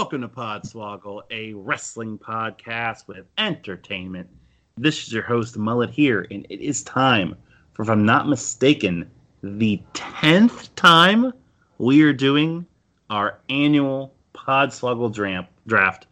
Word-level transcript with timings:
Welcome 0.00 0.22
to 0.22 0.28
Podswoggle, 0.28 1.24
a 1.30 1.52
wrestling 1.52 2.16
podcast 2.16 3.06
with 3.06 3.26
entertainment. 3.36 4.30
This 4.78 5.06
is 5.06 5.12
your 5.12 5.22
host, 5.22 5.58
Mullet, 5.58 5.90
here, 5.90 6.26
and 6.30 6.46
it 6.48 6.62
is 6.62 6.82
time 6.82 7.36
for, 7.74 7.82
if 7.82 7.90
I'm 7.90 8.06
not 8.06 8.26
mistaken, 8.26 9.10
the 9.42 9.78
10th 9.92 10.70
time 10.74 11.34
we 11.76 12.00
are 12.00 12.14
doing 12.14 12.64
our 13.10 13.40
annual 13.50 14.14
Podswoggle 14.34 15.12
dram- 15.12 15.46
draft 15.66 16.06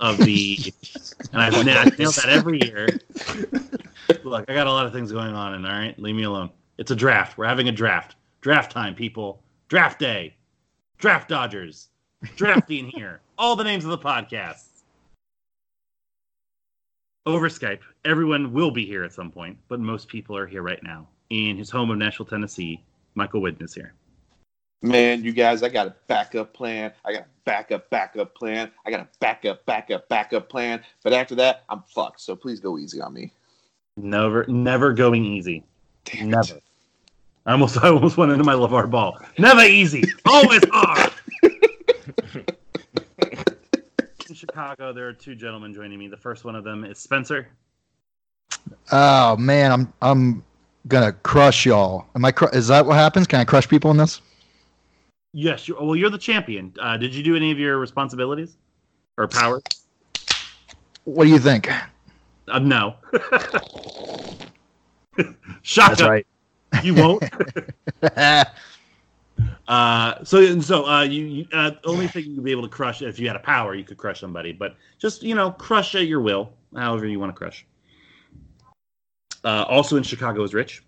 of 0.00 0.18
the. 0.18 0.58
And 1.32 1.40
I've 1.40 1.54
I 1.54 1.62
nailed 1.62 2.14
that 2.14 2.28
every 2.28 2.58
year. 2.64 2.88
Look, 4.24 4.50
I 4.50 4.54
got 4.54 4.66
a 4.66 4.72
lot 4.72 4.86
of 4.86 4.92
things 4.92 5.12
going 5.12 5.34
on, 5.34 5.54
and 5.54 5.64
all 5.64 5.72
right, 5.72 5.96
leave 6.00 6.16
me 6.16 6.24
alone. 6.24 6.50
It's 6.78 6.90
a 6.90 6.96
draft. 6.96 7.38
We're 7.38 7.46
having 7.46 7.68
a 7.68 7.72
draft. 7.72 8.16
Draft 8.40 8.72
time, 8.72 8.96
people. 8.96 9.40
Draft 9.68 10.00
day. 10.00 10.34
Draft 10.98 11.28
Dodgers 11.28 11.90
drafting 12.36 12.88
here. 12.88 13.20
All 13.36 13.56
the 13.56 13.64
names 13.64 13.84
of 13.84 13.90
the 13.90 13.98
podcast. 13.98 14.64
Over 17.26 17.48
Skype, 17.48 17.80
everyone 18.04 18.52
will 18.52 18.70
be 18.70 18.86
here 18.86 19.04
at 19.04 19.12
some 19.12 19.30
point, 19.30 19.58
but 19.68 19.80
most 19.80 20.08
people 20.08 20.36
are 20.36 20.46
here 20.46 20.62
right 20.62 20.82
now. 20.82 21.06
In 21.30 21.58
his 21.58 21.70
home 21.70 21.90
of 21.90 21.98
Nashville, 21.98 22.24
Tennessee, 22.24 22.82
Michael 23.14 23.42
Whitten 23.42 23.62
is 23.62 23.74
here. 23.74 23.92
Man, 24.80 25.24
you 25.24 25.32
guys, 25.32 25.62
I 25.62 25.68
got 25.68 25.88
a 25.88 25.94
backup 26.06 26.54
plan. 26.54 26.92
I 27.04 27.12
got 27.12 27.22
a 27.22 27.26
backup, 27.44 27.90
backup 27.90 28.34
plan. 28.34 28.70
I 28.86 28.90
got 28.90 29.00
a 29.00 29.08
backup, 29.20 29.66
backup, 29.66 30.08
backup 30.08 30.48
plan. 30.48 30.82
But 31.02 31.12
after 31.12 31.34
that, 31.34 31.64
I'm 31.68 31.82
fucked. 31.82 32.20
So 32.20 32.36
please 32.36 32.60
go 32.60 32.78
easy 32.78 33.00
on 33.00 33.12
me. 33.12 33.32
Never, 33.96 34.46
never 34.46 34.92
going 34.92 35.24
easy. 35.24 35.64
Damn 36.04 36.28
it. 36.28 36.30
Never. 36.30 36.60
I 37.44 37.52
almost, 37.52 37.76
I 37.82 37.88
almost 37.88 38.16
went 38.16 38.30
into 38.30 38.44
my 38.44 38.54
LaVar 38.54 38.88
Ball. 38.90 39.18
Never 39.36 39.62
easy. 39.62 40.04
Always 40.24 40.62
hard. 40.70 41.12
In 44.28 44.34
Chicago, 44.48 44.94
there 44.94 45.06
are 45.06 45.12
two 45.12 45.34
gentlemen 45.34 45.74
joining 45.74 45.98
me. 45.98 46.08
The 46.08 46.16
first 46.16 46.44
one 46.44 46.56
of 46.56 46.64
them 46.64 46.84
is 46.84 46.98
Spencer. 46.98 47.48
Oh 48.90 49.36
man, 49.36 49.70
I'm 49.70 49.92
I'm 50.00 50.42
gonna 50.86 51.12
crush 51.12 51.66
y'all. 51.66 52.06
Am 52.14 52.24
I? 52.24 52.32
Cr- 52.32 52.48
is 52.54 52.66
that 52.68 52.86
what 52.86 52.94
happens? 52.94 53.26
Can 53.26 53.40
I 53.40 53.44
crush 53.44 53.68
people 53.68 53.90
in 53.90 53.98
this? 53.98 54.22
Yes, 55.34 55.68
you 55.68 55.76
well, 55.78 55.94
you're 55.94 56.08
the 56.08 56.16
champion. 56.16 56.72
Uh, 56.80 56.96
did 56.96 57.14
you 57.14 57.22
do 57.22 57.36
any 57.36 57.50
of 57.50 57.58
your 57.58 57.76
responsibilities 57.76 58.56
or 59.18 59.28
powers? 59.28 59.62
What 61.04 61.24
do 61.24 61.30
you 61.30 61.38
think? 61.38 61.70
Uh, 62.48 62.58
no. 62.58 62.96
Shut 65.62 66.00
up. 66.00 66.22
You 66.82 66.94
won't. 66.94 67.22
Uh, 69.66 70.24
so 70.24 70.60
so 70.60 70.86
uh, 70.86 71.02
you, 71.02 71.24
you 71.24 71.46
uh, 71.52 71.72
only 71.84 72.08
thing 72.08 72.24
you'd 72.24 72.42
be 72.42 72.50
able 72.50 72.62
to 72.62 72.68
crush 72.68 73.02
if 73.02 73.18
you 73.18 73.26
had 73.26 73.36
a 73.36 73.40
power, 73.40 73.74
you 73.74 73.84
could 73.84 73.98
crush 73.98 74.20
somebody, 74.20 74.52
but 74.52 74.76
just 74.98 75.22
you 75.22 75.34
know, 75.34 75.50
crush 75.50 75.94
at 75.94 76.06
your 76.06 76.20
will, 76.20 76.52
however 76.74 77.06
you 77.06 77.20
want 77.20 77.34
to 77.34 77.38
crush. 77.38 77.66
Uh, 79.44 79.64
also 79.68 79.96
in 79.96 80.02
Chicago 80.02 80.42
is 80.42 80.54
Rich. 80.54 80.82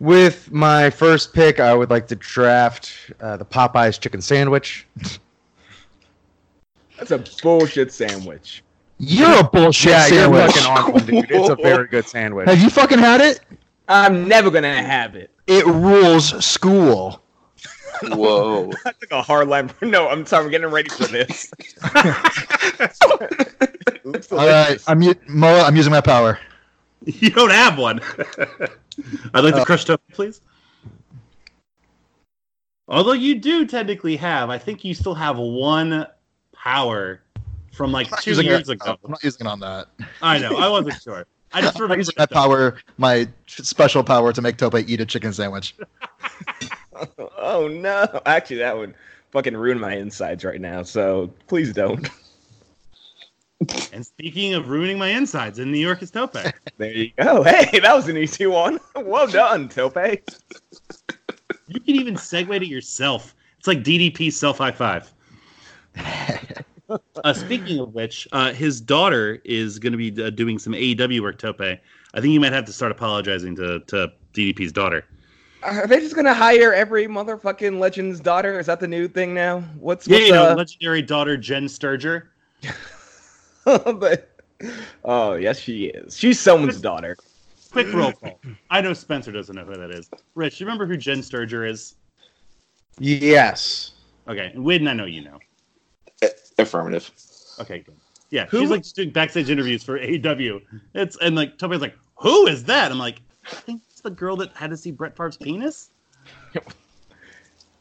With 0.00 0.50
my 0.50 0.90
first 0.90 1.32
pick, 1.32 1.60
I 1.60 1.72
would 1.74 1.90
like 1.90 2.08
to 2.08 2.16
draft 2.16 3.12
uh, 3.20 3.36
the 3.36 3.44
Popeyes 3.44 4.00
chicken 4.00 4.20
sandwich. 4.20 4.86
That's 6.98 7.10
a 7.10 7.22
bullshit 7.42 7.92
sandwich. 7.92 8.62
You're 8.98 9.40
a 9.40 9.44
bullshit 9.44 9.90
yeah, 9.90 10.06
sandwich. 10.06 10.40
you're 10.40 10.64
fucking 10.64 10.86
on 10.86 10.92
one, 10.92 11.06
dude. 11.06 11.30
It's 11.30 11.48
a 11.48 11.56
very 11.56 11.86
good 11.90 12.06
sandwich. 12.06 12.48
Have 12.48 12.60
you 12.60 12.70
fucking 12.70 12.98
had 12.98 13.20
it? 13.20 13.40
I'm 13.88 14.26
never 14.28 14.50
gonna 14.50 14.82
have 14.82 15.14
it. 15.14 15.30
It 15.46 15.66
rules 15.66 16.44
school. 16.44 17.20
Whoa. 18.02 18.70
I 18.86 18.92
took 18.92 19.10
a 19.12 19.22
hard 19.22 19.48
line. 19.48 19.70
No, 19.82 20.08
I'm 20.08 20.26
sorry. 20.26 20.44
I'm 20.46 20.50
getting 20.50 20.68
ready 20.70 20.88
for 20.88 21.04
this. 21.04 21.52
Looks 24.04 24.32
All 24.32 24.38
right. 24.46 24.82
I'm 24.86 25.02
u- 25.02 25.14
Mo, 25.28 25.60
I'm 25.60 25.76
using 25.76 25.92
my 25.92 26.00
power. 26.00 26.38
You 27.04 27.30
don't 27.30 27.50
have 27.50 27.78
one. 27.78 28.00
I'd 29.34 29.44
like 29.44 29.54
to 29.54 29.60
Uh, 29.60 29.64
crush 29.64 29.84
Toby, 29.84 30.02
please. 30.12 30.40
Although 32.88 33.12
you 33.12 33.36
do 33.38 33.66
technically 33.66 34.16
have, 34.16 34.50
I 34.50 34.58
think 34.58 34.84
you 34.84 34.94
still 34.94 35.14
have 35.14 35.38
one 35.38 36.06
power 36.54 37.20
from 37.72 37.92
like 37.92 38.06
I'm 38.08 38.12
not 38.12 38.22
two 38.22 38.30
using 38.30 38.46
years 38.46 38.68
it- 38.68 38.72
ago. 38.74 38.96
I'm 39.04 39.10
not 39.10 39.22
using 39.22 39.46
it 39.46 39.50
on 39.50 39.60
that. 39.60 39.88
I 40.22 40.38
know. 40.38 40.56
I 40.56 40.68
wasn't 40.68 41.00
sure. 41.02 41.26
I 41.54 41.60
just 41.60 41.76
I'm 41.76 41.82
remember 41.82 42.00
using 42.00 42.14
my 42.18 42.26
power, 42.26 42.78
my 42.98 43.28
special 43.46 44.02
power 44.02 44.32
to 44.32 44.42
make 44.42 44.56
Tope 44.56 44.74
eat 44.74 45.00
a 45.00 45.06
chicken 45.06 45.32
sandwich. 45.32 45.74
oh 47.38 47.68
no! 47.68 48.20
Actually, 48.26 48.56
that 48.56 48.76
would 48.76 48.94
fucking 49.30 49.56
ruin 49.56 49.78
my 49.78 49.94
insides 49.94 50.44
right 50.44 50.60
now. 50.60 50.82
So 50.82 51.32
please 51.46 51.72
don't. 51.72 52.08
And 53.92 54.04
speaking 54.04 54.54
of 54.54 54.68
ruining 54.68 54.98
my 54.98 55.08
insides, 55.08 55.58
in 55.58 55.70
New 55.70 55.78
York 55.78 56.02
is 56.02 56.10
Tope. 56.10 56.36
There 56.76 56.90
you 56.90 57.12
go. 57.16 57.44
Hey, 57.44 57.78
that 57.78 57.94
was 57.94 58.08
an 58.08 58.16
easy 58.18 58.46
one. 58.46 58.80
Well 58.96 59.26
done, 59.26 59.68
Tope. 59.68 59.96
You 61.68 61.80
can 61.80 61.94
even 61.94 62.14
segue 62.14 62.58
to 62.58 62.66
yourself. 62.66 63.34
It's 63.58 63.68
like 63.68 63.84
DDP 63.84 64.32
self 64.32 64.58
high 64.58 64.72
five. 64.72 65.12
uh, 66.88 67.32
speaking 67.32 67.78
of 67.78 67.94
which, 67.94 68.28
uh, 68.32 68.52
his 68.52 68.80
daughter 68.80 69.40
is 69.44 69.78
going 69.78 69.92
to 69.92 69.98
be 69.98 70.22
uh, 70.22 70.30
doing 70.30 70.58
some 70.58 70.72
AEW 70.72 71.20
work. 71.20 71.38
Tope, 71.38 71.60
I 71.60 72.20
think 72.20 72.32
you 72.32 72.40
might 72.40 72.52
have 72.52 72.64
to 72.66 72.72
start 72.72 72.92
apologizing 72.92 73.56
to 73.56 73.80
to 73.80 74.12
DDP's 74.34 74.72
daughter. 74.72 75.04
Are 75.62 75.86
they 75.86 75.98
just 75.98 76.14
gonna 76.14 76.34
hire 76.34 76.74
every 76.74 77.06
motherfucking 77.06 77.78
legend's 77.78 78.20
daughter? 78.20 78.58
Is 78.58 78.66
that 78.66 78.80
the 78.80 78.88
new 78.88 79.08
thing 79.08 79.32
now? 79.32 79.60
What's 79.78 80.06
Yeah, 80.06 80.16
what's, 80.16 80.26
you 80.26 80.32
know, 80.34 80.50
uh, 80.50 80.54
legendary 80.54 81.02
daughter 81.02 81.36
Jenn 81.38 81.68
Sterger. 81.68 82.30
but, 83.64 84.28
oh 85.04 85.34
yes, 85.34 85.58
she 85.58 85.86
is. 85.86 86.16
She's 86.16 86.38
someone's 86.38 86.80
daughter. 86.80 87.16
Quick 87.72 87.92
roll 87.92 88.12
call. 88.12 88.40
I 88.70 88.82
know 88.82 88.92
Spencer 88.92 89.32
doesn't 89.32 89.56
know 89.56 89.64
who 89.64 89.74
that 89.74 89.90
is. 89.90 90.08
Rich, 90.34 90.60
you 90.60 90.66
remember 90.66 90.86
who 90.86 90.96
Jenn 90.96 91.22
Sterger 91.22 91.64
is? 91.64 91.96
Yes. 92.98 93.92
Okay, 94.28 94.52
and 94.54 94.64
Wade, 94.64 94.86
I 94.86 94.92
know 94.92 95.06
you 95.06 95.24
know. 95.24 95.38
Affirmative. 96.58 97.10
Okay, 97.60 97.80
good. 97.80 97.96
Yeah, 98.30 98.46
Who 98.46 98.60
she's 98.60 98.70
like 98.70 98.82
doing 98.94 99.10
backstage 99.10 99.50
interviews 99.50 99.84
for 99.84 99.98
AEW. 99.98 100.60
It's 100.94 101.16
and 101.20 101.36
like 101.36 101.56
Toby's 101.58 101.80
like, 101.80 101.94
who 102.16 102.46
is 102.46 102.64
that? 102.64 102.90
I'm 102.90 102.98
like, 102.98 103.20
I 103.46 103.54
think 103.54 103.82
it's 103.90 104.00
the 104.00 104.10
girl 104.10 104.36
that 104.36 104.52
had 104.54 104.70
to 104.70 104.76
see 104.76 104.90
Brett 104.90 105.16
Favre's 105.16 105.36
penis. 105.36 105.90
and 106.54 106.64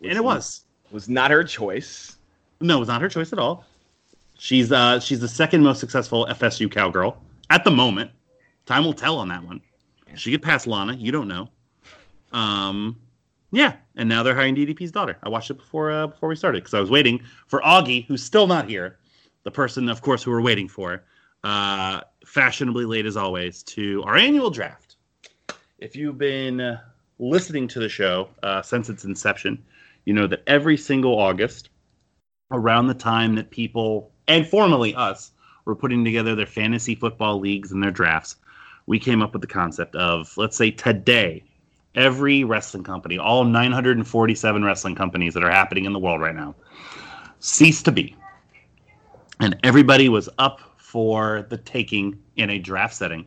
it 0.02 0.24
was. 0.24 0.66
was 0.92 1.10
not 1.10 1.32
her 1.32 1.44
choice. 1.44 2.18
No, 2.62 2.78
it 2.78 2.80
was 2.80 2.88
not 2.88 3.02
her 3.02 3.10
choice 3.10 3.34
at 3.34 3.40
all. 3.40 3.66
She's 4.38 4.72
uh 4.72 5.00
she's 5.00 5.20
the 5.20 5.28
second 5.28 5.64
most 5.64 5.80
successful 5.80 6.28
FSU 6.30 6.70
cowgirl 6.72 7.18
at 7.50 7.64
the 7.64 7.72
moment. 7.72 8.12
Time 8.66 8.84
will 8.86 8.94
tell 8.94 9.18
on 9.18 9.30
that 9.30 9.44
one. 9.44 9.62
She 10.16 10.32
could 10.32 10.42
pass 10.42 10.68
Lana. 10.68 10.94
You 10.94 11.12
don't 11.12 11.28
know. 11.28 11.50
Um, 12.32 13.00
yeah, 13.54 13.76
and 13.96 14.10
now 14.10 14.24
they're 14.24 14.34
hiring 14.34 14.56
DDP's 14.56 14.92
daughter. 14.92 15.16
I 15.22 15.30
watched 15.30 15.52
it 15.52 15.60
before 15.60 15.92
uh, 15.92 16.08
before 16.08 16.28
we 16.28 16.36
started 16.36 16.64
because 16.64 16.74
I 16.74 16.80
was 16.80 16.90
waiting 16.90 17.22
for 17.46 17.62
Augie, 17.62 18.04
who's 18.08 18.24
still 18.24 18.48
not 18.48 18.68
here, 18.68 18.98
the 19.44 19.52
person, 19.52 19.90
of 19.90 20.02
course, 20.02 20.24
who 20.24 20.32
we're 20.32 20.42
waiting 20.42 20.68
for. 20.68 21.04
Uh, 21.44 22.02
fashionably 22.26 22.86
late 22.86 23.06
as 23.06 23.16
always 23.16 23.62
to 23.64 24.02
our 24.04 24.16
annual 24.16 24.50
draft. 24.50 24.96
If 25.78 25.96
you've 25.96 26.18
been 26.18 26.80
listening 27.20 27.68
to 27.68 27.80
the 27.80 27.90
show 27.90 28.30
uh, 28.42 28.64
since 28.64 28.90
its 28.90 29.06
inception, 29.06 29.64
you 30.06 30.14
know 30.14 30.26
that 30.28 30.42
every 30.48 30.76
single 30.76 31.20
August, 31.20 31.70
around 32.52 32.88
the 32.88 32.94
time 32.96 33.36
that 33.36 33.52
people 33.52 34.12
and 34.28 34.48
formerly 34.48 34.96
us 34.96 35.32
were 35.66 35.76
putting 35.76 36.04
together 36.04 36.34
their 36.34 36.48
fantasy 36.48 36.96
football 36.96 37.40
leagues 37.40 37.72
and 37.72 37.84
their 37.84 37.92
drafts, 37.92 38.38
we 38.88 38.98
came 38.98 39.22
up 39.22 39.34
with 39.34 39.42
the 39.42 39.48
concept 39.48 39.96
of 39.96 40.36
let's 40.38 40.58
say 40.58 40.72
today, 40.72 41.44
every 41.96 42.44
wrestling 42.44 42.84
company, 42.84 43.18
all 43.18 43.44
947 43.44 44.64
wrestling 44.64 44.96
companies 44.96 45.34
that 45.34 45.44
are 45.44 45.52
happening 45.52 45.86
in 45.86 45.94
the 45.94 46.00
world 46.00 46.22
right 46.22 46.36
now, 46.36 46.56
cease 47.40 47.82
to 47.84 47.92
be. 47.92 48.16
And 49.40 49.58
everybody 49.64 50.10
was 50.10 50.30
up 50.38 50.62
for 50.78 51.46
the 51.50 51.58
taking 51.58 52.18
in 52.36 52.50
a 52.50 52.60
draft 52.60 52.96
setting. 52.96 53.26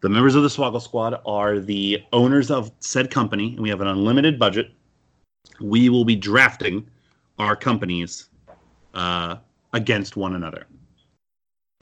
The 0.00 0.08
members 0.08 0.34
of 0.34 0.42
the 0.42 0.48
Swoggle 0.48 0.82
Squad 0.82 1.20
are 1.24 1.60
the 1.60 2.02
owners 2.12 2.50
of 2.50 2.72
said 2.80 3.10
company, 3.10 3.52
and 3.52 3.60
we 3.60 3.68
have 3.68 3.80
an 3.80 3.86
unlimited 3.86 4.38
budget. 4.38 4.72
We 5.60 5.88
will 5.88 6.04
be 6.04 6.16
drafting 6.16 6.86
our 7.38 7.56
companies 7.56 8.28
uh, 8.94 9.36
against 9.72 10.16
one 10.16 10.34
another. 10.34 10.66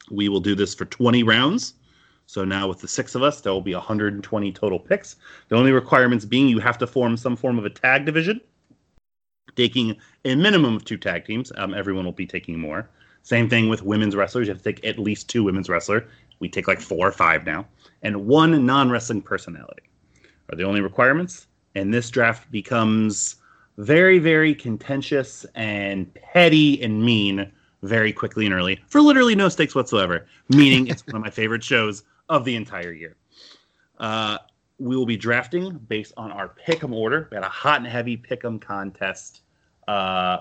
We 0.09 0.29
will 0.29 0.39
do 0.39 0.55
this 0.55 0.75
for 0.75 0.85
20 0.85 1.23
rounds. 1.23 1.73
So 2.31 2.45
now 2.45 2.65
with 2.65 2.79
the 2.79 2.87
six 2.87 3.13
of 3.13 3.23
us, 3.23 3.41
there 3.41 3.51
will 3.51 3.59
be 3.59 3.75
120 3.75 4.53
total 4.53 4.79
picks. 4.79 5.17
The 5.49 5.57
only 5.57 5.73
requirements 5.73 6.23
being 6.23 6.47
you 6.47 6.59
have 6.59 6.77
to 6.77 6.87
form 6.87 7.17
some 7.17 7.35
form 7.35 7.59
of 7.59 7.65
a 7.65 7.69
tag 7.69 8.05
division, 8.05 8.39
taking 9.57 9.97
a 10.23 10.35
minimum 10.35 10.77
of 10.77 10.85
two 10.85 10.95
tag 10.95 11.25
teams. 11.25 11.51
Um, 11.57 11.73
everyone 11.73 12.05
will 12.05 12.13
be 12.13 12.25
taking 12.25 12.57
more. 12.57 12.89
Same 13.23 13.49
thing 13.49 13.67
with 13.67 13.83
women's 13.83 14.15
wrestlers. 14.15 14.47
You 14.47 14.53
have 14.53 14.63
to 14.63 14.71
take 14.71 14.85
at 14.85 14.97
least 14.97 15.27
two 15.27 15.43
women's 15.43 15.67
wrestler. 15.67 16.07
We 16.39 16.47
take 16.47 16.69
like 16.69 16.79
four 16.79 17.05
or 17.05 17.11
five 17.11 17.45
now, 17.45 17.67
and 18.01 18.25
one 18.25 18.65
non-wrestling 18.65 19.23
personality 19.23 19.83
are 20.49 20.55
the 20.55 20.63
only 20.63 20.79
requirements. 20.79 21.47
And 21.75 21.93
this 21.93 22.09
draft 22.09 22.49
becomes 22.49 23.35
very, 23.77 24.19
very 24.19 24.55
contentious 24.55 25.45
and 25.53 26.13
petty 26.13 26.81
and 26.81 27.03
mean 27.03 27.51
very 27.83 28.13
quickly 28.13 28.45
and 28.45 28.53
early 28.53 28.79
for 28.87 29.01
literally 29.01 29.35
no 29.35 29.49
stakes 29.49 29.75
whatsoever. 29.75 30.27
Meaning 30.47 30.87
it's 30.87 31.05
one 31.07 31.17
of 31.17 31.21
my 31.23 31.29
favorite 31.29 31.63
shows 31.63 32.03
of 32.31 32.45
the 32.45 32.55
entire 32.55 32.93
year. 32.93 33.17
Uh, 33.99 34.37
we 34.79 34.95
will 34.95 35.05
be 35.05 35.17
drafting 35.17 35.77
based 35.89 36.13
on 36.17 36.31
our 36.31 36.55
pick'em 36.65 36.93
order. 36.93 37.27
We 37.29 37.35
had 37.35 37.43
a 37.43 37.49
hot 37.49 37.77
and 37.79 37.85
heavy 37.85 38.17
pick'em 38.17 38.59
contest 38.59 39.41
uh, 39.87 40.37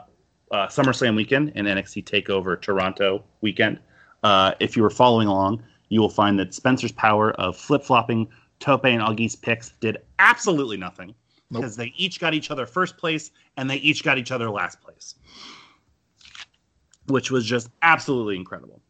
uh, 0.53 0.69
SummerSlam 0.69 1.17
weekend 1.17 1.53
and 1.57 1.67
NXT 1.67 2.05
Takeover 2.05 2.59
Toronto 2.59 3.25
weekend. 3.41 3.81
Uh, 4.23 4.55
if 4.61 4.77
you 4.77 4.83
were 4.83 4.91
following 4.91 5.27
along, 5.27 5.63
you 5.89 6.01
will 6.01 6.09
find 6.09 6.39
that 6.39 6.55
Spencer's 6.55 6.93
power 6.93 7.33
of 7.33 7.57
flip 7.57 7.83
flopping 7.83 8.29
Tope 8.61 8.87
and 8.87 9.03
Augie's 9.03 9.35
picks 9.35 9.71
did 9.81 9.99
absolutely 10.21 10.77
nothing 10.77 11.09
Nope. 11.51 11.63
because 11.63 11.77
they 11.77 11.93
each 11.97 12.21
got 12.21 12.35
each 12.35 12.53
other 12.53 12.67
first 12.67 12.97
place 12.97 13.33
and 13.57 13.69
they 13.69 13.77
each 13.77 14.05
got 14.05 14.17
each 14.17 14.31
other 14.31 14.49
last 14.49 14.81
place, 14.81 15.17
which 17.09 17.33
was 17.33 17.45
just 17.45 17.69
absolutely 17.83 18.37
incredible. 18.37 18.81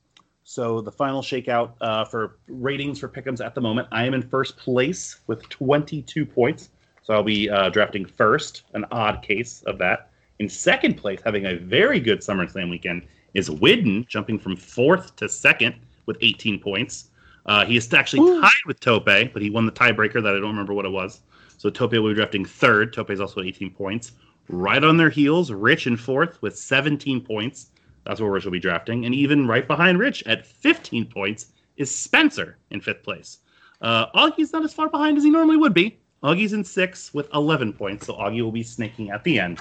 So 0.51 0.81
the 0.81 0.91
final 0.91 1.23
shakeout 1.23 1.75
uh, 1.81 2.05
for 2.05 2.39
ratings 2.49 2.99
for 2.99 3.09
pick'ems 3.09 3.41
at 3.41 3.55
the 3.55 3.61
moment, 3.61 3.87
I 3.93 4.05
am 4.05 4.15
in 4.15 4.23
first 4.23 4.57
place 4.57 5.21
with 5.29 5.49
22 5.49 6.27
points. 6.27 6.71
So 7.05 7.15
I'll 7.15 7.23
be 7.23 7.49
uh, 7.49 7.69
drafting 7.69 8.05
first, 8.05 8.65
an 8.75 8.85
odd 8.91 9.23
case 9.23 9.63
of 9.69 9.79
that. 9.79 10.11
In 10.41 10.49
second 10.49 10.95
place, 10.95 11.21
having 11.25 11.47
a 11.47 11.55
very 11.55 12.01
good 12.01 12.19
SummerSlam 12.19 12.69
weekend, 12.69 13.07
is 13.33 13.49
Widden, 13.49 14.09
jumping 14.09 14.41
from 14.41 14.57
fourth 14.57 15.15
to 15.17 15.29
second 15.29 15.77
with 16.07 16.17
18 16.21 16.59
points. 16.59 17.11
Uh, 17.47 17.65
he 17.65 17.77
is 17.77 17.95
actually 17.95 18.41
tied 18.41 18.51
with 18.67 18.81
Tope, 18.81 19.05
but 19.05 19.41
he 19.41 19.51
won 19.51 19.67
the 19.67 19.73
tiebreaker 19.73 20.21
that 20.21 20.35
I 20.35 20.41
don't 20.41 20.51
remember 20.51 20.75
what 20.75 20.85
it 20.85 20.91
was. 20.91 21.21
So 21.59 21.71
Tope 21.71 21.93
will 21.93 22.09
be 22.09 22.15
drafting 22.15 22.45
third. 22.45 22.93
Tope 22.93 23.11
is 23.11 23.21
also 23.21 23.41
18 23.41 23.71
points. 23.71 24.15
Right 24.49 24.83
on 24.83 24.97
their 24.97 25.11
heels, 25.11 25.53
Rich 25.53 25.87
in 25.87 25.97
fourth 25.97 26.43
with 26.43 26.59
17 26.59 27.21
points. 27.21 27.71
That's 28.05 28.21
where 28.21 28.31
Rich 28.31 28.45
will 28.45 28.53
be 28.53 28.61
drafting. 28.61 29.05
And 29.07 29.15
even 29.15 29.47
right 29.47 29.67
behind 29.67 29.99
Rich 29.99 30.23
at 30.27 30.47
15 30.47 31.07
points 31.07 31.53
is 31.77 31.95
Spencer 31.95 32.57
in 32.71 32.81
fifth 32.81 33.03
place. 33.03 33.39
Uh, 33.81 34.07
Augie's 34.13 34.53
not 34.53 34.65
as 34.65 34.75
far 34.75 34.89
behind 34.89 35.17
as 35.17 35.25
he 35.25 35.31
normally 35.31 35.57
would 35.57 35.75
be. 35.75 35.99
Augie's 36.23 36.53
in 36.53 36.65
sixth 36.65 37.15
with 37.15 37.33
11 37.33 37.73
points, 37.73 38.07
so 38.07 38.15
Augie 38.15 38.43
will 38.43 38.53
be 38.53 38.63
snaking 38.63 39.11
at 39.11 39.25
the 39.25 39.41
end. 39.41 39.61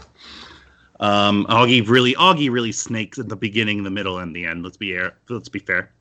Um, 0.99 1.45
Augie 1.49 1.87
really, 1.87 2.13
Augie 2.15 2.51
really 2.51 2.73
snakes 2.73 3.17
at 3.17 3.29
the 3.29 3.35
beginning, 3.35 3.83
the 3.83 3.89
middle, 3.89 4.19
and 4.19 4.35
the 4.35 4.45
end. 4.45 4.63
Let's 4.63 4.75
be 4.75 4.93
air, 4.93 5.17
let's 5.29 5.47
be 5.47 5.59
fair. 5.59 5.91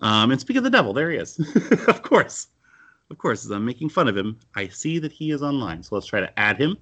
Um, 0.00 0.30
and 0.30 0.40
speak 0.40 0.56
of 0.56 0.64
the 0.64 0.70
devil, 0.70 0.94
there 0.94 1.10
he 1.10 1.18
is. 1.18 1.38
of 1.88 2.02
course, 2.02 2.48
of 3.10 3.18
course. 3.18 3.44
As 3.44 3.50
I'm 3.50 3.64
making 3.64 3.90
fun 3.90 4.08
of 4.08 4.16
him, 4.16 4.38
I 4.54 4.68
see 4.68 4.98
that 4.98 5.12
he 5.12 5.30
is 5.30 5.42
online. 5.42 5.82
So 5.82 5.94
let's 5.94 6.06
try 6.06 6.20
to 6.20 6.38
add 6.38 6.58
him, 6.58 6.78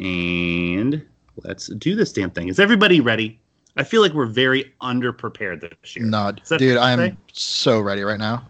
and 0.00 1.04
let's 1.44 1.68
do 1.68 1.94
this 1.94 2.12
damn 2.12 2.30
thing. 2.30 2.48
Is 2.48 2.58
everybody 2.58 3.00
ready? 3.00 3.40
I 3.80 3.82
feel 3.82 4.02
like 4.02 4.12
we're 4.12 4.26
very 4.26 4.74
underprepared 4.82 5.62
this 5.62 5.96
year. 5.96 6.04
No, 6.04 6.32
dude, 6.58 6.76
I'm 6.76 6.98
say? 6.98 7.16
so 7.32 7.80
ready 7.80 8.02
right 8.02 8.18
now. 8.18 8.46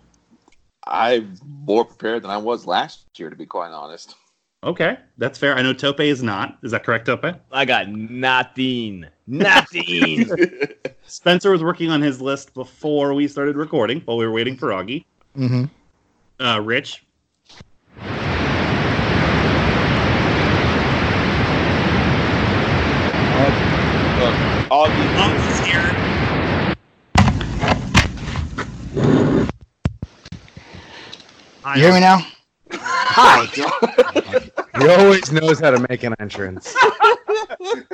I'm 0.89 1.37
more 1.65 1.85
prepared 1.85 2.25
than 2.25 2.33
I 2.33 2.37
was 2.37 2.67
last 2.67 3.05
year, 3.17 3.31
to 3.31 3.37
be 3.37 3.47
quite 3.47 3.71
honest. 3.71 4.17
Okay, 4.65 4.99
that's 5.19 5.39
fair. 5.39 5.55
I 5.55 5.63
know 5.63 5.73
Tope 5.73 6.01
is 6.01 6.21
not. 6.21 6.59
Is 6.65 6.73
that 6.73 6.83
correct, 6.83 7.07
Tope? 7.07 7.27
I 7.53 7.65
got 7.65 7.89
nothing. 7.91 9.07
Nothing. 9.29 10.29
Spencer 11.07 11.53
was 11.53 11.63
working 11.63 11.93
on 11.93 12.03
his 12.03 12.21
list 12.21 12.53
before 12.53 13.15
we 13.15 13.29
started 13.29 13.55
recording, 13.55 14.01
while 14.07 14.17
we 14.17 14.27
were 14.27 14.33
waiting 14.33 14.57
for 14.57 14.71
Augie. 14.71 15.05
hmm 15.37 15.67
Uh, 16.41 16.61
Rich, 16.61 17.05
Augie, 24.81 25.15
Augie's 25.19 25.61
here. 25.67 25.85
Hi, 31.63 31.77
You 31.77 31.83
hear 31.83 31.93
me 31.93 32.01
now? 32.01 32.27
Hi. 32.73 33.47
He 34.81 34.89
always 34.89 35.31
knows 35.31 35.61
how 35.61 35.71
to 35.73 35.87
make 35.91 36.03
an 36.05 36.15
entrance. 36.19 36.75
Was 37.61 37.85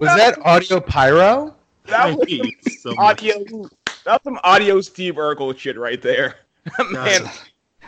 that 0.00 0.38
audio 0.42 0.80
pyro? 0.80 1.54
That 1.84 2.16
was 2.16 2.26
hate 2.26 2.44
you 2.64 2.72
so 2.72 2.94
much. 2.94 3.22
audio. 3.22 3.68
That's 4.06 4.24
some 4.24 4.40
audio 4.42 4.80
Steve 4.80 5.16
Urkel 5.16 5.54
shit 5.58 5.76
right 5.76 6.00
there. 6.00 6.36
Man, 6.90 7.28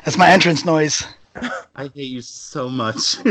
That's 0.04 0.18
my 0.18 0.28
entrance 0.28 0.66
noise. 0.66 1.06
I 1.74 1.84
hate 1.94 2.10
you 2.10 2.20
so 2.20 2.68
much. 2.68 3.16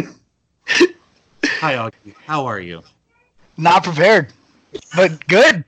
Hi, 0.66 1.76
Augie. 1.76 2.16
How 2.26 2.48
are 2.48 2.60
you? 2.60 2.82
Not 3.58 3.84
prepared, 3.84 4.34
but 4.96 5.26
good. 5.28 5.64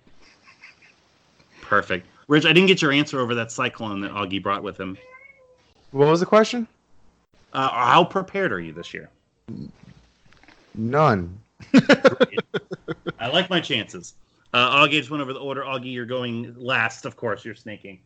Perfect. 1.62 2.08
Rich, 2.28 2.46
I 2.46 2.54
didn't 2.54 2.68
get 2.68 2.82
your 2.82 2.92
answer 2.92 3.20
over 3.20 3.36
that 3.36 3.52
cyclone 3.52 4.02
that 4.02 4.12
Augie 4.12 4.42
brought 4.42 4.64
with 4.64 4.78
him. 4.80 4.98
What 5.92 6.08
was 6.08 6.20
the 6.20 6.26
question? 6.26 6.68
Uh, 7.54 7.70
how 7.70 8.04
prepared 8.04 8.52
are 8.52 8.60
you 8.60 8.74
this 8.74 8.94
year? 8.94 9.10
None. 10.76 11.38
I 13.20 13.28
like 13.32 13.50
my 13.50 13.60
chances. 13.60 14.14
Uh, 14.54 14.78
Augie 14.78 14.92
just 14.92 15.10
went 15.10 15.22
over 15.22 15.34
the 15.34 15.40
order. 15.40 15.64
Augie, 15.64 15.92
you're 15.94 16.06
going 16.06 16.54
last. 16.58 17.06
Of 17.06 17.16
course, 17.16 17.44
you're 17.46 17.56
snaking. 17.56 18.00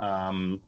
Um, 0.00 0.60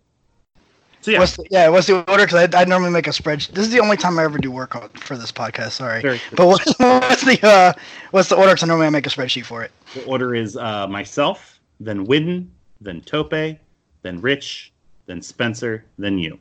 so 1.02 1.10
yeah, 1.10 1.18
What's 1.18 1.36
the, 1.36 1.46
yeah? 1.50 1.68
What's 1.68 1.86
the 1.86 1.98
order? 2.10 2.26
Because 2.26 2.54
I, 2.54 2.60
I 2.60 2.64
normally 2.64 2.90
make 2.90 3.06
a 3.06 3.10
spreadsheet. 3.10 3.52
This 3.52 3.66
is 3.66 3.72
the 3.72 3.80
only 3.80 3.96
time 3.96 4.18
I 4.18 4.24
ever 4.24 4.38
do 4.38 4.50
work 4.50 4.76
on, 4.76 4.90
for 4.90 5.16
this 5.16 5.32
podcast. 5.32 5.72
Sorry, 5.72 6.02
very 6.02 6.20
but 6.36 6.46
what, 6.46 6.60
what's 6.78 7.24
the 7.24 7.38
uh, 7.42 7.72
what's 8.10 8.28
the 8.28 8.36
order? 8.36 8.52
Because 8.52 8.68
normally 8.68 8.86
I 8.86 8.90
make 8.90 9.06
a 9.06 9.10
spreadsheet 9.10 9.46
for 9.46 9.62
it. 9.62 9.72
The 9.94 10.04
order 10.04 10.34
is 10.34 10.58
uh, 10.58 10.86
myself, 10.88 11.58
then 11.80 12.06
Widden, 12.06 12.48
then 12.82 13.00
Tope, 13.00 13.58
then 14.02 14.20
Rich, 14.20 14.72
then 15.06 15.22
Spencer, 15.22 15.84
then 15.98 16.18
you. 16.18 16.38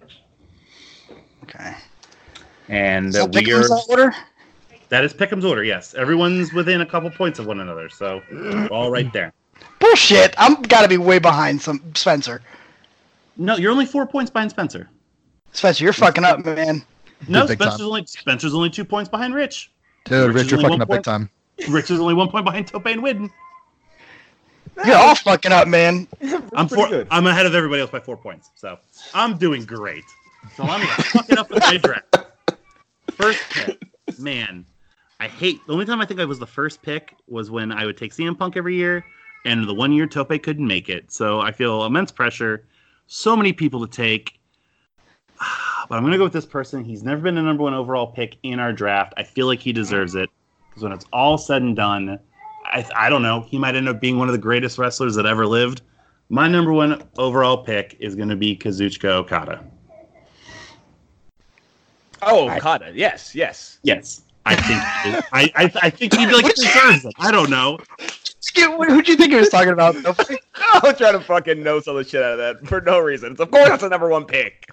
Okay. 1.44 1.74
And 2.68 3.14
So 3.14 3.24
uh, 3.24 3.28
we 3.28 3.52
are. 3.54 3.62
that 3.62 3.86
order. 3.90 4.14
That 4.90 5.06
is 5.06 5.14
Pickham's 5.14 5.46
order. 5.46 5.64
Yes, 5.64 5.94
everyone's 5.94 6.52
within 6.52 6.82
a 6.82 6.86
couple 6.86 7.10
points 7.12 7.40
of 7.40 7.46
one 7.46 7.62
another, 7.62 7.88
so 7.90 8.22
all 8.72 8.92
right 8.92 9.12
there. 9.14 9.32
Bullshit! 9.80 10.34
I'm 10.38 10.62
got 10.64 10.82
to 10.82 10.88
be 10.90 10.98
way 10.98 11.20
behind 11.20 11.62
some 11.62 11.82
Spencer. 11.96 12.42
No, 13.40 13.56
you're 13.56 13.72
only 13.72 13.86
four 13.86 14.06
points 14.06 14.30
behind 14.30 14.52
Spencer. 14.52 14.90
Spencer, 15.54 15.86
you're 15.86 15.94
fucking 15.94 16.26
up, 16.26 16.46
man. 16.46 16.84
No, 17.30 17.46
Spencer's 17.46 17.78
time. 17.78 17.88
only 17.88 18.06
Spencer's 18.06 18.54
only 18.54 18.70
two 18.70 18.84
points 18.84 19.10
behind 19.10 19.34
Rich. 19.34 19.72
Dude, 20.06 20.34
Rich 20.34 20.48
is 20.48 20.52
Rich, 20.52 20.52
you're 20.52 20.60
only 20.60 20.64
fucking 20.64 20.72
one 20.72 20.82
up 20.82 20.88
big 20.90 20.96
point. 20.96 21.06
time. 21.06 21.30
Rich 21.70 21.90
is 21.90 22.00
only 22.00 22.14
one 22.14 22.30
point 22.30 22.46
behind 22.46 22.68
Tope 22.68 22.86
and 22.86 23.02
Widden. 23.02 23.30
You're 24.86 24.98
all 24.98 25.16
fucking 25.16 25.52
up, 25.52 25.68
man. 25.68 26.08
I'm 26.54 26.68
four, 26.68 26.90
good. 26.90 27.08
I'm 27.10 27.28
ahead 27.28 27.46
of 27.46 27.56
everybody 27.56 27.82
else 27.82 27.92
by 27.92 28.00
four 28.00 28.18
points, 28.18 28.52
so 28.56 28.78
I'm 29.14 29.38
doing 29.38 29.66
great. 29.66 30.04
So 30.56 30.64
I'm 30.64 30.82
gonna 30.82 31.04
fuck 31.04 31.30
it 31.30 31.38
up 31.38 31.50
with 31.50 31.64
my 31.64 31.78
draft. 31.78 32.18
First 33.12 33.42
pick, 33.50 33.80
man. 34.20 34.66
I 35.20 35.28
hate 35.28 35.66
the 35.66 35.74
only 35.74 35.86
time 35.86 36.00
I 36.02 36.06
think 36.06 36.20
I 36.20 36.26
was 36.26 36.40
the 36.40 36.48
first 36.48 36.82
pick 36.82 37.16
was 37.28 37.52
when 37.52 37.72
I 37.72 37.86
would 37.86 37.98
take 37.98 38.14
CM 38.14 38.38
Punk 38.38 38.56
every 38.56 38.76
year, 38.76 39.06
and 39.46 39.68
the 39.68 39.74
one 39.74 39.92
year 39.92 40.08
Tope 40.08 40.42
couldn't 40.42 40.66
make 40.66 40.88
it. 40.90 41.12
So 41.12 41.40
I 41.42 41.52
feel 41.52 41.86
immense 41.86 42.12
pressure. 42.12 42.66
So 43.12 43.36
many 43.36 43.52
people 43.52 43.86
to 43.86 43.92
take. 43.92 44.40
But 45.88 45.96
I'm 45.96 46.04
gonna 46.04 46.18
go 46.18 46.26
with 46.26 46.34
this 46.34 46.46
person. 46.46 46.84
He's 46.84 47.02
never 47.02 47.20
been 47.22 47.36
a 47.40 47.42
number 47.42 47.64
one 47.64 47.74
overall 47.74 48.06
pick 48.06 48.38
in 48.44 48.60
our 48.60 48.72
draft. 48.72 49.12
I 49.18 49.24
feel 49.24 49.48
like 49.48 49.60
he 49.60 49.74
deserves 49.74 50.14
it 50.14 50.30
because 50.70 50.84
when 50.84 50.92
it's 50.92 51.06
all 51.12 51.36
said 51.36 51.64
and 51.64 51.76
done, 51.76 52.20
I, 52.66 52.88
I 52.96 53.10
don't 53.10 53.24
know. 53.24 53.42
He 53.42 53.58
might 53.58 53.76
end 53.76 53.90
up 53.90 54.00
being 54.00 54.20
one 54.20 54.28
of 54.28 54.34
the 54.34 54.40
greatest 54.40 54.78
wrestlers 54.78 55.16
that 55.16 55.26
ever 55.26 55.48
lived. 55.48 55.82
My 56.30 56.48
number 56.48 56.72
one 56.72 57.02
overall 57.18 57.58
pick 57.58 57.98
is 58.00 58.14
going 58.14 58.30
to 58.30 58.36
be 58.36 58.56
Kazuchika 58.56 59.06
Okada. 59.06 59.66
oh, 62.22 62.52
Okada. 62.52 62.92
Yes, 62.94 63.34
yes. 63.34 63.80
Yes, 63.82 64.22
I 64.46 64.56
think. 64.56 65.26
I, 65.34 65.52
I 65.56 65.72
I 65.82 65.90
think 65.90 66.14
he 66.14 66.28
like 66.28 66.54
deserves 66.54 67.06
it. 67.06 67.14
I 67.18 67.32
don't 67.32 67.50
know. 67.50 67.80
Who'd 68.60 69.08
you 69.08 69.16
think 69.16 69.32
he 69.32 69.38
was 69.38 69.50
talking 69.50 69.74
about? 69.74 69.96
I'm 70.56 70.96
trying 70.96 71.14
to 71.14 71.22
fucking 71.22 71.62
know 71.62 71.80
some 71.80 71.96
of 71.96 72.04
the 72.04 72.10
shit 72.10 72.24
out 72.24 72.34
of 72.34 72.38
that 72.38 72.68
for 72.68 72.82
no 72.82 73.00
reason. 73.00 73.36
Of 73.40 73.52
course, 73.52 73.70
that's 73.70 73.82
the 73.82 73.90
number 73.90 74.10
one 74.10 74.26
pick. 74.26 74.70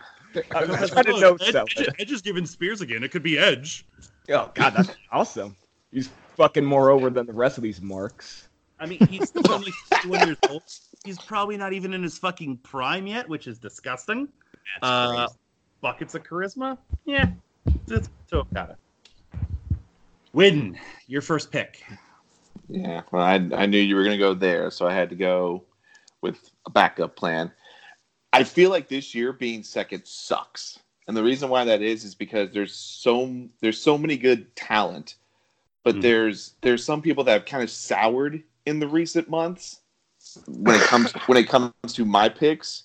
I'm 0.51 0.67
trying 0.67 1.05
to 1.05 1.21
know 1.21 1.35
Edge, 1.35 1.49
stuff. 1.49 1.69
Edge, 1.77 1.89
Edge 1.99 2.13
is 2.13 2.23
giving 2.23 2.47
Spears 2.47 2.81
again. 2.81 3.03
It 3.03 3.11
could 3.11 3.23
be 3.23 3.39
Edge. 3.39 3.87
Oh 4.31 4.51
God, 4.55 4.75
that's 4.77 4.91
awesome. 5.11 5.57
He's 5.93 6.11
fucking 6.37 6.65
more 6.65 6.91
over 6.91 7.11
than 7.11 7.27
the 7.27 7.33
rest 7.33 7.57
of 7.57 7.63
these 7.63 7.81
marks. 7.81 8.49
I 8.79 8.87
mean, 8.87 8.99
he's 9.07 9.29
still 9.29 9.51
only 9.51 9.73
51 9.89 10.27
years 10.27 10.39
old. 10.51 10.63
He's 11.05 11.19
probably 11.19 11.57
not 11.57 11.73
even 11.73 11.95
in 11.95 12.03
his 12.03 12.19
fucking 12.19 12.59
prime 12.59 13.07
yet, 13.07 13.29
which 13.29 13.47
is 13.47 13.59
disgusting. 13.59 14.29
Uh, 14.83 15.29
buckets 15.81 16.15
of 16.15 16.25
charisma? 16.25 16.77
Yeah, 17.07 17.31
it's 17.89 18.11
to 18.29 18.39
Okada. 18.39 18.77
Win 20.33 20.79
your 21.07 21.23
first 21.23 21.51
pick. 21.51 21.83
Yeah, 22.69 23.03
well, 23.13 23.23
I, 23.23 23.35
I 23.55 23.67
knew 23.67 23.79
you 23.79 23.97
were 23.97 24.05
going 24.05 24.19
to 24.19 24.25
go 24.25 24.35
there, 24.35 24.71
so 24.71 24.87
I 24.87 24.95
had 24.95 25.11
to 25.11 25.17
go 25.17 25.65
with 26.23 26.51
a 26.67 26.71
backup 26.71 27.17
plan. 27.17 27.53
I 28.33 28.45
feel 28.45 28.71
like 28.71 28.89
this 28.89 29.15
year 29.15 29.33
being 29.33 29.63
second 29.63 30.05
sucks, 30.07 30.79
and 31.07 31.17
the 31.17 31.23
reason 31.23 31.49
why 31.49 31.65
that 31.65 31.83
is 31.83 32.05
is 32.05 32.15
because 32.15 32.51
there's 32.53 32.75
so 32.75 33.49
there's 33.61 33.81
so 33.81 33.97
many 33.97 34.17
good 34.17 34.55
talent, 34.57 35.17
but 35.85 35.95
Hmm. 35.97 36.01
there's 36.01 36.55
there's 36.63 36.85
some 36.85 37.03
people 37.03 37.25
that 37.25 37.33
have 37.33 37.47
kind 37.47 37.63
of 37.63 37.71
soured 37.71 38.43
in 38.67 38.81
the 38.81 38.89
recent 38.89 39.31
months 39.31 39.81
when 40.49 40.77
it 40.77 40.83
comes 40.83 41.13
when 41.27 41.39
it 41.39 41.49
comes 41.49 41.73
to 41.93 42.05
my 42.05 42.29
picks. 42.29 42.85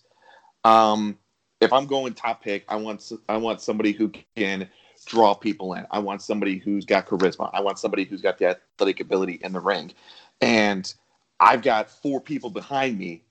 Um, 0.64 1.18
if 1.60 1.74
I'm 1.74 1.88
going 1.88 2.14
top 2.14 2.44
pick, 2.44 2.66
I 2.70 2.76
want 2.76 3.12
I 3.28 3.38
want 3.38 3.62
somebody 3.62 3.92
who 3.94 4.12
can 4.36 4.70
draw 5.06 5.34
people 5.34 5.74
in. 5.74 5.86
I 5.92 6.00
want 6.00 6.22
somebody 6.22 6.58
who's 6.58 6.86
got 6.86 7.08
charisma. 7.08 7.50
I 7.54 7.62
want 7.62 7.80
somebody 7.80 8.04
who's 8.06 8.22
got 8.22 8.38
the 8.38 8.48
athletic 8.48 9.00
ability 9.00 9.40
in 9.44 9.54
the 9.54 9.60
ring. 9.60 9.94
And 10.42 10.92
I've 11.40 11.62
got 11.62 11.90
four 11.90 12.22
people 12.22 12.50
behind 12.50 12.98
me, 12.98 13.24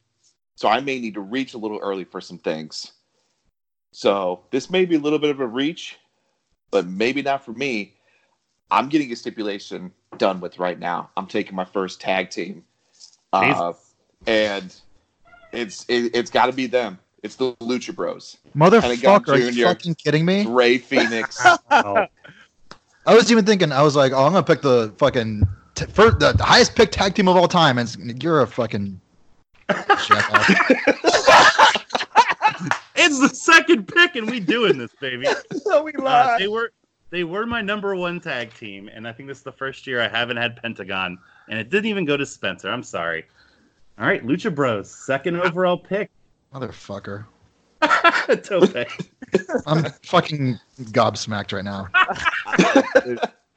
so 0.57 0.69
I 0.69 0.81
may 0.81 0.99
need 0.99 1.15
to 1.15 1.21
reach 1.21 1.55
a 1.55 1.59
little 1.59 1.79
early 1.79 2.05
for 2.05 2.21
some 2.21 2.39
things. 2.39 2.93
So 3.93 4.45
this 4.51 4.71
may 4.71 4.85
be 4.85 4.97
a 4.97 4.99
little 4.99 5.19
bit 5.19 5.31
of 5.31 5.41
a 5.41 5.47
reach, 5.47 5.99
but 6.71 6.87
maybe 6.87 7.23
not 7.23 7.45
for 7.45 7.53
me. 7.53 7.95
I'm 8.71 8.89
getting 8.89 9.11
a 9.13 9.17
stipulation 9.17 9.93
done 10.19 10.41
with 10.41 10.59
right 10.59 10.79
now. 10.79 11.11
I'm 11.17 11.27
taking 11.27 11.57
my 11.57 11.65
first 11.65 12.01
tag 12.01 12.31
team, 12.31 12.65
uh, 13.33 13.73
and 14.27 14.75
it's 15.53 15.85
it, 15.89 16.15
it's 16.15 16.31
got 16.31 16.47
to 16.47 16.53
be 16.53 16.67
them. 16.67 16.99
It's 17.23 17.37
the 17.37 17.53
Lucha 17.57 17.95
Bros. 17.95 18.39
Motherfucker, 18.57 19.29
are 19.29 19.39
you 19.39 19.53
Jr.. 19.53 19.65
fucking 19.65 19.95
kidding 19.97 20.25
me? 20.25 20.47
Rey 20.47 20.79
Fenix. 20.79 21.39
I 21.71 22.09
was 23.07 23.31
even 23.31 23.45
thinking, 23.45 23.73
I 23.73 23.83
was 23.83 23.97
like, 23.97 24.13
oh, 24.13 24.25
I'm 24.25 24.33
gonna 24.33 24.43
pick 24.43 24.63
the 24.63 24.93
fucking 24.99 25.43
t- 25.75 25.87
first, 25.87 26.19
the, 26.19 26.33
the 26.33 26.45
highest 26.45 26.75
picked 26.75 26.95
tag 26.95 27.15
team 27.15 27.29
of 27.29 27.37
all 27.37 27.49
time, 27.49 27.79
and 27.79 28.23
you're 28.23 28.41
a 28.41 28.47
fucking. 28.47 29.01
It's 33.03 33.19
the 33.19 33.31
second 33.35 33.89
pick, 33.89 34.17
and 34.17 34.31
we 34.31 34.41
doing 34.41 34.77
this, 34.77 34.93
baby. 35.01 35.27
So 35.65 35.83
we 35.83 35.93
Uh, 35.99 36.39
they 36.39 36.49
were 36.49 36.71
they 37.09 37.25
were 37.25 37.47
my 37.47 37.63
number 37.63 37.97
one 37.97 38.21
tag 38.21 38.53
team, 38.55 38.91
and 38.93 39.09
I 39.09 39.13
think 39.13 39.29
this 39.29 39.39
is 39.39 39.45
the 39.45 39.53
first 39.53 39.87
year 39.87 40.01
I 40.03 40.09
haven't 40.09 40.37
had 40.37 40.61
Pentagon, 40.61 41.19
and 41.49 41.59
it 41.59 41.71
didn't 41.71 41.87
even 41.87 42.05
go 42.05 42.17
to 42.17 42.27
Spencer. 42.27 42.69
I'm 42.69 42.83
sorry. 42.83 43.25
All 43.99 44.07
right, 44.07 44.25
Lucha 44.25 44.55
Bros, 44.55 44.91
second 44.91 45.37
overall 45.37 45.79
pick. 45.79 46.11
Motherfucker. 46.55 47.27
Tope. 48.43 48.87
I'm 49.67 49.85
fucking 50.03 50.59
gobsmacked 50.81 51.53
right 51.53 51.65
now. 51.65 51.89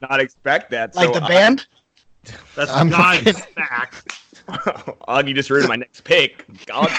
not 0.00 0.20
expect 0.20 0.70
that. 0.70 0.94
Like 0.94 1.08
so 1.08 1.14
the 1.14 1.26
band? 1.26 1.66
That's 2.56 2.70
I'm 2.70 2.88
God's 2.90 3.32
fucking- 3.32 3.54
back. 3.54 4.12
I, 4.48 4.56
Augie 5.22 5.34
just 5.34 5.50
ruined 5.50 5.68
my 5.68 5.76
next 5.76 6.04
pick. 6.04 6.44
God. 6.66 6.90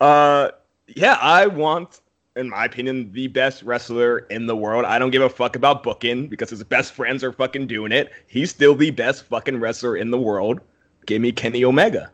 uh, 0.00 0.50
yeah, 0.88 1.18
I 1.20 1.46
want, 1.46 2.00
in 2.36 2.48
my 2.48 2.64
opinion, 2.64 3.12
the 3.12 3.26
best 3.28 3.62
wrestler 3.62 4.20
in 4.30 4.46
the 4.46 4.56
world. 4.56 4.84
I 4.84 4.98
don't 4.98 5.10
give 5.10 5.22
a 5.22 5.28
fuck 5.28 5.56
about 5.56 5.82
booking 5.82 6.28
because 6.28 6.50
his 6.50 6.62
best 6.64 6.92
friends 6.92 7.22
are 7.24 7.32
fucking 7.32 7.66
doing 7.66 7.92
it. 7.92 8.10
He's 8.28 8.50
still 8.50 8.74
the 8.74 8.90
best 8.90 9.24
fucking 9.26 9.58
wrestler 9.60 9.96
in 9.96 10.10
the 10.10 10.18
world. 10.18 10.60
Give 11.06 11.20
me 11.20 11.32
Kenny 11.32 11.64
Omega. 11.64 12.10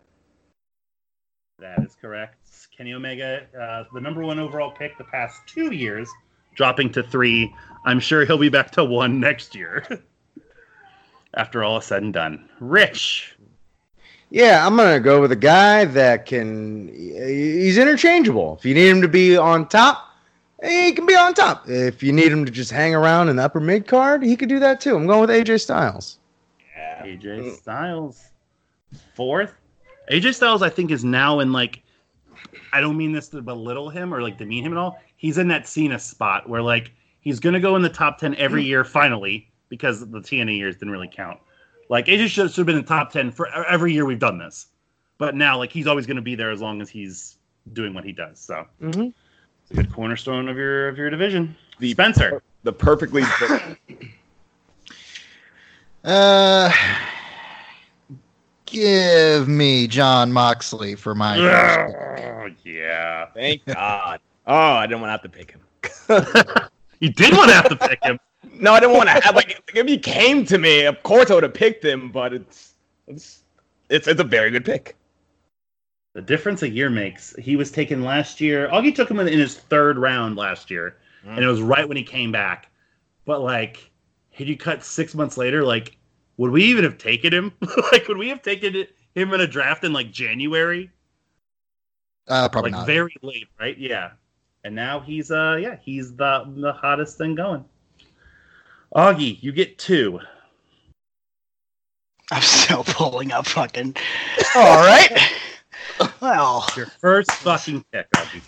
That 1.59 1.83
is 1.83 1.97
correct. 1.99 2.37
Kenny 2.77 2.93
Omega, 2.93 3.47
uh, 3.59 3.85
the 3.95 4.01
number 4.01 4.23
one 4.23 4.39
overall 4.39 4.71
pick 4.71 4.99
the 4.99 5.05
past 5.05 5.41
two 5.47 5.73
years, 5.73 6.07
dropping 6.55 6.93
to 6.93 7.03
three. 7.03 7.55
I'm 7.87 7.99
sure 7.99 8.27
he'll 8.27 8.37
be 8.37 8.51
back 8.51 8.71
to 8.73 8.85
one 8.85 9.21
next 9.21 9.55
year. 9.55 9.87
After 11.35 11.65
all 11.65 11.79
is 11.79 11.87
said 11.87 12.03
and 12.03 12.13
done. 12.13 12.49
Rich. 12.61 13.37
Yeah, 14.29 14.67
I'm 14.67 14.77
gonna 14.77 15.01
go 15.01 15.21
with 15.21 15.33
a 15.33 15.37
guy 15.37 15.87
that 15.87 16.27
can. 16.27 16.89
He's 16.89 17.79
interchangeable. 17.79 18.57
If 18.59 18.67
you 18.67 18.75
need 18.75 18.89
him 18.89 19.01
to 19.01 19.09
be 19.09 19.37
on 19.37 19.69
top, 19.69 20.11
he 20.63 20.93
can 20.93 21.07
be 21.07 21.15
on 21.15 21.33
top. 21.33 21.69
If 21.69 22.03
you 22.03 22.13
need 22.13 22.33
him 22.33 22.45
to 22.45 22.51
just 22.51 22.71
hang 22.71 22.95
around 22.95 23.29
in 23.29 23.37
the 23.37 23.45
upper 23.45 23.61
mid 23.61 23.87
card, 23.87 24.23
he 24.23 24.37
could 24.37 24.49
do 24.49 24.59
that 24.59 24.81
too. 24.81 24.97
I'm 24.97 25.07
going 25.07 25.21
with 25.21 25.31
AJ 25.31 25.61
Styles. 25.61 26.19
AJ 26.77 27.57
Styles. 27.57 28.23
Fourth. 29.15 29.55
AJ 30.11 30.35
Styles, 30.35 30.63
I 30.63 30.69
think, 30.71 30.91
is 30.91 31.05
now 31.05 31.41
in 31.41 31.53
like 31.53 31.83
I 32.73 32.81
don't 32.81 32.97
mean 32.97 33.13
this 33.13 33.29
to 33.29 33.43
belittle 33.43 33.89
him 33.91 34.13
or 34.13 34.23
like 34.23 34.39
demean 34.39 34.65
him 34.65 34.73
at 34.73 34.79
all. 34.79 35.01
He's 35.17 35.39
in 35.39 35.49
that 35.49 35.67
Cena 35.67 35.99
spot 35.99 36.49
where 36.49 36.63
like 36.63 36.93
he's 37.21 37.41
gonna 37.41 37.61
go 37.61 37.77
in 37.77 37.83
the 37.83 37.89
top 37.89 38.19
ten 38.19 38.35
every 38.37 38.63
year 38.65 38.85
finally, 38.85 39.51
because 39.69 40.01
the 40.01 40.21
TNA 40.21 40.57
years 40.57 40.77
didn't 40.77 40.91
really 40.93 41.11
count. 41.13 41.41
Like 41.89 42.07
AJ 42.07 42.29
should, 42.29 42.51
should 42.51 42.57
have 42.59 42.67
been 42.67 42.77
in 42.77 42.83
the 42.83 42.89
top 42.89 43.11
ten 43.13 43.31
for 43.31 43.49
every 43.67 43.93
year 43.93 44.05
we've 44.05 44.19
done 44.19 44.39
this. 44.39 44.67
But 45.19 45.35
now 45.35 45.57
like 45.59 45.71
he's 45.73 45.87
always 45.87 46.07
gonna 46.07 46.21
be 46.23 46.35
there 46.35 46.51
as 46.51 46.61
long 46.61 46.81
as 46.83 46.89
he's 46.91 47.39
doing 47.73 47.95
what 47.95 48.05
he 48.05 48.13
does. 48.13 48.39
So 48.39 48.67
Mm-hmm. 48.83 49.01
it's 49.63 49.71
a 49.71 49.75
good 49.75 49.93
cornerstone 49.93 50.49
of 50.49 50.57
your 50.57 50.89
of 50.89 50.99
your 50.99 51.11
division. 51.11 51.57
The- 51.79 51.91
Spencer. 51.93 52.43
The 52.63 52.73
perfectly. 52.73 53.23
Uh, 56.05 56.71
give 58.67 59.49
me 59.49 59.87
Jon 59.87 60.33
Moxley 60.33 60.95
for 60.95 61.15
my. 61.15 61.39
Oh, 61.39 62.51
yeah. 62.65 63.27
Thank 63.35 63.65
God. 63.67 64.21
Oh, 64.47 64.55
I 64.55 64.87
didn't 64.87 65.01
want 65.01 65.09
to 65.09 65.13
have 65.13 65.23
to 65.23 65.29
pick 65.29 65.51
him. 65.51 66.69
You 67.01 67.11
did 67.11 67.35
want 67.35 67.51
to 67.51 67.55
have 67.55 67.69
to 67.69 67.77
pick 67.77 68.03
him. 68.03 68.19
No, 68.59 68.73
I 68.73 68.81
didn't 68.81 68.95
want 68.95 69.09
to 69.09 69.21
have 69.21 69.35
like 69.35 69.61
if 69.75 69.87
he 69.87 69.99
came 69.99 70.47
to 70.47 70.57
me, 70.57 70.85
of 70.85 71.03
course 71.03 71.31
I 71.31 71.35
would 71.35 71.43
have 71.43 71.53
picked 71.53 71.85
him, 71.85 72.11
but 72.11 72.33
it's 72.33 72.73
it's 73.07 73.43
it's 73.91 74.09
it's 74.09 74.21
a 74.21 74.25
very 74.25 74.51
good 74.51 74.65
pick. 74.65 74.97
The 76.15 76.23
difference 76.23 76.63
a 76.63 76.71
year 76.71 76.89
makes. 76.89 77.35
He 77.37 77.57
was 77.57 77.71
taken 77.71 78.03
last 78.03 78.41
year. 78.41 78.69
Augie 78.69 78.95
took 78.95 79.11
him 79.11 79.21
in, 79.21 79.29
in 79.29 79.39
his 79.39 79.57
third 79.57 79.99
round 79.99 80.37
last 80.37 80.71
year, 80.71 80.97
mm. 81.27 81.31
and 81.31 81.41
it 81.41 81.47
was 81.47 81.61
right 81.61 81.87
when 81.87 81.99
he 81.99 82.03
came 82.03 82.33
back. 82.33 82.71
But 83.27 83.43
like, 83.43 83.91
had 84.31 84.49
you 84.49 84.57
cut 84.57 84.83
six 84.83 85.15
months 85.15 85.37
later, 85.37 85.63
like, 85.63 85.96
would 86.37 86.51
we 86.51 86.65
even 86.65 86.85
have 86.85 86.99
taken 86.99 87.33
him? 87.33 87.53
like, 87.93 88.09
would 88.09 88.19
we 88.19 88.29
have 88.29 88.43
taken 88.43 88.87
him 89.15 89.33
in 89.33 89.41
a 89.41 89.47
draft 89.47 89.85
in 89.85 89.93
like 89.93 90.11
January? 90.13 90.91
Uh, 92.29 92.49
probably 92.49 92.73
like 92.73 92.81
not. 92.81 92.87
very 92.87 93.15
late, 93.23 93.47
right? 93.59 93.79
Yeah. 93.79 94.11
And 94.65 94.75
now 94.75 94.99
he's 94.99 95.31
uh 95.31 95.59
yeah 95.61 95.77
he's 95.81 96.15
the 96.17 96.45
the 96.57 96.73
hottest 96.73 97.19
thing 97.19 97.37
going. 97.37 97.65
Augie, 98.95 99.41
you 99.43 99.53
get 99.53 99.79
two. 99.79 100.19
I'm 102.33 102.43
still 102.43 102.83
pulling 102.83 103.33
up 103.33 103.47
fucking. 103.47 103.95
All 104.55 104.81
right. 104.85 105.11
Well, 106.21 106.67
Your 106.77 106.87
first 106.87 107.31
fucking 107.33 107.85
pick, 107.91 108.11
Augie. 108.11 108.43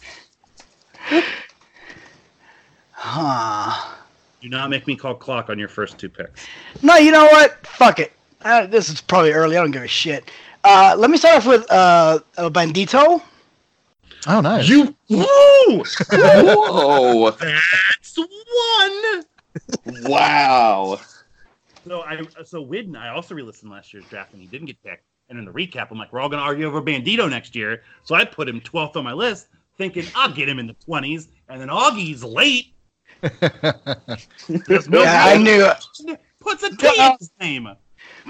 huh. 2.91 3.95
Do 4.41 4.49
not 4.49 4.71
make 4.71 4.87
me 4.87 4.95
call 4.95 5.15
clock 5.15 5.51
on 5.51 5.59
your 5.59 5.69
first 5.69 5.99
two 5.99 6.09
picks. 6.09 6.47
No, 6.83 6.97
you 6.97 7.11
know 7.11 7.25
what? 7.25 7.67
Fuck 7.67 7.99
it. 7.99 8.13
Uh, 8.43 8.67
this 8.67 8.89
is 8.89 9.01
probably 9.01 9.33
early. 9.33 9.57
I 9.57 9.61
don't 9.61 9.73
give 9.73 9.83
a 9.83 9.89
shit. 9.89 10.31
Uh, 10.63 10.95
let 10.97 11.11
me 11.11 11.17
start 11.17 11.39
off 11.39 11.47
with 11.47 11.71
uh, 11.73 12.21
a 12.37 12.51
Bandito. 12.51 13.21
Oh, 14.27 14.41
nice. 14.41 14.69
You 14.69 14.95
woo! 15.09 15.85
Whoa! 16.13 17.31
That's 17.41 18.19
one. 18.19 19.25
wow! 20.03 21.01
So 21.87 22.03
I 22.03 22.21
so 22.45 22.65
Widden, 22.65 22.97
I 22.97 23.09
also 23.09 23.35
re-listened 23.35 23.71
last 23.71 23.95
year's 23.95 24.05
draft 24.07 24.33
and 24.33 24.43
he 24.43 24.49
didn't 24.49 24.67
get 24.67 24.83
picked. 24.83 25.05
And 25.31 25.39
in 25.39 25.45
the 25.45 25.53
recap, 25.53 25.89
I'm 25.91 25.99
like, 25.99 26.13
we're 26.13 26.21
all 26.21 26.29
gonna 26.29 26.43
argue 26.43 26.67
over 26.67 26.83
Bandito 26.83 27.29
next 27.31 27.55
year. 27.55 27.83
So 28.05 28.15
I 28.15 28.25
put 28.25 28.49
him 28.49 28.61
12th 28.61 28.97
on 28.97 29.05
my 29.05 29.13
list, 29.13 29.49
thinking 29.77 30.05
I'll 30.15 30.33
get 30.33 30.49
him 30.49 30.59
in 30.59 30.67
the 30.67 30.77
20s. 30.87 31.29
And 31.49 31.61
then 31.61 31.69
Augie's 31.69 32.23
late. 32.25 32.75
There's 33.21 34.89
no 34.89 35.03
Yeah, 35.03 35.25
I 35.27 35.37
knew 35.39 35.65
it. 35.67 36.21
puts 36.41 36.63
a 36.63 36.77
T 36.77 36.87
in 36.87 37.17
his 37.19 37.31
name. 37.41 37.69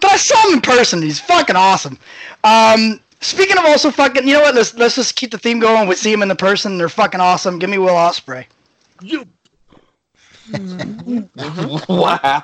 But 0.00 0.12
I 0.12 0.16
saw 0.16 0.48
him 0.48 0.54
in 0.54 0.60
person. 0.60 1.02
He's 1.02 1.20
fucking 1.20 1.56
awesome. 1.56 1.98
Um, 2.44 3.00
speaking 3.20 3.58
of 3.58 3.64
also 3.64 3.90
fucking, 3.90 4.26
you 4.26 4.34
know 4.34 4.40
what? 4.42 4.54
Let's 4.54 4.74
let's 4.74 4.94
just 4.94 5.16
keep 5.16 5.30
the 5.32 5.38
theme 5.38 5.58
going. 5.58 5.88
We 5.88 5.94
see 5.94 6.12
him 6.12 6.22
in 6.22 6.28
the 6.28 6.36
person. 6.36 6.78
They're 6.78 6.88
fucking 6.88 7.20
awesome. 7.20 7.58
Give 7.58 7.68
me 7.70 7.78
Will 7.78 7.88
Ospreay. 7.94 8.46
You 9.02 9.24
Wow! 11.88 12.42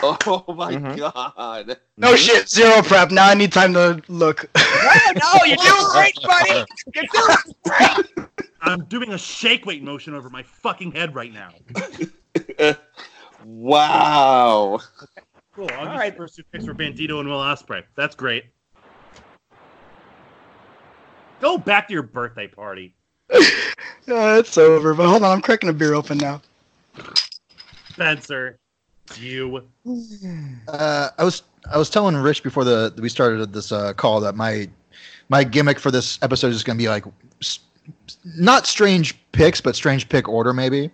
Oh 0.00 0.44
my 0.54 0.72
Mhm. 0.72 0.96
god! 0.96 1.76
No 1.96 2.14
shit. 2.14 2.48
Zero 2.48 2.82
prep. 2.82 3.10
Now 3.10 3.28
I 3.28 3.34
need 3.34 3.52
time 3.52 3.72
to 3.74 4.00
look. 4.08 4.48
no, 4.54 5.44
you're 5.44 5.56
doing 5.56 5.86
great, 5.90 6.14
buddy. 6.24 6.64
You're 6.94 7.04
doing 7.12 7.36
great. 7.64 8.38
I'm 8.60 8.84
doing 8.84 9.12
a 9.12 9.18
shake 9.18 9.66
weight 9.66 9.82
motion 9.82 10.14
over 10.14 10.28
my 10.30 10.42
fucking 10.42 10.92
head 10.92 11.14
right 11.14 11.32
now. 11.32 11.50
Wow. 13.44 14.80
Cool. 15.54 15.66
Augie's 15.68 15.98
right. 15.98 16.16
first 16.16 16.36
two 16.36 16.42
picks 16.52 16.66
were 16.66 16.74
Bandito 16.74 17.20
and 17.20 17.28
Will 17.28 17.38
Ospreay. 17.38 17.84
That's 17.96 18.14
great. 18.14 18.46
Go 21.40 21.56
back 21.56 21.88
to 21.88 21.94
your 21.94 22.02
birthday 22.02 22.48
party. 22.48 22.94
Uh, 24.08 24.38
it's 24.38 24.56
over. 24.56 24.94
But 24.94 25.06
hold 25.06 25.22
on, 25.22 25.30
I'm 25.30 25.42
cracking 25.42 25.68
a 25.68 25.72
beer 25.72 25.92
open 25.92 26.16
now. 26.16 26.40
Spencer, 27.90 28.58
you. 29.18 29.68
Uh, 30.66 31.10
I 31.18 31.24
was 31.24 31.42
I 31.70 31.76
was 31.76 31.90
telling 31.90 32.16
Rich 32.16 32.42
before 32.42 32.64
the 32.64 32.94
we 32.98 33.10
started 33.10 33.52
this 33.52 33.70
uh, 33.70 33.92
call 33.92 34.18
that 34.20 34.34
my 34.34 34.66
my 35.28 35.44
gimmick 35.44 35.78
for 35.78 35.90
this 35.90 36.18
episode 36.22 36.52
is 36.52 36.64
going 36.64 36.78
to 36.78 36.82
be 36.82 36.88
like 36.88 37.04
s- 37.42 37.58
not 38.24 38.66
strange 38.66 39.16
picks, 39.32 39.60
but 39.60 39.76
strange 39.76 40.08
pick 40.08 40.28
order 40.28 40.52
maybe. 40.52 40.90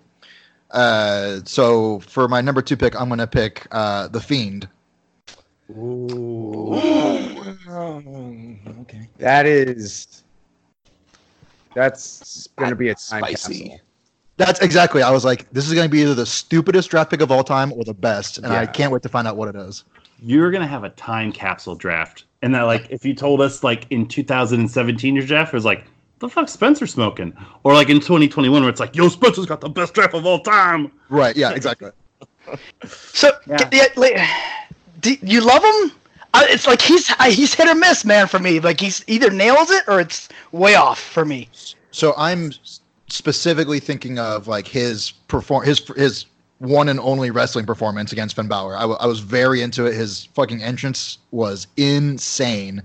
Uh, 0.70 1.40
so 1.44 2.00
for 2.00 2.28
my 2.28 2.40
number 2.40 2.60
two 2.60 2.76
pick, 2.76 3.00
I'm 3.00 3.08
going 3.08 3.18
to 3.18 3.26
pick 3.26 3.66
uh, 3.70 4.08
the 4.08 4.20
Fiend. 4.20 4.68
Ooh, 5.70 6.74
okay. 8.80 9.08
That 9.18 9.46
is. 9.46 10.22
That's 11.74 12.48
going 12.56 12.70
to 12.70 12.76
be 12.76 12.90
a 12.90 12.94
time 12.94 13.22
Spicy. 13.22 13.60
capsule. 13.60 13.80
That's 14.36 14.60
exactly. 14.60 15.02
I 15.02 15.10
was 15.10 15.24
like, 15.24 15.50
this 15.52 15.66
is 15.66 15.74
going 15.74 15.86
to 15.86 15.90
be 15.90 16.00
either 16.00 16.14
the 16.14 16.26
stupidest 16.26 16.90
draft 16.90 17.10
pick 17.10 17.20
of 17.20 17.30
all 17.30 17.44
time 17.44 17.72
or 17.72 17.84
the 17.84 17.94
best, 17.94 18.38
and 18.38 18.48
I 18.48 18.66
can't 18.66 18.92
wait 18.92 19.02
to 19.02 19.08
find 19.08 19.28
out 19.28 19.36
what 19.36 19.48
it 19.48 19.56
is. 19.56 19.84
You're 20.20 20.50
gonna 20.50 20.66
have 20.66 20.84
a 20.84 20.90
time 20.90 21.32
capsule 21.32 21.74
draft, 21.74 22.24
and 22.40 22.54
that 22.54 22.62
like 22.62 22.86
if 22.88 23.04
you 23.04 23.14
told 23.14 23.40
us 23.40 23.62
like 23.62 23.86
in 23.90 24.06
2017 24.06 25.14
your 25.14 25.26
draft 25.26 25.52
it 25.52 25.56
was 25.56 25.64
like 25.64 25.84
the 26.24 26.30
fuck 26.30 26.48
Spencer 26.48 26.86
smoking, 26.86 27.32
or 27.62 27.74
like 27.74 27.88
in 27.90 28.00
2021 28.00 28.62
where 28.62 28.70
it's 28.70 28.80
like 28.80 28.96
yo 28.96 29.08
Spencer's 29.08 29.46
got 29.46 29.60
the 29.60 29.68
best 29.68 29.94
draft 29.94 30.14
of 30.14 30.26
all 30.26 30.40
time. 30.40 30.90
Right? 31.08 31.36
Yeah. 31.36 31.52
Exactly. 31.52 31.90
So, 32.86 33.30
Yeah. 33.46 33.68
yeah, 33.72 33.86
like, 33.96 34.18
do 35.00 35.16
you 35.22 35.40
love 35.40 35.64
him? 35.64 35.92
Uh, 36.34 36.44
it's 36.48 36.66
like 36.66 36.82
he's 36.82 37.10
I, 37.18 37.30
he's 37.30 37.54
hit 37.54 37.68
or 37.68 37.74
miss, 37.74 38.04
man. 38.04 38.26
For 38.26 38.38
me, 38.38 38.60
like 38.60 38.80
he's 38.80 39.02
either 39.06 39.30
nails 39.30 39.70
it 39.70 39.84
or 39.88 39.98
it's 40.00 40.28
way 40.52 40.74
off 40.74 41.00
for 41.00 41.24
me. 41.24 41.48
So 41.90 42.12
I'm 42.18 42.52
specifically 43.08 43.80
thinking 43.80 44.18
of 44.18 44.46
like 44.48 44.66
his 44.68 45.12
perform 45.28 45.64
his 45.64 45.78
his 45.96 46.26
one 46.58 46.88
and 46.88 47.00
only 47.00 47.30
wrestling 47.30 47.64
performance 47.66 48.12
against 48.12 48.36
Finn 48.36 48.48
Balor. 48.48 48.76
I, 48.76 48.80
w- 48.82 48.98
I 49.00 49.06
was 49.06 49.20
very 49.20 49.62
into 49.62 49.86
it. 49.86 49.94
His 49.94 50.26
fucking 50.34 50.62
entrance 50.62 51.18
was 51.30 51.66
insane. 51.76 52.82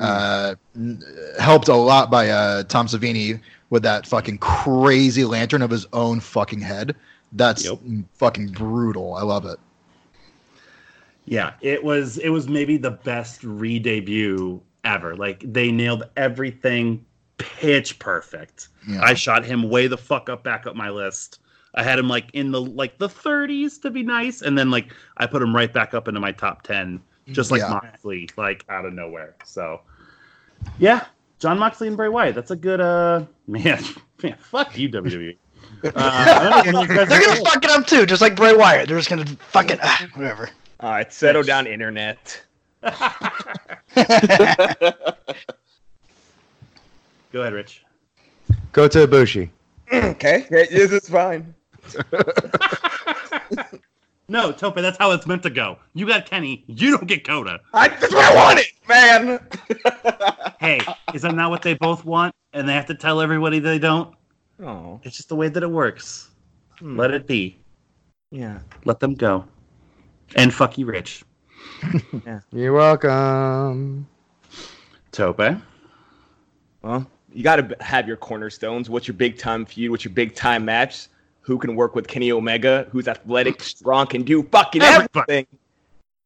Uh, 0.00 0.54
helped 1.40 1.68
a 1.68 1.74
lot 1.74 2.10
by 2.10 2.28
uh, 2.30 2.62
Tom 2.64 2.86
Savini 2.86 3.40
with 3.70 3.82
that 3.82 4.06
fucking 4.06 4.38
crazy 4.38 5.24
lantern 5.24 5.62
of 5.62 5.70
his 5.70 5.86
own 5.92 6.20
fucking 6.20 6.60
head. 6.60 6.94
That's 7.32 7.64
Yep. 7.64 7.78
fucking 8.14 8.48
brutal. 8.52 9.14
I 9.14 9.22
love 9.22 9.44
it. 9.44 9.58
Yeah, 11.26 11.52
it 11.60 11.82
was 11.84 12.16
it 12.18 12.30
was 12.30 12.48
maybe 12.48 12.76
the 12.78 12.92
best 12.92 13.44
re-debut 13.44 14.60
ever. 14.84 15.14
Like 15.14 15.42
they 15.52 15.70
nailed 15.70 16.04
everything 16.16 17.04
pitch 17.36 17.98
perfect. 17.98 18.68
Yeah. 18.88 19.02
I 19.02 19.14
shot 19.14 19.44
him 19.44 19.68
way 19.68 19.86
the 19.88 19.98
fuck 19.98 20.28
up 20.30 20.42
back 20.42 20.66
up 20.66 20.74
my 20.74 20.88
list. 20.88 21.40
I 21.74 21.82
had 21.82 21.98
him 21.98 22.08
like 22.08 22.30
in 22.32 22.50
the 22.50 22.60
like 22.62 22.96
the 22.98 23.08
30s 23.08 23.80
to 23.82 23.90
be 23.90 24.02
nice, 24.02 24.40
and 24.40 24.56
then 24.58 24.70
like 24.70 24.92
I 25.18 25.26
put 25.26 25.42
him 25.42 25.54
right 25.54 25.72
back 25.72 25.92
up 25.92 26.08
into 26.08 26.18
my 26.18 26.32
top 26.32 26.62
10, 26.62 26.98
just 27.32 27.50
like 27.50 27.60
Yeah. 27.60 27.68
Moxley, 27.70 28.30
like 28.38 28.64
out 28.70 28.86
of 28.86 28.94
nowhere. 28.94 29.36
So 29.44 29.82
yeah, 30.78 31.06
Jon 31.38 31.58
Moxley 31.58 31.88
and 31.88 31.96
Bray 31.96 32.08
Wyatt. 32.08 32.34
That's 32.34 32.50
a 32.50 32.56
good 32.56 32.80
uh 32.80 33.24
man. 33.46 33.82
Man, 34.22 34.36
fuck 34.38 34.76
you, 34.76 34.88
WWE. 34.88 35.36
Uh, 35.84 35.92
I 35.94 36.62
don't 36.64 36.72
know 36.72 36.82
if 36.82 36.88
you 36.90 36.96
guys 36.96 37.08
They're 37.08 37.24
gonna 37.24 37.40
fuck 37.44 37.64
it 37.64 37.70
up 37.70 37.86
too, 37.86 38.04
just 38.04 38.20
like 38.20 38.34
Bray 38.34 38.54
Wyatt. 38.54 38.88
They're 38.88 38.98
just 38.98 39.08
gonna 39.10 39.26
fuck 39.26 39.70
it. 39.70 39.78
Ah, 39.82 40.06
whatever. 40.14 40.50
All 40.80 40.90
right, 40.90 41.12
settle 41.12 41.42
down, 41.42 41.66
internet. 41.66 42.42
Go 42.82 42.92
ahead, 47.42 47.52
Rich. 47.52 47.84
Kota 48.72 49.06
Ibushi. 49.06 49.50
Okay, 49.90 50.44
this 50.50 50.92
is 50.92 51.08
fine. 51.08 51.54
No, 54.30 54.52
Tope, 54.52 54.74
that's 54.76 54.98
how 54.98 55.10
it's 55.12 55.26
meant 55.26 55.42
to 55.44 55.50
go. 55.50 55.78
You 55.94 56.06
got 56.06 56.26
Kenny, 56.26 56.62
you 56.66 56.90
don't 56.90 57.06
get 57.06 57.24
Kota. 57.26 57.60
I, 57.72 57.88
that's 57.88 58.12
what 58.12 58.24
I 58.24 58.34
wanted, 58.34 58.66
man. 58.88 59.40
Hey, 60.60 60.80
is 61.14 61.22
that 61.22 61.34
not 61.36 61.50
what 61.50 61.62
they 61.62 61.74
both 61.74 62.04
want? 62.04 62.34
And 62.52 62.68
they 62.68 62.72
have 62.74 62.86
to 62.86 62.94
tell 62.94 63.20
everybody 63.20 63.60
they 63.60 63.78
don't? 63.78 64.12
Oh, 64.60 65.00
It's 65.04 65.16
just 65.16 65.28
the 65.28 65.36
way 65.36 65.48
that 65.48 65.62
it 65.62 65.70
works. 65.70 66.30
Hmm. 66.80 66.98
Let 66.98 67.12
it 67.12 67.28
be. 67.28 67.58
yeah. 68.32 68.58
Let 68.84 68.98
them 68.98 69.14
go. 69.14 69.44
And 70.34 70.52
fuck 70.52 70.76
you, 70.76 70.84
Rich. 70.86 71.22
You're 72.52 72.72
welcome. 72.72 74.08
Tope. 75.12 75.38
Well, 76.82 77.06
you 77.32 77.44
got 77.44 77.56
to 77.56 77.76
have 77.80 78.08
your 78.08 78.16
cornerstones. 78.16 78.90
What's 78.90 79.06
your 79.06 79.16
big 79.16 79.38
time 79.38 79.64
feud? 79.64 79.92
What's 79.92 80.04
your 80.04 80.12
big 80.12 80.34
time 80.34 80.64
match? 80.64 81.06
Who 81.48 81.56
can 81.56 81.74
work 81.74 81.94
with 81.94 82.06
Kenny 82.06 82.30
Omega? 82.30 82.86
Who's 82.92 83.08
athletic, 83.08 83.62
strong, 83.62 84.06
can 84.06 84.22
do 84.22 84.42
fucking 84.42 84.82
Everybody. 84.82 85.08
everything? 85.18 85.46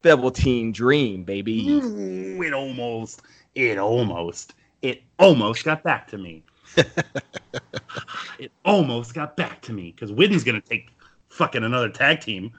Velveteen 0.02 0.72
Dream, 0.72 1.22
baby. 1.22 1.68
Ooh, 1.68 2.42
it 2.42 2.52
almost, 2.52 3.22
it 3.54 3.78
almost, 3.78 4.54
it 4.82 5.00
almost 5.20 5.64
got 5.64 5.84
back 5.84 6.08
to 6.08 6.18
me. 6.18 6.42
it 8.40 8.50
almost 8.64 9.14
got 9.14 9.36
back 9.36 9.62
to 9.62 9.72
me 9.72 9.92
because 9.92 10.10
Widden's 10.10 10.42
gonna 10.42 10.60
take 10.60 10.88
fucking 11.28 11.62
another 11.62 11.88
tag 11.88 12.20
team. 12.20 12.50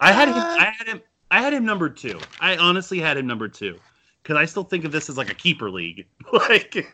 I 0.00 0.10
had 0.10 0.26
him. 0.26 0.34
I 0.34 0.74
had 0.76 0.88
him. 0.88 1.00
I 1.30 1.40
had 1.40 1.52
him 1.52 1.64
number 1.64 1.88
two. 1.88 2.18
I 2.40 2.56
honestly 2.56 2.98
had 2.98 3.16
him 3.16 3.28
number 3.28 3.46
two 3.46 3.78
because 4.24 4.36
I 4.36 4.44
still 4.44 4.64
think 4.64 4.84
of 4.84 4.90
this 4.90 5.08
as 5.08 5.16
like 5.16 5.30
a 5.30 5.36
keeper 5.36 5.70
league. 5.70 6.04
like, 6.32 6.84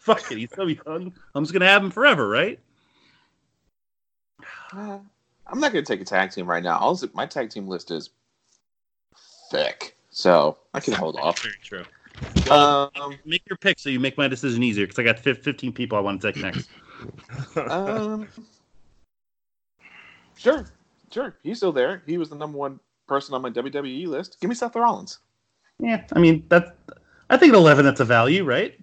fuck 0.00 0.32
it, 0.32 0.38
he's 0.38 0.54
so 0.56 0.68
young. 0.68 1.12
I'm 1.34 1.44
just 1.44 1.52
gonna 1.52 1.68
have 1.68 1.84
him 1.84 1.90
forever, 1.90 2.26
right? 2.26 2.58
Uh, 4.72 4.98
I'm 5.46 5.60
not 5.60 5.72
going 5.72 5.84
to 5.84 5.92
take 5.92 6.00
a 6.00 6.04
tag 6.04 6.30
team 6.30 6.46
right 6.46 6.62
now. 6.62 6.78
Also, 6.78 7.08
my 7.12 7.26
tag 7.26 7.50
team 7.50 7.68
list 7.68 7.90
is 7.90 8.10
thick, 9.50 9.96
so 10.10 10.58
I 10.72 10.80
can 10.80 10.94
hold 10.94 11.16
off. 11.16 11.40
Very 11.42 11.54
true. 11.62 11.84
Um, 12.50 13.18
Make 13.24 13.42
your 13.48 13.56
pick 13.56 13.78
so 13.78 13.90
you 13.90 13.98
make 13.98 14.16
my 14.16 14.28
decision 14.28 14.62
easier 14.62 14.86
because 14.86 14.98
I 14.98 15.02
got 15.02 15.18
15 15.18 15.72
people 15.72 15.98
I 15.98 16.00
want 16.00 16.22
to 16.22 16.32
take 16.32 16.42
next. 16.42 16.68
um, 17.56 18.28
sure, 20.36 20.66
sure. 21.10 21.36
He's 21.42 21.56
still 21.58 21.72
there. 21.72 22.02
He 22.06 22.18
was 22.18 22.30
the 22.30 22.36
number 22.36 22.56
one 22.56 22.78
person 23.08 23.34
on 23.34 23.42
my 23.42 23.50
WWE 23.50 24.06
list. 24.06 24.38
Give 24.40 24.48
me 24.48 24.54
Seth 24.54 24.76
Rollins. 24.76 25.18
Yeah, 25.78 26.04
I 26.12 26.18
mean 26.20 26.44
that's. 26.48 26.70
I 27.30 27.36
think 27.36 27.52
at 27.52 27.56
11 27.56 27.84
that's 27.84 28.00
a 28.00 28.04
value, 28.04 28.44
right? 28.44 28.78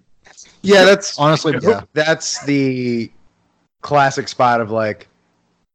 Yeah, 0.62 0.84
that's 0.84 1.18
Honestly, 1.18 1.54
yeah. 1.62 1.82
that's 1.92 2.44
the 2.44 3.10
classic 3.80 4.28
spot 4.28 4.60
of 4.60 4.70
like, 4.70 5.08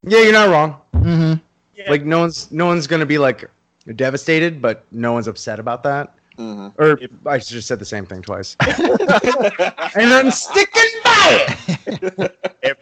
yeah, 0.03 0.21
you're 0.21 0.31
not 0.33 0.49
wrong. 0.49 0.81
hmm 0.93 1.33
Yeah. 1.75 1.89
Like 1.89 2.03
no 2.03 2.19
one's 2.19 2.51
no 2.51 2.65
one's 2.65 2.87
gonna 2.87 3.05
be 3.05 3.17
like 3.17 3.49
devastated, 3.95 4.61
but 4.61 4.85
no 4.91 5.13
one's 5.13 5.27
upset 5.27 5.59
about 5.59 5.83
that. 5.83 6.15
hmm 6.37 6.67
Or 6.77 6.99
I 7.25 7.39
just 7.39 7.67
said 7.67 7.79
the 7.79 7.85
same 7.85 8.05
thing 8.05 8.21
twice. 8.21 8.55
and 8.61 10.13
I'm 10.13 10.31
sticking 10.31 10.91
by 11.03 11.45
it. 11.87 12.37
if 12.61 12.77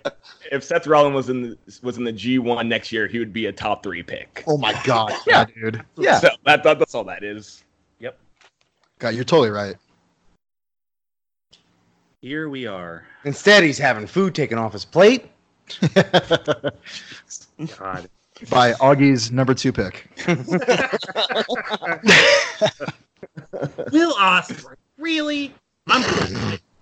if 0.51 0.63
Seth 0.63 0.87
Rollins 0.87 1.15
was 1.15 1.29
in 1.29 1.41
the, 1.41 1.57
was 1.81 1.97
in 1.97 2.03
the 2.03 2.13
G1 2.13 2.67
next 2.67 2.91
year, 2.91 3.07
he 3.07 3.19
would 3.19 3.33
be 3.33 3.47
a 3.47 3.51
top 3.51 3.83
three 3.83 4.03
pick. 4.03 4.43
Oh 4.47 4.57
my 4.57 4.79
god, 4.83 5.13
yeah, 5.27 5.45
dude. 5.45 5.83
Yeah. 5.97 6.19
So 6.19 6.29
that, 6.45 6.63
that 6.63 6.79
that's 6.79 6.93
all 6.95 7.03
that 7.05 7.23
is. 7.23 7.63
Yep. 7.99 8.17
God, 8.99 9.15
you're 9.15 9.23
totally 9.23 9.49
right. 9.49 9.75
Here 12.21 12.49
we 12.49 12.65
are. 12.65 13.05
Instead, 13.23 13.63
he's 13.63 13.77
having 13.77 14.07
food 14.07 14.33
taken 14.33 14.57
off 14.57 14.73
his 14.73 14.85
plate. 14.85 15.29
God. 17.77 18.09
By 18.49 18.73
Augie's 18.73 19.31
number 19.31 19.53
two 19.53 19.71
pick. 19.71 20.09
Will 23.93 24.13
Ospreay, 24.15 24.75
really? 24.97 25.53
I'm. 25.87 26.01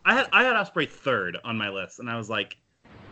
I 0.05 0.15
had 0.15 0.27
I 0.33 0.43
had 0.43 0.55
Ospreay 0.55 0.89
third 0.89 1.37
on 1.43 1.55
my 1.55 1.69
list, 1.69 1.99
and 1.99 2.09
I 2.09 2.17
was 2.17 2.27
like, 2.27 2.57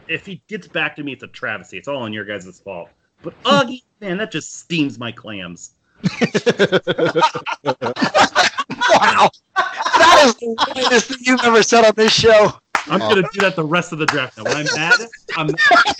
if 0.07 0.25
he 0.25 0.41
gets 0.47 0.67
back 0.67 0.95
to 0.95 1.03
me, 1.03 1.13
it's 1.13 1.23
a 1.23 1.27
travesty. 1.27 1.77
It's 1.77 1.88
all 1.88 2.01
on 2.01 2.13
your 2.13 2.25
guys' 2.25 2.60
fault. 2.60 2.89
But 3.21 3.41
Augie, 3.43 3.84
man, 3.99 4.17
that 4.17 4.31
just 4.31 4.60
steams 4.60 4.97
my 4.97 5.12
clams. 5.12 5.73
wow, 6.03 6.10
that 9.55 10.23
is 10.25 10.36
the 10.36 10.55
whitest 10.73 11.10
thing 11.10 11.17
you've 11.21 11.43
ever 11.43 11.62
said 11.62 11.86
on 11.86 11.93
this 11.95 12.12
show. 12.12 12.53
I'm 12.88 13.00
gonna 13.00 13.24
do 13.34 13.41
that 13.41 13.56
the 13.56 13.63
rest 13.63 13.91
of 13.91 14.00
the 14.00 14.06
draft. 14.08 14.38
Now, 14.38 14.46
when 14.46 14.58
I'm 14.58 14.67
mad, 14.76 15.08
I'm 15.38 15.48
mad. 15.48 15.96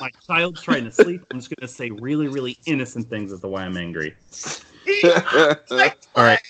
my 0.00 0.10
child's 0.26 0.62
trying 0.62 0.84
to 0.84 0.92
sleep. 0.92 1.24
I'm 1.30 1.38
just 1.38 1.52
gonna 1.56 1.68
say 1.68 1.90
really, 1.90 2.28
really 2.28 2.58
innocent 2.66 3.08
things 3.08 3.32
as 3.32 3.40
to 3.40 3.48
why 3.48 3.64
I'm 3.64 3.76
angry. 3.76 4.14
All 5.04 6.24
right. 6.24 6.42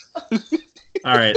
All 1.05 1.17
right. 1.17 1.37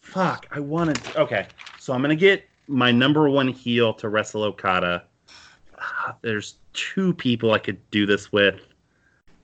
Fuck. 0.00 0.46
I 0.50 0.60
wanted. 0.60 1.00
Okay. 1.16 1.46
So 1.78 1.92
I'm 1.92 2.00
going 2.00 2.10
to 2.10 2.20
get 2.20 2.44
my 2.68 2.90
number 2.90 3.28
one 3.28 3.48
heel 3.48 3.92
to 3.94 4.08
wrestle 4.08 4.44
Okada. 4.44 5.04
There's 6.20 6.56
two 6.74 7.12
people 7.14 7.52
I 7.52 7.58
could 7.58 7.78
do 7.90 8.06
this 8.06 8.30
with. 8.30 8.60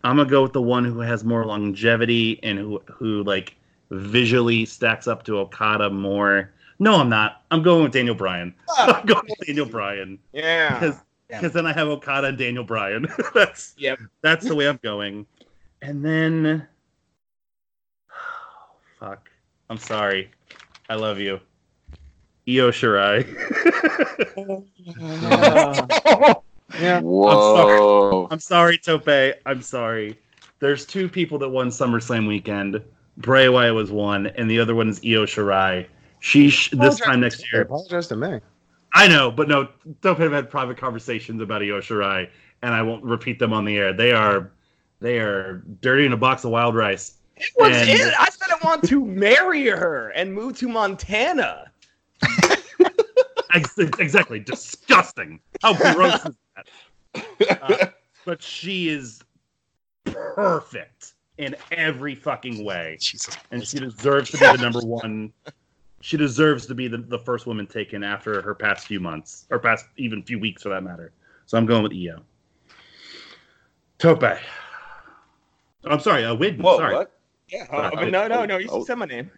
I'm 0.05 0.17
gonna 0.17 0.31
go 0.31 0.43
with 0.45 0.53
the 0.53 0.63
one 0.63 0.85
who 0.85 1.01
has 1.01 1.25
more 1.25 1.45
longevity 1.45 2.39
and 2.45 2.59
who 2.59 2.81
who 2.87 3.25
like 3.25 3.57
visually 3.91 4.65
stacks 4.65 5.09
up 5.09 5.25
to 5.25 5.39
Okada 5.39 5.91
more. 5.91 6.53
No, 6.79 6.97
I'm 6.97 7.09
not. 7.09 7.43
I'm 7.51 7.63
going 7.63 7.83
with 7.83 7.93
Daniel 7.93 8.15
Bryan. 8.15 8.55
Ah. 8.71 8.97
I'm 9.01 9.07
going 9.07 9.25
with 9.29 9.47
Daniel 9.47 9.67
Bryan 9.67 10.19
Yeah. 10.33 10.79
because 10.79 11.01
because 11.29 11.53
then 11.53 11.67
I 11.67 11.73
have 11.73 11.89
Okada 11.89 12.29
and 12.29 12.39
Daniel 12.39 12.65
Bryan. 12.65 13.07
that's 13.35 13.75
Yep. 13.79 13.99
that's 14.23 14.47
the 14.49 14.55
way 14.55 14.69
I'm 14.69 14.79
going. 14.83 15.27
And 15.83 16.05
then, 16.05 16.67
fuck. 18.99 19.29
I'm 19.71 19.79
sorry. 19.79 20.31
I 20.89 20.95
love 20.95 21.19
you, 21.19 21.41
Io 22.49 22.71
Shirai. 22.71 23.27
Yeah. 26.79 27.01
Whoa. 27.01 28.29
I'm 28.31 28.41
sorry, 28.41 28.79
Tope. 28.79 29.09
I'm 29.47 29.63
sorry. 29.63 30.19
There's 30.61 30.85
two 30.85 31.09
people 31.09 31.39
that 31.39 31.49
won 31.49 31.69
SummerSlam 31.71 32.29
weekend. 32.29 32.81
Bray 33.17 33.49
Wyatt 33.49 33.75
was 33.75 33.91
one, 33.91 34.27
and 34.29 34.51
the 34.51 34.61
other 34.61 34.75
one 34.75 34.89
is 34.89 34.99
Io 35.05 35.25
Shirai. 35.25 35.87
She 36.21 36.51
sh- 36.51 36.71
this 36.71 36.99
time 37.01 37.21
next 37.21 37.51
year. 37.53 37.63
I 37.63 37.65
apologize 37.65 38.07
to 38.09 38.17
me. 38.17 38.41
I 38.95 39.07
know, 39.09 39.31
but 39.31 39.49
no, 39.49 39.69
Tope 40.03 40.19
have 40.19 40.33
had 40.33 40.49
private 40.51 40.77
conversations 40.79 41.41
about 41.43 41.63
Io 41.63 41.81
Shirai, 41.81 42.29
and 42.63 42.75
I 42.75 42.83
won't 42.83 43.05
repeat 43.05 43.39
them 43.39 43.53
on 43.53 43.65
the 43.65 43.77
air. 43.77 43.93
They 43.93 44.13
are, 44.13 44.51
they 45.01 45.19
are 45.19 45.63
dirty 45.81 46.07
in 46.07 46.13
a 46.13 46.17
box 46.17 46.45
of 46.45 46.51
wild 46.51 46.75
rice. 46.75 47.15
It 47.37 47.51
was 47.57 47.77
And- 47.77 47.89
it. 47.91 48.15
I 48.19 48.29
said 48.31 48.49
I 48.51 48.59
want 48.67 48.83
to 48.89 49.05
marry 49.05 49.67
her 49.69 50.09
and 50.11 50.33
move 50.35 50.57
to 50.59 50.69
Montana. 50.69 51.71
Exactly, 53.55 54.39
disgusting. 54.41 55.41
How 55.63 55.75
gross 55.75 56.25
is 56.27 56.37
that? 56.55 57.63
Uh, 57.63 57.87
but 58.27 58.43
she 58.43 58.89
is 58.89 59.23
perfect 60.05 61.15
in 61.39 61.57
every 61.73 62.15
fucking 62.15 62.65
way. 62.65 62.99
Jesus. 63.01 63.37
and 63.51 63.67
she 63.67 63.79
deserves 63.81 64.31
to 64.31 64.39
be 64.39 64.47
the 64.47 64.59
number 64.59 64.81
one. 64.81 65.33
She 66.01 66.17
deserves 66.17 66.67
to 66.67 66.75
be 66.75 66.89
the, 66.89 66.99
the 66.99 67.19
first 67.19 67.47
woman 67.47 67.67
taken 67.67 68.05
after 68.05 68.41
her 68.43 68.55
past 68.55 68.87
few 68.87 69.01
months, 69.01 69.47
or 69.51 69.59
past 69.59 69.87
even 69.97 70.23
few 70.23 70.39
weeks 70.39 70.63
for 70.63 70.69
that 70.69 70.83
matter. 70.83 71.13
So 71.47 71.59
I'm 71.59 71.67
going 71.67 71.83
with 71.83 71.93
Io. 71.93 72.23
Tope. 73.99 74.23
Oh, 74.23 74.39
I'm 75.91 76.01
sorry, 76.01 76.25
uh, 76.25 76.37
Widden. 76.37 76.61
Whoa, 76.61 76.77
sorry. 76.77 76.95
what? 76.95 77.19
Yeah. 77.49 77.67
Uh, 77.71 77.91
but 77.95 78.11
no, 78.11 78.29
no, 78.29 78.45
no. 78.45 78.59
You 78.59 78.69
oh. 78.71 78.85
said 78.85 78.97
my 78.97 79.07
name. 79.07 79.31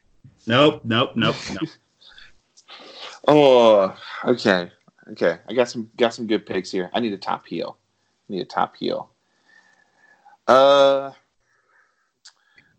Nope, 0.46 0.82
nope, 0.84 1.12
nope, 1.14 1.36
no. 1.60 1.68
Oh, 3.28 3.96
okay, 4.24 4.70
okay. 5.12 5.38
I 5.48 5.52
got 5.52 5.68
some 5.68 5.90
got 5.96 6.14
some 6.14 6.26
good 6.26 6.46
picks 6.46 6.70
here. 6.70 6.90
I 6.92 7.00
need 7.00 7.12
a 7.12 7.18
top 7.18 7.46
heel. 7.46 7.78
I 8.28 8.32
need 8.32 8.42
a 8.42 8.46
top 8.46 8.76
heel. 8.76 9.10
Uh, 10.46 11.12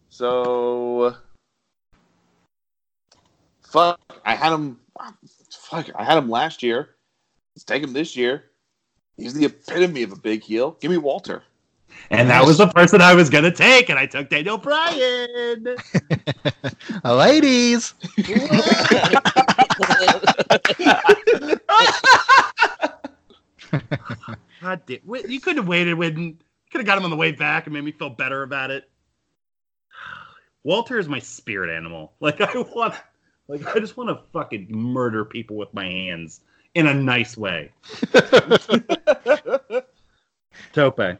so 0.09 1.15
fuck. 3.71 3.99
I 4.25 4.35
had 4.35 4.53
him. 4.53 4.79
Fuck. 5.51 5.89
I 5.95 6.03
had 6.03 6.17
him 6.17 6.29
last 6.29 6.61
year. 6.61 6.95
Let's 7.55 7.63
take 7.63 7.83
him 7.83 7.93
this 7.93 8.15
year. 8.15 8.51
He's 9.17 9.33
the 9.33 9.45
epitome 9.45 10.03
of 10.03 10.11
a 10.11 10.15
big 10.15 10.43
heel. 10.43 10.77
Give 10.81 10.91
me 10.91 10.97
Walter. 10.97 11.43
And 12.09 12.29
that 12.29 12.45
was 12.45 12.57
the 12.57 12.67
person 12.67 13.01
I 13.01 13.13
was 13.13 13.29
gonna 13.29 13.51
take, 13.51 13.89
and 13.89 13.99
I 13.99 14.05
took 14.05 14.29
Daniel 14.29 14.57
Bryan. 14.57 15.75
Ladies. 17.03 17.93
God 24.61 24.81
damn, 24.85 24.99
Wid- 25.05 25.29
you 25.29 25.39
could 25.39 25.57
have 25.57 25.67
waited, 25.67 25.97
Widden. 25.97 26.37
Could 26.71 26.79
have 26.79 26.85
got 26.85 26.97
him 26.97 27.03
on 27.03 27.09
the 27.09 27.17
way 27.17 27.31
back 27.31 27.65
and 27.65 27.73
made 27.73 27.83
me 27.83 27.91
feel 27.91 28.09
better 28.09 28.43
about 28.43 28.71
it. 28.71 28.89
Walter 30.63 30.97
is 30.97 31.09
my 31.09 31.19
spirit 31.19 31.69
animal. 31.75 32.13
Like 32.19 32.39
I 32.41 32.57
want, 32.57 32.95
like 33.51 33.75
I 33.75 33.79
just 33.79 33.97
want 33.97 34.09
to 34.09 34.17
fucking 34.31 34.67
murder 34.69 35.25
people 35.25 35.57
with 35.57 35.73
my 35.73 35.83
hands 35.85 36.39
in 36.73 36.87
a 36.87 36.93
nice 36.93 37.35
way. 37.35 37.69
Tope. 40.73 41.19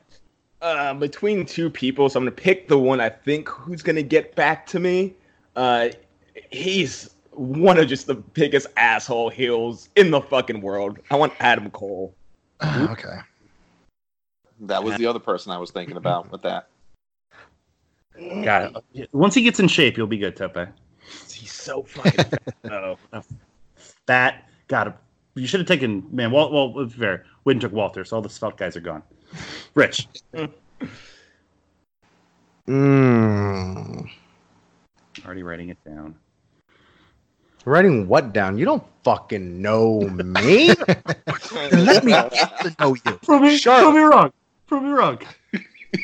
uh, 0.62 0.94
between 0.94 1.46
two 1.46 1.70
people, 1.70 2.08
so 2.08 2.18
I'm 2.18 2.24
gonna 2.24 2.32
pick 2.32 2.70
the 2.70 2.80
one 2.80 3.02
I 3.02 3.10
think 3.10 3.50
who's 3.50 3.82
gonna 3.82 4.02
get 4.02 4.34
back 4.36 4.66
to 4.68 4.80
me. 4.80 5.14
Uh, 5.58 5.90
he's 6.52 7.10
one 7.32 7.78
of 7.78 7.88
just 7.88 8.08
the 8.08 8.16
biggest 8.16 8.68
asshole 8.78 9.30
heels 9.30 9.90
in 9.98 10.10
the 10.12 10.22
fucking 10.22 10.62
world. 10.62 11.00
I 11.12 11.16
want 11.16 11.34
Adam 11.42 11.70
Cole. 11.72 12.16
okay. 12.66 13.18
That 14.62 14.82
was 14.84 14.96
the 14.96 15.06
other 15.06 15.20
person 15.20 15.52
I 15.52 15.58
was 15.58 15.72
thinking 15.72 15.98
about 15.98 16.32
with 16.32 16.44
that. 16.44 16.70
Got 18.18 18.84
it. 18.94 19.10
Once 19.12 19.36
he 19.36 19.42
gets 19.42 19.60
in 19.60 19.68
shape, 19.68 19.98
you'll 19.98 20.08
be 20.08 20.18
good, 20.18 20.38
Tope. 20.38 20.70
He's 21.34 21.52
so 21.52 21.84
fucking. 21.84 22.40
oh, 22.72 22.98
Fat. 24.08 24.48
Got 24.68 24.88
it. 24.88 24.94
You 25.36 25.48
should 25.48 25.60
have 25.60 25.68
taken 25.68 26.06
man. 26.12 26.32
Well, 26.32 26.52
well, 26.52 26.74
it's 26.80 26.94
fair. 26.94 27.26
Widden 27.46 27.62
took 27.62 27.72
Walter, 27.72 28.04
so 28.04 28.18
all 28.18 28.22
the 28.22 28.30
svelte 28.30 28.58
guys 28.58 28.76
are 28.76 28.82
gone. 28.82 29.04
Rich. 29.76 30.08
Mm. 32.68 34.10
Already 35.26 35.44
writing 35.44 35.70
it 35.70 35.78
down. 35.86 36.16
Writing 37.66 38.08
what 38.08 38.34
down? 38.34 38.58
You 38.58 38.66
don't 38.66 38.84
fucking 39.04 39.62
know 39.62 40.02
me. 40.02 40.68
Let 41.72 42.04
me 42.04 42.12
get 42.12 42.60
to 42.62 42.76
know 42.80 42.96
you. 42.96 43.12
Prove 43.24 43.42
me, 43.42 43.58
Charlotte. 43.58 43.92
prove 43.92 43.96
me 43.96 44.02
wrong. 44.02 44.34
Prove 44.68 44.84
me 44.84 44.90
wrong. 44.90 45.20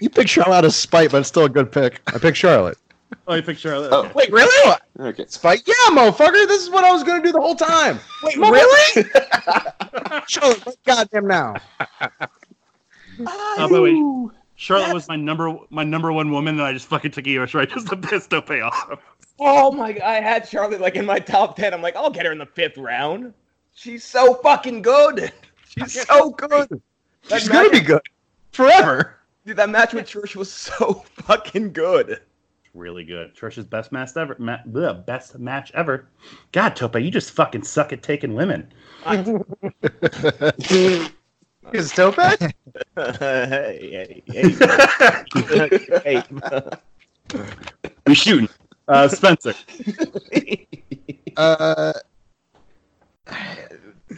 You 0.02 0.10
picked 0.10 0.30
Charlotte 0.30 0.58
out 0.58 0.66
of 0.66 0.74
spite, 0.74 1.12
but 1.12 1.20
it's 1.20 1.30
still 1.30 1.46
a 1.46 1.50
good 1.50 1.72
pick. 1.72 2.02
I 2.08 2.20
picked 2.20 2.38
Charlotte. 2.38 2.78
Oh, 3.28 3.36
you 3.36 3.42
picked 3.42 3.60
Charlotte. 3.60 3.92
Oh. 3.92 4.06
Okay. 4.06 4.12
Wait, 4.16 4.32
really? 4.32 4.76
Okay. 5.00 5.26
Spike? 5.28 5.68
Yeah, 5.68 5.74
motherfucker. 5.90 6.48
This 6.48 6.64
is 6.64 6.70
what 6.70 6.86
I 6.86 6.92
was 6.94 7.04
gonna 7.04 7.22
do 7.22 7.32
the 7.34 7.42
whole 7.42 7.56
time. 7.56 8.00
Wait, 8.24 8.38
really? 8.38 9.04
Charlotte, 10.28 10.66
right 10.66 10.78
goddamn 10.86 11.28
now. 11.28 11.56
Oh, 13.20 13.68
but 13.70 13.82
wait. 13.82 14.34
Charlotte 14.56 14.94
was 14.94 15.08
my 15.08 15.16
number 15.16 15.58
my 15.70 15.84
number 15.84 16.12
one 16.12 16.32
woman, 16.32 16.56
and 16.56 16.64
I 16.64 16.74
just 16.74 16.88
fucking 16.88 17.12
took 17.12 17.28
Io 17.28 17.46
Shirai 17.46 17.70
just 17.70 17.88
to 17.88 17.98
piss 17.98 18.28
Tope 18.28 18.50
off. 18.50 19.00
oh 19.40 19.72
my! 19.72 19.92
God, 19.92 20.04
I 20.04 20.22
had 20.22 20.48
Charlotte 20.48 20.82
like 20.82 20.96
in 20.96 21.06
my 21.06 21.20
top 21.20 21.58
ten. 21.58 21.74
I'm 21.74 21.82
like, 21.82 21.96
I'll 21.96 22.10
get 22.10 22.26
her 22.26 22.32
in 22.32 22.38
the 22.38 22.46
fifth 22.46 22.78
round. 22.78 23.34
She's 23.74 24.04
so 24.04 24.36
fucking 24.36 24.82
good. 24.82 25.32
She's 25.68 26.06
so 26.08 26.32
good. 26.32 26.82
That 27.30 27.42
She's 27.42 27.50
gonna 27.50 27.70
be 27.70 27.82
good 27.82 28.02
forever. 28.52 29.18
Dude, 29.46 29.58
that 29.58 29.70
match 29.70 29.94
with 29.94 30.08
Trish 30.08 30.36
was 30.36 30.52
so 30.52 31.04
fucking 31.14 31.74
good. 31.74 32.22
Really 32.78 33.04
good. 33.04 33.36
Trish's 33.36 33.66
best 33.66 33.92
match 33.92 34.16
ever. 34.16 34.36
Ma- 34.38 34.60
bleh, 34.70 35.04
best 35.04 35.40
match 35.40 35.72
ever. 35.74 36.08
God, 36.52 36.76
Topa, 36.76 37.04
you 37.04 37.10
just 37.10 37.32
fucking 37.32 37.64
suck 37.64 37.92
at 37.92 38.04
taking 38.04 38.36
women. 38.36 38.72
Is 41.74 41.92
Tope? 41.92 42.16
hey, 42.20 42.48
hey, 42.96 44.24
hey. 44.28 44.56
hey. 46.04 46.24
We 48.06 48.14
shooting. 48.14 48.48
Uh, 48.88 49.08
Spencer. 49.08 49.56
uh, 51.36 51.94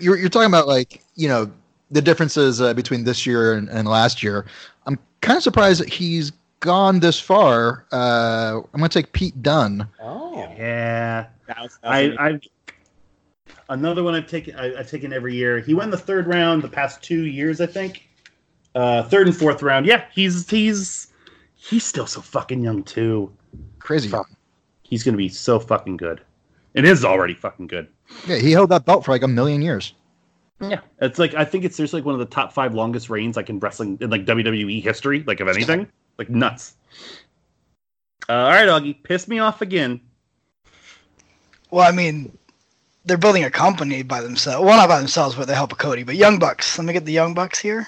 you're 0.02 0.18
you're 0.18 0.28
talking 0.28 0.50
about 0.50 0.68
like 0.68 1.02
you 1.16 1.30
know 1.30 1.50
the 1.92 2.02
differences 2.02 2.60
uh, 2.60 2.74
between 2.74 3.06
this 3.06 3.26
year 3.26 3.54
and, 3.54 3.70
and 3.70 3.88
last 3.88 4.22
year. 4.22 4.46
I'm 4.86 5.00
kind 5.22 5.38
of 5.38 5.44
surprised 5.44 5.80
that 5.80 5.88
he's 5.88 6.34
gone 6.60 7.00
this 7.00 7.20
far. 7.20 7.86
Uh, 7.92 8.62
I'm 8.74 8.80
gonna 8.80 8.90
take 8.90 9.12
Pete 9.14 9.42
Dunne. 9.42 9.88
Oh. 10.02 10.36
Yeah. 10.58 11.28
That 11.48 11.62
was- 11.62 11.80
that 11.84 11.90
was 12.10 12.18
I, 12.20 12.26
a- 12.26 12.34
I've 12.34 12.42
another 13.70 14.04
one 14.04 14.16
I've 14.16 14.28
taken. 14.28 14.56
I, 14.56 14.76
I've 14.80 14.90
taken 14.90 15.14
every 15.14 15.36
year. 15.36 15.60
He 15.60 15.74
went 15.74 15.92
the 15.92 15.98
third 15.98 16.28
round 16.28 16.62
the 16.62 16.68
past 16.70 17.02
two 17.02 17.26
years, 17.26 17.62
I 17.62 17.66
think. 17.66 18.08
Uh, 18.76 19.04
third 19.04 19.28
and 19.28 19.36
fourth 19.36 19.62
round. 19.64 19.86
Yeah, 19.86 20.06
he's 20.14 20.50
he's 20.50 21.08
he's 21.56 21.84
still 21.84 22.06
so 22.08 22.22
fucking 22.22 22.62
young 22.62 22.84
too. 22.84 23.32
Crazy. 23.80 24.10
Fuck. 24.10 24.30
He's 24.84 25.04
gonna 25.04 25.18
be 25.18 25.30
so 25.30 25.60
fucking 25.60 25.98
good. 25.98 26.22
It 26.76 26.86
is 26.86 27.04
already 27.04 27.34
fucking 27.34 27.68
good. 27.68 27.88
Yeah, 28.28 28.38
he 28.38 28.52
held 28.52 28.70
that 28.70 28.86
belt 28.86 29.06
for 29.06 29.12
like 29.12 29.24
a 29.24 29.28
million 29.28 29.62
years. 29.62 29.94
Yeah, 30.62 30.82
it's 31.02 31.18
like 31.18 31.34
I 31.36 31.46
think 31.46 31.64
it's 31.64 31.78
there's 31.78 31.94
like 31.94 32.06
one 32.06 32.14
of 32.14 32.20
the 32.20 32.26
top 32.26 32.52
five 32.54 32.74
longest 32.74 33.10
reigns 33.10 33.36
like 33.38 33.50
in 33.50 33.60
wrestling 33.60 33.98
in 34.02 34.10
like 34.10 34.26
WWE 34.26 34.84
history, 34.84 35.24
like 35.26 35.40
of 35.40 35.48
anything, 35.48 35.88
like 36.20 36.30
nuts. 36.30 36.76
Uh, 38.28 38.34
all 38.34 38.50
right, 38.50 38.68
Augie, 38.68 39.02
piss 39.02 39.28
me 39.28 39.40
off 39.40 39.62
again. 39.64 40.00
Well, 41.72 41.88
I 41.88 41.92
mean, 41.92 42.38
they're 43.06 43.18
building 43.18 43.44
a 43.44 43.50
company 43.50 44.04
by 44.04 44.22
themselves. 44.22 44.64
Well, 44.64 44.78
not 44.78 44.90
by 44.90 45.00
themselves, 45.00 45.36
but 45.36 45.48
they 45.48 45.56
help 45.56 45.72
of 45.72 45.80
Cody. 45.80 46.04
But 46.04 46.16
Young 46.16 46.38
Bucks. 46.38 46.78
Let 46.78 46.86
me 46.86 46.94
get 46.94 47.06
the 47.06 47.12
Young 47.12 47.34
Bucks 47.34 47.58
here. 47.58 47.88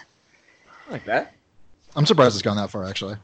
I 0.87 0.91
like 0.93 1.05
that. 1.05 1.35
I'm 1.95 2.05
surprised 2.05 2.35
it's 2.35 2.41
gone 2.41 2.57
that 2.57 2.71
far 2.71 2.85
actually. 2.85 3.17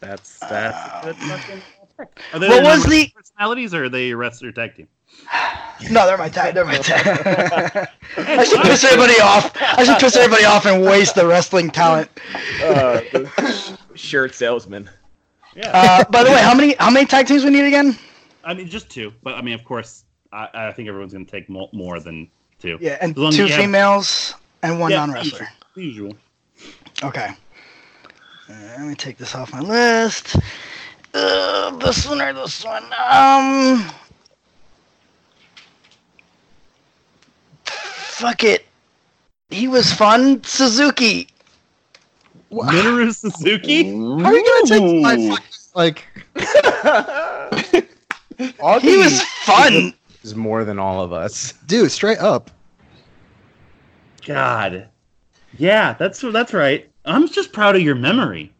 That's 0.00 0.38
that's 0.38 1.04
a 1.04 1.06
good 1.06 1.16
fucking 1.16 1.54
Are 1.56 1.56
they 1.56 1.75
What 1.96 2.62
was 2.62 2.84
the- 2.84 3.08
personalities 3.14 3.74
or 3.74 3.84
are 3.84 3.88
they 3.88 4.12
wrestler 4.14 4.52
tag 4.52 4.76
team? 4.76 4.88
No, 5.90 6.06
they're 6.06 6.16
my 6.16 6.30
tag. 6.30 6.54
They're 6.54 6.64
my 6.64 6.78
tag. 6.78 7.06
I 8.16 8.44
should 8.44 8.62
piss 8.62 8.82
everybody 8.82 9.20
off. 9.20 9.54
I 9.60 9.84
should 9.84 9.98
piss 9.98 10.16
everybody 10.16 10.46
off 10.46 10.64
and 10.64 10.82
waste 10.82 11.14
the 11.14 11.26
wrestling 11.26 11.68
talent. 11.70 12.08
Uh, 12.64 13.02
the 13.12 13.78
shirt 13.94 14.34
salesman. 14.34 14.88
Yeah. 15.54 15.70
Uh, 15.74 16.04
by 16.10 16.24
the 16.24 16.30
way, 16.30 16.38
how 16.40 16.54
many 16.54 16.74
how 16.78 16.88
many 16.90 17.04
tag 17.04 17.26
teams 17.26 17.44
we 17.44 17.50
need 17.50 17.66
again? 17.66 17.94
I 18.42 18.54
mean, 18.54 18.68
just 18.68 18.88
two. 18.88 19.12
But 19.22 19.34
I 19.34 19.42
mean, 19.42 19.52
of 19.52 19.64
course, 19.64 20.04
I, 20.32 20.48
I 20.54 20.72
think 20.72 20.88
everyone's 20.88 21.12
going 21.12 21.26
to 21.26 21.30
take 21.30 21.50
mo- 21.50 21.68
more 21.74 22.00
than 22.00 22.30
two. 22.58 22.78
Yeah, 22.80 22.96
and 23.02 23.12
As 23.12 23.18
long 23.18 23.28
as 23.28 23.36
two 23.36 23.42
you 23.44 23.48
have- 23.52 23.60
females 23.60 24.34
and 24.62 24.80
one 24.80 24.90
Yeah, 24.92 25.00
non-wrestler. 25.04 25.46
Usual. 25.74 26.14
Okay. 27.04 27.28
Uh, 28.48 28.54
let 28.78 28.86
me 28.86 28.94
take 28.94 29.18
this 29.18 29.34
off 29.34 29.52
my 29.52 29.60
list. 29.60 30.36
Uh, 31.18 31.70
this 31.78 32.06
one 32.06 32.20
or 32.20 32.32
this 32.34 32.62
one? 32.62 32.84
Um. 33.08 33.90
Fuck 37.64 38.44
it. 38.44 38.66
He 39.48 39.66
was 39.66 39.90
fun. 39.92 40.44
Suzuki. 40.44 41.28
Minoru 42.52 43.14
Suzuki? 43.14 43.84
How 43.84 44.30
are 44.30 44.34
you 44.34 44.44
gonna 44.44 44.80
take 44.80 45.02
my 45.02 45.16
fucking, 45.28 45.54
like? 45.74 46.04
He 48.82 48.98
was 48.98 49.22
fun. 49.22 49.94
is 50.22 50.34
more 50.34 50.66
than 50.66 50.78
all 50.78 51.00
of 51.00 51.10
us. 51.10 51.54
Dude, 51.66 51.90
straight 51.90 52.18
up. 52.18 52.50
God. 54.26 54.88
Yeah, 55.56 55.94
that's 55.94 56.20
that's 56.20 56.52
right. 56.52 56.86
I'm 57.06 57.26
just 57.28 57.54
proud 57.54 57.76
of 57.76 57.82
your 57.82 57.94
memory. 57.94 58.52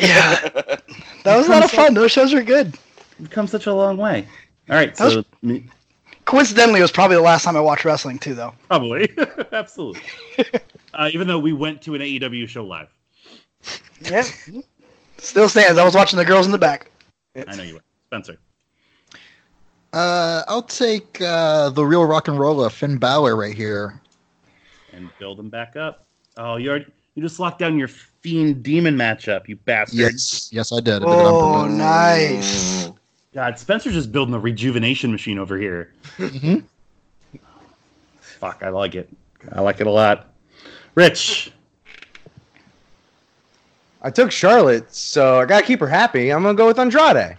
Yeah. 0.00 0.76
That 1.24 1.36
was 1.36 1.46
a 1.48 1.50
lot 1.50 1.64
of 1.64 1.70
fun. 1.70 1.94
Those 1.94 2.10
shows 2.12 2.32
were 2.34 2.42
good. 2.42 2.74
You've 3.18 3.30
come 3.30 3.46
such 3.46 3.66
a 3.66 3.74
long 3.74 3.96
way. 3.96 4.26
All 4.68 4.76
right, 4.76 4.94
That 4.96 5.04
was- 5.04 5.14
so 5.14 5.24
me- 5.42 5.64
Coincidentally, 6.26 6.78
it 6.78 6.82
was 6.82 6.92
probably 6.92 7.16
the 7.16 7.22
last 7.22 7.42
time 7.44 7.56
I 7.56 7.60
watched 7.60 7.84
wrestling 7.84 8.18
too, 8.18 8.34
though. 8.34 8.54
probably, 8.68 9.10
absolutely. 9.52 10.02
Uh, 10.92 11.08
even 11.12 11.28
though 11.28 11.38
we 11.38 11.52
went 11.52 11.80
to 11.80 11.94
an 11.94 12.00
AEW 12.00 12.48
show 12.48 12.64
live, 12.64 12.88
Yeah. 14.00 14.24
Still 15.18 15.48
stands. 15.48 15.78
I 15.78 15.84
was 15.84 15.94
watching 15.94 16.16
the 16.16 16.24
girls 16.24 16.46
in 16.46 16.52
the 16.52 16.58
back. 16.58 16.90
I 17.46 17.54
know 17.54 17.62
you 17.62 17.74
were, 17.74 17.80
Spencer. 18.06 18.38
Uh, 19.92 20.42
I'll 20.48 20.62
take 20.64 21.20
uh, 21.20 21.70
the 21.70 21.84
real 21.84 22.04
rock 22.04 22.26
and 22.26 22.38
roller 22.38 22.68
Finn 22.70 22.96
Balor 22.98 23.36
right 23.36 23.54
here. 23.54 24.00
and 24.92 25.08
build 25.20 25.38
him 25.38 25.48
back 25.48 25.76
up. 25.76 26.06
Oh, 26.36 26.56
you 26.56 26.70
already, 26.70 26.86
you 27.20 27.26
just 27.28 27.38
locked 27.38 27.58
down 27.58 27.78
your 27.78 27.88
fiend 27.88 28.62
demon 28.62 28.96
matchup, 28.96 29.46
you 29.46 29.56
bastard. 29.56 29.98
Yes, 29.98 30.48
yes, 30.52 30.72
I 30.72 30.80
did. 30.80 31.02
I 31.02 31.06
Oh, 31.06 31.66
nice. 31.68 32.90
God, 33.34 33.58
Spencer's 33.58 33.92
just 33.92 34.10
building 34.10 34.34
a 34.34 34.38
rejuvenation 34.38 35.12
machine 35.12 35.38
over 35.38 35.58
here. 35.58 35.92
Mhm. 36.16 36.64
Fuck, 38.22 38.62
I 38.62 38.70
like 38.70 38.94
it. 38.94 39.10
I 39.52 39.60
like 39.60 39.82
it 39.82 39.86
a 39.86 39.90
lot. 39.90 40.28
Rich, 40.94 41.52
I 44.00 44.08
took 44.10 44.30
Charlotte, 44.32 44.92
so 44.94 45.40
I 45.40 45.44
gotta 45.44 45.66
keep 45.66 45.80
her 45.80 45.88
happy. 45.88 46.30
I'm 46.32 46.42
gonna 46.42 46.54
go 46.56 46.68
with 46.68 46.78
Andrade. 46.78 47.36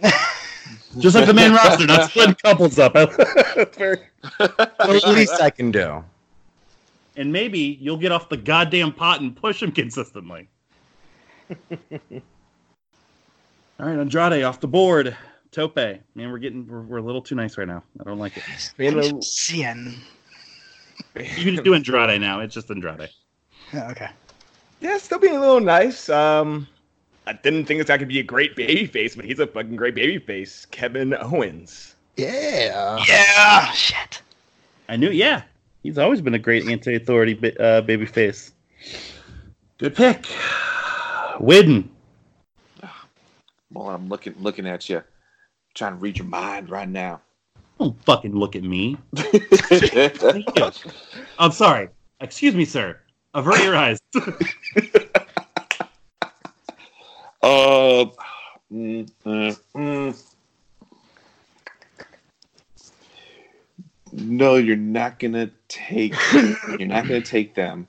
just 0.98 1.16
like 1.16 1.26
the 1.26 1.34
main 1.34 1.50
roster, 1.52 1.84
not 1.84 2.10
splitting 2.10 2.36
couples 2.36 2.78
up. 2.78 2.92
That's 3.56 3.76
very- 3.76 3.98
the 4.38 5.02
least 5.08 5.42
I 5.42 5.50
can 5.50 5.72
do. 5.72 6.04
And 7.18 7.32
maybe 7.32 7.76
you'll 7.80 7.98
get 7.98 8.12
off 8.12 8.28
the 8.28 8.36
goddamn 8.36 8.92
pot 8.92 9.20
and 9.20 9.36
push 9.36 9.62
him 9.62 9.72
consistently. 9.80 10.48
All 13.80 13.86
right, 13.86 13.98
Andrade 13.98 14.42
off 14.42 14.60
the 14.60 14.68
board. 14.68 15.16
Tope, 15.50 15.76
man, 15.76 16.00
we're 16.16 16.38
getting 16.38 16.66
we're, 16.66 16.82
we're 16.82 16.98
a 16.98 17.02
little 17.02 17.22
too 17.22 17.34
nice 17.34 17.56
right 17.56 17.66
now. 17.66 17.82
I 18.00 18.04
don't 18.04 18.18
like 18.18 18.36
it. 18.36 18.42
Being 18.76 18.98
a- 18.98 19.02
Cien. 19.20 19.94
You 21.16 21.24
can 21.24 21.54
just 21.54 21.64
do 21.64 21.74
Andrade 21.74 22.20
now. 22.20 22.40
It's 22.40 22.54
just 22.54 22.70
Andrade. 22.70 23.08
Yeah, 23.72 23.90
okay. 23.90 24.08
yeah, 24.80 24.98
still 24.98 25.18
being 25.18 25.36
a 25.36 25.40
little 25.40 25.60
nice. 25.60 26.08
Um, 26.08 26.66
I 27.26 27.32
didn't 27.34 27.66
think 27.66 27.78
this 27.78 27.88
guy 27.88 27.98
could 27.98 28.08
be 28.08 28.18
a 28.18 28.22
great 28.24 28.56
baby 28.56 28.86
face, 28.86 29.14
but 29.14 29.24
he's 29.24 29.38
a 29.38 29.46
fucking 29.46 29.76
great 29.76 29.94
baby 29.94 30.18
face. 30.18 30.66
Kevin 30.66 31.14
Owens. 31.14 31.94
Yeah. 32.16 33.02
Yeah. 33.06 33.70
Shit. 33.72 34.22
I 34.88 34.96
knew, 34.96 35.10
yeah. 35.10 35.42
He's 35.82 35.98
always 35.98 36.20
been 36.20 36.34
a 36.34 36.38
great 36.38 36.66
anti-authority 36.66 37.56
uh, 37.58 37.82
baby 37.82 38.06
face. 38.06 38.52
Good 39.78 39.94
pick. 39.94 40.22
Widden. 41.38 41.88
Well, 43.72 43.88
I'm 43.94 44.08
looking 44.08 44.34
looking 44.38 44.66
at 44.66 44.88
you, 44.88 45.02
trying 45.74 45.92
to 45.92 45.98
read 45.98 46.18
your 46.18 46.26
mind 46.26 46.70
right 46.70 46.88
now. 46.88 47.20
Don't 47.78 48.02
fucking 48.04 48.34
look 48.34 48.56
at 48.56 48.64
me. 48.64 48.96
I'm 51.38 51.52
sorry. 51.52 51.88
Excuse 52.20 52.54
me, 52.54 52.64
sir. 52.64 52.98
Avert 53.34 53.62
your 53.62 53.76
eyes. 53.76 54.00
Uh, 57.40 58.04
mm, 58.70 59.08
mm, 59.24 59.60
mm. 59.74 60.27
No, 64.12 64.56
you're 64.56 64.76
not 64.76 65.18
gonna 65.18 65.50
take. 65.68 66.14
you're 66.32 66.86
not 66.86 67.04
gonna 67.04 67.20
take 67.20 67.54
them 67.54 67.86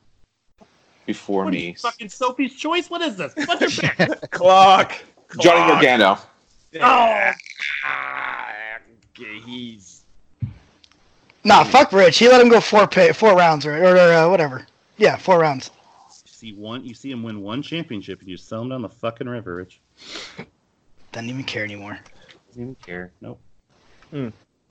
before 1.05 1.45
What 1.45 1.53
me. 1.53 1.67
you, 1.69 1.75
fucking 1.75 2.09
Sophie's 2.09 2.55
Choice? 2.55 2.89
What 2.89 3.01
is 3.01 3.15
this? 3.17 3.33
What's 3.45 3.81
your 3.81 3.91
pick? 3.95 4.31
Clock. 4.31 4.93
Johnny 5.39 5.57
Clock. 5.65 5.81
Gargano. 5.81 6.17
Ah, 6.81 7.33
okay, 9.17 9.39
he's 9.39 10.03
Nah, 11.43 11.63
fuck 11.63 11.91
Rich. 11.93 12.17
He 12.19 12.27
let 12.27 12.41
him 12.41 12.49
go 12.49 12.59
four 12.59 12.87
pay, 12.87 13.11
four 13.13 13.35
rounds 13.35 13.65
or, 13.65 13.75
or 13.75 13.97
uh, 13.97 14.29
whatever. 14.29 14.67
Yeah, 14.97 15.15
four 15.15 15.39
rounds. 15.39 15.71
You 16.25 16.31
see 16.31 16.53
one. 16.53 16.83
You 16.85 16.93
see 16.93 17.09
him 17.11 17.23
win 17.23 17.41
one 17.41 17.61
championship, 17.61 18.19
and 18.19 18.29
you 18.29 18.37
sell 18.37 18.61
him 18.61 18.69
down 18.69 18.81
the 18.81 18.89
fucking 18.89 19.27
river, 19.27 19.55
Rich. 19.55 19.79
Doesn't 21.11 21.29
even 21.29 21.43
care 21.43 21.63
anymore. 21.63 21.97
Doesn't 22.49 22.61
even 22.61 22.75
care. 22.75 23.11
Nope. 23.21 23.39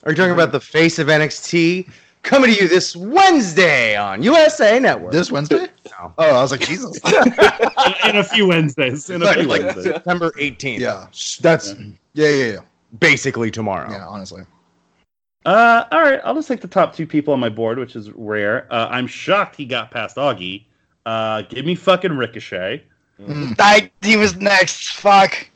Are 0.04 0.12
you 0.12 0.16
talking 0.16 0.32
about 0.32 0.52
the 0.52 0.61
face 0.61 0.98
of 0.98 1.08
NXT 1.08 1.90
coming 2.22 2.52
to 2.54 2.62
you 2.62 2.68
this 2.68 2.94
Wednesday 2.94 3.96
on 3.96 4.22
USA 4.22 4.78
Network? 4.78 5.12
This 5.12 5.30
Wednesday? 5.32 5.66
No. 5.87 6.12
Oh, 6.18 6.37
I 6.37 6.40
was 6.42 6.52
like, 6.52 6.61
Jesus. 6.61 6.98
in, 7.04 7.14
in 8.11 8.16
a 8.16 8.24
few 8.24 8.46
Wednesdays. 8.46 9.11
In 9.11 9.22
a 9.22 9.32
few 9.34 9.42
like 9.42 9.62
Wednesdays. 9.62 9.84
September 9.84 10.30
18th. 10.32 10.78
Yeah. 10.78 11.06
That's 11.40 11.74
Yeah, 12.14 12.28
yeah, 12.28 12.52
yeah. 12.52 12.58
basically 13.00 13.50
tomorrow. 13.50 13.90
Yeah, 13.90 14.06
honestly. 14.06 14.42
Uh, 15.44 15.84
all 15.90 16.00
right. 16.02 16.20
I'll 16.24 16.34
just 16.34 16.48
take 16.48 16.61
the 16.61 16.68
top 16.68 16.94
two 16.94 17.06
people 17.06 17.32
on 17.34 17.40
my 17.40 17.48
board, 17.48 17.78
which 17.78 17.96
is 17.96 18.11
rare. 18.12 18.72
Uh, 18.72 18.88
I'm 18.90 19.06
shocked 19.06 19.56
he 19.56 19.64
got 19.64 19.90
past 19.90 20.16
Augie. 20.16 20.64
Uh, 21.06 21.42
give 21.42 21.64
me 21.64 21.74
fucking 21.74 22.12
Ricochet. 22.16 22.82
Mm. 23.20 23.56
I, 23.58 23.90
he 24.02 24.16
was 24.16 24.37
next. 24.37 24.92
Fuck. 24.92 25.48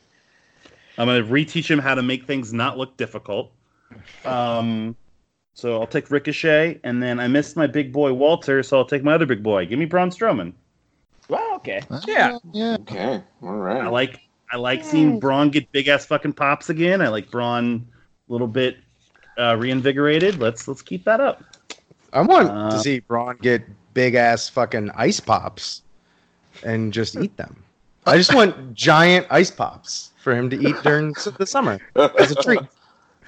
I'm 0.98 1.07
gonna 1.07 1.22
reteach 1.22 1.70
him 1.70 1.78
how 1.78 1.94
to 1.94 2.02
make 2.02 2.26
things 2.26 2.52
not 2.52 2.76
look 2.76 2.96
difficult. 2.96 3.50
Um, 4.24 4.96
so 5.55 5.81
I'll 5.81 5.87
take 5.87 6.11
Ricochet, 6.11 6.81
and 6.85 7.02
then 7.02 7.20
I 7.20 7.28
missed 7.28 7.57
my 7.57 7.66
big 7.66 7.92
boy 7.92 8.12
Walter, 8.12 8.62
so 8.62 8.78
I'll 8.78 8.85
take 8.87 9.05
my 9.05 9.14
other 9.14 9.26
big 9.26 9.42
boy. 9.42 9.66
Give 9.66 9.78
me 9.78 9.85
Braun 9.85 10.11
Strowman. 10.11 10.52
well, 11.28 11.55
okay. 11.57 11.83
Yeah. 12.07 12.38
Yeah. 12.52 12.76
Okay, 12.81 13.22
All 13.42 13.57
right. 13.57 13.83
I 13.83 13.88
like 13.88 14.20
I 14.52 14.57
like 14.57 14.85
seeing 14.85 15.18
Braun 15.20 15.50
get 15.50 15.70
big 15.72 15.88
ass 15.88 16.05
fucking 16.07 16.33
pops 16.35 16.68
again. 16.70 17.00
I 17.00 17.09
like 17.09 17.31
Braun 17.31 17.87
a 18.28 18.33
little 18.33 18.46
bit 18.48 18.78
uh, 19.38 19.57
reinvigorated. 19.59 20.38
Let's 20.38 20.66
let's 20.68 20.83
keep 20.83 21.05
that 21.05 21.20
up. 21.20 21.42
I 22.12 22.20
want 22.22 22.50
Uh, 22.50 22.70
to 22.70 22.78
see 22.78 23.00
Braun 23.00 23.37
get 23.40 23.62
big 23.94 24.14
ass 24.14 24.48
fucking 24.48 24.90
ice 24.94 25.20
pops 25.20 25.83
and 26.64 26.92
just 26.92 27.16
eat 27.16 27.35
them. 27.37 27.62
I 28.07 28.16
just 28.16 28.35
want 28.35 28.74
giant 28.74 29.26
ice 29.31 29.50
pops 29.50 30.11
for 30.22 30.35
him 30.35 30.50
to 30.50 30.57
eat 30.57 30.76
during 30.83 31.14
the 31.38 31.46
summer 31.46 31.78
as 32.18 32.31
a 32.33 32.35
treat. 32.42 32.61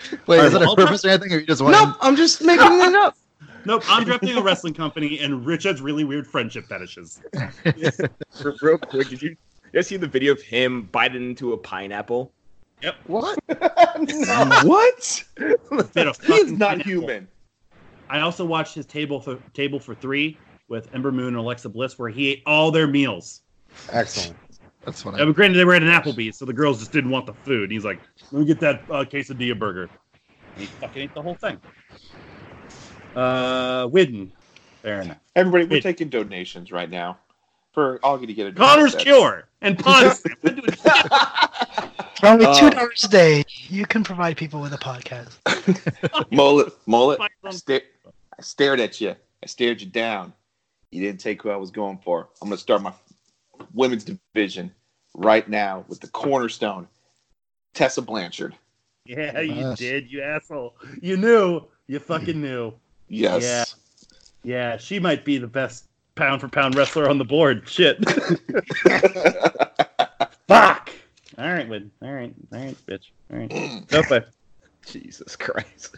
Wait, 0.27 0.39
is 0.39 0.45
Alright, 0.45 0.53
that 0.53 0.63
a 0.63 0.65
I'll 0.67 0.77
purpose 0.77 1.05
or 1.05 1.09
anything, 1.09 1.33
or 1.33 1.39
you 1.39 1.47
just 1.47 1.63
want? 1.63 1.73
Nope, 1.73 1.97
I'm 2.01 2.17
just 2.17 2.43
making 2.43 2.67
it 2.81 2.95
up. 2.95 3.17
Nope, 3.67 3.83
I'm 3.89 4.05
drafting 4.05 4.37
a 4.37 4.43
wrestling 4.43 4.75
company, 4.75 5.21
and 5.21 5.47
Rich 5.47 5.63
has 5.63 5.81
really 5.81 6.05
weird 6.05 6.27
friendship 6.27 6.67
fetishes. 6.67 7.23
Real 8.61 8.77
quick, 8.77 9.09
did 9.09 9.23
you, 9.23 9.31
you 9.31 9.37
guys 9.73 9.87
see 9.87 9.97
the 9.97 10.07
video 10.07 10.33
of 10.33 10.43
him 10.43 10.83
biting 10.93 11.31
into 11.31 11.55
a 11.55 11.57
pineapple? 11.57 12.31
Yep. 12.83 12.97
What? 13.07 13.39
what? 14.65 15.25
Did 15.37 16.09
a 16.09 16.13
He's 16.27 16.53
not 16.53 16.73
pineapple. 16.73 16.83
human. 16.85 17.29
I 18.11 18.21
also 18.21 18.45
watched 18.45 18.75
his 18.75 18.85
table 18.85 19.19
for 19.19 19.39
table 19.55 19.81
for 19.81 19.95
three 19.95 20.37
with 20.69 20.95
Ember 20.95 21.11
Moon 21.11 21.29
and 21.29 21.37
Alexa 21.39 21.71
Bliss, 21.71 21.99
where 21.99 22.11
he 22.11 22.33
ate 22.33 22.43
all 22.45 22.71
their 22.71 22.87
meals. 22.87 23.41
Excellent. 23.91 24.37
That's 24.85 25.05
what 25.05 25.15
Uh, 25.19 25.23
I. 25.23 25.25
but 25.27 25.35
granted, 25.35 25.57
they 25.59 25.65
were 25.65 25.75
at 25.75 25.83
an 25.83 25.89
Applebee's, 25.89 26.37
so 26.37 26.45
the 26.45 26.53
girls 26.53 26.79
just 26.79 26.93
didn't 26.93 27.11
want 27.11 27.27
the 27.27 27.33
food. 27.35 27.71
He's 27.71 27.85
like, 27.85 28.01
"Let 28.33 28.41
me 28.41 28.47
get 28.47 28.61
that 28.61 28.83
uh, 28.91 29.05
quesadilla 29.05 29.59
burger." 29.59 29.89
And 30.55 30.61
he 30.61 30.67
fucking 30.67 31.03
ate 31.03 31.15
the 31.15 31.23
whole 31.23 31.35
thing. 31.35 31.59
Uh, 33.15 33.87
Widden. 33.89 34.31
Fair 34.83 35.03
enough. 35.03 35.19
Everybody, 35.37 35.65
we're 35.65 35.71
Wait. 35.77 35.83
taking 35.83 36.09
donations 36.09 36.71
right 36.73 36.91
now 36.91 37.19
for 37.73 37.99
Augie 38.01 38.27
to 38.27 38.35
get 38.35 38.47
a 38.49 38.53
Connor's. 38.53 38.95
Cure 38.95 39.49
and 39.63 39.79
Pond 39.79 40.13
Stamp. 40.13 40.39
We're 40.43 40.51
doing 40.51 40.67
shit. 40.73 40.81
For 42.21 42.27
only 42.27 42.45
Uh, 42.47 42.55
two 42.59 42.71
dollars 42.71 43.05
a 43.05 43.09
day, 43.09 43.45
you 43.69 43.87
can 43.87 44.05
provide 44.05 44.37
people 44.37 44.61
with 44.61 44.73
a 44.75 44.79
podcast. 44.79 45.39
mullet, 46.33 46.73
mullet. 46.87 47.21
I, 47.43 47.51
sta- 47.51 47.81
I 48.39 48.43
stared 48.43 48.81
at 48.81 49.01
you. 49.01 49.11
I 49.43 49.47
stared 49.47 49.81
you 49.81 49.87
down. 49.89 50.33
You 50.91 51.01
didn't 51.01 51.21
take 51.21 51.43
who 51.43 51.51
I 51.51 51.57
was 51.57 51.71
going 51.71 51.99
for. 52.05 52.29
I'm 52.43 52.49
going 52.49 52.57
to 52.57 52.63
start 52.63 52.83
my 52.83 52.93
women's 53.73 54.05
division 54.05 54.73
right 55.15 55.49
now 55.49 55.85
with 55.89 56.01
the 56.01 56.09
cornerstone, 56.09 56.89
Tessa 57.75 58.03
Blanchard. 58.03 58.55
Yeah, 59.07 59.41
you 59.41 59.55
Yes. 59.55 59.79
did, 59.79 60.11
you 60.11 60.23
asshole. 60.23 60.75
You 61.01 61.17
knew. 61.17 61.63
You 61.87 61.99
fucking 61.99 62.41
knew. 62.41 62.73
Yes. 63.09 63.77
Yeah, 64.43 64.73
Yeah, 64.73 64.77
she 64.79 64.99
might 64.99 65.25
be 65.25 65.39
the 65.39 65.47
best 65.47 65.85
pound 66.15 66.41
for 66.41 66.49
pound 66.49 66.75
wrestler 66.75 67.09
on 67.11 67.19
the 67.19 67.25
board. 67.25 67.69
Shit. 67.69 67.99
Fuck. 70.49 70.91
All 71.37 71.53
right, 71.53 71.69
Win. 71.69 71.91
All 72.03 72.13
right, 72.13 72.33
all 72.53 72.59
right, 72.61 72.77
bitch. 72.87 73.11
All 73.33 73.39
right. 73.39 73.51
Go 73.89 74.03
play. 74.05 74.23
Jesus 74.87 75.35
Christ. 75.37 75.97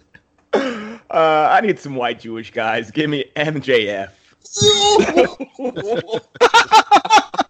Uh, 0.55 0.99
I 1.11 1.61
need 1.61 1.79
some 1.79 1.95
white 1.95 2.19
Jewish 2.21 2.51
guys. 2.51 2.91
Give 2.91 3.11
me 3.11 3.27
MJF. 3.37 4.11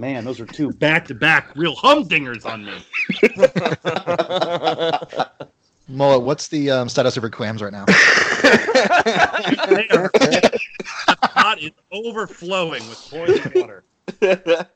Man, 0.00 0.24
those 0.24 0.40
are 0.40 0.46
two 0.46 0.72
back 0.72 1.06
to 1.08 1.14
back 1.14 1.54
real 1.54 1.76
humdingers 1.76 2.46
on 2.46 2.64
me. 2.64 2.72
Mullet, 5.88 6.22
what's 6.22 6.48
the 6.48 6.70
um, 6.70 6.88
status 6.88 7.18
of 7.18 7.22
your 7.22 7.28
clams 7.28 7.62
right 7.62 7.70
now? 7.70 7.84
The 7.84 7.98
pot 11.20 11.60
is 11.60 11.72
overflowing 11.92 12.88
with 12.88 13.10
boiling 13.10 13.42
water. 13.54 13.84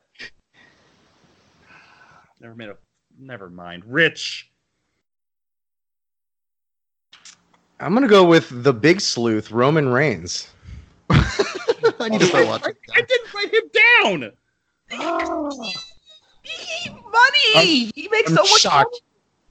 Never 2.38 2.54
made 2.54 2.68
a. 2.68 2.76
Never 3.18 3.48
mind. 3.48 3.82
Rich. 3.86 4.50
I'm 7.80 7.94
gonna 7.94 8.08
go 8.08 8.26
with 8.26 8.62
the 8.62 8.74
big 8.74 9.00
sleuth, 9.00 9.50
Roman 9.50 9.88
Reigns. 9.88 10.50
I 11.08 12.10
need 12.10 12.20
to 12.20 12.26
start 12.26 12.46
watching. 12.46 12.74
I 12.94 13.00
didn't 13.00 13.34
write 13.34 13.54
him 13.54 13.70
down. 14.02 14.32
Money! 17.12 17.90
he 17.94 18.08
makes 18.10 18.32
I'm 18.36 18.44
shocked. 18.58 19.00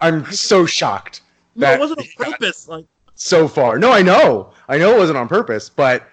I'm 0.02 0.32
so 0.32 0.66
shocked. 0.66 1.22
No, 1.56 1.72
it 1.72 1.80
wasn't 1.80 2.00
on 2.00 2.06
purpose. 2.32 2.68
Like 2.68 2.86
so 3.16 3.48
far. 3.48 3.80
No, 3.80 3.92
I 3.92 4.02
know. 4.02 4.52
I 4.68 4.78
know 4.78 4.96
it 4.96 4.98
wasn't 4.98 5.18
on 5.18 5.28
purpose, 5.28 5.70
but 5.70 6.08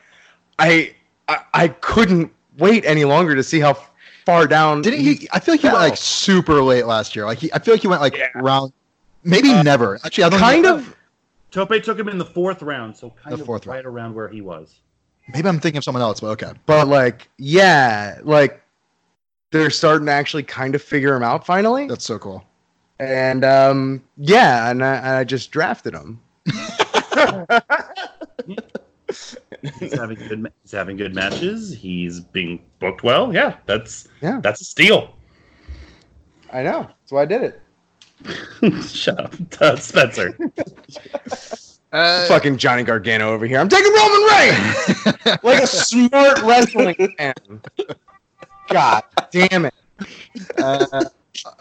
I 0.59 0.95
I, 1.29 1.39
I 1.55 1.69
couldn't 1.69 2.33
wait 2.59 2.85
any 2.85 3.05
longer 3.05 3.35
to 3.35 3.43
see 3.43 3.61
how 3.61 3.77
far 4.27 4.47
down 4.47 4.83
Didn't 4.83 5.01
he? 5.01 5.29
I 5.33 5.41
feel 5.41 5.55
like 5.55 5.61
he 5.61 5.67
went 5.69 5.79
like 5.79 5.97
super 5.97 6.63
late 6.63 6.87
last 6.87 7.17
year. 7.17 7.25
Like 7.25 7.39
he, 7.39 7.53
I 7.53 7.59
feel 7.59 7.75
like 7.75 7.81
he 7.83 7.89
went 7.89 8.01
like 8.01 8.17
Yeah. 8.17 8.29
round, 8.35 8.73
maybe 9.25 9.51
Uh, 9.51 9.63
never. 9.63 9.99
Actually, 10.05 10.25
I 10.25 10.29
don't 10.31 10.41
kind 10.41 10.63
know. 10.63 10.77
of 10.77 10.97
Tope 11.51 11.83
took 11.83 11.99
him 11.99 12.09
in 12.09 12.19
the 12.19 12.25
fourth 12.25 12.63
round, 12.63 12.97
so 12.97 13.11
kind 13.11 13.37
The 13.37 13.41
of 13.41 13.47
fourth 13.47 13.67
right 13.67 13.85
around 13.85 14.15
where 14.15 14.29
he 14.29 14.41
was. 14.41 14.77
Maybe 15.33 15.49
I'm 15.49 15.59
thinking 15.61 15.79
of 15.79 15.85
someone 15.85 16.03
else, 16.03 16.21
but 16.21 16.29
okay. 16.29 16.53
but 16.67 16.87
like 16.89 17.29
yeah, 17.39 18.19
like 18.23 18.63
they're 19.51 19.71
starting 19.71 20.07
to 20.07 20.13
actually 20.13 20.43
kind 20.45 20.75
of 20.75 20.83
figure 20.83 21.15
him 21.15 21.23
out 21.23 21.45
finally. 21.47 21.87
That's 21.87 22.05
so 22.05 22.19
cool. 22.19 22.45
And 22.99 23.45
um 23.45 24.03
yeah, 24.17 24.71
and 24.71 24.85
I, 24.85 25.21
I 25.21 25.25
just 25.25 25.51
drafted 25.51 25.95
him. 25.95 26.21
He's 29.79 29.93
having 29.93 30.17
good. 30.17 30.53
He's 30.63 30.73
having 30.73 30.97
good 30.97 31.15
matches. 31.15 31.75
He's 31.77 32.21
being 32.21 32.63
booked 32.79 33.03
well. 33.03 33.35
Yeah, 33.35 33.57
that's 33.67 34.09
Yeah. 34.23 34.41
that's 34.43 34.61
a 34.61 34.65
steal. 34.65 35.15
I 36.53 36.63
know. 36.63 36.83
That's 36.83 37.13
why 37.13 37.23
I 37.23 37.27
did 37.27 37.43
it. 37.43 38.83
Shut 38.89 39.19
up, 39.19 39.35
uh, 39.61 39.77
Spencer. 39.77 40.37
Uh, 41.93 42.25
Fucking 42.29 42.57
Johnny 42.57 42.85
Gargano 42.85 43.31
over 43.33 43.47
here. 43.49 43.59
I'm 43.59 43.69
taking 43.69 43.93
Roman 43.93 44.23
Reigns 44.31 45.43
like 45.43 45.61
a 45.61 45.67
smart 45.67 46.41
wrestling 46.43 46.95
fan. 47.19 47.35
God 48.71 49.03
damn 49.31 49.67
it. 49.67 49.75
uh, 50.59 51.05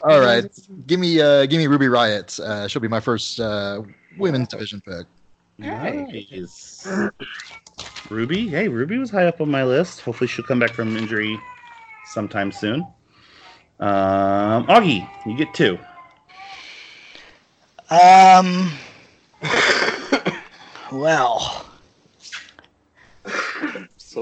all 0.03 0.19
right, 0.19 0.45
give 0.87 0.99
me 0.99 1.19
uh, 1.19 1.45
give 1.45 1.57
me 1.57 1.67
Ruby 1.67 1.87
Riott. 1.87 2.39
Uh, 2.39 2.67
she'll 2.67 2.81
be 2.81 2.87
my 2.87 2.99
first 2.99 3.39
uh, 3.39 3.81
women's 4.17 4.47
division 4.47 4.81
pick. 4.81 5.05
Nice. 5.57 6.87
Ruby, 8.09 8.47
hey, 8.47 8.67
Ruby 8.67 8.97
was 8.97 9.09
high 9.09 9.25
up 9.25 9.41
on 9.41 9.49
my 9.49 9.63
list. 9.63 10.01
Hopefully, 10.01 10.27
she'll 10.27 10.45
come 10.45 10.59
back 10.59 10.73
from 10.73 10.95
injury 10.95 11.39
sometime 12.05 12.51
soon. 12.51 12.81
Um, 13.79 14.67
Augie, 14.67 15.07
you 15.25 15.35
get 15.37 15.53
two. 15.53 15.77
Um. 17.89 18.71
Well, 20.91 21.68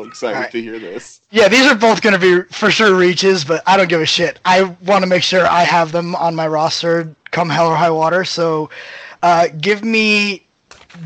so 0.03 0.07
excited 0.07 0.35
Alright. 0.35 0.51
to 0.51 0.61
hear 0.61 0.79
this. 0.79 1.21
yeah, 1.31 1.47
these 1.47 1.65
are 1.65 1.75
both 1.75 2.01
going 2.01 2.13
to 2.13 2.19
be 2.19 2.41
for 2.53 2.69
sure 2.71 2.95
reaches, 2.95 3.43
but 3.43 3.63
I 3.65 3.77
don't 3.77 3.89
give 3.89 4.01
a 4.01 4.05
shit. 4.05 4.39
I 4.45 4.63
want 4.85 5.03
to 5.03 5.07
make 5.07 5.23
sure 5.23 5.45
I 5.47 5.63
have 5.63 5.91
them 5.91 6.15
on 6.15 6.35
my 6.35 6.47
roster 6.47 7.13
come 7.31 7.49
hell 7.49 7.67
or 7.67 7.75
high 7.75 7.89
water. 7.91 8.23
So, 8.25 8.69
uh, 9.23 9.47
give 9.59 9.83
me 9.83 10.45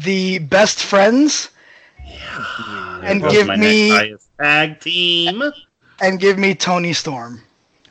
the 0.04 0.40
best 0.40 0.84
friends 0.84 1.50
And 3.04 3.22
give 3.30 3.48
my 3.48 3.56
me- 3.58 4.16
tag 4.40 4.80
team 4.80 5.44
and 6.02 6.20
give 6.20 6.38
me 6.38 6.54
Toni 6.56 6.94
Storm. 6.94 7.42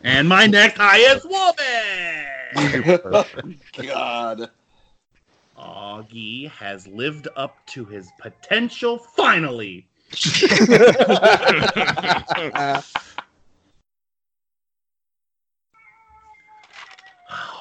and 0.05 0.29
my 0.29 0.47
next 0.47 0.79
highest 0.79 1.27
woman. 1.29 3.25
God. 3.83 4.51
Augie 5.59 6.49
has 6.53 6.87
lived 6.87 7.29
up 7.37 7.57
to 7.67 7.85
his 7.85 8.09
potential 8.19 8.99
finally. 8.99 9.87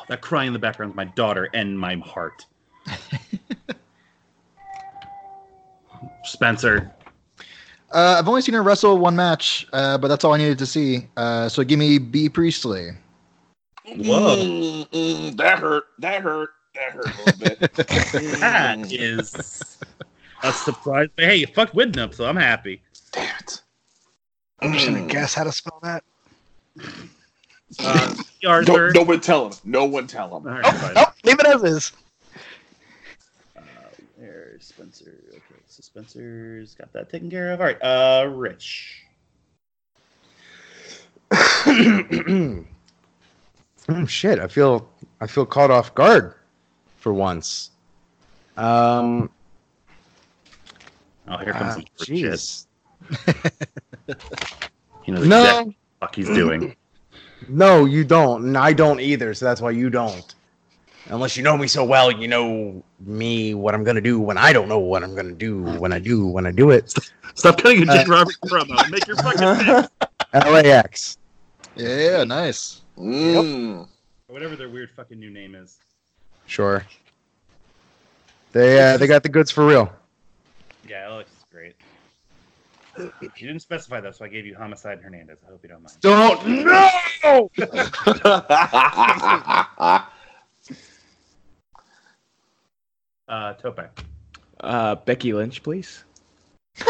that 0.07 0.21
crying 0.21 0.47
in 0.47 0.53
the 0.53 0.59
background 0.59 0.91
is 0.91 0.95
my 0.95 1.05
daughter 1.05 1.47
and 1.53 1.79
my 1.79 1.95
heart. 1.97 2.47
Spencer. 6.23 6.91
Uh, 7.91 8.15
I've 8.17 8.27
only 8.27 8.41
seen 8.41 8.55
her 8.55 8.63
wrestle 8.63 8.97
one 8.97 9.15
match, 9.15 9.67
uh, 9.73 9.99
but 9.99 10.07
that's 10.07 10.23
all 10.23 10.33
I 10.33 10.37
needed 10.37 10.57
to 10.59 10.65
see. 10.65 11.07
Uh, 11.17 11.49
so 11.49 11.63
give 11.63 11.77
me 11.77 11.99
Bea 11.99 12.29
Priestley. 12.29 12.91
Whoa. 13.85 14.37
Mm, 14.37 14.89
mm, 14.89 15.37
that 15.37 15.59
hurt. 15.59 15.83
That 15.99 16.21
hurt. 16.21 16.49
That 16.73 16.91
hurt 16.91 17.05
a 17.05 17.17
little 17.25 17.39
bit. 17.39 17.59
That 18.39 18.91
is 18.91 19.77
a 20.43 20.51
surprise. 20.53 21.09
Hey, 21.17 21.37
you 21.37 21.47
fucked 21.47 21.75
Widnup, 21.75 22.13
so 22.13 22.25
I'm 22.25 22.35
happy. 22.35 22.81
Damn 23.11 23.35
it. 23.39 23.61
I'm 24.61 24.73
just 24.73 24.85
gonna 24.87 25.05
guess 25.07 25.33
how 25.33 25.43
to 25.45 25.51
spell 25.51 25.79
that. 25.83 26.03
Uh, 27.79 28.15
Arthur. 28.47 28.91
Don't, 28.91 28.95
no 28.95 29.03
one 29.03 29.19
tell 29.21 29.47
him. 29.49 29.53
No 29.63 29.85
one 29.85 30.07
tell 30.07 30.27
him. 30.37 30.47
All 30.47 30.53
right, 30.53 30.63
Nope, 30.63 30.75
fine. 30.75 30.93
nope, 30.95 31.13
leave 31.23 31.39
it 31.39 31.45
as 31.45 31.63
is. 31.63 31.91
Uh, 33.55 33.61
there's 34.17 34.65
Spencer. 34.65 35.15
Okay, 35.29 35.41
so 35.67 35.81
Spencer's 35.81 36.73
got 36.75 36.91
that 36.93 37.09
taken 37.09 37.29
care 37.29 37.51
of. 37.53 37.61
All 37.61 37.67
right, 37.67 37.81
uh, 37.81 38.27
Rich. 38.29 39.03
oh 41.31 42.65
shit! 44.07 44.39
I 44.39 44.47
feel 44.47 44.89
I 45.21 45.27
feel 45.27 45.45
caught 45.45 45.69
off 45.71 45.93
guard 45.93 46.33
for 46.97 47.13
once. 47.13 47.69
Um, 48.57 49.29
Oh, 51.29 51.37
here 51.37 51.53
comes 51.53 51.73
some 51.75 51.85
shit. 52.03 52.09
jeez. 52.09 52.65
He 55.03 55.11
knows 55.11 55.25
exactly 55.25 55.29
what 55.29 55.65
No, 55.65 55.65
the 55.65 55.75
fuck 56.01 56.15
he's 56.15 56.27
doing. 56.27 56.75
no, 57.49 57.85
you 57.85 58.03
don't, 58.03 58.45
and 58.45 58.57
I 58.57 58.73
don't 58.73 58.99
either. 58.99 59.33
So 59.33 59.45
that's 59.45 59.61
why 59.61 59.71
you 59.71 59.89
don't. 59.89 60.35
Unless 61.07 61.35
you 61.37 61.41
know 61.43 61.57
me 61.57 61.67
so 61.67 61.83
well, 61.83 62.11
you 62.11 62.27
know 62.27 62.83
me 62.99 63.55
what 63.55 63.73
I'm 63.73 63.83
gonna 63.83 64.01
do 64.01 64.19
when 64.19 64.37
I 64.37 64.53
don't 64.53 64.67
know 64.67 64.77
what 64.77 65.03
I'm 65.03 65.15
gonna 65.15 65.31
do 65.33 65.63
when 65.63 65.91
I 65.91 65.97
do 65.99 66.27
when 66.27 66.45
I 66.45 66.51
do 66.51 66.69
it. 66.69 66.93
Stop 67.33 67.57
cutting 67.61 67.87
a 67.87 67.91
Uh, 67.91 67.97
Dick 67.97 68.07
Roberts 68.07 68.37
promo 68.45 68.79
and 68.83 68.91
make 68.91 69.07
your 69.07 69.15
fucking. 69.15 69.87
LAX. 70.33 71.17
Yeah, 71.75 72.23
nice. 72.25 72.81
Mm. 72.97 73.87
Whatever 74.27 74.55
their 74.55 74.69
weird 74.69 74.91
fucking 74.91 75.19
new 75.19 75.31
name 75.31 75.55
is. 75.55 75.77
Sure. 76.45 76.85
They 78.51 78.79
uh, 78.79 78.97
they 78.97 79.07
got 79.07 79.23
the 79.23 79.29
goods 79.29 79.49
for 79.49 79.65
real. 79.65 79.91
Yeah, 80.89 81.05
Alex 81.05 81.31
is 81.31 81.45
great. 81.51 81.75
You 82.97 83.11
didn't 83.47 83.59
specify 83.59 84.01
that, 84.01 84.15
so 84.15 84.25
I 84.25 84.27
gave 84.27 84.47
you 84.47 84.55
Homicide 84.55 85.01
Hernandez. 85.01 85.37
I 85.45 85.51
hope 85.51 85.61
you 85.61 85.69
don't 85.69 85.83
mind. 85.83 85.97
Don't 86.01 86.65
no. 86.65 87.49
Uh, 93.29 93.53
Tope. 93.53 93.79
Uh, 94.59 94.95
Becky 94.95 95.33
Lynch, 95.33 95.61
please. 95.61 96.03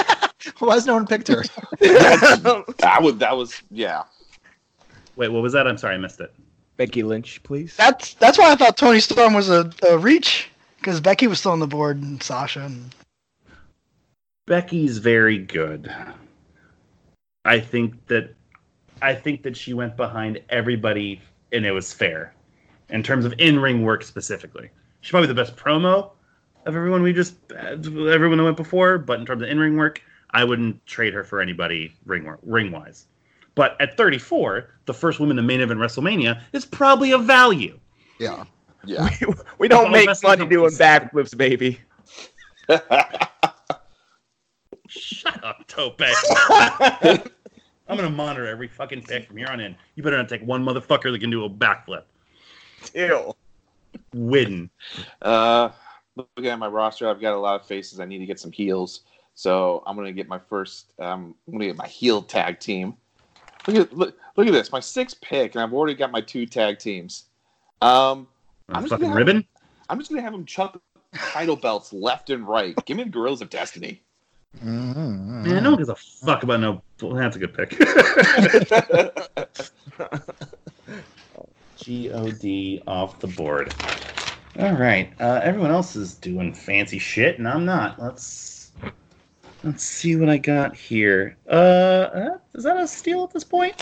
Why 0.60 0.76
has 0.76 0.86
no 0.86 0.94
one 0.94 1.06
picked 1.06 1.28
her? 1.28 1.44
that 1.82 3.00
was 3.02 3.18
that 3.18 3.36
was 3.36 3.62
yeah. 3.70 4.04
Wait, 5.18 5.28
what 5.28 5.44
was 5.44 5.52
that? 5.52 5.68
I'm 5.68 5.78
sorry, 5.78 5.96
I 5.96 5.98
missed 5.98 6.22
it. 6.22 6.34
Becky 6.78 7.04
Lynch, 7.04 7.44
please. 7.44 7.76
That's 7.76 8.14
that's 8.14 8.38
why 8.38 8.54
I 8.54 8.56
thought 8.56 8.78
Toni 8.78 9.02
Storm 9.02 9.34
was 9.34 9.50
a, 9.50 9.70
a 9.90 9.98
reach 9.98 10.50
because 10.78 11.02
Becky 11.02 11.28
was 11.28 11.40
still 11.40 11.52
on 11.52 11.60
the 11.60 11.68
board 11.68 12.02
and 12.02 12.24
Sasha. 12.24 12.62
And, 12.62 12.96
Becky's 14.50 14.98
very 14.98 15.38
good. 15.38 15.94
I 17.46 17.60
think 17.60 18.08
that 18.08 18.34
I 19.00 19.14
think 19.14 19.44
that 19.44 19.56
she 19.56 19.76
went 19.76 19.96
behind 19.96 20.42
everybody 20.50 21.22
and 21.54 21.68
it 21.68 21.72
was 21.72 21.94
fair 21.94 22.34
in 22.90 23.04
terms 23.04 23.26
of 23.26 23.36
in-ring 23.38 23.84
work 23.84 24.04
specifically. 24.04 24.72
She's 25.02 25.12
probably 25.12 25.28
the 25.28 25.36
best 25.36 25.56
promo 25.56 26.10
of 26.66 26.76
everyone 26.76 27.04
we 27.04 27.14
just 27.14 27.36
everyone 27.52 28.40
that 28.40 28.44
went 28.44 28.58
before, 28.58 28.98
but 28.98 29.20
in 29.20 29.26
terms 29.28 29.44
of 29.44 29.50
in-ring 29.50 29.78
work, 29.78 30.02
I 30.32 30.44
wouldn't 30.44 30.84
trade 30.88 31.14
her 31.14 31.24
for 31.24 31.42
anybody 31.42 31.94
ring 32.06 32.36
ring 32.42 32.72
wise. 32.72 33.06
But 33.54 33.80
at 33.80 33.98
34, 33.98 34.68
the 34.88 34.96
first 34.96 35.20
woman 35.20 35.38
to 35.38 35.44
main 35.44 35.62
event 35.62 35.80
WrestleMania 35.80 36.42
is 36.54 36.66
probably 36.66 37.12
of 37.12 37.24
value. 37.26 37.80
Yeah. 38.18 38.46
Yeah. 38.84 39.10
we, 39.22 39.34
we 39.60 39.68
don't 39.68 39.92
make 39.92 40.08
best 40.08 40.24
money 40.24 40.42
of 40.42 40.50
doing 40.50 40.76
companies. 40.76 40.80
backflips, 40.80 41.38
baby. 41.38 41.80
Shut 44.90 45.44
up, 45.44 45.66
Tope. 45.68 46.02
I'm 47.88 47.98
gonna 47.98 48.10
monitor 48.10 48.48
every 48.48 48.68
fucking 48.68 49.04
pick 49.04 49.28
from 49.28 49.38
here 49.38 49.48
on 49.48 49.60
in. 49.60 49.76
You 49.96 50.04
better 50.04 50.18
not 50.18 50.30
take 50.30 50.42
one 50.42 50.64
motherfucker 50.64 51.12
that 51.12 51.20
can 51.20 51.30
do 51.30 51.46
a 51.46 51.50
backflip. 51.50 52.04
Ew. 52.94 53.34
Win. 54.14 54.70
Uh, 55.22 55.70
looking 56.16 56.48
at 56.48 56.60
my 56.60 56.68
roster, 56.68 57.10
I've 57.10 57.22
got 57.22 57.34
a 57.34 57.40
lot 57.40 57.60
of 57.60 57.68
faces. 57.68 58.00
I 58.00 58.06
need 58.06 58.20
to 58.20 58.26
get 58.26 58.40
some 58.40 58.52
heels, 58.52 59.02
so 59.36 59.84
I'm 59.86 59.96
gonna 59.96 60.12
get 60.12 60.28
my 60.28 60.40
first. 60.40 60.94
Um, 61.00 61.36
I'm 61.48 61.54
gonna 61.54 61.66
get 61.66 61.78
my 61.78 61.88
heel 61.88 62.22
tag 62.22 62.60
team. 62.60 62.96
Look 63.68 63.76
at 63.76 63.94
look, 63.96 64.18
look 64.36 64.48
at 64.48 64.54
this, 64.54 64.72
my 64.72 64.80
sixth 64.80 65.20
pick, 65.22 65.56
and 65.56 65.64
I've 65.64 65.74
already 65.74 65.96
got 65.96 66.12
my 66.12 66.22
two 66.22 66.46
tag 66.46 66.80
teams. 66.80 67.26
Um, 67.82 68.28
I'm 68.70 68.84
just 68.84 68.90
fucking 68.92 69.04
gonna 69.08 69.08
have- 69.10 69.18
ribbon. 69.18 69.46
I'm 69.90 69.98
just 69.98 70.10
gonna 70.12 70.22
have 70.22 70.32
them 70.34 70.46
chuck 70.46 70.80
title 71.16 71.56
belts 71.56 71.92
left 71.92 72.30
and 72.30 72.48
right. 72.48 72.76
Give 72.86 72.98
me 72.98 73.04
the 73.04 73.10
Guerrillas 73.10 73.42
of 73.42 73.50
Destiny. 73.50 74.04
Mhm. 74.58 75.46
Man, 75.46 75.64
no 75.64 75.72
one 75.72 75.78
gives 75.78 75.90
a 75.90 75.96
fuck 75.96 76.44
about 76.44 76.60
no. 76.60 76.82
Well, 77.02 77.14
that's 77.14 77.36
a 77.36 77.40
good 77.40 77.54
pick. 77.54 77.70
G 81.78 82.12
O 82.12 82.32
D 82.32 82.82
off 82.88 83.20
the 83.20 83.28
board. 83.28 83.74
All 84.60 84.74
right. 84.74 85.14
Uh, 85.20 85.40
everyone 85.44 85.72
else 85.72 85.96
is 85.96 86.16
doing 86.16 86.54
fancy 86.54 87.00
shit, 87.00 87.38
and 87.38 87.48
I'm 87.48 87.64
not. 87.64 88.02
Let's 88.02 88.72
let's 89.64 89.84
see 89.84 90.16
what 90.18 90.30
I 90.30 90.38
got 90.38 90.76
here. 90.76 91.38
Uh, 91.48 91.52
uh, 91.54 92.38
is 92.54 92.64
that 92.66 92.78
a 92.78 92.88
steal 92.88 93.24
at 93.24 93.32
this 93.32 93.46
point? 93.46 93.82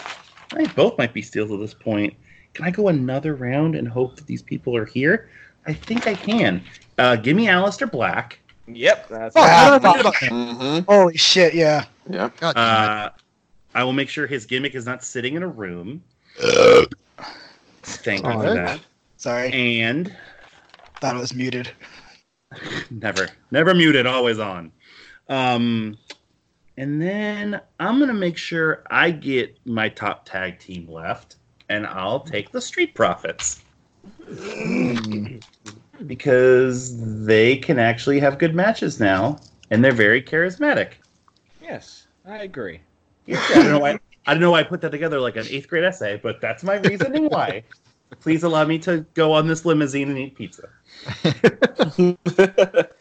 I 0.51 0.57
think 0.57 0.75
both 0.75 0.97
might 0.97 1.13
be 1.13 1.21
steals 1.21 1.51
at 1.51 1.59
this 1.59 1.73
point. 1.73 2.13
Can 2.53 2.65
I 2.65 2.71
go 2.71 2.89
another 2.89 3.35
round 3.35 3.75
and 3.75 3.87
hope 3.87 4.15
that 4.17 4.27
these 4.27 4.41
people 4.41 4.75
are 4.75 4.85
here? 4.85 5.29
I 5.65 5.73
think 5.73 6.07
I 6.07 6.13
can. 6.13 6.61
Uh, 6.97 7.15
give 7.15 7.35
me 7.35 7.47
Aleister 7.47 7.91
Black. 7.91 8.39
Yep. 8.67 9.09
That's 9.09 9.35
Oh, 9.35 9.41
how 9.41 9.77
did 9.77 9.85
I 9.85 9.99
about 9.99 10.15
him? 10.15 10.33
Mm-hmm. 10.33 10.91
Holy 10.91 11.17
shit! 11.17 11.53
Yeah. 11.53 11.85
Yep. 12.09 12.37
God 12.37 12.55
damn 12.55 12.83
it. 12.83 12.89
Uh, 12.89 13.09
I 13.73 13.83
will 13.83 13.93
make 13.93 14.09
sure 14.09 14.27
his 14.27 14.45
gimmick 14.45 14.75
is 14.75 14.85
not 14.85 15.03
sitting 15.03 15.35
in 15.35 15.43
a 15.43 15.47
room. 15.47 16.03
Thank 17.83 18.25
you 18.25 18.31
for 18.33 18.53
that. 18.53 18.79
Sorry, 19.17 19.81
And 19.81 20.15
thought 20.99 21.15
it 21.15 21.19
was 21.19 21.33
muted. 21.33 21.71
never, 22.91 23.27
never 23.51 23.73
muted, 23.73 24.05
always 24.05 24.39
on. 24.39 24.71
Um, 25.27 25.97
and 26.77 27.01
then 27.01 27.59
I'm 27.79 27.99
gonna 27.99 28.13
make 28.13 28.37
sure 28.37 28.83
I 28.89 29.11
get 29.11 29.57
my 29.65 29.89
top 29.89 30.25
tag 30.25 30.59
team 30.59 30.89
left, 30.89 31.37
and 31.69 31.85
I'll 31.87 32.19
take 32.19 32.51
the 32.51 32.61
Street 32.61 32.93
Profits 32.93 33.61
Mm. 34.29 35.41
Because 36.05 37.25
they 37.25 37.57
can 37.57 37.79
actually 37.79 38.19
have 38.19 38.37
good 38.37 38.53
matches 38.53 38.99
now, 38.99 39.39
and 39.71 39.83
they're 39.83 39.91
very 39.91 40.21
charismatic. 40.21 40.93
Yes, 41.61 42.07
I 42.25 42.43
agree. 42.43 42.81
I 43.27 43.33
don't 43.53 43.69
know 43.69 43.79
why. 43.79 43.99
I 44.25 44.33
don't 44.33 44.41
know 44.41 44.51
why 44.51 44.59
I 44.59 44.63
put 44.63 44.81
that 44.81 44.91
together 44.91 45.19
like 45.19 45.37
an 45.37 45.45
eighth 45.49 45.67
grade 45.67 45.85
essay, 45.85 46.19
but 46.21 46.41
that's 46.41 46.63
my 46.63 46.75
reasoning 46.75 47.25
why. 47.29 47.63
Please 48.19 48.43
allow 48.43 48.65
me 48.65 48.77
to 48.79 49.05
go 49.13 49.33
on 49.33 49.47
this 49.47 49.65
limousine 49.65 50.09
and 50.09 50.17
eat 50.17 50.35
pizza. 50.35 50.69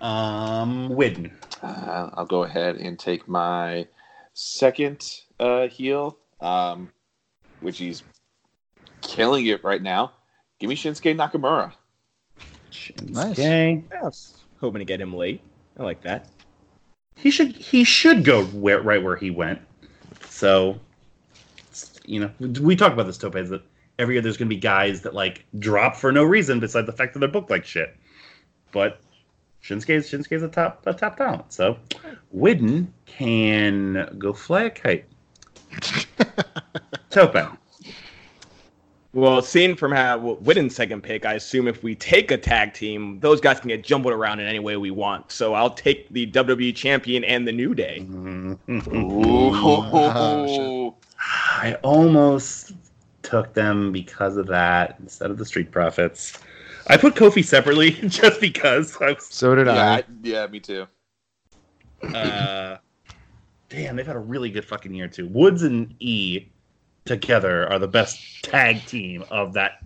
Um, 0.00 0.90
Widden. 0.90 1.30
Uh, 1.62 2.10
I'll 2.14 2.26
go 2.26 2.44
ahead 2.44 2.76
and 2.76 2.98
take 2.98 3.28
my 3.28 3.86
second 4.32 5.20
uh, 5.38 5.68
heel, 5.68 6.16
um, 6.40 6.90
which 7.60 7.78
he's 7.78 8.02
killing 9.02 9.46
it 9.46 9.62
right 9.62 9.82
now. 9.82 10.12
Give 10.58 10.68
me 10.68 10.76
Shinsuke 10.76 11.14
Nakamura. 11.16 11.72
Nice. 13.08 13.36
Shinsuke. 13.36 13.84
Yes. 13.90 14.34
Hoping 14.60 14.80
to 14.80 14.84
get 14.84 15.00
him 15.00 15.14
late. 15.14 15.40
I 15.78 15.82
like 15.82 16.02
that. 16.02 16.26
He 17.16 17.30
should 17.30 17.52
he 17.52 17.84
should 17.84 18.24
go 18.24 18.44
where, 18.46 18.80
right 18.80 19.02
where 19.02 19.16
he 19.16 19.30
went. 19.30 19.60
So, 20.28 20.78
you 22.06 22.20
know, 22.20 22.30
we 22.60 22.76
talk 22.76 22.92
about 22.92 23.06
this 23.06 23.18
Topaz 23.18 23.50
that 23.50 23.62
every 23.98 24.14
year 24.14 24.22
there's 24.22 24.36
going 24.36 24.48
to 24.48 24.54
be 24.54 24.60
guys 24.60 25.02
that 25.02 25.14
like 25.14 25.44
drop 25.58 25.96
for 25.96 26.12
no 26.12 26.24
reason 26.24 26.60
besides 26.60 26.86
the 26.86 26.92
fact 26.92 27.12
that 27.12 27.20
they're 27.20 27.28
booked 27.28 27.50
like 27.50 27.64
shit. 27.64 27.94
But 28.72 29.00
Shinsuke's 29.62 30.10
Shinsuke's 30.10 30.42
a 30.42 30.48
top 30.48 30.86
a 30.86 30.94
top 30.94 31.16
talent. 31.16 31.52
So, 31.52 31.78
Widden 32.34 32.88
can 33.06 34.16
go 34.18 34.32
fly 34.32 34.62
a 34.62 34.70
kite. 34.70 35.04
Topa. 37.10 37.56
Well, 39.12 39.42
seeing 39.42 39.74
from 39.74 39.90
how 39.90 40.20
Widden's 40.20 40.76
second 40.76 41.02
pick, 41.02 41.26
I 41.26 41.34
assume 41.34 41.66
if 41.66 41.82
we 41.82 41.96
take 41.96 42.30
a 42.30 42.38
tag 42.38 42.74
team, 42.74 43.18
those 43.18 43.40
guys 43.40 43.58
can 43.58 43.66
get 43.68 43.82
jumbled 43.82 44.14
around 44.14 44.38
in 44.38 44.46
any 44.46 44.60
way 44.60 44.76
we 44.76 44.92
want. 44.92 45.32
So 45.32 45.54
I'll 45.54 45.70
take 45.70 46.08
the 46.10 46.30
WWE 46.30 46.74
champion 46.76 47.24
and 47.24 47.46
the 47.46 47.50
New 47.52 47.74
Day. 47.74 48.06
Ooh. 48.68 50.94
I 51.22 51.76
almost 51.82 52.72
took 53.22 53.52
them 53.52 53.90
because 53.90 54.36
of 54.36 54.46
that 54.46 54.96
instead 55.00 55.30
of 55.32 55.38
the 55.38 55.44
Street 55.44 55.72
Profits. 55.72 56.38
I 56.86 56.96
put 56.96 57.16
Kofi 57.16 57.44
separately 57.44 57.90
just 58.06 58.40
because 58.40 58.96
I 59.00 59.12
was. 59.12 59.26
So 59.26 59.56
did 59.56 59.66
Yeah, 59.66 59.90
I. 59.90 59.96
I- 59.98 60.04
yeah, 60.22 60.46
me 60.46 60.60
too. 60.60 60.86
Uh, 62.02 62.76
damn, 63.68 63.96
they've 63.96 64.06
had 64.06 64.16
a 64.16 64.20
really 64.20 64.50
good 64.50 64.64
fucking 64.64 64.94
year 64.94 65.08
too. 65.08 65.26
Woods 65.28 65.64
and 65.64 65.94
E 65.98 66.46
together 67.04 67.70
are 67.72 67.78
the 67.78 67.88
best 67.88 68.42
tag 68.44 68.84
team 68.86 69.24
of 69.30 69.52
that 69.54 69.82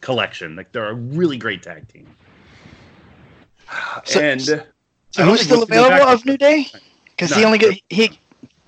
collection. 0.00 0.56
Like 0.56 0.72
they're 0.72 0.88
a 0.90 0.94
really 0.94 1.36
great 1.36 1.62
tag 1.62 1.88
team. 1.88 2.06
So- 4.04 4.20
and 4.20 4.40
So 4.42 4.64
who's 5.24 5.40
still 5.42 5.60
Woods 5.60 5.70
can 5.70 5.78
go 5.80 5.86
available 5.86 6.08
of 6.12 6.24
New 6.24 6.36
Day? 6.36 6.66
Because 7.04 7.34
he 7.34 7.44
only 7.44 7.58
get 7.58 7.78
he. 7.90 8.18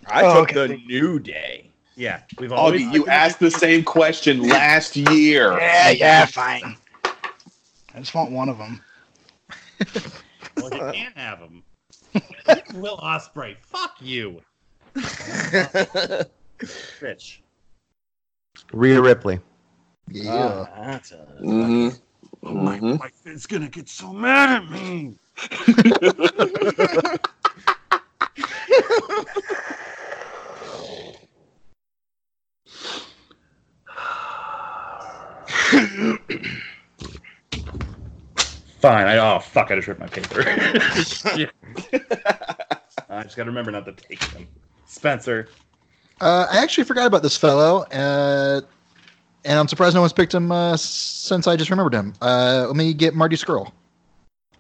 I 0.07 0.23
Oh, 0.23 0.41
took 0.45 0.51
okay. 0.57 0.67
the 0.69 0.77
New 0.87 1.19
Day. 1.19 1.71
yeah, 1.97 2.21
we've 2.39 2.53
always 2.53 2.83
Augie, 2.83 2.93
you 2.93 3.07
asked 3.07 3.39
the 3.41 3.51
same 3.51 3.83
question 3.83 4.43
last 4.47 4.97
year. 4.97 5.53
Yeah, 5.59 5.91
yeah, 5.91 6.27
fine. 6.27 6.77
I 7.95 8.01
just 8.01 8.15
want 8.15 8.31
one 8.31 8.49
of 8.51 8.59
them. 8.59 8.81
Well, 10.59 10.71
you 10.73 10.93
can't 10.93 11.17
have 11.17 11.41
them. 11.41 11.63
Will 12.75 12.99
Ospreay, 12.99 13.57
fuck 13.63 13.97
you, 14.01 14.41
bitch. 17.01 17.39
Rhea 18.73 19.01
Ripley. 19.01 19.41
Yeah. 20.11 20.67
that's 20.77 21.13
a. 21.13 21.27
hmm 21.41 21.89
Oh, 22.47 22.53
my, 22.53 22.79
Mhm. 22.79 22.99
my 22.99 23.11
is 23.25 23.47
gonna 23.47 23.69
get 23.69 23.89
so 23.89 24.13
mad 24.13 24.51
at 24.63 24.71
me. 24.71 25.17
Fine. 38.81 39.07
I, 39.07 39.17
oh 39.17 39.39
fuck! 39.39 39.71
I 39.71 39.77
just 39.77 39.89
ripped 39.89 40.01
my 40.01 40.09
paper. 40.09 40.43
Shit. 41.03 41.51
I 43.09 43.23
just 43.23 43.37
gotta 43.37 43.49
remember 43.49 43.71
not 43.71 43.87
to 43.87 43.93
take 43.93 44.31
them. 44.33 44.47
Spencer. 44.85 45.49
Uh, 46.21 46.47
I 46.51 46.63
actually 46.63 46.85
forgot 46.85 47.07
about 47.07 47.23
this 47.23 47.37
fellow, 47.37 47.83
uh, 47.93 48.61
and 49.45 49.59
I'm 49.59 49.69
surprised 49.69 49.95
no 49.95 50.01
one's 50.01 50.13
picked 50.13 50.33
him 50.35 50.51
uh, 50.53 50.77
since 50.77 51.47
I 51.47 51.57
just 51.57 51.71
remembered 51.71 51.95
him. 51.95 52.15
Uh, 52.23 52.65
let 52.67 52.77
me 52.77 52.95
get 52.95 53.15
Marty 53.15 53.37
Scurll. 53.37 53.73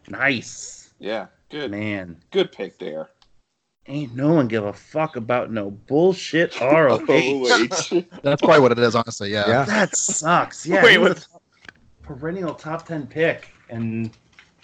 Nice 0.08 0.90
Yeah, 0.98 1.26
good, 1.50 1.70
man. 1.70 2.16
good 2.30 2.52
pick 2.52 2.78
there. 2.78 3.08
Ain't 3.86 4.14
no 4.14 4.32
one 4.32 4.48
give 4.48 4.64
a 4.64 4.72
fuck 4.72 5.16
about 5.16 5.50
no 5.52 5.70
bullshit 5.70 6.58
ROH. 6.60 7.04
wait. 7.06 7.70
That's 8.22 8.40
probably 8.42 8.60
what 8.60 8.72
it 8.72 8.78
is, 8.78 8.94
honestly. 8.94 9.30
Yeah. 9.30 9.46
Yeah. 9.46 9.64
That 9.64 9.94
sucks. 9.96 10.66
Yeah, 10.66 10.82
Wait, 10.82 10.98
what- 10.98 11.16
top- 11.30 11.42
perennial 12.02 12.54
top 12.54 12.86
ten 12.86 13.06
pick, 13.06 13.48
and 13.70 14.10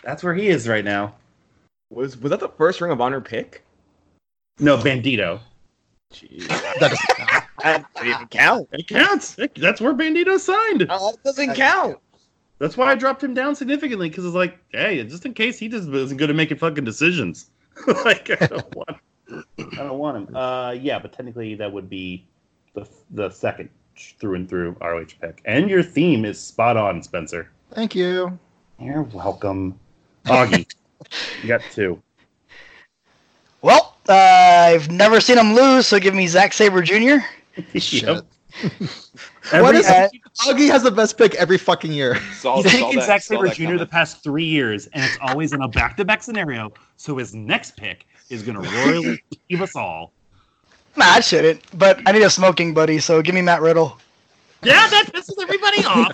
that's 0.03 0.22
where 0.22 0.34
he 0.34 0.49
is 0.49 0.68
right 0.68 0.84
now. 0.84 1.14
Was 1.91 2.16
was 2.18 2.30
that 2.30 2.41
the 2.41 2.49
first 2.49 2.80
Ring 2.80 2.93
of 2.93 3.01
Honor 3.01 3.20
pick? 3.20 3.62
No, 4.59 4.76
Bandito. 4.78 5.41
Jeez. 6.12 6.46
That 6.48 6.78
doesn't 6.80 7.16
count. 7.16 7.44
That 7.62 7.84
doesn't 7.94 8.30
count. 8.30 8.68
It 8.72 8.88
counts. 8.88 9.38
It- 9.38 9.54
that's 9.54 9.80
where 9.82 9.92
Bandito 9.92 10.38
signed. 10.38 10.86
Oh, 10.88 11.11
it 11.11 11.22
doesn't 11.24 11.54
count. 11.54 11.98
That's 12.58 12.76
why 12.76 12.90
I 12.90 12.94
dropped 12.94 13.22
him 13.22 13.34
down 13.34 13.54
significantly 13.54 14.08
because 14.08 14.24
it's 14.24 14.34
like, 14.34 14.58
hey, 14.70 15.02
just 15.04 15.24
in 15.26 15.34
case 15.34 15.58
he 15.58 15.68
just 15.68 15.88
isn't 15.88 16.16
good 16.16 16.30
at 16.30 16.36
making 16.36 16.56
fucking 16.58 16.84
decisions. 16.84 17.50
like 18.04 18.30
I 18.42 18.46
don't 18.46 18.74
want, 18.76 18.96
I 19.30 19.76
don't 19.76 19.98
want 19.98 20.28
him. 20.28 20.36
Uh, 20.36 20.72
yeah, 20.72 20.98
but 20.98 21.12
technically 21.12 21.54
that 21.56 21.70
would 21.72 21.88
be 21.90 22.26
the 22.74 22.86
the 23.11 23.30
second 23.30 23.68
through 24.18 24.34
and 24.36 24.48
through 24.48 24.76
ROH 24.80 25.06
pick. 25.20 25.42
And 25.44 25.68
your 25.70 25.82
theme 25.82 26.24
is 26.24 26.38
spot 26.40 26.76
on, 26.78 27.02
Spencer. 27.02 27.50
Thank 27.72 27.94
you. 27.94 28.38
You're 28.78 29.02
welcome, 29.02 29.78
Augie. 30.26 30.66
you 31.42 31.48
got 31.48 31.61
two. 31.72 32.02
Well, 34.07 34.70
uh, 34.70 34.74
I've 34.74 34.90
never 34.90 35.20
seen 35.20 35.38
him 35.38 35.55
lose, 35.55 35.86
so 35.86 35.98
give 35.98 36.14
me 36.14 36.26
Zack 36.26 36.53
Sabre 36.53 36.82
Jr. 36.82 37.18
Shit. 37.78 38.03
Yep. 38.05 38.26
What 39.53 39.74
Every- 39.74 39.78
is 39.80 39.86
Augie 40.42 40.68
has 40.70 40.82
the 40.84 40.92
best 40.92 41.16
pick 41.18 41.34
every 41.34 41.59
fucking 41.59 41.92
year. 41.92 42.20
Saw, 42.34 42.62
He's 42.62 42.70
taken 42.70 42.94
that- 42.96 43.07
Zack 43.07 43.22
Sabre 43.22 43.48
that 43.48 43.57
Jr. 43.57 43.78
the 43.78 43.86
past 43.86 44.22
three 44.22 44.44
years, 44.44 44.86
and 44.88 45.03
it's 45.03 45.18
always 45.20 45.53
in 45.53 45.61
a 45.62 45.66
back-to-back 45.66 46.22
scenario. 46.22 46.72
So 46.98 47.16
his 47.16 47.34
next 47.34 47.76
pick 47.76 48.07
is 48.28 48.42
going 48.44 48.62
to 48.62 48.70
royally 48.86 49.20
leave 49.48 49.61
us 49.62 49.74
all. 49.74 50.12
Nah, 50.96 51.07
I 51.07 51.18
shouldn't. 51.20 51.62
But 51.76 52.01
I 52.07 52.12
need 52.12 52.22
a 52.22 52.30
smoking 52.30 52.74
buddy, 52.74 53.01
so 53.01 53.22
give 53.22 53.34
me 53.34 53.42
Matt 53.42 53.61
Riddle. 53.62 53.98
Yeah, 54.62 54.86
that 54.86 55.07
pisses 55.12 55.42
everybody 55.42 55.84
off. 55.84 56.12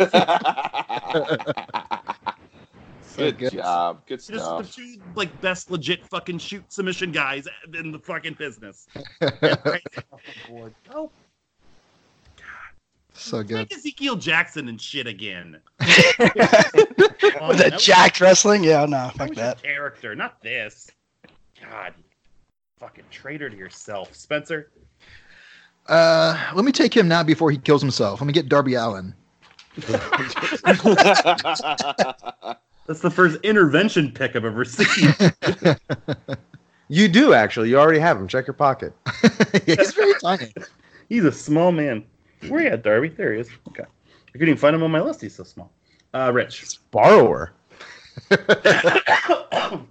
Good, 3.16 3.38
job. 3.38 3.40
good. 3.40 3.52
job. 3.52 4.06
Good 4.06 4.16
Just 4.20 4.28
the 4.28 4.62
two 4.62 5.00
like 5.14 5.40
best 5.40 5.70
legit 5.70 6.06
fucking 6.06 6.38
shoot 6.38 6.70
submission 6.72 7.12
guys 7.12 7.46
in 7.78 7.92
the 7.92 7.98
fucking 7.98 8.34
business. 8.34 8.86
Oh, 10.94 11.10
so 13.12 13.42
good. 13.42 13.56
like 13.56 13.72
Ezekiel 13.72 14.16
Jackson 14.16 14.68
and 14.68 14.80
shit 14.80 15.06
again. 15.06 15.58
Was 15.80 15.88
Um, 17.40 17.56
that 17.56 17.70
was- 17.74 17.84
jacked 17.84 18.20
wrestling? 18.20 18.62
Yeah, 18.62 18.84
no, 18.84 18.90
that 18.90 19.14
fuck 19.16 19.28
was 19.30 19.38
your 19.38 19.46
that. 19.46 19.62
character, 19.62 20.14
not 20.14 20.40
this. 20.42 20.90
God, 21.60 21.94
fucking 22.78 23.04
traitor 23.10 23.48
to 23.50 23.56
yourself, 23.56 24.14
Spencer. 24.14 24.70
Uh, 25.86 26.50
let 26.54 26.64
me 26.64 26.72
take 26.72 26.94
him 26.94 27.08
now 27.08 27.22
before 27.22 27.50
he 27.50 27.58
kills 27.58 27.80
himself. 27.80 28.20
Let 28.20 28.26
me 28.26 28.32
get 28.32 28.48
Darby 28.48 28.74
Allin. 28.74 29.14
That's 32.86 33.00
the 33.00 33.10
first 33.10 33.38
intervention 33.42 34.12
pick 34.12 34.36
I've 34.36 34.44
ever 34.44 34.64
seen. 34.64 35.14
You 36.88 37.08
do 37.08 37.32
actually. 37.32 37.68
You 37.68 37.78
already 37.78 37.98
have 37.98 38.16
him. 38.16 38.28
Check 38.28 38.46
your 38.46 38.54
pocket. 38.54 38.92
He's 39.66 39.92
very 39.94 40.14
tiny. 40.20 40.52
He's 41.08 41.24
a 41.24 41.32
small 41.32 41.72
man. 41.72 42.04
Where 42.48 42.60
are 42.60 42.62
you 42.62 42.68
at, 42.70 42.82
Darby? 42.82 43.08
There 43.08 43.32
he 43.32 43.40
is. 43.40 43.48
Okay. 43.68 43.82
I 43.82 44.32
couldn't 44.32 44.48
even 44.48 44.58
find 44.58 44.76
him 44.76 44.82
on 44.82 44.90
my 44.90 45.00
list. 45.00 45.20
He's 45.20 45.34
so 45.34 45.44
small. 45.44 45.70
Uh, 46.14 46.30
Rich. 46.32 46.78
Borrower. 46.90 47.52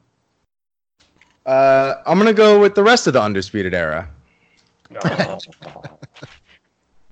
Uh, 1.46 2.02
I'm 2.08 2.18
gonna 2.18 2.34
go 2.34 2.60
with 2.60 2.74
the 2.74 2.82
rest 2.82 3.06
of 3.06 3.14
the 3.14 3.22
undisputed 3.22 3.76
era. 3.76 4.10
Oh. 5.04 5.38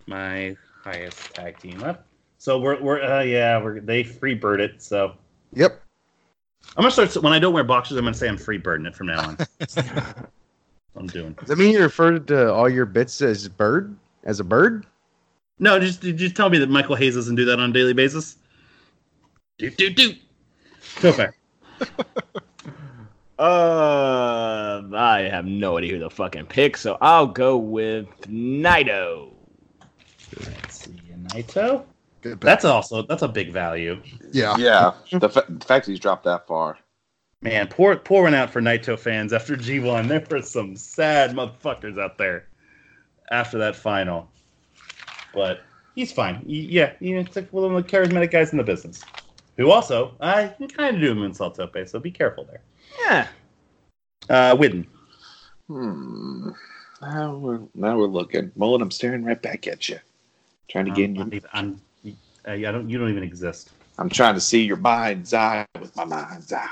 my 0.07 0.55
highest 0.83 1.35
tag 1.35 1.59
team 1.59 1.77
left. 1.77 2.01
So 2.39 2.57
we're 2.59 2.81
we're 2.81 3.03
uh, 3.03 3.21
yeah 3.21 3.61
we're 3.61 3.79
they 3.79 4.03
free 4.03 4.33
bird 4.33 4.59
it. 4.59 4.81
So 4.81 5.13
Yep. 5.55 5.81
I'm 6.75 6.83
gonna 6.83 6.91
start 6.91 7.15
when 7.23 7.33
I 7.33 7.39
don't 7.39 7.53
wear 7.53 7.63
boxers. 7.63 7.97
I'm 7.97 8.05
gonna 8.05 8.15
say 8.15 8.27
I'm 8.27 8.37
free 8.37 8.57
birding 8.57 8.85
it 8.85 8.95
from 8.95 9.07
now 9.07 9.27
on. 9.27 9.37
I'm 10.95 11.07
doing. 11.07 11.33
Does 11.33 11.49
that 11.49 11.57
mean 11.57 11.71
you 11.71 11.81
refer 11.81 12.19
to 12.19 12.53
all 12.53 12.69
your 12.69 12.85
bits 12.85 13.21
as 13.21 13.47
bird? 13.47 13.95
As 14.23 14.39
a 14.39 14.43
bird? 14.43 14.85
No, 15.59 15.79
just 15.79 16.01
just 16.01 16.35
tell 16.35 16.49
me 16.49 16.57
that 16.59 16.69
Michael 16.69 16.95
Hayes 16.95 17.15
doesn't 17.15 17.35
do 17.35 17.45
that 17.45 17.59
on 17.59 17.69
a 17.69 17.73
daily 17.73 17.93
basis. 17.93 18.37
Do 19.57 19.69
do 19.69 19.89
do. 19.89 20.15
So 20.99 21.11
fair. 21.11 21.35
Uh, 23.39 24.81
I 24.95 25.27
have 25.29 25.45
no 25.45 25.77
idea 25.77 25.93
who 25.93 25.99
the 25.99 26.09
fucking 26.09 26.45
pick, 26.45 26.77
so 26.77 26.97
I'll 27.01 27.27
go 27.27 27.57
with 27.57 28.07
Naito. 28.21 29.33
Let's 30.39 30.85
see, 30.85 31.01
Naito. 31.23 31.83
Good 32.23 32.31
pick. 32.33 32.39
That's 32.41 32.65
also 32.65 33.03
that's 33.03 33.21
a 33.21 33.27
big 33.27 33.51
value. 33.51 34.01
yeah. 34.31 34.55
yeah, 34.57 34.93
the, 35.19 35.29
fa- 35.29 35.45
the 35.47 35.65
fact 35.65 35.85
that 35.85 35.91
he's 35.91 35.99
dropped 35.99 36.23
that 36.23 36.47
far. 36.47 36.79
Man, 37.41 37.67
pour 37.67 37.95
pouring 37.97 38.33
out 38.33 38.49
for 38.49 38.61
Naito 38.61 38.97
fans 38.97 39.33
after 39.33 39.55
G1. 39.57 40.07
There 40.07 40.25
were 40.31 40.41
some 40.41 40.75
sad 40.77 41.31
motherfuckers 41.35 41.99
out 41.99 42.17
there 42.17 42.47
after 43.31 43.57
that 43.57 43.75
final. 43.75 44.29
But 45.33 45.61
he's 45.95 46.13
fine. 46.13 46.35
Y- 46.45 46.67
Yeah, 46.69 46.93
he's 47.01 47.35
like 47.35 47.51
one 47.51 47.65
of 47.75 47.83
the 47.83 47.89
charismatic 47.97 48.31
guys 48.31 48.51
in 48.53 48.57
the 48.57 48.63
business. 48.63 49.03
Who 49.57 49.69
also, 49.71 50.15
I 50.21 50.47
can 50.47 50.67
kind 50.69 50.95
of 50.95 51.01
do 51.01 51.11
him 51.11 51.23
in 51.23 51.31
Saltope, 51.33 51.87
so 51.89 51.99
be 51.99 52.09
careful 52.11 52.45
there. 52.45 52.61
Yeah. 53.01 53.27
Uh, 54.29 54.55
Widden. 54.55 54.85
Hmm. 55.67 56.49
Now 57.01 57.35
we're 57.35 57.59
now 57.75 57.97
we're 57.97 58.07
looking. 58.07 58.51
Mullen, 58.55 58.81
I'm 58.81 58.89
staring 58.91 59.25
right 59.25 59.41
back 59.41 59.67
at 59.67 59.89
you, 59.89 59.99
trying 60.69 60.85
to 60.85 60.91
Um, 60.91 60.95
get 60.95 61.03
in 61.09 61.15
your, 61.15 61.25
I'm, 61.25 61.41
I'm, 61.53 61.81
uh, 62.47 62.51
I 62.51 62.61
don't. 62.61 62.89
You 62.89 62.97
don't 62.97 63.09
even 63.09 63.23
exist. 63.23 63.71
I'm 63.97 64.09
trying 64.09 64.33
to 64.35 64.41
see 64.41 64.63
your 64.63 64.77
mind's 64.77 65.33
eye 65.33 65.65
with 65.79 65.95
my 65.95 66.05
mind's 66.05 66.51
eye. 66.51 66.67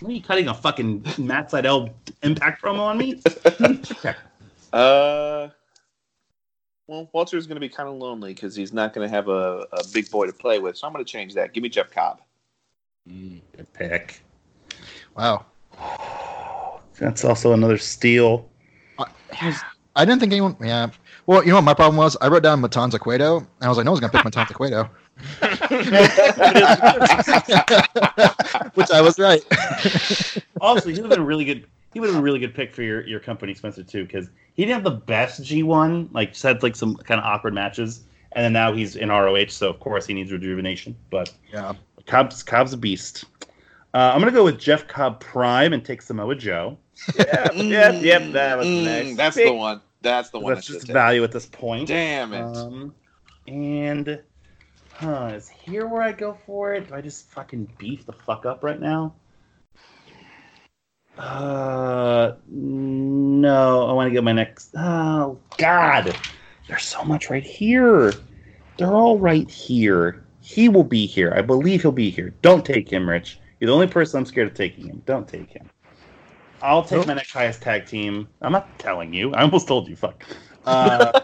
What 0.00 0.10
are 0.10 0.12
you 0.12 0.22
cutting 0.22 0.48
a 0.48 0.54
fucking 0.54 1.04
Matt 1.18 1.50
Sydal 1.50 1.92
impact 2.22 2.62
promo 2.62 2.80
on 2.80 2.98
me? 2.98 3.20
okay. 3.60 4.14
Uh, 4.72 5.48
well, 6.86 7.08
Walter's 7.12 7.46
going 7.46 7.56
to 7.56 7.60
be 7.60 7.68
kind 7.68 7.88
of 7.88 7.96
lonely 7.96 8.32
because 8.32 8.54
he's 8.54 8.72
not 8.72 8.94
going 8.94 9.08
to 9.08 9.14
have 9.14 9.28
a, 9.28 9.66
a 9.72 9.82
big 9.92 10.10
boy 10.10 10.26
to 10.26 10.32
play 10.32 10.58
with. 10.58 10.76
So 10.76 10.86
I'm 10.86 10.92
going 10.92 11.04
to 11.04 11.10
change 11.10 11.34
that. 11.34 11.52
Give 11.52 11.62
me 11.62 11.68
Jeff 11.68 11.90
Cobb. 11.90 12.20
Good 13.08 13.72
pick. 13.72 14.22
Wow. 15.16 15.46
That's 16.98 17.24
also 17.24 17.52
another 17.52 17.78
steal. 17.78 18.48
I 18.98 20.04
didn't 20.04 20.20
think 20.20 20.32
anyone. 20.32 20.56
Yeah. 20.60 20.90
Well, 21.28 21.44
you 21.44 21.50
know 21.50 21.56
what 21.56 21.64
my 21.64 21.74
problem 21.74 21.98
was? 21.98 22.16
I 22.22 22.28
wrote 22.28 22.42
down 22.42 22.62
Matanza 22.62 22.98
Cueto, 22.98 23.40
and 23.40 23.46
I 23.60 23.68
was 23.68 23.76
like, 23.76 23.84
no 23.84 23.92
one's 23.92 24.00
gonna 24.00 24.10
pick 24.10 24.22
Matanza 24.22 24.54
Cueto, 24.54 24.88
which 28.74 28.90
I 28.90 29.02
was 29.02 29.18
right. 29.18 29.44
Also, 30.60 30.88
he 30.88 30.94
would 30.94 31.02
have 31.02 31.10
been 31.10 31.20
a 31.20 31.24
really 31.24 31.44
good. 31.44 31.66
He 31.92 32.00
would 32.00 32.06
have 32.06 32.14
been 32.14 32.20
a 32.20 32.24
really 32.24 32.40
good 32.40 32.54
pick 32.54 32.74
for 32.74 32.82
your, 32.82 33.06
your 33.06 33.20
company, 33.20 33.54
Spencer, 33.54 33.82
too, 33.84 34.04
because 34.04 34.28
he 34.54 34.64
didn't 34.64 34.74
have 34.74 34.84
the 34.84 34.98
best 34.98 35.44
G 35.44 35.62
one. 35.62 36.08
Like, 36.12 36.32
just 36.32 36.42
had 36.42 36.62
like 36.62 36.74
some 36.74 36.96
kind 36.96 37.20
of 37.20 37.24
awkward 37.26 37.52
matches, 37.54 38.00
and 38.32 38.42
then 38.44 38.52
now 38.54 38.72
he's 38.72 38.96
in 38.96 39.10
ROH, 39.10 39.48
so 39.50 39.68
of 39.68 39.78
course 39.80 40.06
he 40.06 40.14
needs 40.14 40.32
rejuvenation. 40.32 40.96
But 41.10 41.32
yeah. 41.52 41.74
Cobb's 42.06 42.42
Cobb's 42.42 42.72
a 42.72 42.76
beast. 42.78 43.26
Uh, 43.94 44.12
I'm 44.14 44.20
gonna 44.20 44.32
go 44.32 44.44
with 44.44 44.58
Jeff 44.58 44.88
Cobb 44.88 45.20
Prime 45.20 45.72
and 45.74 45.84
take 45.84 46.00
Samoa 46.02 46.34
Joe. 46.34 46.76
Yep, 47.16 47.52
yep, 47.54 48.02
yep. 48.02 48.32
That 48.32 48.58
was 48.58 48.66
Mm, 48.66 48.84
nice. 48.84 49.16
That's 49.16 49.36
pick. 49.36 49.46
the 49.46 49.52
one. 49.52 49.80
That's 50.00 50.30
the 50.30 50.38
one. 50.38 50.54
That's 50.54 50.66
just 50.66 50.86
value 50.86 51.24
at 51.24 51.32
this 51.32 51.46
point. 51.46 51.88
Damn 51.88 52.32
it. 52.32 52.42
Um, 52.42 52.94
and 53.46 54.22
huh, 54.92 55.32
is 55.34 55.48
here 55.48 55.86
where 55.86 56.02
I 56.02 56.12
go 56.12 56.38
for 56.46 56.74
it? 56.74 56.88
Do 56.88 56.94
I 56.94 57.00
just 57.00 57.28
fucking 57.30 57.72
beef 57.78 58.06
the 58.06 58.12
fuck 58.12 58.46
up 58.46 58.62
right 58.62 58.80
now? 58.80 59.14
Uh, 61.16 62.34
no. 62.46 63.88
I 63.88 63.92
want 63.92 64.08
to 64.08 64.12
get 64.12 64.22
my 64.22 64.32
next. 64.32 64.70
Oh 64.76 65.38
God, 65.56 66.16
there's 66.68 66.84
so 66.84 67.02
much 67.04 67.28
right 67.28 67.44
here. 67.44 68.12
They're 68.76 68.94
all 68.94 69.18
right 69.18 69.50
here. 69.50 70.24
He 70.40 70.68
will 70.68 70.84
be 70.84 71.06
here. 71.06 71.32
I 71.36 71.42
believe 71.42 71.82
he'll 71.82 71.90
be 71.92 72.10
here. 72.10 72.32
Don't 72.42 72.64
take 72.64 72.88
him, 72.88 73.08
Rich. 73.08 73.40
You're 73.58 73.66
the 73.66 73.74
only 73.74 73.88
person 73.88 74.18
I'm 74.18 74.26
scared 74.26 74.46
of 74.46 74.54
taking 74.54 74.86
him. 74.86 75.02
Don't 75.04 75.26
take 75.26 75.50
him. 75.50 75.68
I'll 76.62 76.82
take 76.82 77.06
my 77.06 77.14
next 77.14 77.32
highest 77.32 77.62
tag 77.62 77.86
team. 77.86 78.28
I'm 78.40 78.52
not 78.52 78.78
telling 78.78 79.12
you. 79.12 79.32
I 79.34 79.42
almost 79.42 79.68
told 79.68 79.88
you. 79.88 79.96
Fuck. 79.96 80.24
Uh, 80.64 81.20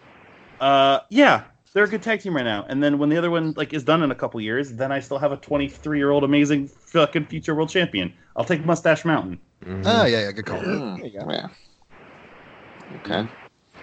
uh, 0.60 1.00
yeah, 1.10 1.44
they're 1.72 1.84
a 1.84 1.88
good 1.88 2.02
tag 2.02 2.20
team 2.20 2.34
right 2.34 2.44
now. 2.44 2.64
And 2.68 2.82
then 2.82 2.98
when 2.98 3.08
the 3.08 3.16
other 3.16 3.30
one 3.30 3.52
like 3.56 3.74
is 3.74 3.84
done 3.84 4.02
in 4.02 4.10
a 4.10 4.14
couple 4.14 4.40
years, 4.40 4.72
then 4.72 4.90
I 4.90 5.00
still 5.00 5.18
have 5.18 5.32
a 5.32 5.36
23 5.36 5.98
year 5.98 6.10
old 6.10 6.24
amazing 6.24 6.68
fucking 6.68 7.26
future 7.26 7.54
world 7.54 7.68
champion. 7.68 8.12
I'll 8.36 8.44
take 8.44 8.64
Mustache 8.64 9.04
Mountain. 9.04 9.38
Mhm. 9.64 9.82
Oh 9.84 10.04
yeah, 10.04 10.20
yeah, 10.20 10.32
good 10.32 10.46
call. 10.46 10.60
Mm, 10.60 11.12
yeah. 11.12 11.48
Okay. 12.96 13.28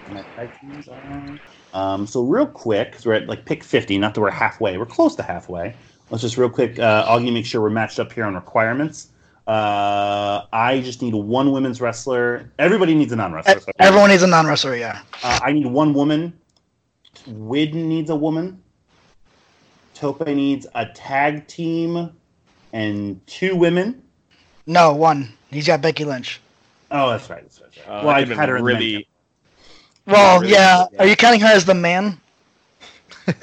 My 0.09 0.23
tag 0.35 0.49
teams 0.59 0.87
are. 0.87 1.37
Um, 1.73 2.05
so 2.07 2.23
real 2.23 2.47
quick, 2.47 2.91
because 2.91 3.05
we're 3.05 3.13
at 3.13 3.27
like 3.27 3.45
pick 3.45 3.63
50, 3.63 3.97
not 3.97 4.13
that 4.13 4.21
we're 4.21 4.29
halfway, 4.29 4.77
we're 4.77 4.85
close 4.85 5.15
to 5.15 5.23
halfway. 5.23 5.75
Let's 6.09 6.21
just 6.21 6.37
real 6.37 6.49
quick, 6.49 6.77
uh, 6.79 7.05
Augie, 7.05 7.31
make 7.31 7.45
sure 7.45 7.61
we're 7.61 7.69
matched 7.69 7.99
up 7.99 8.11
here 8.11 8.25
on 8.25 8.35
requirements. 8.35 9.10
Uh, 9.47 10.45
I 10.53 10.81
just 10.81 11.01
need 11.01 11.13
one 11.13 11.51
women's 11.51 11.81
wrestler. 11.81 12.51
Everybody 12.59 12.93
needs 12.95 13.11
a 13.11 13.15
non 13.15 13.33
wrestler. 13.33 13.57
E- 13.57 13.71
Everyone 13.79 14.09
needs 14.09 14.23
a 14.23 14.27
non 14.27 14.45
wrestler, 14.45 14.75
yeah. 14.75 15.01
Uh, 15.23 15.39
I 15.41 15.51
need 15.51 15.65
one 15.65 15.93
woman. 15.93 16.33
Widden 17.27 17.85
needs 17.85 18.09
a 18.09 18.15
woman. 18.15 18.61
Tope 19.93 20.25
needs 20.27 20.65
a 20.75 20.85
tag 20.87 21.47
team 21.47 22.11
and 22.73 23.25
two 23.27 23.55
women. 23.55 24.01
No, 24.65 24.93
one. 24.93 25.33
He's 25.49 25.67
got 25.67 25.81
Becky 25.81 26.05
Lynch. 26.05 26.39
Oh, 26.91 27.09
that's 27.09 27.29
right. 27.29 27.43
That's 27.43 27.59
right. 27.59 27.87
Uh, 27.87 28.01
well, 28.05 28.15
I 28.15 28.19
I've 28.19 28.29
had 28.29 28.49
her 28.49 28.57
in 28.57 28.63
the 28.63 28.73
really. 28.73 29.07
Well, 30.05 30.39
really? 30.39 30.53
yeah. 30.53 30.85
Yeah. 30.91 31.01
Are 31.01 31.07
you 31.07 31.15
counting 31.15 31.41
her 31.41 31.47
as 31.47 31.65
the 31.65 31.73
man? 31.73 32.19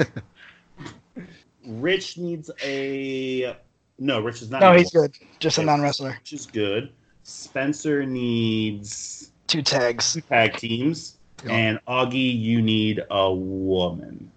Rich 1.67 2.19
needs 2.19 2.51
a. 2.65 3.57
No, 3.99 4.21
Rich 4.21 4.43
is 4.43 4.51
not. 4.51 4.61
No, 4.61 4.73
he's 4.75 4.91
good. 4.91 5.15
Just 5.41 5.59
a 5.59 5.63
non 5.63 5.81
wrestler. 5.81 6.11
Rich 6.11 6.33
is 6.33 6.47
good. 6.47 6.93
Spencer 7.25 8.07
needs 8.07 9.33
Two 9.47 9.63
tags. 9.63 10.15
two 10.15 10.21
tag 10.23 10.57
teams, 10.57 11.19
Yeah. 11.45 11.53
and 11.53 11.79
Augie, 11.87 12.39
you 12.39 12.63
need 12.63 13.03
a 13.11 13.33
woman, 13.33 14.31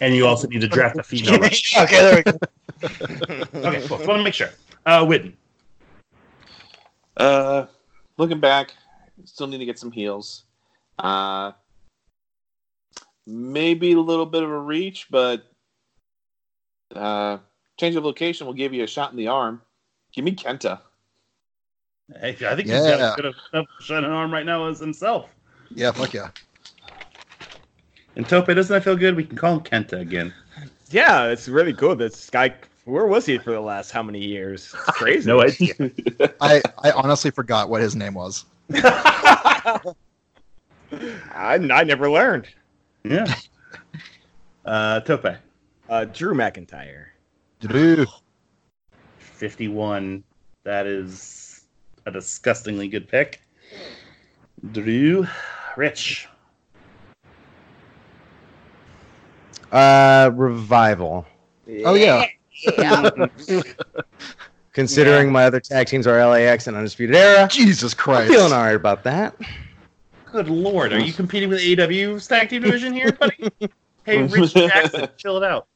and 0.00 0.14
you 0.14 0.26
also 0.26 0.46
need 0.48 0.60
to 0.60 0.68
draft 0.68 0.96
a 0.98 1.02
female. 1.02 1.34
okay, 1.44 1.86
there 1.88 2.16
we 2.16 2.22
go. 2.22 2.38
okay, 3.68 3.86
cool. 3.88 3.96
Just 3.98 4.06
want 4.06 4.18
to 4.18 4.22
make 4.22 4.34
sure. 4.34 4.50
Uh, 4.84 5.04
Whitten. 5.04 5.32
Uh, 7.16 7.66
looking 8.18 8.40
back, 8.40 8.72
still 9.24 9.46
need 9.46 9.58
to 9.58 9.64
get 9.64 9.78
some 9.78 9.90
heels. 9.90 10.44
Uh, 10.98 11.52
maybe 13.26 13.92
a 13.92 14.00
little 14.00 14.26
bit 14.26 14.42
of 14.42 14.50
a 14.50 14.58
reach, 14.58 15.06
but 15.10 15.44
uh, 16.94 17.38
change 17.76 17.96
of 17.96 18.04
location 18.04 18.46
will 18.46 18.54
give 18.54 18.72
you 18.74 18.84
a 18.84 18.86
shot 18.86 19.10
in 19.10 19.16
the 19.16 19.28
arm. 19.28 19.60
Give 20.12 20.24
me 20.24 20.34
Kenta. 20.34 20.80
Hey, 22.20 22.30
I 22.30 22.54
think 22.54 22.60
he's 22.68 22.70
Yeah. 22.70 22.96
got 22.96 23.00
as 23.00 23.16
good 23.16 23.34
a 23.54 23.64
shot 23.82 23.98
in 23.98 24.04
an 24.04 24.10
arm 24.12 24.32
right 24.32 24.46
now 24.46 24.66
as 24.68 24.78
himself. 24.78 25.28
Yeah, 25.74 25.90
fuck 25.92 26.14
yeah. 26.14 26.30
And 28.14 28.26
Tope, 28.28 28.46
doesn't 28.46 28.72
that 28.72 28.82
feel 28.84 28.96
good? 28.96 29.14
We 29.16 29.24
can 29.24 29.36
call 29.36 29.54
him 29.54 29.60
Kenta 29.60 30.00
again. 30.00 30.32
Yeah, 30.90 31.26
it's 31.26 31.48
really 31.48 31.74
cool. 31.74 31.96
This 31.96 32.30
guy, 32.30 32.54
where 32.84 33.06
was 33.06 33.26
he 33.26 33.36
for 33.38 33.50
the 33.52 33.60
last 33.60 33.90
how 33.90 34.02
many 34.02 34.20
years? 34.24 34.72
It's 34.72 34.96
crazy. 34.96 35.26
No 35.28 35.42
idea. 35.42 35.74
I, 36.40 36.62
I 36.82 36.92
honestly 36.92 37.30
forgot 37.30 37.68
what 37.68 37.82
his 37.82 37.94
name 37.96 38.14
was. 38.14 38.44
I, 38.72 39.82
I 41.34 41.84
never 41.84 42.08
learned. 42.10 42.48
yeah. 43.04 43.26
Uh, 44.64 45.00
Tope, 45.00 45.36
Uh, 45.88 46.04
Drew 46.06 46.34
McIntyre. 46.34 47.06
Drew. 47.66 48.06
51. 49.18 50.22
That 50.64 50.86
is 50.86 51.66
a 52.06 52.10
disgustingly 52.10 52.88
good 52.88 53.08
pick. 53.08 53.40
Drew, 54.72 55.26
Rich. 55.76 56.28
Uh, 59.70 60.30
revival. 60.34 61.26
Oh 61.84 61.94
yeah. 61.94 62.24
Considering 64.72 65.32
my 65.32 65.44
other 65.44 65.60
tag 65.60 65.86
teams 65.86 66.06
are 66.06 66.24
LAX 66.26 66.66
and 66.66 66.76
Undisputed 66.76 67.16
Era, 67.16 67.48
Jesus 67.50 67.92
I'm 67.92 67.98
Christ. 67.98 68.30
feeling 68.32 68.52
all 68.52 68.62
right 68.62 68.76
about 68.76 69.02
that. 69.04 69.34
Good 70.30 70.48
lord, 70.48 70.92
are 70.92 70.98
you 70.98 71.12
competing 71.12 71.48
with 71.48 71.60
AEW 71.60 72.20
stack 72.20 72.50
team 72.50 72.62
division 72.62 72.92
here, 72.92 73.12
buddy? 73.12 73.50
hey, 74.04 74.22
Rich 74.22 74.54
Jackson, 74.54 75.08
chill 75.16 75.36
it 75.38 75.44
out. 75.44 75.66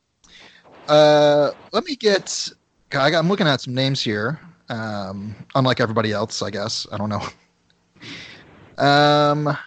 Uh, 0.91 1.53
let 1.73 1.85
me 1.85 1.95
get. 1.95 2.49
I 2.93 3.11
got, 3.11 3.19
I'm 3.21 3.29
looking 3.29 3.47
at 3.47 3.61
some 3.61 3.75
names 3.75 4.03
here. 4.03 4.41
Um, 4.69 5.35
unlike 5.55 5.81
everybody 5.81 6.13
else, 6.13 6.43
I 6.43 6.51
guess. 6.51 6.87
I 6.93 6.99
don't 6.99 7.09
know. 7.09 7.23
Um, 8.79 9.59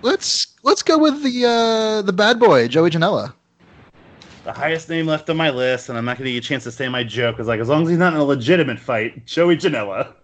let's 0.00 0.54
let's 0.62 0.82
go 0.82 0.96
with 0.96 1.22
the 1.22 1.44
uh 1.44 2.00
the 2.00 2.14
bad 2.14 2.40
boy 2.40 2.66
Joey 2.66 2.88
Janela. 2.88 3.34
The 4.44 4.54
highest 4.54 4.88
name 4.88 5.04
left 5.04 5.28
on 5.28 5.36
my 5.36 5.50
list, 5.50 5.90
and 5.90 5.98
I'm 5.98 6.06
not 6.06 6.16
going 6.16 6.24
to 6.24 6.32
get 6.32 6.42
a 6.42 6.48
chance 6.48 6.64
to 6.64 6.72
say 6.72 6.88
my 6.88 7.04
joke, 7.04 7.38
is 7.38 7.46
like, 7.46 7.60
as 7.60 7.68
long 7.68 7.82
as 7.82 7.90
he's 7.90 7.98
not 7.98 8.14
in 8.14 8.20
a 8.20 8.24
legitimate 8.24 8.78
fight, 8.78 9.26
Joey 9.26 9.58
Janela. 9.58 10.14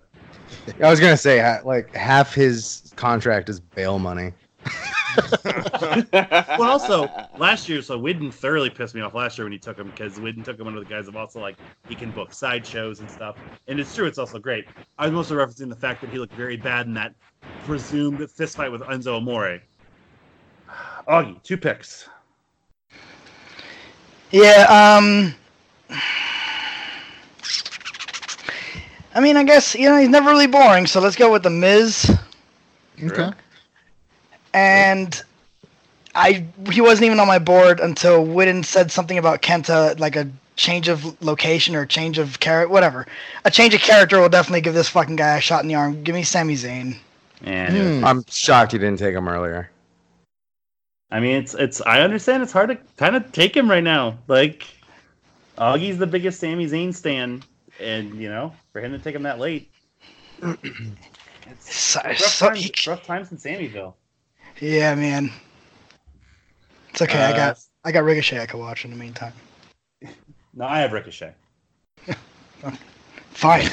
I 0.82 0.88
was 0.88 1.00
gonna 1.00 1.18
say 1.18 1.60
like 1.64 1.94
half 1.94 2.32
his 2.32 2.92
contract 2.96 3.50
is 3.50 3.60
bail 3.60 3.98
money. 3.98 4.32
Well, 6.58 6.70
also, 6.70 7.08
last 7.38 7.68
year, 7.68 7.82
so 7.82 7.98
Widden 7.98 8.32
thoroughly 8.32 8.70
pissed 8.70 8.94
me 8.94 9.00
off 9.00 9.14
last 9.14 9.38
year 9.38 9.44
when 9.44 9.52
he 9.52 9.58
took 9.58 9.78
him 9.78 9.88
because 9.90 10.14
Widden 10.18 10.44
took 10.44 10.58
him 10.58 10.66
under 10.66 10.80
the 10.80 10.86
guise 10.86 11.08
of 11.08 11.16
also 11.16 11.40
like 11.40 11.56
he 11.88 11.94
can 11.94 12.10
book 12.10 12.32
sideshows 12.32 13.00
and 13.00 13.10
stuff. 13.10 13.36
And 13.68 13.80
it's 13.80 13.94
true, 13.94 14.06
it's 14.06 14.18
also 14.18 14.38
great. 14.38 14.66
I 14.98 15.06
was 15.06 15.12
mostly 15.12 15.36
referencing 15.36 15.68
the 15.68 15.76
fact 15.76 16.00
that 16.02 16.10
he 16.10 16.18
looked 16.18 16.34
very 16.34 16.56
bad 16.56 16.86
in 16.86 16.94
that 16.94 17.14
presumed 17.64 18.28
fist 18.30 18.56
fight 18.56 18.70
with 18.70 18.82
Enzo 18.82 19.16
Amore. 19.16 19.60
Augie, 21.08 21.42
two 21.42 21.56
picks. 21.56 22.08
Yeah, 24.30 24.66
um 24.68 25.34
I 29.14 29.20
mean, 29.20 29.36
I 29.36 29.42
guess, 29.42 29.74
you 29.74 29.88
know, 29.88 29.98
he's 29.98 30.08
never 30.08 30.30
really 30.30 30.46
boring, 30.46 30.86
so 30.86 31.00
let's 31.00 31.16
go 31.16 31.32
with 31.32 31.42
the 31.42 31.50
Miz. 31.50 32.16
Okay. 33.02 33.30
And 34.54 35.22
I 36.14 36.44
he 36.70 36.80
wasn't 36.80 37.06
even 37.06 37.20
on 37.20 37.28
my 37.28 37.38
board 37.38 37.80
until 37.80 38.24
Widden 38.26 38.64
said 38.64 38.90
something 38.90 39.18
about 39.18 39.42
Kenta, 39.42 39.98
like 40.00 40.16
a 40.16 40.28
change 40.56 40.88
of 40.88 41.20
location 41.22 41.74
or 41.74 41.86
change 41.86 42.18
of 42.18 42.40
character, 42.40 42.68
whatever. 42.72 43.06
A 43.44 43.50
change 43.50 43.74
of 43.74 43.80
character 43.80 44.20
will 44.20 44.28
definitely 44.28 44.60
give 44.60 44.74
this 44.74 44.88
fucking 44.88 45.16
guy 45.16 45.36
a 45.38 45.40
shot 45.40 45.62
in 45.62 45.68
the 45.68 45.74
arm. 45.76 46.02
Give 46.02 46.14
me 46.14 46.22
Sami 46.22 46.54
Zayn. 46.54 46.96
And 47.42 48.00
Hmm. 48.00 48.04
I'm 48.04 48.24
shocked 48.28 48.72
you 48.74 48.78
didn't 48.78 48.98
take 48.98 49.14
him 49.14 49.28
earlier. 49.28 49.70
I 51.12 51.20
mean, 51.20 51.36
it's 51.36 51.54
it's. 51.54 51.80
I 51.80 52.00
understand 52.02 52.42
it's 52.42 52.52
hard 52.52 52.68
to 52.70 52.78
kind 52.96 53.16
of 53.16 53.32
take 53.32 53.56
him 53.56 53.70
right 53.70 53.82
now. 53.82 54.18
Like, 54.28 54.66
Augie's 55.58 55.98
the 55.98 56.06
biggest 56.06 56.38
Sami 56.40 56.66
Zayn 56.66 56.94
stan, 56.94 57.42
and 57.80 58.14
you 58.20 58.28
know, 58.28 58.52
for 58.72 58.80
him 58.80 58.92
to 58.92 58.98
take 58.98 59.14
him 59.14 59.22
that 59.24 59.38
late, 59.38 59.70
it's 60.42 61.74
So- 61.74 62.00
rough, 62.04 62.18
so- 62.18 62.48
times, 62.50 62.58
he- 62.60 62.90
rough 62.90 63.04
times 63.04 63.32
in 63.32 63.38
Sammyville. 63.38 63.94
Yeah, 64.60 64.94
man. 64.94 65.30
It's 66.90 67.02
okay. 67.02 67.18
I 67.22 67.32
Uh, 67.32 67.36
got 67.36 67.58
I 67.84 67.92
got 67.92 68.04
Ricochet 68.04 68.40
I 68.40 68.46
could 68.46 68.58
watch 68.60 68.84
in 68.84 68.90
the 68.90 68.96
meantime. 68.96 69.32
No, 70.52 70.64
I 70.64 70.80
have 70.80 70.92
Ricochet. 70.92 71.32
Fine. 73.30 73.68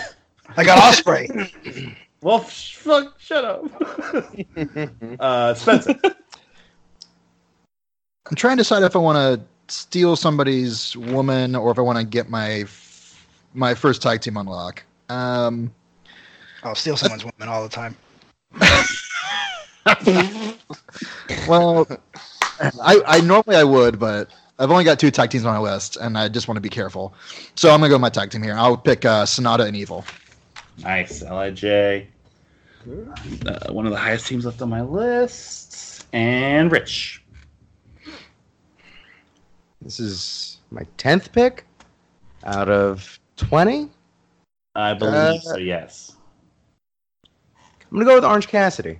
I 0.55 0.63
got 0.63 0.77
Ospreay. 0.93 1.95
Well, 2.21 2.39
fuck, 2.39 3.19
shut 3.19 3.45
up. 3.45 3.63
uh, 5.19 5.53
Spencer. 5.53 5.93
I'm 6.03 6.15
trying 8.35 8.57
to 8.57 8.61
decide 8.61 8.81
if 8.83 8.95
I 8.95 8.99
want 8.99 9.17
to 9.17 9.73
steal 9.73 10.15
somebody's 10.15 10.95
woman 10.97 11.55
or 11.55 11.71
if 11.71 11.77
I 11.77 11.81
want 11.81 11.97
to 11.99 12.03
get 12.03 12.29
my 12.29 12.65
my 13.53 13.73
first 13.75 14.01
tag 14.01 14.21
team 14.21 14.37
unlock. 14.37 14.83
Um, 15.09 15.71
I'll 16.63 16.75
steal 16.75 16.97
someone's 16.97 17.23
woman 17.23 17.47
all 17.49 17.63
the 17.63 17.69
time. 17.69 17.95
well, 21.47 21.87
I, 22.81 23.01
I 23.05 23.21
normally 23.21 23.55
I 23.55 23.63
would, 23.63 23.99
but 23.99 24.31
I've 24.59 24.71
only 24.71 24.83
got 24.83 24.99
two 24.99 25.11
tag 25.11 25.29
teams 25.29 25.45
on 25.45 25.53
my 25.53 25.59
list, 25.59 25.97
and 25.97 26.17
I 26.17 26.29
just 26.29 26.47
want 26.47 26.57
to 26.57 26.61
be 26.61 26.69
careful. 26.69 27.13
So 27.55 27.69
I'm 27.69 27.79
gonna 27.79 27.89
go 27.89 27.95
with 27.95 28.01
my 28.01 28.09
tag 28.09 28.31
team 28.31 28.43
here. 28.43 28.55
I'll 28.55 28.77
pick 28.77 29.05
uh, 29.05 29.25
Sanada 29.25 29.67
and 29.67 29.75
Evil. 29.75 30.05
Nice, 30.79 31.21
Lij. 31.23 31.63
Uh, 31.65 32.01
one 33.73 33.85
of 33.85 33.91
the 33.91 33.97
highest 33.97 34.27
teams 34.27 34.45
left 34.45 34.61
on 34.61 34.69
my 34.69 34.81
list, 34.81 36.05
and 36.13 36.71
Rich. 36.71 37.23
This 39.81 39.99
is 39.99 40.57
my 40.71 40.85
tenth 40.97 41.31
pick 41.31 41.65
out 42.43 42.69
of 42.69 43.19
twenty. 43.35 43.89
I 44.75 44.93
believe 44.93 45.13
Uh, 45.13 45.39
so. 45.39 45.57
Yes. 45.57 46.13
I'm 47.91 47.97
gonna 47.97 48.05
go 48.05 48.15
with 48.15 48.25
Orange 48.25 48.47
Cassidy. 48.47 48.99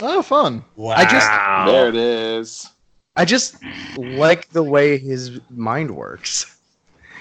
Oh, 0.00 0.22
fun! 0.22 0.64
Wow. 0.76 0.94
I 0.96 1.04
just- 1.04 1.72
there 1.72 1.88
it 1.88 1.96
is. 1.96 2.68
I 3.16 3.24
just 3.24 3.56
like 3.96 4.50
the 4.50 4.62
way 4.62 4.98
his 4.98 5.40
mind 5.50 5.90
works. 5.90 6.58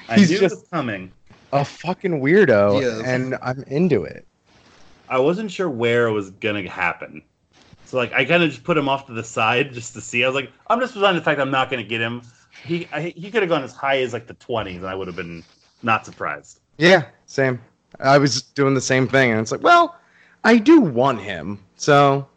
I 0.09 0.17
he's 0.17 0.29
knew 0.29 0.39
just- 0.39 0.55
it 0.55 0.59
was 0.59 0.67
coming. 0.69 1.11
A 1.53 1.63
fucking 1.63 2.19
weirdo, 2.21 2.81
He 2.81 3.09
and 3.09 3.37
I'm 3.41 3.63
into 3.67 4.03
it. 4.03 4.27
I 5.07 5.19
wasn't 5.19 5.51
sure 5.51 5.69
where 5.69 6.07
it 6.07 6.11
was 6.11 6.31
gonna 6.31 6.67
happen. 6.69 7.21
So 7.85 7.95
like 7.97 8.11
I 8.11 8.25
kind 8.25 8.43
of 8.43 8.49
just 8.49 8.63
put 8.63 8.77
him 8.77 8.89
off 8.89 9.05
to 9.05 9.13
the 9.13 9.23
side 9.23 9.71
just 9.71 9.93
to 9.93 10.01
see. 10.01 10.23
I 10.25 10.27
was 10.27 10.35
like, 10.35 10.51
I'm 10.67 10.79
just 10.81 10.95
resigned 10.95 11.15
to 11.15 11.21
the 11.21 11.23
fact 11.23 11.39
I'm 11.39 11.51
not 11.51 11.69
gonna 11.69 11.83
get 11.83 12.01
him. 12.01 12.23
He 12.65 12.87
I, 12.91 13.13
he 13.15 13.31
could 13.31 13.41
have 13.41 13.49
gone 13.49 13.63
as 13.63 13.71
high 13.73 13.99
as 14.01 14.11
like 14.11 14.27
the 14.27 14.33
20s, 14.33 14.77
and 14.77 14.87
I 14.87 14.95
would 14.95 15.07
have 15.07 15.15
been 15.15 15.43
not 15.83 16.05
surprised. 16.05 16.59
Yeah, 16.77 17.03
same. 17.27 17.61
I 18.01 18.17
was 18.17 18.41
doing 18.41 18.73
the 18.73 18.81
same 18.81 19.07
thing, 19.07 19.31
and 19.31 19.39
it's 19.39 19.51
like, 19.51 19.63
well, 19.63 19.95
I 20.43 20.57
do 20.57 20.81
want 20.81 21.21
him, 21.21 21.59
so 21.77 22.27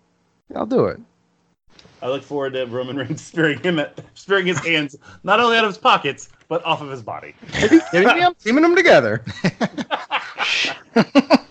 I'll 0.55 0.67
do 0.67 0.87
it. 0.87 1.01
I 2.01 2.09
look 2.09 2.23
forward 2.23 2.53
to 2.53 2.65
Roman 2.67 2.97
Reigns 2.97 3.23
spearing 3.23 3.59
him 3.61 3.79
at 3.79 3.99
spearing 4.15 4.47
his 4.47 4.59
hands 4.59 4.97
not 5.25 5.41
only 5.41 5.57
out 5.57 5.65
of 5.65 5.71
his 5.71 5.79
pockets 5.79 6.29
but 6.49 6.65
off 6.65 6.81
of 6.81 6.91
his 6.91 7.03
body. 7.03 7.35
Kidding 7.53 7.81
me? 7.93 8.23
I'm 8.23 8.35
teaming 8.35 8.63
them 8.63 8.77
together. 8.77 9.25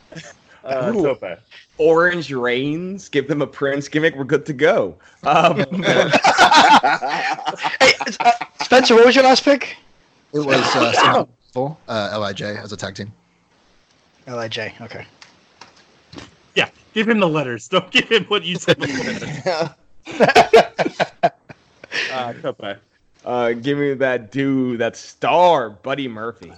Uh, 0.68 0.91
Ooh. 0.93 1.02
Tope. 1.02 1.39
Orange 1.78 2.30
Reigns, 2.32 3.08
give 3.08 3.30
them 3.30 3.41
a 3.41 3.48
Prince 3.48 3.88
gimmick. 3.88 4.16
We're 4.16 4.26
good 4.26 4.45
to 4.48 4.54
go. 4.54 4.98
Um, 5.24 5.58
Hey, 7.80 7.93
uh, 8.20 8.32
Spencer, 8.64 8.95
what 8.95 9.06
was 9.06 9.16
your 9.16 9.24
last 9.24 9.45
pick? 9.45 9.78
It 10.34 10.39
was 10.39 10.58
uh, 10.58 10.91
Sanada 10.93 11.20
and 11.20 11.28
Evil, 11.52 11.80
uh, 11.88 12.18
Lij 12.20 12.41
as 12.41 12.74
a 12.74 12.78
tag 12.78 12.95
team. 12.95 13.14
Lij. 14.28 14.74
Okay. 14.82 15.06
Yeah, 16.58 16.70
give 16.95 17.08
him 17.08 17.20
the 17.20 17.30
letters. 17.30 17.68
Don't 17.70 17.91
give 17.91 18.10
him 18.10 18.26
what 18.26 18.43
you 18.43 18.55
said 18.58 18.80
before. 18.80 19.76
Uh, 22.12 22.34
Tope. 22.34 22.78
Uh, 23.26 23.51
give 23.53 23.78
me 23.78 23.93
that 23.93 24.32
dude, 24.32 24.80
that 24.80 24.95
star, 24.95 25.70
Buddy 25.70 26.08
Murphy. 26.08 26.51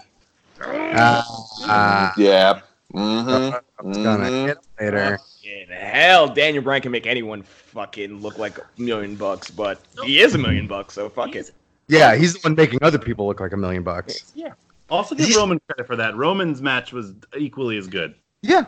Ah, 0.61 2.13
Yeah. 2.17 2.61
Mm-hmm. 2.93 3.55
I 3.55 3.83
was 3.83 3.97
gonna 3.97 4.47
hit 4.47 4.57
later. 4.79 5.19
In 5.43 5.67
hell, 5.69 6.27
Daniel 6.27 6.63
Bryan 6.63 6.81
can 6.81 6.91
make 6.91 7.05
anyone 7.07 7.43
fucking 7.43 8.21
look 8.21 8.37
like 8.37 8.57
a 8.57 8.63
million 8.77 9.15
bucks, 9.15 9.49
but 9.51 9.81
he 10.03 10.19
is 10.19 10.33
a 10.33 10.37
million 10.37 10.67
bucks, 10.67 10.95
so 10.95 11.07
fuck 11.09 11.35
it. 11.35 11.51
Yeah, 11.87 12.15
he's 12.15 12.33
the 12.33 12.39
one 12.39 12.55
making 12.55 12.79
other 12.81 12.99
people 12.99 13.27
look 13.27 13.39
like 13.39 13.53
a 13.53 13.57
million 13.57 13.83
bucks. 13.83 14.31
Yeah. 14.35 14.53
Also 14.89 15.15
give 15.15 15.33
Roman 15.35 15.59
credit 15.67 15.85
for 15.87 15.95
that. 15.95 16.15
Roman's 16.15 16.61
match 16.61 16.91
was 16.91 17.13
equally 17.37 17.77
as 17.77 17.87
good. 17.87 18.15
Yeah. 18.41 18.65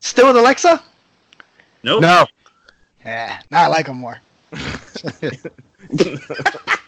Still 0.00 0.28
with 0.28 0.36
Alexa? 0.36 0.82
Nope. 1.82 2.02
No. 2.02 2.26
Yeah, 3.04 3.40
now 3.50 3.64
I 3.64 3.66
like 3.68 3.86
him 3.86 3.96
more. 3.98 4.18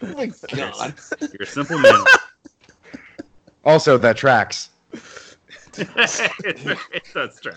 Oh 0.03 0.13
my 0.15 0.25
god. 0.55 0.93
You're 1.21 1.41
a 1.41 1.45
simple 1.45 1.77
man. 1.79 2.03
Also, 3.63 3.97
that 3.97 4.17
tracks. 4.17 4.69
That's 5.73 6.19
true. 7.39 7.53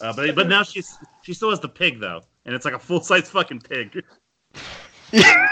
Uh, 0.00 0.12
but 0.14 0.34
but 0.34 0.48
now 0.48 0.62
she's 0.62 0.98
she 1.22 1.32
still 1.32 1.50
has 1.50 1.60
the 1.60 1.68
pig 1.68 2.00
though, 2.00 2.20
and 2.44 2.54
it's 2.54 2.64
like 2.64 2.74
a 2.74 2.78
full 2.78 3.00
size 3.00 3.28
fucking 3.30 3.60
pig. 3.60 4.02
yeah, 5.12 5.46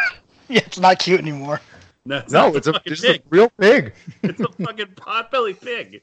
it's 0.49 0.79
not 0.79 0.99
cute 0.99 1.21
anymore. 1.21 1.61
No, 2.05 2.19
it's, 2.19 2.33
No, 2.33 2.55
it's 2.55 2.67
a, 2.67 2.73
fucking 2.75 2.93
it's 2.93 3.05
a 3.05 3.13
pig. 3.13 3.23
real 3.31 3.51
pig. 3.59 3.95
It's 4.23 4.41
a 4.41 4.49
fucking 4.49 4.87
potbelly 4.97 5.59
pig. 5.61 6.03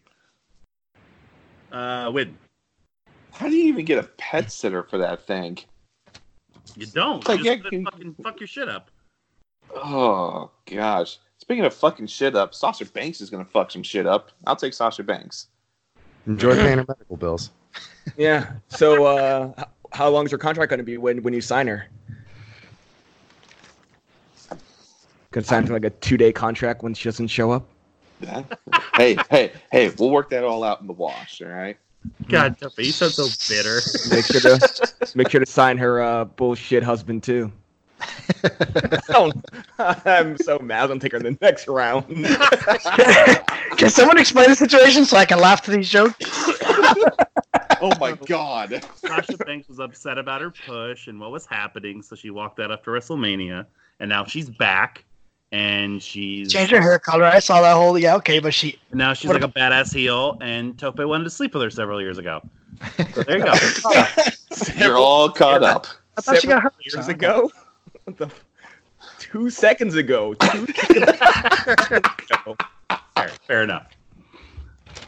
Uh, 1.71 2.09
win. 2.13 2.37
How 3.35 3.49
do 3.49 3.55
you 3.55 3.65
even 3.65 3.83
get 3.83 3.99
a 3.99 4.03
pet 4.17 4.49
sitter 4.51 4.83
for 4.83 4.97
that 4.97 5.27
thing? 5.27 5.57
You 6.77 6.85
don't. 6.85 7.27
Like, 7.27 7.39
you 7.39 7.45
yeah, 7.45 7.55
just 7.57 7.71
you- 7.71 7.83
fucking 7.83 8.15
fuck 8.23 8.39
your 8.39 8.47
shit 8.47 8.69
up. 8.69 8.89
Oh 9.75 10.51
gosh. 10.65 11.17
Speaking 11.37 11.65
of 11.65 11.73
fucking 11.73 12.07
shit 12.07 12.35
up, 12.35 12.55
Sasha 12.55 12.85
Banks 12.85 13.19
is 13.19 13.29
gonna 13.29 13.43
fuck 13.45 13.71
some 13.71 13.83
shit 13.83 14.07
up. 14.07 14.31
I'll 14.47 14.55
take 14.55 14.73
Sasha 14.73 15.03
Banks. 15.03 15.47
Enjoy 16.27 16.55
paying 16.55 16.77
her 16.77 16.85
medical 16.87 17.17
bills. 17.17 17.51
Yeah. 18.17 18.53
So, 18.69 19.05
uh, 19.05 19.65
how 19.91 20.07
long 20.09 20.25
is 20.25 20.31
your 20.31 20.37
contract 20.37 20.69
going 20.69 20.77
to 20.77 20.83
be 20.85 20.97
when 20.97 21.23
when 21.23 21.33
you 21.33 21.41
sign 21.41 21.67
her? 21.67 21.87
Gonna 25.31 25.43
sign 25.43 25.65
for 25.65 25.73
like 25.73 25.83
a 25.83 25.89
two 25.89 26.15
day 26.15 26.31
contract 26.31 26.83
when 26.83 26.93
she 26.93 27.09
doesn't 27.09 27.27
show 27.27 27.51
up. 27.51 27.67
Yeah. 28.21 28.43
hey, 28.95 29.17
hey, 29.29 29.51
hey, 29.71 29.89
we'll 29.97 30.11
work 30.11 30.29
that 30.29 30.43
all 30.43 30.63
out 30.63 30.79
in 30.81 30.87
the 30.87 30.93
wash, 30.93 31.41
all 31.41 31.49
right? 31.49 31.77
God, 32.27 32.57
Tuffy, 32.57 32.85
you 32.85 32.91
sound 32.91 33.11
so 33.11 33.27
bitter. 33.53 33.81
Make 34.09 34.25
sure 34.25 34.41
to 34.41 34.93
make 35.15 35.29
sure 35.29 35.39
to 35.39 35.45
sign 35.45 35.77
her 35.77 36.01
uh, 36.01 36.25
bullshit 36.25 36.83
husband 36.83 37.23
too. 37.23 37.51
Oh, 39.09 39.31
I'm 39.79 40.37
so 40.37 40.59
mad. 40.59 40.83
I'm 40.83 40.87
gonna 40.89 40.99
take 40.99 41.13
her 41.13 41.17
in 41.17 41.23
the 41.23 41.37
next 41.41 41.67
round. 41.67 42.05
Can 43.77 43.89
someone 43.89 44.17
explain 44.17 44.49
the 44.49 44.55
situation 44.55 45.05
so 45.05 45.15
I 45.15 45.25
can 45.25 45.39
laugh 45.39 45.61
to 45.63 45.71
these 45.71 45.89
jokes? 45.89 46.15
Oh 47.81 47.91
my 47.99 48.13
god. 48.25 48.83
Sasha 48.95 49.37
Banks 49.37 49.69
was 49.69 49.79
upset 49.79 50.17
about 50.17 50.41
her 50.41 50.51
push 50.51 51.07
and 51.07 51.19
what 51.19 51.31
was 51.31 51.45
happening, 51.45 52.01
so 52.01 52.15
she 52.15 52.29
walked 52.29 52.59
out 52.59 52.71
after 52.71 52.91
WrestleMania, 52.91 53.65
and 53.99 54.09
now 54.09 54.25
she's 54.25 54.49
back, 54.49 55.04
and 55.55 56.03
she's 56.03 56.51
changed 56.51 56.71
her 56.73 56.81
hair 56.81 56.99
color. 56.99 57.23
I 57.23 57.39
saw 57.39 57.61
that 57.61 57.75
whole 57.75 57.97
yeah 57.97 58.15
okay, 58.17 58.39
but 58.39 58.53
she 58.53 58.77
now 58.91 59.13
she's 59.13 59.29
What 59.29 59.41
like 59.41 59.49
a 59.49 59.53
badass 59.53 59.93
heel, 59.93 60.37
and 60.41 60.77
Tope 60.77 60.99
wanted 60.99 61.23
to 61.23 61.29
sleep 61.29 61.53
with 61.53 61.63
her 61.63 61.69
several 61.69 62.01
years 62.01 62.17
ago. 62.17 62.41
So 63.13 63.23
there 63.23 63.37
you 63.37 63.45
go. 63.45 63.53
You're 64.77 64.97
all 64.97 65.29
caught 65.29 65.63
up. 65.63 65.87
I 66.17 66.21
thought 66.21 66.41
she 66.41 66.47
got 66.47 66.55
Several 66.55 66.61
hurt. 66.61 66.73
years 66.85 67.07
ago. 67.07 67.51
What 68.03 68.17
the 68.17 68.29
two 69.17 69.49
seconds 69.49 69.95
ago. 69.95 70.35
Two 70.35 70.67
seconds 70.67 71.09
ago. 72.29 72.55
fair, 73.15 73.29
fair 73.47 73.63
enough. 73.63 73.87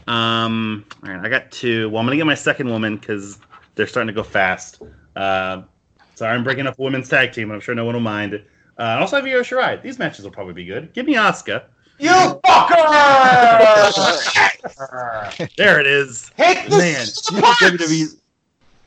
Um, 0.08 0.84
all 1.04 1.12
right, 1.12 1.24
I 1.24 1.28
got 1.28 1.52
two. 1.52 1.88
Well, 1.90 2.00
I'm 2.00 2.06
gonna 2.06 2.16
get 2.16 2.26
my 2.26 2.34
second 2.34 2.68
woman 2.70 2.96
because 2.96 3.38
they're 3.76 3.86
starting 3.86 4.08
to 4.08 4.12
go 4.12 4.24
fast. 4.24 4.82
Uh, 5.14 5.62
sorry, 6.16 6.34
I'm 6.34 6.42
breaking 6.42 6.66
up 6.66 6.76
a 6.76 6.82
women's 6.82 7.08
tag 7.08 7.32
team. 7.32 7.52
I'm 7.52 7.60
sure 7.60 7.76
no 7.76 7.84
one 7.84 7.94
will 7.94 8.00
mind. 8.00 8.42
Uh, 8.78 8.82
I 8.82 9.00
also 9.00 9.16
have 9.16 9.26
Io 9.26 9.40
Shirai. 9.40 9.82
These 9.82 9.98
matches 9.98 10.24
will 10.24 10.30
probably 10.30 10.54
be 10.54 10.64
good. 10.64 10.92
Give 10.92 11.06
me 11.06 11.14
Asuka. 11.14 11.64
You 11.98 12.10
fucker! 12.46 12.78
There 15.56 15.80
it 15.80 15.86
is. 15.86 16.30
Take 16.36 16.68
the 16.68 16.78
Man, 16.78 17.06
spots! 17.06 17.62
WWE. 17.62 18.16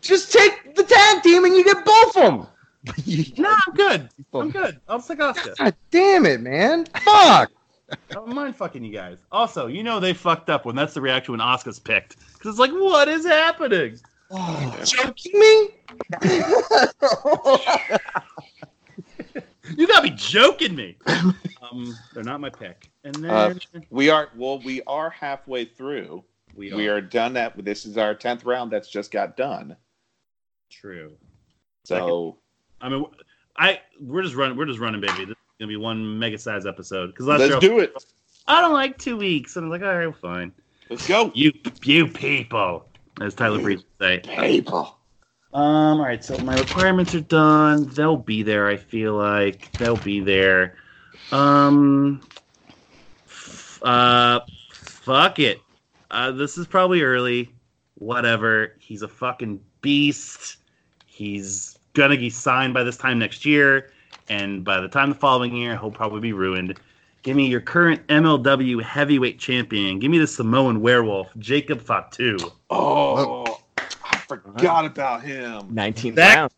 Just 0.01 0.31
take 0.31 0.75
the 0.75 0.83
tag 0.83 1.23
team 1.23 1.43
and 1.45 1.55
you 1.55 1.63
get 1.65 1.83
both 1.85 2.17
of 2.17 2.23
them. 2.23 2.47
No, 3.37 3.55
I'm 3.67 3.73
good. 3.75 4.09
I'm 4.33 4.49
good. 4.49 4.79
I'll 4.87 5.01
take 5.01 5.19
Asuka. 5.19 5.55
God 5.57 5.75
damn 5.91 6.25
it, 6.25 6.41
man. 6.41 6.85
Fuck. 6.85 7.51
I 7.91 7.95
don't 8.09 8.33
mind 8.33 8.55
fucking 8.55 8.83
you 8.83 8.93
guys. 8.93 9.17
Also, 9.31 9.67
you 9.67 9.83
know 9.83 9.99
they 9.99 10.13
fucked 10.13 10.49
up 10.49 10.65
when 10.65 10.75
that's 10.75 10.93
the 10.93 11.01
reaction 11.01 11.33
when 11.33 11.41
Asuka's 11.41 11.79
picked 11.79 12.15
because 12.33 12.51
it's 12.51 12.59
like, 12.59 12.71
what 12.71 13.07
is 13.09 13.25
happening? 13.25 13.99
Oh, 14.31 14.81
Joking 14.85 15.37
me? 15.37 15.69
You 19.77 19.87
gotta 19.87 20.03
be 20.03 20.15
joking 20.15 20.75
me. 20.75 20.97
um, 21.07 21.95
they're 22.13 22.23
not 22.23 22.41
my 22.41 22.49
pick. 22.49 22.89
And 23.03 23.15
then 23.15 23.29
Uh, 23.31 23.53
We 23.89 24.09
are 24.09 24.29
well, 24.35 24.59
we 24.59 24.81
are 24.87 25.09
halfway 25.09 25.65
through. 25.65 26.23
we, 26.55 26.73
We 26.73 26.87
are, 26.87 26.95
are 26.95 27.01
done 27.01 27.33
that 27.33 27.63
this 27.63 27.85
is 27.85 27.97
our 27.97 28.15
tenth 28.15 28.43
round 28.43 28.71
that's 28.71 28.89
just 28.89 29.11
got 29.11 29.37
done. 29.37 29.75
true. 30.69 31.13
So 31.83 32.37
I 32.81 32.89
mean, 32.89 33.05
I 33.57 33.81
we're 33.99 34.23
just 34.23 34.35
running. 34.35 34.57
We're 34.57 34.65
just 34.65 34.79
running, 34.79 35.01
baby. 35.01 35.25
This 35.25 35.31
is 35.31 35.35
gonna 35.59 35.69
be 35.69 35.77
one 35.77 36.17
mega 36.17 36.37
size 36.37 36.65
episode. 36.65 37.07
Because 37.07 37.27
last 37.27 37.39
let's 37.39 37.59
do 37.59 37.79
it. 37.79 37.93
I 38.47 38.61
don't 38.61 38.73
like 38.73 38.97
two 38.97 39.17
weeks, 39.17 39.55
and 39.55 39.65
I'm 39.65 39.69
like, 39.69 39.83
all 39.83 39.95
right, 39.95 40.15
fine. 40.17 40.51
Let's 40.89 41.07
go. 41.07 41.31
You, 41.33 41.53
you 41.83 42.07
people, 42.07 42.85
as 43.21 43.33
Tyler 43.33 43.61
Breeze 43.61 43.83
would 43.99 44.23
say. 44.25 44.47
People. 44.47 44.97
Um, 45.53 45.99
all 45.99 46.05
right, 46.05 46.23
so 46.23 46.37
my 46.39 46.55
requirements 46.57 47.13
are 47.13 47.21
done. 47.21 47.85
They'll 47.89 48.15
be 48.15 48.41
there. 48.41 48.67
I 48.67 48.77
feel 48.77 49.15
like 49.15 49.71
they'll 49.73 49.97
be 49.97 50.21
there. 50.21 50.75
Um, 51.31 52.21
f- 53.25 53.79
uh, 53.83 54.39
fuck 54.71 55.39
it. 55.39 55.59
Uh, 56.09 56.31
this 56.31 56.57
is 56.57 56.67
probably 56.67 57.01
early. 57.01 57.53
Whatever. 57.95 58.75
He's 58.79 59.01
a 59.01 59.07
fucking 59.07 59.59
beast. 59.81 60.57
He's 61.05 61.77
gonna 61.93 62.17
be 62.17 62.29
signed 62.29 62.73
by 62.73 62.83
this 62.83 62.97
time 62.97 63.19
next 63.19 63.45
year, 63.45 63.91
and 64.29 64.63
by 64.63 64.79
the 64.79 64.87
time 64.87 65.09
the 65.09 65.15
following 65.15 65.55
year, 65.55 65.77
he'll 65.77 65.91
probably 65.91 66.21
be 66.21 66.33
ruined. 66.33 66.79
Give 67.23 67.35
me 67.35 67.47
your 67.47 67.61
current 67.61 68.05
MLW 68.07 68.81
heavyweight 68.81 69.37
champion. 69.37 69.99
Give 69.99 70.09
me 70.09 70.17
the 70.17 70.25
Samoan 70.25 70.81
werewolf, 70.81 71.27
Jacob 71.37 71.81
Fatu. 71.81 72.37
Oh, 72.71 73.40
Uh-huh. 74.37 74.51
forgot 74.57 74.85
about 74.85 75.21
him. 75.23 75.63
19th 75.73 76.15
That- 76.15 76.35
round. 76.35 76.51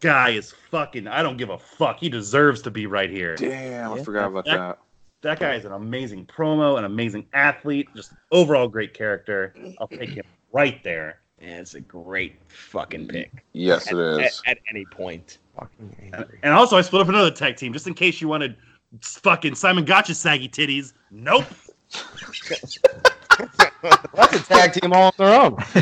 guy 0.00 0.30
is 0.30 0.52
fucking. 0.70 1.06
I 1.08 1.22
don't 1.22 1.36
give 1.36 1.50
a 1.50 1.58
fuck. 1.58 1.98
He 1.98 2.08
deserves 2.08 2.62
to 2.62 2.70
be 2.70 2.86
right 2.86 3.10
here. 3.10 3.34
Damn, 3.36 3.92
I 3.92 3.96
Yeah. 3.96 4.02
forgot 4.02 4.26
about 4.28 4.44
That- 4.46 4.56
that. 4.56 4.78
That 5.22 5.40
guy 5.40 5.54
is 5.54 5.64
an 5.64 5.72
amazing 5.72 6.26
promo, 6.26 6.78
an 6.78 6.84
amazing 6.84 7.26
athlete, 7.32 7.88
just 7.96 8.12
overall 8.30 8.68
great 8.68 8.94
character. 8.94 9.54
I'll 9.80 9.88
take 9.88 10.10
him 10.10 10.24
right 10.52 10.80
there. 10.84 11.20
Yeah, 11.40 11.58
it's 11.60 11.74
a 11.74 11.80
great 11.80 12.36
fucking 12.48 13.08
pick. 13.08 13.30
Yes, 13.52 13.90
it 13.90 13.96
At, 13.98 14.20
is. 14.24 14.42
at, 14.46 14.58
at 14.58 14.62
any 14.70 14.84
point. 14.84 15.38
Fucking 15.58 15.96
And, 16.00 16.14
angry. 16.14 16.38
and 16.42 16.52
also, 16.54 16.76
I 16.76 16.82
split 16.82 17.02
up 17.02 17.08
another 17.08 17.30
tag 17.30 17.56
team 17.56 17.72
just 17.72 17.86
in 17.86 17.94
case 17.94 18.20
you 18.20 18.28
wanted 18.28 18.56
fucking 19.00 19.54
Simon 19.56 19.84
Gotcha's 19.84 20.18
saggy 20.18 20.48
titties. 20.48 20.92
Nope. 21.10 21.44
That's 24.14 24.34
a 24.36 24.40
tag 24.44 24.72
team 24.72 24.92
all 24.92 25.04
on 25.06 25.12
their 25.18 25.40
own. 25.40 25.56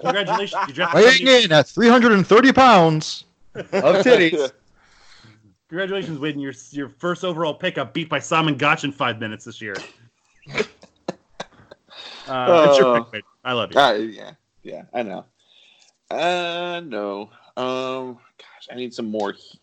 Congratulations, 0.00 0.62
you 0.68 0.74
drafted 0.74 1.04
Weighing 1.04 1.44
in 1.44 1.52
at 1.52 1.66
330 1.68 2.52
pounds. 2.52 3.24
Of 3.54 3.64
titties. 3.70 4.52
Congratulations, 5.68 6.18
Wade, 6.18 6.36
your 6.40 6.52
your 6.70 6.88
first 6.88 7.24
overall 7.24 7.54
pickup 7.54 7.94
beat 7.94 8.08
by 8.08 8.18
Simon 8.18 8.56
Gotch 8.56 8.84
in 8.84 8.92
five 8.92 9.18
minutes 9.18 9.44
this 9.44 9.60
year. 9.60 9.74
Uh, 10.48 10.62
it's 12.68 12.78
your 12.78 12.96
Uh, 12.98 13.02
pick, 13.04 13.12
Wade. 13.12 13.22
I 13.44 13.52
love 13.52 13.72
you. 13.72 13.80
Uh, 13.80 13.92
yeah, 13.94 14.30
yeah, 14.62 14.82
I 14.92 15.02
know. 15.02 15.24
Uh, 16.10 16.80
no. 16.84 17.30
Um, 17.56 18.18
gosh, 18.38 18.68
I 18.70 18.74
need 18.76 18.92
some 18.94 19.06
more. 19.06 19.32
he- 19.32 19.58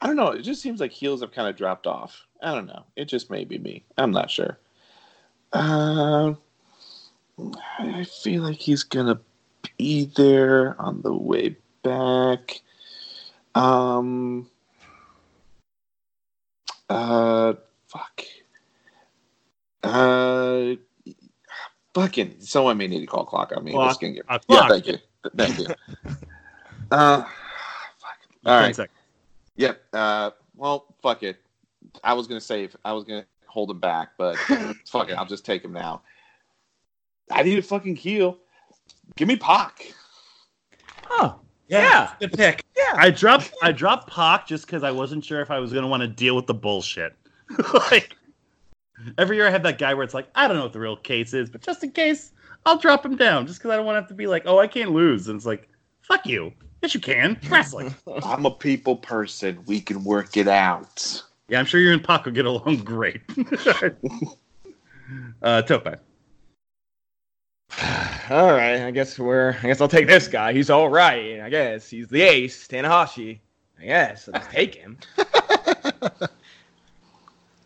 I 0.00 0.06
don't 0.06 0.16
know. 0.16 0.28
It 0.28 0.42
just 0.42 0.60
seems 0.62 0.80
like 0.80 0.90
heels 0.92 1.20
have 1.20 1.30
kind 1.32 1.48
of 1.48 1.56
dropped 1.56 1.86
off. 1.86 2.26
I 2.42 2.52
don't 2.54 2.66
know. 2.66 2.84
It 2.96 3.04
just 3.04 3.30
may 3.30 3.44
be 3.44 3.58
me. 3.58 3.84
I'm 3.96 4.10
not 4.10 4.30
sure. 4.30 4.58
Um, 5.52 6.38
I 7.78 8.04
feel 8.04 8.42
like 8.42 8.56
he's 8.56 8.82
gonna 8.82 9.20
be 9.78 10.04
there 10.16 10.80
on 10.80 11.02
the 11.02 11.12
way 11.14 11.56
back. 11.82 12.60
Um. 13.54 14.48
Uh, 16.88 17.54
fuck. 17.88 18.22
Uh, 19.82 20.74
fucking. 21.94 22.36
Someone 22.40 22.76
may 22.76 22.86
need 22.86 23.00
to 23.00 23.06
call 23.06 23.24
clock 23.24 23.52
on 23.56 23.64
me. 23.64 23.72
Clock. 23.72 23.90
Just 23.90 24.00
gonna 24.00 24.12
get- 24.14 24.24
Uh, 24.28 24.38
yeah, 24.48 24.68
thank 24.68 24.86
you. 24.86 24.98
Thank 25.36 25.58
you. 25.58 25.66
uh, 26.90 27.22
fuck. 27.22 28.18
All 28.44 28.60
10 28.60 28.74
right. 28.78 28.90
Yep. 29.56 29.82
Uh, 29.92 30.30
well, 30.56 30.86
fuck 31.02 31.22
it. 31.22 31.40
I 32.04 32.12
was 32.14 32.26
gonna 32.26 32.40
save. 32.40 32.76
I 32.84 32.92
was 32.92 33.04
gonna 33.04 33.24
hold 33.46 33.70
him 33.70 33.78
back, 33.80 34.10
but 34.18 34.36
fuck 34.86 35.08
it. 35.08 35.14
I'll 35.14 35.26
just 35.26 35.44
take 35.44 35.64
him 35.64 35.72
now. 35.72 36.02
I 37.30 37.42
need 37.42 37.58
a 37.58 37.62
fucking 37.62 37.96
heel. 37.96 38.38
Give 39.16 39.28
me 39.28 39.36
Pac. 39.36 39.92
Oh, 41.10 41.38
yeah. 41.68 42.12
the 42.20 42.28
pick. 42.28 42.64
Yeah. 42.76 42.94
I 42.94 43.10
dropped 43.10 43.52
I 43.62 43.72
dropped 43.72 44.10
Pac 44.10 44.46
just 44.46 44.66
because 44.66 44.82
I 44.82 44.90
wasn't 44.90 45.24
sure 45.24 45.40
if 45.40 45.50
I 45.50 45.58
was 45.58 45.72
gonna 45.72 45.88
want 45.88 46.02
to 46.02 46.08
deal 46.08 46.36
with 46.36 46.46
the 46.46 46.54
bullshit. 46.54 47.14
like 47.90 48.16
every 49.18 49.36
year 49.36 49.46
I 49.46 49.50
have 49.50 49.62
that 49.64 49.78
guy 49.78 49.94
where 49.94 50.04
it's 50.04 50.14
like, 50.14 50.28
I 50.34 50.46
don't 50.48 50.56
know 50.56 50.64
what 50.64 50.72
the 50.72 50.80
real 50.80 50.96
case 50.96 51.34
is, 51.34 51.50
but 51.50 51.60
just 51.60 51.82
in 51.82 51.90
case, 51.90 52.32
I'll 52.64 52.78
drop 52.78 53.04
him 53.04 53.16
down 53.16 53.46
just 53.46 53.58
because 53.58 53.70
I 53.72 53.76
don't 53.76 53.86
want 53.86 53.96
to 53.96 54.00
have 54.00 54.08
to 54.08 54.14
be 54.14 54.26
like, 54.26 54.44
oh, 54.46 54.58
I 54.58 54.66
can't 54.66 54.92
lose. 54.92 55.28
And 55.28 55.36
it's 55.36 55.46
like, 55.46 55.68
fuck 56.02 56.26
you. 56.26 56.52
Yes, 56.82 56.94
you 56.94 57.00
can. 57.00 57.38
Wrestling. 57.48 57.94
I'm 58.24 58.46
a 58.46 58.50
people 58.50 58.96
person. 58.96 59.62
We 59.66 59.80
can 59.80 60.04
work 60.04 60.36
it 60.36 60.48
out. 60.48 61.22
yeah, 61.48 61.58
I'm 61.58 61.66
sure 61.66 61.80
you 61.80 61.92
and 61.92 62.02
Pac 62.02 62.24
will 62.24 62.32
get 62.32 62.46
along 62.46 62.76
great. 62.84 63.20
uh, 65.42 65.62
Tope. 65.62 65.88
All 68.30 68.52
right, 68.52 68.82
I 68.82 68.90
guess 68.90 69.18
we're. 69.18 69.56
I 69.62 69.66
guess 69.66 69.80
I'll 69.80 69.88
take 69.88 70.06
this 70.06 70.28
guy. 70.28 70.52
He's 70.52 70.70
all 70.70 70.88
right. 70.88 71.40
I 71.40 71.48
guess 71.48 71.88
he's 71.88 72.08
the 72.08 72.22
ace, 72.22 72.68
Tanahashi. 72.68 73.40
I 73.80 73.84
guess 73.84 74.28
I'll 74.28 74.40
just 74.40 74.50
take 74.50 74.74
him. 74.74 74.98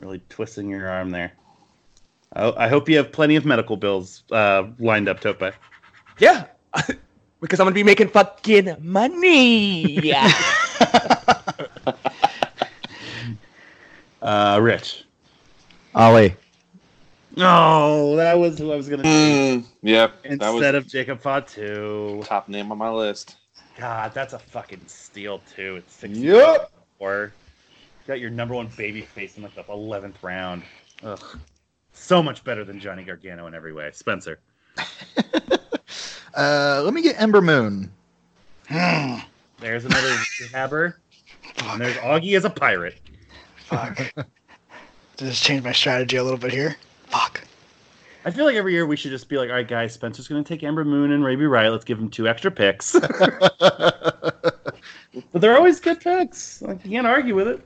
Really 0.00 0.20
twisting 0.28 0.68
your 0.68 0.88
arm 0.88 1.10
there. 1.10 1.32
I, 2.34 2.66
I 2.66 2.68
hope 2.68 2.88
you 2.88 2.96
have 2.98 3.10
plenty 3.10 3.36
of 3.36 3.44
medical 3.44 3.76
bills 3.76 4.24
uh, 4.30 4.64
lined 4.78 5.08
up, 5.08 5.20
Tope. 5.20 5.54
Yeah, 6.18 6.44
because 7.40 7.60
I'm 7.60 7.64
gonna 7.64 7.74
be 7.74 7.82
making 7.82 8.08
fucking 8.08 8.76
money. 8.80 10.00
Yeah. 10.00 10.30
Uh, 14.22 14.58
Rich. 14.60 15.04
Ali. 15.94 16.34
Oh, 17.38 18.16
that 18.16 18.38
was 18.38 18.58
who 18.58 18.72
I 18.72 18.76
was 18.76 18.88
gonna 18.88 19.02
take 19.02 19.12
Mm, 19.12 19.64
yep. 19.82 20.22
That 20.22 20.32
instead 20.32 20.74
was 20.74 20.84
of 20.84 20.86
Jacob 20.86 21.20
Fatu. 21.20 22.22
top 22.24 22.48
name 22.48 22.72
on 22.72 22.78
my 22.78 22.90
list. 22.90 23.36
God, 23.78 24.14
that's 24.14 24.32
a 24.32 24.38
fucking 24.38 24.80
steal 24.86 25.40
too. 25.54 25.76
It's 25.76 25.92
six 25.94 26.16
Yep. 26.18 26.70
four. 26.98 27.32
Got 28.06 28.20
your 28.20 28.30
number 28.30 28.54
one 28.54 28.68
baby 28.76 29.02
face 29.02 29.36
in 29.36 29.42
like 29.42 29.54
the 29.54 29.64
eleventh 29.70 30.22
round. 30.22 30.62
Ugh. 31.02 31.38
So 31.92 32.22
much 32.22 32.42
better 32.44 32.64
than 32.64 32.78
Johnny 32.80 33.04
Gargano 33.04 33.46
in 33.48 33.54
every 33.54 33.72
way. 33.72 33.90
Spencer. 33.92 34.38
Uh, 36.34 36.82
let 36.84 36.92
me 36.92 37.00
get 37.00 37.18
Ember 37.18 37.40
Moon. 37.40 37.90
There's 38.68 39.86
another 39.86 40.18
rehabber. 40.40 40.94
Fuck. 41.54 41.72
And 41.72 41.80
there's 41.80 41.96
Augie 41.96 42.36
as 42.36 42.44
a 42.44 42.50
pirate. 42.50 43.00
Fuck. 43.64 44.12
Just 45.16 45.42
change 45.42 45.64
my 45.64 45.72
strategy 45.72 46.18
a 46.18 46.22
little 46.22 46.38
bit 46.38 46.52
here. 46.52 46.76
Fuck. 47.16 47.40
I 48.26 48.30
feel 48.30 48.44
like 48.44 48.56
every 48.56 48.72
year 48.72 48.84
we 48.86 48.96
should 48.96 49.10
just 49.10 49.28
be 49.28 49.38
like, 49.38 49.48
all 49.48 49.54
right, 49.54 49.66
guys, 49.66 49.94
Spencer's 49.94 50.28
going 50.28 50.42
to 50.42 50.46
take 50.46 50.62
Ember 50.62 50.84
Moon 50.84 51.12
and 51.12 51.24
Ruby 51.24 51.44
Riott. 51.44 51.70
Let's 51.70 51.84
give 51.84 51.98
him 51.98 52.10
two 52.10 52.28
extra 52.28 52.50
picks. 52.50 52.92
but 53.58 54.60
they're 55.32 55.56
always 55.56 55.80
good 55.80 56.00
picks. 56.00 56.60
Like, 56.60 56.84
you 56.84 56.90
can't 56.90 57.06
argue 57.06 57.34
with 57.34 57.48
it. 57.48 57.60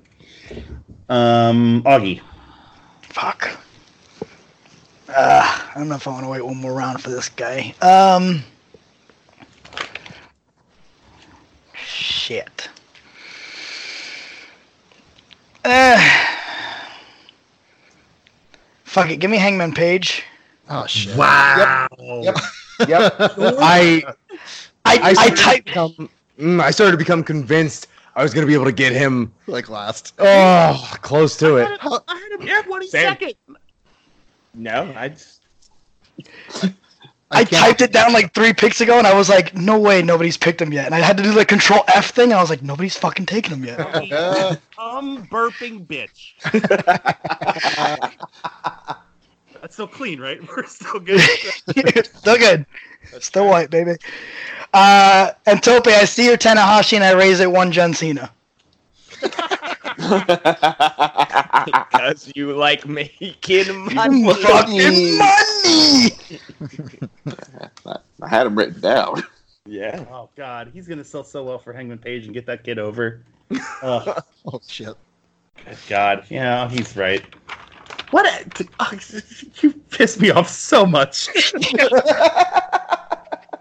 Um, 1.08 1.82
Augie. 1.82 2.20
Fuck. 3.02 3.58
Uh, 5.08 5.60
I 5.70 5.72
don't 5.74 5.88
know 5.88 5.96
if 5.96 6.06
I 6.06 6.12
want 6.12 6.24
to 6.24 6.30
wait 6.30 6.44
one 6.44 6.58
more 6.58 6.74
round 6.74 7.02
for 7.02 7.10
this 7.10 7.28
guy. 7.28 7.74
Um. 7.82 8.44
Shit. 11.74 12.68
Uh, 15.64 16.36
fuck 18.90 19.10
it. 19.10 19.16
Give 19.18 19.30
me 19.30 19.38
Hangman 19.38 19.72
Page. 19.72 20.24
Oh 20.68 20.86
shit. 20.86 21.16
Wow. 21.16 21.88
Yep. 21.98 22.36
Yep. 22.88 23.14
I 23.20 24.02
I, 24.86 24.96
I 24.96 25.14
I, 25.18 25.30
typed. 25.30 25.66
become, 25.66 26.08
mm, 26.38 26.62
I 26.62 26.70
started 26.70 26.92
to 26.92 26.96
become 26.96 27.22
convinced 27.22 27.88
I 28.16 28.22
was 28.22 28.32
gonna 28.32 28.46
be 28.46 28.54
able 28.54 28.64
to 28.64 28.72
get 28.72 28.92
him. 28.94 29.30
Like 29.46 29.68
last. 29.68 30.14
Oh, 30.18 30.94
close 31.02 31.36
to 31.38 31.58
it. 31.58 31.68
I 31.82 32.18
had 32.18 32.32
him 32.32 32.40
here 32.40 32.62
22nd. 32.62 32.88
Same. 32.88 33.34
no, 34.54 34.94
I 34.96 35.10
just. 35.10 35.42
I, 37.30 37.44
can't- 37.44 37.62
typed 37.62 37.80
it 37.80 37.92
down 37.92 38.12
like 38.12 38.34
three 38.34 38.52
picks 38.52 38.80
ago, 38.80 38.98
and 38.98 39.06
I 39.06 39.14
was 39.14 39.28
like, 39.28 39.54
"No 39.54 39.78
way, 39.78 40.02
nobody's 40.02 40.36
picked 40.36 40.60
him 40.60 40.72
yet." 40.72 40.86
And 40.86 40.94
I 40.94 41.00
had 41.00 41.16
to 41.16 41.22
do 41.22 41.32
the 41.32 41.44
Control 41.44 41.82
F 41.94 42.10
thing, 42.10 42.30
and 42.30 42.38
I 42.38 42.40
was 42.40 42.50
like, 42.50 42.62
"Nobody's 42.62 42.96
fucking 42.96 43.26
taking 43.26 43.56
him 43.56 43.64
yet." 43.64 44.60
Um, 44.80 45.26
burping 45.26 45.86
bitch. 45.86 46.32
That's 49.60 49.74
still 49.74 49.86
clean, 49.88 50.20
right? 50.20 50.40
We're 50.48 50.64
still 50.66 51.00
good. 51.00 51.20
Still 51.20 52.38
good. 52.38 52.64
Still 53.20 53.46
white, 53.46 53.68
baby. 53.70 53.96
Uh, 54.72 55.32
and 55.46 55.62
Tope, 55.62 55.86
I 55.88 56.04
see 56.06 56.24
your 56.26 56.38
Tanahashi, 56.38 56.94
and 56.94 57.04
I 57.04 57.12
raise 57.12 57.40
it 57.40 57.50
one 57.50 57.72
John 57.72 57.92
Cena. 57.92 58.30
Because 61.66 62.32
you 62.34 62.56
like 62.56 62.86
making 62.86 63.94
money. 63.94 64.32
Fucking 64.42 65.18
money. 65.18 66.10
I 68.22 68.28
had 68.28 68.46
him 68.46 68.56
written 68.56 68.80
down. 68.80 69.22
Yeah. 69.66 70.04
oh 70.10 70.30
God, 70.36 70.70
he's 70.72 70.88
gonna 70.88 71.04
sell 71.04 71.22
so 71.22 71.44
well 71.44 71.58
for 71.58 71.72
Hangman 71.72 71.98
Page 71.98 72.24
and 72.24 72.34
get 72.34 72.46
that 72.46 72.64
kid 72.64 72.78
over. 72.78 73.22
Oh 73.82 74.16
oh 74.46 74.60
shit. 74.66 74.96
God, 75.88 76.24
yeah, 76.28 76.68
he's 76.68 76.96
right. 76.96 77.22
What? 78.10 78.26
A, 78.26 78.66
oh, 78.80 78.92
you 79.60 79.72
piss 79.90 80.18
me 80.18 80.30
off 80.30 80.48
so 80.48 80.86
much. 80.86 81.28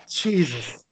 Jesus. 0.10 0.84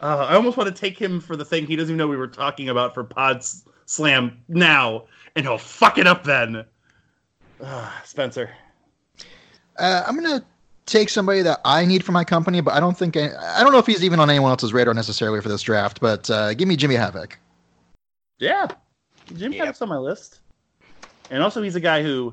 Uh, 0.00 0.26
I 0.28 0.34
almost 0.34 0.56
want 0.56 0.74
to 0.74 0.74
take 0.74 0.98
him 0.98 1.20
for 1.20 1.36
the 1.36 1.44
thing 1.44 1.66
he 1.66 1.76
doesn't 1.76 1.90
even 1.90 1.98
know 1.98 2.06
we 2.06 2.16
were 2.16 2.28
talking 2.28 2.68
about 2.68 2.94
for 2.94 3.04
Pods 3.04 3.64
Slam 3.94 4.40
now, 4.46 5.06
and 5.34 5.44
he'll 5.44 5.58
fuck 5.58 5.98
it 5.98 6.06
up 6.06 6.22
then. 6.22 6.64
Uh, 7.60 7.90
Spencer. 8.04 8.48
Uh, 9.80 10.04
I'm 10.06 10.14
gonna 10.14 10.44
take 10.86 11.08
somebody 11.08 11.42
that 11.42 11.60
I 11.64 11.84
need 11.84 12.04
for 12.04 12.12
my 12.12 12.22
company, 12.22 12.60
but 12.60 12.72
I 12.74 12.78
don't 12.78 12.96
think 12.96 13.16
I, 13.16 13.30
I 13.58 13.64
don't 13.64 13.72
know 13.72 13.78
if 13.80 13.86
he's 13.86 14.04
even 14.04 14.20
on 14.20 14.30
anyone 14.30 14.52
else's 14.52 14.72
radar 14.72 14.94
necessarily 14.94 15.40
for 15.40 15.48
this 15.48 15.62
draft. 15.62 16.00
But 16.00 16.30
uh, 16.30 16.54
give 16.54 16.68
me 16.68 16.76
Jimmy 16.76 16.94
Havoc. 16.94 17.36
Yeah, 18.38 18.68
Jimmy 19.34 19.56
Yep. 19.56 19.66
Cap's 19.66 19.82
on 19.82 19.88
my 19.88 19.98
list, 19.98 20.38
and 21.30 21.42
also 21.42 21.60
he's 21.60 21.74
a 21.74 21.80
guy 21.80 22.00
who 22.00 22.32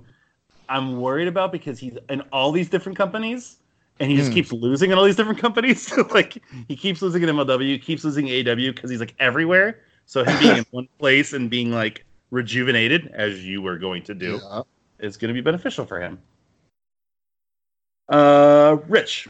I'm 0.70 1.02
worried 1.02 1.28
about 1.28 1.52
because 1.52 1.80
he's 1.80 1.98
in 2.08 2.22
all 2.32 2.52
these 2.52 2.70
different 2.70 3.00
companies, 3.00 3.58
and 4.00 4.12
he 4.12 4.16
just 4.18 4.30
Hmm. 4.30 4.36
keeps 4.36 4.52
losing 4.52 4.92
in 4.92 4.98
all 5.00 5.06
these 5.06 5.16
different 5.16 5.40
companies. 5.40 5.92
like 6.12 6.38
he 6.68 6.76
keeps 6.76 7.02
losing 7.02 7.24
in 7.24 7.30
MLW, 7.30 7.82
keeps 7.82 8.04
losing 8.04 8.28
AW 8.28 8.54
because 8.72 8.92
he's 8.92 9.00
like 9.00 9.16
everywhere. 9.18 9.80
So 10.08 10.24
him 10.24 10.40
being 10.40 10.58
in 10.58 10.66
one 10.72 10.88
place 11.00 11.34
and 11.34 11.50
being 11.50 11.72
like 11.72 12.06
rejuvenated, 12.32 13.12
as 13.14 13.46
you 13.46 13.62
were 13.62 13.78
going 13.78 14.02
to 14.04 14.16
do, 14.16 14.40
Yeah. 14.42 14.62
is 15.00 15.18
going 15.18 15.28
to 15.30 15.34
be 15.34 15.42
beneficial 15.42 15.86
for 15.86 16.00
him. 16.02 16.20
Uh, 18.10 18.78
Rich. 18.88 19.28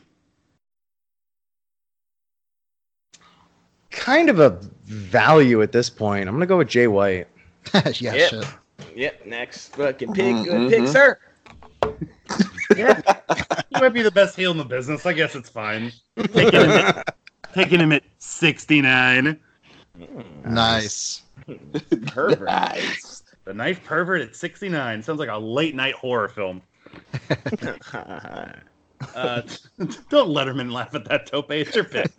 Kind 3.89 4.29
of 4.29 4.39
a 4.39 4.59
value 4.85 5.61
at 5.63 5.71
this 5.71 5.89
point. 5.89 6.29
I'm 6.29 6.35
gonna 6.35 6.45
go 6.45 6.59
with 6.59 6.67
Jay 6.67 6.85
White. 6.87 7.27
yeah. 7.73 8.13
Yep. 8.13 8.29
Shit. 8.29 8.45
Yep. 8.95 9.25
Next 9.25 9.75
fucking 9.75 10.13
pick. 10.13 10.35
Mhm, 10.35 10.45
Good 10.45 10.69
pick, 10.69 10.87
sir. 10.87 11.17
Yeah, 12.75 13.01
he 13.73 13.79
might 13.79 13.93
be 13.93 14.01
the 14.01 14.11
best 14.11 14.35
heel 14.35 14.51
in 14.51 14.57
the 14.57 14.65
business. 14.65 15.05
I 15.05 15.13
guess 15.13 15.35
it's 15.35 15.47
fine. 15.49 15.91
Taking 16.17 16.59
him 16.61 16.69
at, 16.71 17.15
taking 17.53 17.79
him 17.79 17.93
at 17.93 18.03
69. 18.19 19.39
Nice. 20.45 21.23
Pervert. 22.07 22.41
Nice. 22.41 23.23
The 23.45 23.53
Knife 23.53 23.83
Pervert 23.83 24.21
at 24.21 24.35
69. 24.35 25.03
Sounds 25.03 25.19
like 25.19 25.29
a 25.29 25.37
late 25.37 25.75
night 25.75 25.95
horror 25.95 26.29
film. 26.29 26.61
Uh, 29.15 29.41
don't 30.09 30.29
Letterman 30.29 30.71
laugh 30.71 30.95
at 30.95 31.05
that, 31.05 31.27
Tope. 31.27 31.51
It's 31.51 31.75
your 31.75 31.83
pick. 31.83 32.09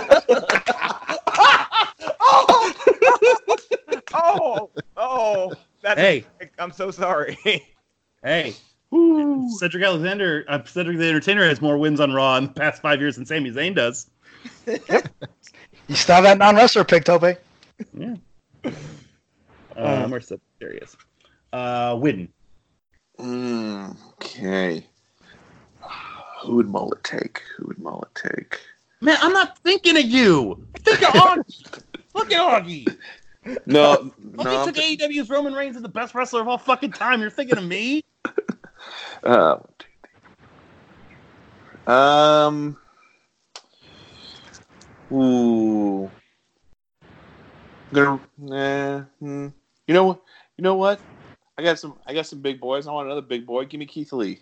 oh, 4.12 4.70
oh, 4.98 5.55
that's 5.83 6.01
Hey, 6.01 6.24
I'm 6.59 6.72
so 6.72 6.91
sorry. 6.91 7.39
hey. 8.22 8.55
Cedric 9.59 9.83
Alexander, 9.83 10.45
uh, 10.49 10.62
Cedric 10.64 10.99
the 10.99 11.09
Entertainer 11.09 11.47
has 11.47 11.62
more 11.62 11.78
wins 11.78 11.99
on 11.99 12.12
Raw 12.12 12.37
in 12.37 12.45
the 12.45 12.51
past 12.51 12.83
five 12.83 13.01
years 13.01 13.16
than 13.16 13.24
Sami 13.24 13.51
Zayn 13.51 13.74
does. 13.74 14.11
You 15.89 15.97
still 15.97 16.14
have 16.16 16.24
that 16.24 16.39
non 16.39 16.57
wrestler 16.57 16.85
pick, 16.85 17.05
Tope. 17.05 17.39
Yeah. 17.93 18.14
Um, 19.76 20.11
where's 20.11 20.28
the 20.28 20.41
there 20.61 20.72
he 20.72 20.78
is. 20.78 20.97
Uh, 21.53 21.95
Widden. 21.97 22.28
Mm. 23.18 23.97
Okay. 24.14 24.87
Who 26.43 26.57
would 26.57 26.68
Mullet 26.68 27.03
take? 27.05 27.43
Who 27.57 27.66
would 27.68 27.78
Mullet 27.78 28.14
take? 28.14 28.61
Man, 29.01 29.16
I'm 29.20 29.33
not 29.33 29.59
thinking 29.59 29.97
of 29.97 30.05
you. 30.05 30.64
Think 30.78 31.03
of 31.03 31.14
Augie. 31.14 31.83
Look 32.14 32.33
at 32.33 32.64
Augie. 32.64 32.97
No, 33.66 34.11
Augie 34.36 34.45
no. 34.45 34.64
took 34.66 34.76
AEW's 34.76 35.28
Roman 35.28 35.53
Reigns 35.53 35.76
as 35.76 35.82
the 35.82 35.88
best 35.88 36.14
wrestler 36.14 36.40
of 36.43 36.49
all 36.49 36.59
fucking 36.59 36.93
time. 36.93 37.20
You're 37.20 37.30
thinking 37.30 37.59
of 37.59 37.64
me? 37.64 38.05
Uh, 39.24 39.57
one, 39.57 39.62
two, 39.78 39.86
three. 41.86 41.95
um. 41.95 42.76
Ooh. 45.12 46.11
I'm 47.90 47.95
gonna. 47.95 48.20
Nah, 48.38 49.01
hmm. 49.20 49.49
You 49.86 49.95
know. 49.95 50.20
You 50.57 50.62
know 50.62 50.74
what? 50.74 51.01
I 51.59 51.62
got 51.62 51.78
some. 51.78 51.99
I 52.07 52.14
got 52.14 52.26
some 52.26 52.40
big 52.40 52.61
boys. 52.61 52.86
I 52.86 52.93
want 52.93 53.07
another 53.07 53.20
big 53.22 53.47
boy. 53.47 53.64
Give 53.64 53.78
me 53.80 53.86
Keith 53.86 54.12
Lee. 54.12 54.40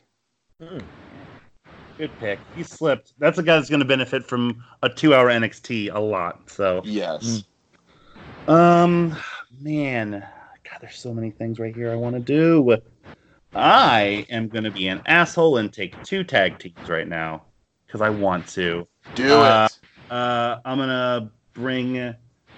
Good 1.99 2.11
pick. 2.19 2.39
He 2.57 2.63
slipped. 2.63 3.13
That's 3.19 3.39
a 3.39 3.43
guy 3.43 3.57
that's 3.57 3.69
going 3.71 3.81
to 3.81 3.87
benefit 3.87 4.25
from 4.25 4.63
a 4.83 4.89
two-hour 4.89 5.29
NXT 5.29 5.95
a 5.95 5.99
lot. 6.01 6.49
So, 6.51 6.81
Yes. 6.85 7.45
Um, 8.51 9.17
man, 9.61 10.11
God, 10.11 10.79
there's 10.81 10.99
so 10.99 11.15
many 11.15 11.31
things 11.31 11.59
right 11.59 11.75
here 11.75 11.91
I 11.91 11.97
want 11.97 12.17
to 12.17 12.21
do. 12.21 12.77
I 13.55 14.27
am 14.31 14.49
going 14.49 14.65
to 14.65 14.71
be 14.71 14.89
an 14.89 15.03
asshole 15.07 15.59
and 15.59 15.73
take 15.73 16.01
two 16.05 16.25
tag 16.25 16.59
teams 16.59 16.89
right 16.89 17.09
now 17.09 17.45
because 17.87 18.01
I 18.01 18.11
want 18.11 18.47
to. 18.49 18.87
Do 19.15 19.35
Uh, 19.35 19.69
it. 19.71 20.13
Uh, 20.13 20.61
I'm 20.65 20.79
gonna 20.79 21.31
bring 21.53 21.99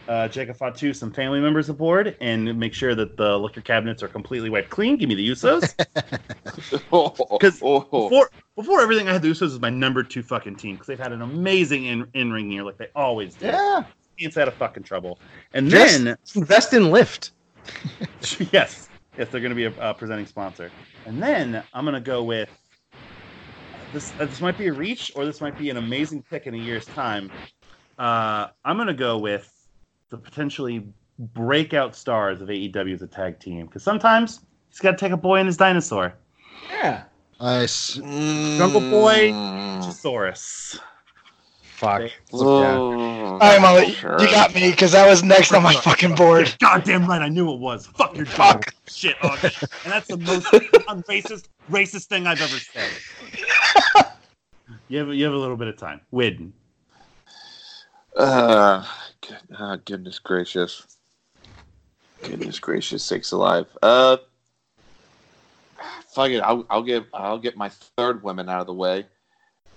uh, 0.09 0.28
Jacob 0.28 0.57
Fatu 0.57 0.95
some 0.95 1.12
family 1.12 1.40
members 1.40 1.68
aboard 1.68 2.16
and 2.20 2.59
make 2.59 2.72
sure 2.72 2.95
that 2.95 3.16
the 3.16 3.38
liquor 3.38 3.61
cabinets 3.61 4.03
are 4.03 4.09
completely 4.09 4.49
wiped 4.49 4.70
clean. 4.70 4.97
Give 4.97 5.09
me 5.09 5.14
the 5.14 5.28
Usos. 5.28 5.74
Because 6.90 7.61
oh, 7.62 7.80
before 7.80 8.30
before 8.57 8.80
everything, 8.80 9.09
I 9.09 9.12
had 9.12 9.22
the 9.22 9.28
Usos 9.28 9.49
as 9.49 9.61
my 9.61 9.70
number 9.70 10.03
two 10.03 10.22
fucking 10.22 10.57
team 10.57 10.74
because 10.74 10.86
they've 10.86 10.99
had 10.99 11.12
an 11.12 11.22
amazing 11.22 11.84
in 11.84 12.07
in 12.14 12.32
ring 12.32 12.51
year, 12.51 12.62
like 12.62 12.78
they 12.78 12.88
always 12.95 13.34
do. 13.34 13.47
Yeah. 13.47 13.84
It's 14.18 14.36
out 14.36 14.48
of 14.48 14.54
fucking 14.54 14.82
trouble. 14.82 15.18
And 15.54 15.68
Just 15.68 16.04
then 16.04 16.16
invest 16.34 16.72
in 16.72 16.84
Lyft. 16.84 17.30
yes, 18.52 18.88
yes, 19.16 19.28
they're 19.30 19.40
gonna 19.40 19.54
be 19.54 19.64
a 19.66 19.70
uh, 19.80 19.92
presenting 19.92 20.26
sponsor. 20.26 20.70
And 21.06 21.22
then 21.22 21.62
I'm 21.72 21.84
gonna 21.84 22.00
go 22.00 22.22
with 22.22 22.48
this. 23.92 24.12
Uh, 24.18 24.26
this 24.26 24.40
might 24.40 24.58
be 24.58 24.68
a 24.68 24.72
reach, 24.72 25.12
or 25.14 25.24
this 25.24 25.40
might 25.40 25.58
be 25.58 25.70
an 25.70 25.76
amazing 25.76 26.22
pick 26.22 26.46
in 26.46 26.54
a 26.54 26.58
year's 26.58 26.86
time. 26.86 27.30
Uh, 27.98 28.48
I'm 28.64 28.76
gonna 28.76 28.94
go 28.94 29.18
with 29.18 29.52
the 30.10 30.18
potentially 30.18 30.86
breakout 31.18 31.94
stars 31.94 32.40
of 32.40 32.48
AEW 32.48 32.94
as 32.94 33.02
a 33.02 33.06
tag 33.06 33.38
team 33.38 33.66
because 33.66 33.82
sometimes 33.82 34.40
he's 34.70 34.80
got 34.80 34.92
to 34.92 34.96
take 34.96 35.12
a 35.12 35.16
boy 35.16 35.36
and 35.38 35.46
his 35.46 35.56
dinosaur. 35.56 36.14
Yeah. 36.70 37.04
Nice. 37.40 37.94
Jungle 37.94 38.80
Boy, 38.80 39.30
Mm. 39.32 39.82
Saurus. 41.83 42.11
Fuck. 42.11 42.12
Oh, 42.33 42.93
All 42.93 43.39
right, 43.39 43.61
Mullet, 43.61 43.95
sure. 43.95 44.16
you 44.20 44.30
got 44.30 44.55
me 44.55 44.70
because 44.70 44.93
that 44.93 45.09
was 45.09 45.22
next 45.24 45.53
on 45.53 45.62
my 45.62 45.74
fucking 45.74 46.14
board. 46.14 46.55
Goddamn 46.61 47.07
right, 47.07 47.20
I 47.20 47.28
knew 47.28 47.53
it 47.53 47.59
was. 47.59 47.87
Fuck 47.89 48.16
your 48.16 48.26
Fuck. 48.26 48.66
dog. 48.66 48.74
Shit, 48.87 49.16
August. 49.22 49.64
And 49.85 49.93
that's 49.93 50.07
the 50.07 50.16
most 50.18 50.47
unracist, 50.47 51.49
racist 51.70 52.07
thing 52.07 52.26
I've 52.26 52.41
ever 52.41 52.59
said. 52.59 52.91
You 54.89 54.99
have, 54.99 55.09
you 55.09 55.24
have 55.24 55.35
a 55.35 55.37
little 55.37 55.57
bit 55.57 55.68
of 55.68 55.76
time. 55.76 56.01
Win. 56.11 56.53
Uh, 58.16 58.87
good, 59.26 59.39
ah, 59.59 59.76
goodness 59.85 60.18
gracious. 60.18 60.87
Goodness 62.22 62.59
gracious, 62.61 63.03
sakes 63.03 63.33
alive. 63.33 63.66
Uh, 63.83 64.18
fuck 66.14 66.30
it. 66.30 66.41
I'll, 66.41 66.64
I'll 66.70 66.83
get 66.83 67.05
I'll 67.12 67.39
get 67.39 67.57
my 67.57 67.70
third 67.97 68.22
woman 68.22 68.49
out 68.49 68.61
of 68.61 68.66
the 68.66 68.74
way. 68.74 69.07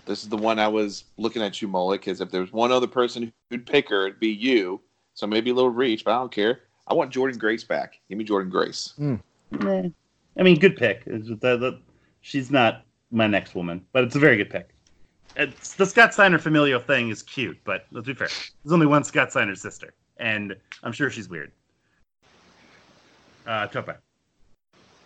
This 0.06 0.24
is 0.24 0.30
the 0.30 0.38
one 0.38 0.60
I 0.60 0.68
was 0.68 1.06
looking 1.18 1.42
at 1.42 1.62
you, 1.62 1.68
Mullet, 1.68 2.02
because 2.02 2.22
if 2.22 2.30
there's 2.32 2.52
one 2.54 2.72
other 2.72 2.88
person 2.88 3.32
who'd 3.50 3.66
pick 3.66 3.90
her, 3.90 4.06
it'd 4.08 4.20
be 4.20 4.30
you. 4.30 4.82
So 5.14 5.26
maybe 5.26 5.50
a 5.50 5.54
little 5.54 5.70
reach, 5.70 6.04
but 6.04 6.12
I 6.12 6.20
don't 6.20 6.32
care. 6.32 6.62
I 6.88 6.94
want 6.94 7.12
Jordynne 7.12 7.40
Grace 7.40 7.64
back. 7.64 8.00
Give 8.10 8.18
me 8.18 8.26
Jordynne 8.26 8.50
Grace. 8.52 8.94
Eh, 9.02 9.90
I 10.38 10.44
mean, 10.44 10.60
good 10.60 10.76
pick. 10.78 11.04
It's 11.06 11.28
that- 11.30 11.60
that- 11.60 11.80
she's 12.22 12.52
not 12.52 12.84
my 13.12 13.26
next 13.28 13.56
woman, 13.56 13.86
but 13.94 14.04
it's 14.04 14.16
a 14.16 14.20
very 14.20 14.38
good 14.38 14.50
pick. 14.50 14.70
It's, 15.38 15.74
the 15.74 15.86
Scott 15.86 16.14
Steiner 16.14 16.38
familial 16.40 16.80
thing 16.80 17.10
is 17.10 17.22
cute, 17.24 17.58
but 17.64 17.86
let's 17.92 18.08
be 18.08 18.14
fair. 18.14 18.28
There's 18.64 18.74
only 18.74 18.86
one 18.86 19.04
Scott 19.04 19.32
Steiner 19.32 19.56
sister, 19.56 19.94
and 20.18 20.56
I'm 20.84 20.92
sure 20.92 21.10
she's 21.10 21.28
weird. 21.30 21.52
Uh, 23.48 23.68
Topa. 23.68 23.98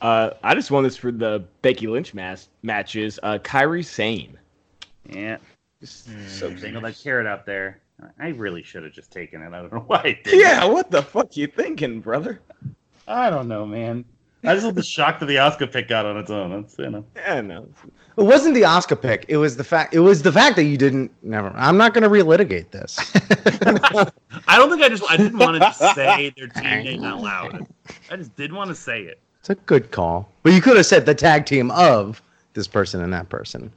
Uh, 0.02 0.32
I 0.44 0.56
just 0.56 0.72
won 0.72 0.84
this 0.84 0.96
for 0.96 1.12
the 1.12 1.44
Becky 1.62 1.88
Lynch 1.88 2.14
mas- 2.14 2.50
matches. 2.64 3.20
Uh, 3.22 3.38
Kairi 3.40 3.84
Sane. 3.84 4.38
Yeah, 5.08 5.38
Just 5.80 6.08
so 6.30 6.52
dangle 6.54 6.82
that 6.82 6.98
carrot 7.02 7.28
out 7.28 7.46
there. 7.46 7.82
I 8.20 8.30
really 8.30 8.64
should 8.64 8.84
have 8.84 8.94
just 8.94 9.12
taken 9.12 9.42
it. 9.42 9.54
I 9.54 9.62
don't 9.62 9.74
know 9.74 9.80
why 9.88 10.00
I 10.00 10.20
did. 10.24 10.40
Yeah, 10.40 10.66
what 10.66 10.92
the 10.92 11.02
fuck 11.02 11.36
you 11.36 11.48
thinking, 11.48 12.00
brother? 12.00 12.40
I 13.08 13.30
don't 13.30 13.48
know, 13.48 13.66
man. 13.66 14.06
I 14.44 14.56
just 14.56 14.74
was 14.74 14.88
shock 14.88 15.20
that 15.20 15.26
the 15.26 15.38
Oscar 15.38 15.68
pick 15.68 15.90
got 15.90 16.06
on 16.06 16.16
its 16.16 16.30
own. 16.30 16.62
That's 16.62 16.78
you 16.78 16.90
know. 16.90 17.06
Yeah, 17.16 17.42
no. 17.42 17.68
It 18.16 18.24
wasn't 18.24 18.56
the 18.56 18.64
Oscar 18.64 18.96
pick. 18.96 19.26
It 19.28 19.36
was 19.36 19.58
the 19.58 19.66
fact. 19.66 19.94
It 19.94 20.00
was 20.00 20.22
the 20.22 20.32
fact 20.32 20.56
that 20.56 20.64
you 20.64 20.78
didn't. 20.78 21.12
Never. 21.24 21.52
I'm 21.56 21.76
not 21.76 21.94
going 21.94 22.04
to 22.04 22.10
relitigate 22.10 22.72
this. 22.72 22.98
I 24.48 24.58
don't 24.58 24.70
think 24.70 24.82
I 24.82 24.88
just 24.88 25.04
I 25.10 25.18
didn't 25.18 25.40
want 25.40 25.62
to 25.62 25.74
say 25.74 26.32
their 26.38 26.48
team 26.48 26.84
name 26.86 27.04
out 27.04 27.22
loud. 27.22 27.68
I 28.10 28.16
just 28.16 28.34
did 28.38 28.54
want 28.54 28.70
to 28.70 28.76
say 28.76 29.02
it. 29.02 29.20
It's 29.42 29.50
a 29.50 29.56
good 29.56 29.92
call, 29.92 30.30
but 30.44 30.54
you 30.54 30.62
could 30.62 30.78
have 30.78 30.86
said 30.86 31.06
the 31.06 31.16
tag 31.16 31.46
team 31.46 31.72
of 31.72 32.22
this 32.54 32.68
person 32.68 33.02
and 33.04 33.12
that 33.12 33.28
person. 33.28 33.72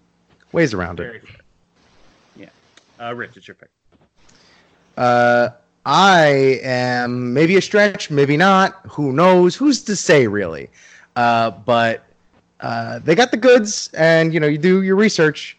Ways 0.53 0.74
around 0.74 0.96
Very 0.96 1.16
it. 1.16 1.26
fair. 1.26 1.36
Yeah. 2.36 2.48
Uh, 3.00 3.14
Rich, 3.14 3.36
it's 3.36 3.48
your 3.48 3.55
pick. 3.55 3.70
Uh, 4.96 5.48
I 5.84 6.61
am 6.62 7.32
maybe 7.32 7.57
a 7.57 7.62
stretch, 7.62 8.11
maybe 8.11 8.36
not. 8.36 8.80
Who 8.90 9.12
knows? 9.12 9.57
Who's 9.57 9.82
to 9.84 9.96
say, 9.96 10.26
really? 10.26 10.68
Uh, 11.16 11.50
but 11.50 12.05
uh, 12.61 13.00
they 13.00 13.14
got 13.14 13.30
the 13.30 13.36
goods, 13.36 13.90
and 13.94 14.32
you 14.32 14.40
know, 14.40 14.46
you 14.46 14.59
do 14.59 14.82
your 14.82 14.96
research, 14.96 15.57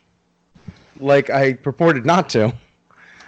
like 0.99 1.29
I 1.29 1.53
purported 1.53 2.05
not 2.05 2.29
to. 2.29 2.53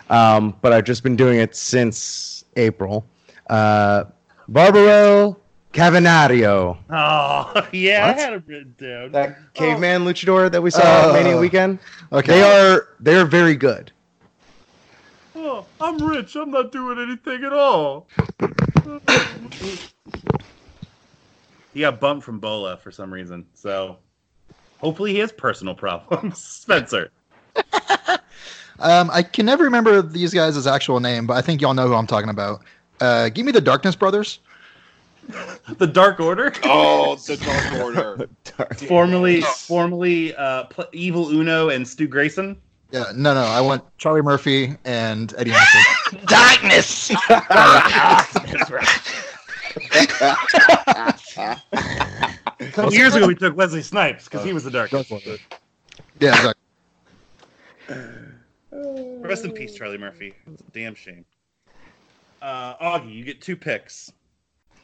Um, 0.10 0.56
but 0.62 0.72
I've 0.72 0.86
just 0.86 1.02
been 1.02 1.16
doing 1.16 1.40
it 1.40 1.56
since 1.56 2.46
April. 2.56 3.06
Uh, 3.50 4.06
Barbaro 4.48 5.36
Cavernario, 5.76 6.78
Oh, 6.90 7.68
yeah, 7.74 8.08
What? 8.08 8.18
I 8.18 8.22
had 8.22 8.34
it 8.34 8.44
written 8.48 8.76
down. 8.78 9.12
that 9.12 9.38
caveman 9.54 10.06
luchador 10.06 10.50
that 10.52 10.62
we 10.62 10.72
saw 10.72 10.82
Uh, 10.82 11.08
at 11.10 11.14
Mania 11.14 11.38
weekend. 11.40 11.80
Okay. 12.12 12.32
They 12.34 12.42
are 12.44 12.88
they 13.00 13.16
are 13.16 13.26
very 13.26 13.56
good. 13.56 13.92
Oh, 15.36 15.66
I'm 15.82 16.02
rich. 16.02 16.36
I'm 16.36 16.50
not 16.52 16.72
doing 16.72 16.98
anything 17.00 17.44
at 17.44 17.52
all. 17.54 18.08
he 21.74 21.82
got 21.82 22.00
bumped 22.00 22.24
from 22.24 22.40
Bola 22.40 22.78
for 22.78 22.90
some 22.92 23.14
reason, 23.14 23.46
so 23.54 23.98
hopefully 24.80 25.12
he 25.12 25.20
has 25.20 25.32
personal 25.34 25.76
problems. 25.76 26.38
Spencer. 26.44 27.12
Um, 28.78 29.10
I 29.14 29.24
can 29.24 29.46
never 29.46 29.64
remember 29.64 30.02
these 30.02 30.34
guys' 30.34 30.68
actual 30.68 31.00
name, 31.00 31.26
but 31.26 31.36
I 31.38 31.42
think 31.42 31.62
y'all 31.62 31.74
know 31.74 31.88
who 31.88 31.94
I'm 31.94 32.06
talking 32.06 32.30
about. 32.30 32.62
Uh, 33.00 33.30
give 33.30 33.46
me 33.46 33.54
the 33.54 33.62
Darkness 33.62 33.96
Brothers. 33.96 34.40
The 35.78 35.88
Dark 35.88 36.20
Order, 36.20 36.54
Oh, 36.64 37.16
the 37.16 37.38
Dark 37.38 37.74
Order. 37.84 38.30
formerly 38.88 39.42
formerly 39.42 40.36
uh, 40.36 40.66
Pl- 40.66 40.86
Evil 40.94 41.30
Uno 41.30 41.70
and 41.70 41.88
Stu 41.88 42.08
Grayson. 42.08 42.58
Yeah, 42.92 43.06
no, 43.16 43.34
no, 43.34 43.42
I 43.42 43.60
want 43.62 43.84
Charlie 43.98 44.22
Murphy 44.22 44.76
and 44.86 45.34
Eddie 45.38 45.52
Munster. 45.52 45.80
Darkness. 46.28 47.08
That's 47.28 48.70
right. 48.72 49.02
Years 52.94 53.16
ago, 53.16 53.28
we 53.28 53.36
took 53.36 53.58
Wesley 53.58 53.82
Snipes 53.82 54.26
because 54.26 54.46
he 54.46 54.54
was 54.54 54.64
the 54.64 54.72
Dark. 54.72 54.94
Order. 54.94 55.38
yeah, 56.20 56.30
exactly. 56.30 56.62
Rest 59.22 59.46
in 59.46 59.52
peace, 59.52 59.74
Charlie 59.76 59.98
Murphy. 59.98 60.34
It's 60.52 60.62
a 60.62 60.72
damn 60.72 60.96
shame. 60.96 61.26
Uh, 62.42 62.76
Augie, 62.78 63.14
you 63.14 63.24
get 63.26 63.42
two 63.42 63.56
picks. 63.56 64.12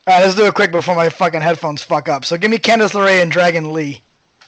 All 0.08 0.16
right, 0.16 0.24
let's 0.26 0.36
do 0.36 0.48
it 0.48 0.56
quick 0.56 0.72
before 0.72 0.96
my 0.96 1.10
fucking 1.10 1.42
headphones 1.42 1.84
fuck 1.84 2.10
up. 2.10 2.26
So 2.26 2.36
give 2.36 2.50
me 2.50 2.58
Candice 2.58 2.94
LeRae 2.94 3.22
and 3.22 3.32
Dragon 3.32 3.72
Lee. 3.72 4.02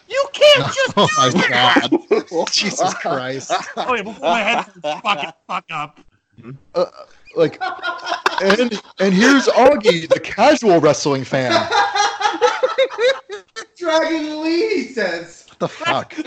You 0.10 0.28
can't 0.34 0.74
just. 0.74 0.94
Oh 0.98 1.08
my 1.18 1.48
god, 1.50 2.48
Jesus 2.52 2.94
Christ! 2.96 3.52
Oh 3.78 3.96
yeah, 3.96 4.02
before 4.02 4.30
my 4.30 4.42
headphones 4.42 5.02
fucking 5.04 5.32
fuck 5.48 5.66
up. 5.72 6.00
Uh, 6.74 6.86
like, 7.36 7.58
and 8.42 8.82
and 9.00 9.14
here's 9.14 9.46
Augie, 9.46 10.10
the 10.10 10.20
casual 10.20 10.80
wrestling 10.80 11.24
fan. 11.24 11.52
Dragon 13.78 14.44
Lee 14.44 14.88
says. 14.88 15.46
What 15.50 15.60
the 15.60 15.68
fuck? 15.68 16.18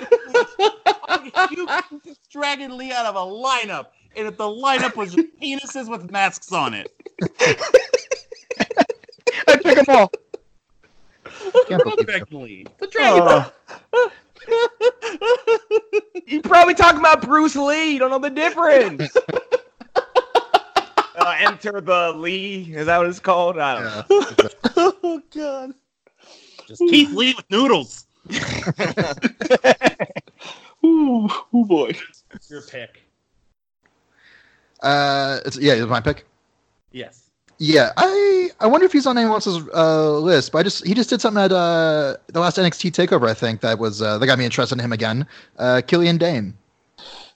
you 1.51 1.67
just 2.05 2.31
Dragon 2.31 2.77
Lee 2.77 2.93
out 2.93 3.07
of 3.07 3.17
a 3.17 3.19
lineup, 3.19 3.87
and 4.17 4.29
if 4.29 4.37
the 4.37 4.45
lineup 4.45 4.95
was 4.97 5.15
penises 5.15 5.89
with 5.89 6.11
masks 6.11 6.53
on 6.53 6.75
it. 6.75 6.93
I 9.47 9.57
pick 9.57 9.85
them 9.85 9.85
all. 9.89 10.11
Can't 11.69 11.83
believe. 11.83 12.07
Dragon 12.07 12.43
Lee. 12.43 12.67
The 12.79 12.87
Dragon. 12.87 13.23
Oh. 13.23 13.53
talking 16.77 17.01
about 17.01 17.23
Bruce 17.23 17.57
Lee. 17.57 17.93
You 17.93 17.99
don't 17.99 18.11
know 18.11 18.19
the 18.19 18.31
difference. 18.31 19.17
uh, 21.17 21.37
enter 21.39 21.81
the 21.81 22.13
Lee. 22.17 22.73
Is 22.75 22.87
that 22.87 22.99
what 22.99 23.09
it's 23.09 23.19
called? 23.21 23.59
I 23.59 23.75
don't 23.75 23.85
know. 23.85 24.05
Oh 24.79 25.23
god. 25.35 25.73
Just 26.67 26.81
Keith 26.81 27.13
Lee 27.13 27.35
with 27.35 27.47
noodles. 27.51 28.07
Ooh, 30.85 31.29
ooh 31.55 31.65
boy. 31.65 31.93
Your 32.51 32.63
pick. 32.63 33.03
Uh, 34.83 35.39
it's 35.47 35.57
yeah, 35.57 35.75
it's 35.75 35.87
my 35.87 36.01
pick. 36.01 36.27
Yes. 36.93 37.26
Yeah, 37.59 37.93
I 37.97 38.51
I 38.61 38.67
wonder 38.67 38.85
if 38.87 38.93
he's 38.93 39.07
on 39.07 39.17
anyone 39.17 39.35
else's 39.37 39.67
uh, 39.75 40.19
list, 40.19 40.53
but 40.53 40.59
I 40.59 40.63
just 40.63 40.87
he 40.87 40.93
just 40.95 41.09
did 41.09 41.21
something 41.21 41.43
at 41.43 41.53
uh, 41.53 42.17
the 42.29 42.41
last 42.41 42.59
NXT 42.59 42.91
Takeover. 42.93 43.29
I 43.29 43.35
think 43.35 43.61
that 43.63 43.79
was 43.79 44.03
uh, 44.03 44.19
that 44.19 44.27
got 44.27 44.39
me 44.39 44.45
interested 44.45 44.75
in 44.79 44.85
him 44.85 44.93
again. 44.93 45.27
Uh, 45.59 45.81
Killian 45.87 46.19
Dain. 46.19 46.55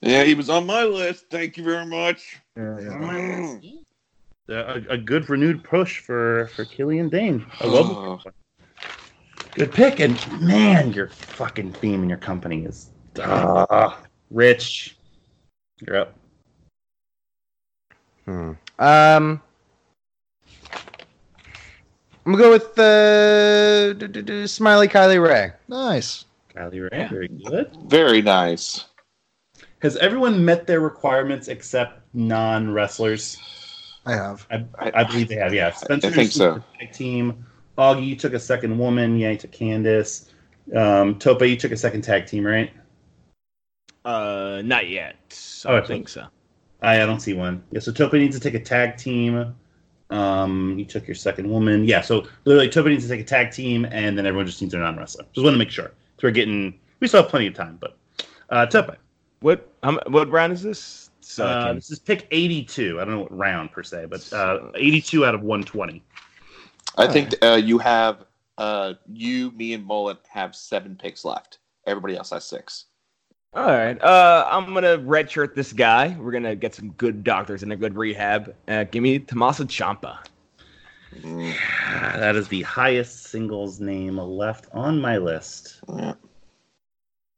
Yeah, 0.02 0.24
he 0.24 0.34
was 0.34 0.50
on 0.50 0.66
my 0.66 0.84
list. 0.84 1.26
Thank 1.30 1.56
you 1.56 1.64
very 1.64 1.86
much. 1.86 2.38
Uh, 2.58 3.58
a, 4.48 4.82
a 4.90 4.98
good 4.98 5.28
renewed 5.30 5.62
push 5.64 6.00
for 6.00 6.48
for 6.54 6.64
Killian 6.64 7.08
Dain. 7.08 7.46
I 7.60 7.66
love 7.66 7.90
Oh. 7.90 8.20
it. 8.26 8.34
Good 9.54 9.72
pick, 9.72 10.00
and 10.00 10.16
man, 10.40 10.92
your 10.92 11.08
fucking 11.08 11.72
theme 11.72 12.02
in 12.02 12.08
your 12.08 12.18
company 12.18 12.64
is 12.64 12.90
uh, 13.20 13.94
rich. 14.30 14.96
You're 15.80 15.96
up. 16.02 16.14
Hmm. 18.26 18.52
Um, 18.78 19.42
I'm 22.30 22.36
gonna 22.36 22.44
go 22.44 22.52
with 22.52 22.78
uh, 22.78 24.46
Smiley 24.46 24.86
Kylie 24.86 25.20
Rae. 25.20 25.50
Nice. 25.66 26.26
Kylie 26.54 26.88
Rae, 26.88 27.08
very 27.08 27.26
good. 27.26 27.76
Very 27.86 28.22
nice. 28.22 28.84
Has 29.82 29.96
everyone 29.96 30.44
met 30.44 30.64
their 30.64 30.78
requirements 30.78 31.48
except 31.48 32.02
non 32.14 32.70
wrestlers? 32.70 33.36
I 34.06 34.12
have. 34.12 34.46
I, 34.48 34.64
I 34.78 35.02
believe 35.02 35.26
they 35.26 35.34
have. 35.38 35.52
Yeah, 35.52 35.72
Spencer 35.72 36.06
I 36.06 36.10
think 36.10 36.30
so. 36.30 36.62
Team. 36.92 37.44
Augie, 37.76 38.06
you 38.06 38.14
took 38.14 38.34
a 38.34 38.38
second 38.38 38.78
woman. 38.78 39.18
Yeah, 39.18 39.30
you 39.30 39.36
took 39.36 39.50
Candice. 39.50 40.28
Um, 40.72 41.16
Topa, 41.16 41.48
you 41.48 41.56
took 41.56 41.72
a 41.72 41.76
second 41.76 42.02
tag 42.02 42.26
team, 42.26 42.46
right? 42.46 42.72
Uh, 44.04 44.62
not 44.64 44.88
yet. 44.88 45.16
Oh, 45.64 45.70
I 45.70 45.72
I 45.72 45.78
don't 45.78 45.88
think 45.88 46.08
so. 46.08 46.26
I, 46.80 47.02
I 47.02 47.06
don't 47.06 47.18
see 47.18 47.32
one. 47.32 47.64
Yeah, 47.72 47.80
so 47.80 47.90
Topa 47.90 48.12
needs 48.12 48.38
to 48.38 48.40
take 48.40 48.54
a 48.54 48.64
tag 48.64 48.98
team. 48.98 49.56
Um, 50.11 50.76
you 50.78 50.84
took 50.84 51.06
your 51.06 51.14
second 51.14 51.48
woman. 51.48 51.84
Yeah, 51.84 52.00
so 52.00 52.26
literally 52.44 52.68
Topa 52.68 52.88
needs 52.88 53.04
to 53.04 53.08
take 53.08 53.20
a 53.20 53.24
tag 53.24 53.52
team, 53.52 53.84
and 53.86 54.18
then 54.18 54.26
everyone 54.26 54.46
just 54.46 54.61
needs 54.61 54.72
their 54.72 54.80
non 54.82 54.96
wrestler. 54.96 55.24
Just 55.32 55.44
want 55.44 55.54
to 55.54 55.58
make 55.58 55.70
sure. 55.70 55.92
So 56.18 56.26
we're 56.26 56.30
getting. 56.32 56.78
We 57.00 57.08
still 57.08 57.22
have 57.22 57.30
plenty 57.30 57.46
of 57.46 57.54
time, 57.54 57.78
but 57.80 57.96
uh, 58.50 58.66
Topa. 58.66 58.96
What? 59.40 59.68
How, 59.82 59.92
mu- 59.92 59.98
what 60.08 60.28
round 60.30 60.52
is 60.52 60.62
this? 60.62 61.11
So 61.20 61.46
Uh, 61.46 61.66
can- 61.66 61.74
this 61.76 61.90
is 61.90 61.98
pick 62.00 62.26
82. 62.30 63.00
I 63.00 63.04
don't 63.04 63.14
know 63.14 63.20
what 63.20 63.36
round 63.36 63.70
per 63.72 63.82
se, 63.82 64.06
but 64.11 64.30
uh, 64.32 64.70
82 64.74 65.24
out 65.24 65.34
of 65.34 65.42
120. 65.42 66.02
I 66.98 67.06
think 67.06 67.34
uh, 67.42 67.54
you 67.62 67.78
have 67.78 68.24
uh, 68.58 68.94
you, 69.11 69.52
me, 69.52 69.72
and 69.74 69.84
Mullet 69.86 70.18
have 70.28 70.54
seven 70.56 70.96
picks 71.00 71.24
left. 71.24 71.58
Everybody 71.86 72.16
else 72.16 72.30
has 72.30 72.44
six. 72.44 72.86
All 73.53 73.66
right. 73.66 74.01
Uh, 74.01 74.46
I'm 74.48 74.72
gonna 74.72 74.98
redshirt 74.98 75.55
this 75.55 75.72
guy. 75.72 76.16
We're 76.20 76.30
gonna 76.30 76.55
get 76.55 76.74
some 76.74 76.90
good 76.92 77.24
doctors 77.24 77.64
and 77.64 77.72
a 77.72 77.76
good 77.76 77.96
rehab. 77.96 78.55
Uh, 78.68 78.84
give 78.84 79.03
me 79.03 79.18
Tommaso 79.18 79.64
Ciampa. 79.64 80.18
That 81.24 82.36
is 82.36 82.46
the 82.46 82.62
highest 82.62 83.24
singles 83.24 83.80
name 83.80 84.18
left 84.18 84.66
on 84.72 85.01
my 85.01 85.16
list. 85.18 85.80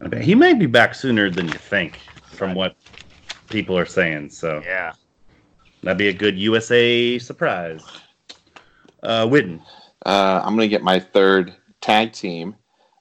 Okay, 0.04 0.22
he 0.22 0.34
might 0.34 0.58
be 0.58 0.66
back 0.66 0.94
sooner 0.94 1.30
than 1.30 1.46
you 1.48 1.54
think, 1.54 1.98
from 2.26 2.54
what 2.54 2.76
people 3.48 3.78
are 3.78 3.86
saying. 3.86 4.28
So 4.30 4.62
Yeah. 4.66 4.92
that'd 5.82 5.96
be 5.96 6.08
a 6.08 6.12
good 6.12 6.36
USA 6.38 7.18
surprise. 7.18 7.82
Uh, 9.02 9.26
Witten. 9.26 9.62
Uh, 10.04 10.42
I'm 10.44 10.56
going 10.56 10.68
to 10.68 10.68
get 10.68 10.82
my 10.82 10.98
third 10.98 11.54
tag 11.80 12.12
team 12.12 12.56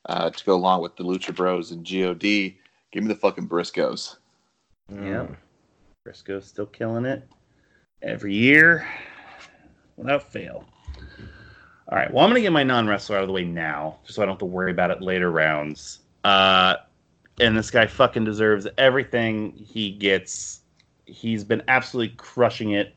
uh, 0.05 0.29
to 0.29 0.45
go 0.45 0.53
along 0.55 0.81
with 0.83 0.95
the 0.95 1.03
Lucha 1.03 1.35
Bros 1.35 1.71
and 1.71 1.83
God. 1.83 2.55
Give 2.91 3.03
me 3.03 3.09
the 3.09 3.19
fucking 3.19 3.47
Briscoes. 3.47 4.17
Yeah. 4.89 5.27
Briscoe's 6.03 6.45
still 6.45 6.65
killing 6.65 7.05
it 7.05 7.27
every 8.01 8.33
year 8.33 8.87
without 9.97 10.31
fail. 10.31 10.65
All 11.87 11.97
right. 11.97 12.11
Well, 12.11 12.23
I'm 12.23 12.29
going 12.29 12.39
to 12.39 12.41
get 12.41 12.51
my 12.51 12.63
non 12.63 12.87
wrestler 12.87 13.17
out 13.17 13.23
of 13.23 13.27
the 13.27 13.33
way 13.33 13.45
now, 13.45 13.97
just 14.03 14.15
so 14.15 14.21
I 14.21 14.25
don't 14.25 14.33
have 14.33 14.39
to 14.39 14.45
worry 14.45 14.71
about 14.71 14.91
it 14.91 15.01
later 15.01 15.31
rounds. 15.31 15.99
Uh, 16.23 16.75
and 17.39 17.57
this 17.57 17.71
guy 17.71 17.87
fucking 17.87 18.25
deserves 18.25 18.67
everything 18.77 19.51
he 19.53 19.91
gets. 19.91 20.61
He's 21.05 21.43
been 21.43 21.63
absolutely 21.67 22.15
crushing 22.15 22.71
it 22.71 22.95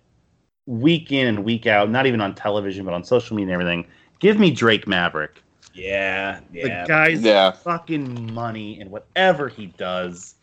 week 0.67 1.13
in 1.13 1.27
and 1.27 1.45
week 1.45 1.67
out, 1.67 1.91
not 1.91 2.07
even 2.07 2.21
on 2.21 2.35
television, 2.35 2.85
but 2.85 2.95
on 2.95 3.05
social 3.05 3.37
media 3.37 3.55
and 3.55 3.63
everything. 3.63 3.87
Give 4.21 4.39
me 4.39 4.51
Drake 4.51 4.87
Maverick. 4.87 5.43
Yeah. 5.75 6.41
Yeah. 6.53 6.83
The 6.83 6.89
guy's 6.89 7.23
Yeah. 7.23 7.51
fucking 7.51 8.33
money 8.33 8.81
in 8.81 8.91
whatever 8.91 9.49
he 9.49 9.67
does. 9.67 10.37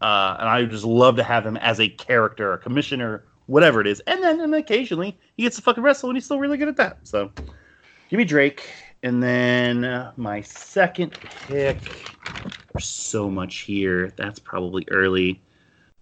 Uh, 0.00 0.36
and 0.38 0.48
I 0.48 0.60
would 0.60 0.70
just 0.70 0.84
love 0.84 1.16
to 1.16 1.22
have 1.22 1.44
him 1.46 1.56
as 1.56 1.80
a 1.80 1.88
character, 1.88 2.52
a 2.52 2.58
commissioner, 2.58 3.24
whatever 3.46 3.80
it 3.80 3.86
is. 3.86 4.00
And 4.06 4.22
then 4.22 4.40
and 4.40 4.54
occasionally 4.54 5.18
he 5.36 5.44
gets 5.44 5.56
to 5.56 5.62
fucking 5.62 5.82
wrestle, 5.82 6.10
and 6.10 6.16
he's 6.16 6.26
still 6.26 6.38
really 6.38 6.58
good 6.58 6.68
at 6.68 6.76
that. 6.76 6.98
So 7.04 7.32
give 8.10 8.18
me 8.18 8.24
Drake. 8.24 8.68
And 9.02 9.22
then 9.22 9.84
uh, 9.84 10.12
my 10.16 10.40
second 10.42 11.12
pick. 11.46 11.78
There's 12.72 12.86
so 12.86 13.30
much 13.30 13.58
here. 13.58 14.12
That's 14.16 14.38
probably 14.38 14.84
early. 14.90 15.40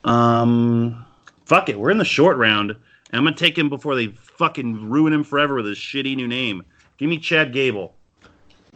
Um, 0.05 1.05
fuck 1.45 1.69
it. 1.69 1.79
We're 1.79 1.91
in 1.91 1.99
the 1.99 2.05
short 2.05 2.37
round. 2.37 2.71
And 2.71 2.79
I'm 3.19 3.25
gonna 3.25 3.37
take 3.37 3.57
him 3.57 3.69
before 3.69 3.95
they 3.95 4.09
fucking 4.09 4.89
ruin 4.91 5.13
him 5.13 5.23
forever 5.23 5.55
with 5.55 5.67
his 5.67 5.79
shitty 5.79 6.17
new 6.17 6.27
name. 6.27 6.65
Give 6.99 7.09
me 7.09 7.19
Chad 7.19 7.53
Gable. 7.53 7.95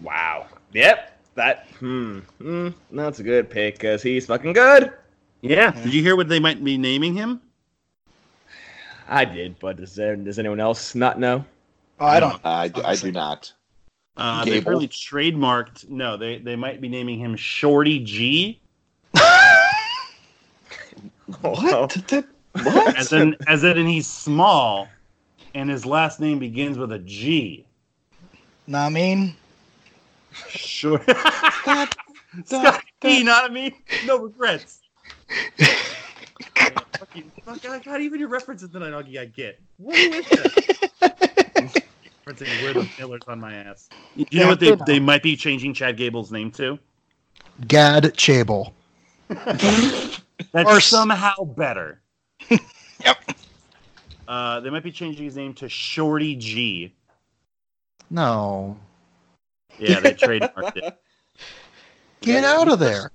Wow. 0.02 0.46
Yep. 0.72 1.20
That. 1.34 1.66
Hmm. 1.78 2.20
hmm 2.40 2.68
that's 2.90 3.20
a 3.20 3.22
good 3.22 3.48
pick 3.48 3.74
because 3.74 4.02
he's 4.02 4.26
fucking 4.26 4.52
good. 4.52 4.92
Yeah. 5.40 5.70
Did 5.70 5.94
you 5.94 6.02
hear 6.02 6.16
what 6.16 6.28
they 6.28 6.40
might 6.40 6.62
be 6.62 6.76
naming 6.76 7.14
him? 7.14 7.40
I 9.08 9.24
did, 9.24 9.58
but 9.58 9.76
does 9.76 9.94
there, 9.94 10.16
does 10.16 10.38
anyone 10.38 10.60
else 10.60 10.94
not 10.94 11.18
know? 11.18 11.44
Oh, 12.00 12.06
I 12.06 12.20
don't. 12.20 12.40
I, 12.44 12.70
I 12.84 12.96
do 12.96 13.10
not. 13.10 13.52
Uh, 14.16 14.44
they 14.44 14.52
Gable? 14.52 14.72
really 14.72 14.88
trademarked. 14.88 15.88
No, 15.88 16.16
they 16.16 16.38
they 16.38 16.56
might 16.56 16.80
be 16.80 16.88
naming 16.88 17.20
him 17.20 17.36
Shorty 17.36 18.00
G, 18.00 18.60
What? 21.40 22.14
what? 22.62 22.96
as 22.96 23.12
in 23.12 23.36
as 23.46 23.62
in 23.62 23.86
he's 23.86 24.06
small, 24.06 24.88
and 25.54 25.70
his 25.70 25.86
last 25.86 26.18
name 26.20 26.38
begins 26.38 26.78
with 26.78 26.90
a 26.92 26.98
G. 26.98 27.64
Know 28.66 28.78
what 28.78 28.86
I 28.86 28.88
mean? 28.90 29.36
Sure. 30.48 30.98
That- 31.06 31.94
Scott 32.44 32.82
that- 33.00 33.10
E, 33.10 33.22
not 33.24 33.52
me. 33.52 33.74
No 34.04 34.18
regrets. 34.18 34.80
Fucking- 36.98 37.30
fuck, 37.44 37.62
God, 37.62 37.82
God, 37.84 38.00
even 38.00 38.20
your 38.20 38.28
references 38.28 38.70
tonight, 38.70 38.90
Augie, 38.92 39.18
I 39.18 39.24
get. 39.26 39.60
What 39.78 39.96
is 39.98 40.28
that? 40.28 41.82
Referencing 42.26 42.62
where 42.62 42.74
the 42.74 42.88
pillars 42.96 43.22
on 43.26 43.40
my 43.40 43.54
ass. 43.54 43.88
You 44.14 44.40
know 44.40 44.48
what 44.48 44.60
they, 44.60 44.76
they 44.86 45.00
might 45.00 45.22
be 45.22 45.36
changing 45.36 45.72
Chad 45.74 45.96
Gable's 45.96 46.30
name 46.30 46.50
to? 46.52 46.78
Gad 47.66 48.14
Chable. 48.14 48.72
That's 49.28 50.22
Worse. 50.54 50.86
somehow 50.86 51.44
better. 51.44 52.00
Yep. 52.50 53.16
Uh, 54.26 54.60
they 54.60 54.70
might 54.70 54.82
be 54.82 54.92
changing 54.92 55.24
his 55.24 55.36
name 55.36 55.54
to 55.54 55.68
Shorty 55.68 56.36
G. 56.36 56.94
No. 58.10 58.76
Yeah, 59.78 60.00
they 60.00 60.14
trademarked 60.14 60.76
it. 60.76 60.98
Get 62.20 62.44
out 62.44 62.68
of 62.70 62.78
there. 62.78 63.10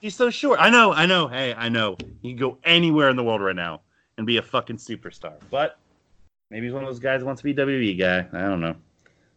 He's 0.00 0.14
so 0.14 0.30
short. 0.30 0.58
I 0.60 0.70
know, 0.70 0.92
I 0.92 1.06
know. 1.06 1.28
Hey, 1.28 1.54
I 1.54 1.68
know. 1.68 1.96
He 2.22 2.30
can 2.30 2.38
go 2.38 2.58
anywhere 2.64 3.08
in 3.08 3.16
the 3.16 3.24
world 3.24 3.40
right 3.40 3.54
now 3.56 3.80
and 4.16 4.26
be 4.26 4.36
a 4.36 4.42
fucking 4.42 4.76
superstar. 4.76 5.34
But 5.50 5.78
maybe 6.50 6.66
he's 6.66 6.74
one 6.74 6.82
of 6.82 6.88
those 6.88 6.98
guys 7.00 7.20
who 7.20 7.26
wants 7.26 7.40
to 7.42 7.44
be 7.44 7.50
a 7.50 7.66
WWE 7.66 7.98
guy. 7.98 8.26
I 8.32 8.42
don't 8.48 8.60
know. 8.60 8.76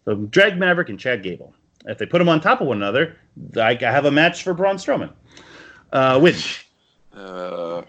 So 0.06 0.16
Drake 0.16 0.58
Maverick 0.58 0.90
and 0.90 1.00
Chad 1.00 1.24
Gable. 1.24 1.54
If 1.86 1.98
they 1.98 2.06
put 2.06 2.20
them 2.20 2.30
on 2.30 2.42
top 2.42 2.62
of 2.62 2.68
one 2.68 2.78
another, 2.78 3.18
I 3.56 3.72
I 3.72 3.92
have 3.92 4.06
a 4.06 4.12
match 4.12 4.44
for 4.44 4.54
Braun 4.54 4.76
Strowman. 4.78 5.12
Uh, 5.92 6.20
which 6.20 6.68
Uh, 7.16 7.82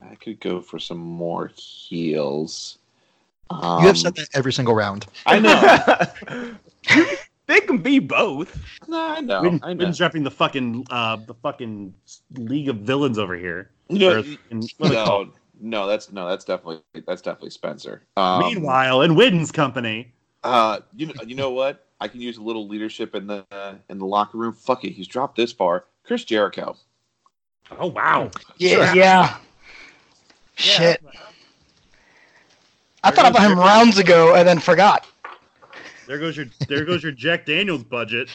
I 0.00 0.14
could 0.16 0.40
go 0.40 0.60
for 0.60 0.78
some 0.78 0.98
more 0.98 1.50
heels. 1.56 2.77
Um, 3.50 3.80
You 3.82 3.86
have 3.88 3.98
said 3.98 4.14
that 4.16 4.28
every 4.34 4.52
single 4.52 4.74
round. 4.74 5.06
I 5.26 5.38
know. 5.38 6.54
they 7.46 7.60
can 7.60 7.78
be 7.78 7.98
both. 7.98 8.58
no, 8.86 9.00
I 9.00 9.20
know. 9.20 9.42
Win, 9.42 9.60
I 9.62 9.72
know. 9.74 9.84
Win's 9.84 9.98
repping 9.98 10.24
the 10.24 10.30
fucking 10.30 10.86
uh, 10.90 11.16
the 11.16 11.34
fucking 11.34 11.94
League 12.34 12.68
of 12.68 12.76
Villains 12.78 13.18
over 13.18 13.36
here. 13.36 13.70
You 13.88 13.98
know, 13.98 14.20
Or- 14.20 14.24
and- 14.50 14.70
what 14.78 14.90
are 14.90 14.94
they 14.94 15.04
called? 15.04 15.28
no, 15.60 15.80
no, 15.80 15.86
that's 15.86 16.12
no, 16.12 16.28
that's 16.28 16.44
definitely 16.44 16.82
that's 17.06 17.22
definitely 17.22 17.50
Spencer. 17.50 18.02
Um, 18.16 18.40
Meanwhile, 18.40 19.02
in 19.02 19.12
Widden's 19.12 19.50
company, 19.50 20.12
uh, 20.44 20.80
you 20.94 21.06
know, 21.06 21.14
you 21.26 21.34
know 21.34 21.50
what? 21.50 21.84
I 22.00 22.06
can 22.06 22.20
use 22.20 22.36
a 22.36 22.42
little 22.42 22.68
leadership 22.68 23.14
in 23.14 23.26
the 23.26 23.44
uh, 23.50 23.74
in 23.88 23.98
the 23.98 24.06
locker 24.06 24.38
room. 24.38 24.52
Fuck 24.52 24.84
it, 24.84 24.90
he's 24.92 25.08
dropped 25.08 25.36
this 25.36 25.52
far. 25.52 25.86
Chris 26.04 26.24
Jericho. 26.24 26.76
Oh 27.78 27.88
wow. 27.88 28.30
Yeah, 28.58 28.94
yeah. 28.94 29.36
Shit. 30.54 31.02
I 33.04 33.10
thought 33.10 33.26
about 33.30 33.42
him 33.42 33.58
rounds 33.58 33.98
ago 33.98 34.34
and 34.34 34.46
then 34.46 34.58
forgot. 34.58 35.06
There 36.06 36.18
goes 36.18 36.36
your 36.36 36.46
there 36.68 36.84
goes 36.84 37.02
your 37.02 37.12
Jack 37.12 37.46
Daniels 37.46 37.84
budget. 37.84 38.30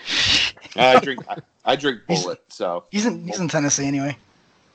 I 0.76 0.98
drink 1.00 1.24
I, 1.28 1.36
I 1.64 1.76
drink 1.76 2.00
Bulleit, 2.08 2.38
so 2.48 2.84
He's 2.90 3.06
in 3.06 3.26
he's 3.26 3.40
in 3.40 3.48
Tennessee 3.48 3.86
anyway. 3.86 4.16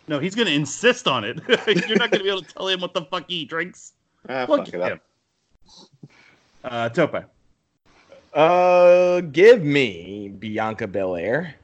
No, 0.08 0.20
he's 0.20 0.36
gonna 0.36 0.50
insist 0.52 1.08
on 1.08 1.24
it. 1.24 1.40
You're 1.88 1.98
not 1.98 2.12
gonna 2.12 2.24
be 2.24 2.30
able 2.30 2.42
to 2.42 2.54
tell 2.54 2.68
him 2.68 2.82
what 2.82 2.94
the 2.94 3.04
fuck 3.06 3.26
he 3.28 3.46
drinks. 3.46 3.94
ah, 4.28 4.46
Look 4.50 4.66
fuck 4.66 4.68
at 4.70 4.74
it 4.74 4.82
up. 4.82 4.92
him. 4.92 5.00
Uh, 6.64 6.90
Tope. 6.90 7.26
Uh, 8.34 9.22
give 9.22 9.64
me 9.64 10.30
Bianca 10.30 10.88
Belair. 10.88 11.56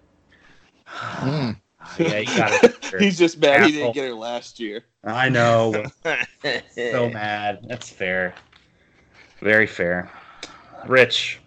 Mm. 0.88 1.58
Yeah, 2.00 2.20
you 2.20 2.26
got 2.38 2.64
it. 2.64 2.76
He's 3.00 3.18
just 3.18 3.40
mad 3.40 3.66
he 3.66 3.72
didn't 3.74 3.94
get 3.94 4.08
her 4.08 4.14
last 4.14 4.60
year. 4.60 4.84
I 5.04 5.30
know. 5.30 5.86
so 6.76 7.10
mad. 7.10 7.60
That's 7.68 7.90
fair. 7.90 8.34
Very 9.42 9.68
fair. 9.68 10.10
Rich. 10.88 11.40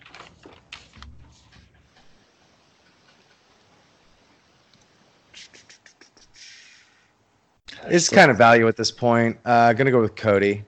It's 7.87 8.09
kind 8.09 8.31
of 8.31 8.37
value 8.37 8.69
at 8.69 8.77
this 8.77 8.91
point. 8.91 9.39
Uh, 9.45 9.73
gonna 9.73 9.91
go 9.91 10.01
with 10.01 10.17
Cody. 10.17 10.65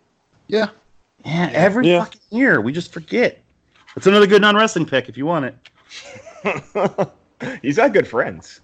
Yeah. 0.48 0.68
Yeah, 1.24 1.51
every 1.52 1.88
Yeah. 1.88 2.05
fucking 2.05 2.20
year 2.30 2.60
we 2.60 2.72
just 2.72 2.92
forget. 2.92 3.38
It's 3.97 4.06
another 4.06 4.26
good 4.26 4.40
non-wrestling 4.40 4.86
pick 4.86 5.09
if 5.09 5.16
you 5.16 5.26
want 5.26 5.47
it. 5.47 7.10
He's 7.62 7.76
got 7.76 7.92
good 7.92 8.06
friends. 8.09 8.60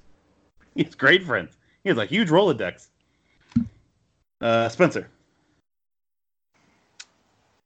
He 0.80 0.84
has 0.84 0.94
great 0.94 1.24
friends. 1.24 1.56
He 1.82 1.88
has 1.88 1.96
a 1.98 2.04
huge 2.04 2.28
Rolodex. 2.28 2.88
Uh, 4.42 4.68
Spencer. 4.68 5.08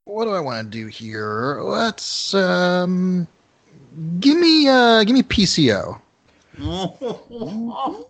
What 0.05 0.27
do 0.27 0.31
I 0.31 0.41
want 0.41 0.65
to 0.65 0.79
do 0.79 0.87
here? 0.87 1.61
Let's 1.61 2.33
um, 2.35 3.27
give 4.21 4.39
me 4.39 4.69
uh, 4.69 5.03
give 5.05 5.15
me 5.15 5.23
PCO. 5.23 6.01
oh, 6.63 8.09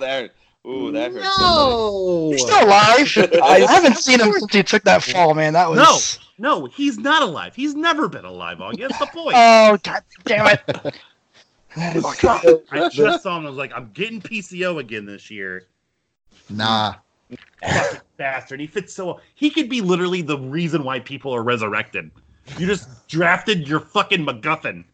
that 0.00 0.30
ooh, 0.66 0.92
that 0.92 1.12
hurts. 1.12 1.36
somebody. 1.36 2.32
He's 2.32 2.42
still 2.42 2.64
alive. 2.64 3.42
I 3.42 3.66
haven't 3.68 3.96
seen 3.96 4.20
him 4.20 4.32
since 4.32 4.52
he 4.52 4.62
took 4.62 4.84
that 4.84 5.02
fall, 5.02 5.34
man. 5.34 5.52
That 5.54 5.68
was 5.68 6.18
No, 6.38 6.60
no. 6.60 6.66
he's 6.66 6.98
not 6.98 7.22
alive. 7.22 7.54
He's 7.54 7.74
never 7.74 8.08
been 8.08 8.24
alive, 8.24 8.58
Augie. 8.58 8.80
That's 8.80 8.98
the 8.98 9.06
point. 9.06 9.34
Oh 9.36 9.78
god 9.82 10.02
damn 10.24 10.46
it. 10.46 10.94
I 11.76 12.88
just 12.92 13.22
saw 13.22 13.38
him. 13.38 13.46
I 13.46 13.48
was 13.48 13.58
like, 13.58 13.72
I'm 13.74 13.90
getting 13.92 14.20
PCO 14.20 14.78
again 14.78 15.06
this 15.06 15.30
year. 15.30 15.66
Nah. 16.48 16.94
Fucking 17.62 18.00
bastard. 18.16 18.60
He 18.60 18.66
fits 18.66 18.94
so 18.94 19.06
well. 19.06 19.20
He 19.34 19.50
could 19.50 19.68
be 19.68 19.80
literally 19.80 20.22
the 20.22 20.38
reason 20.38 20.82
why 20.82 21.00
people 21.00 21.32
are 21.32 21.42
resurrected. 21.42 22.10
You 22.58 22.66
just 22.66 23.06
drafted 23.08 23.68
your 23.68 23.80
fucking 23.80 24.26
MacGuffin. 24.26 24.84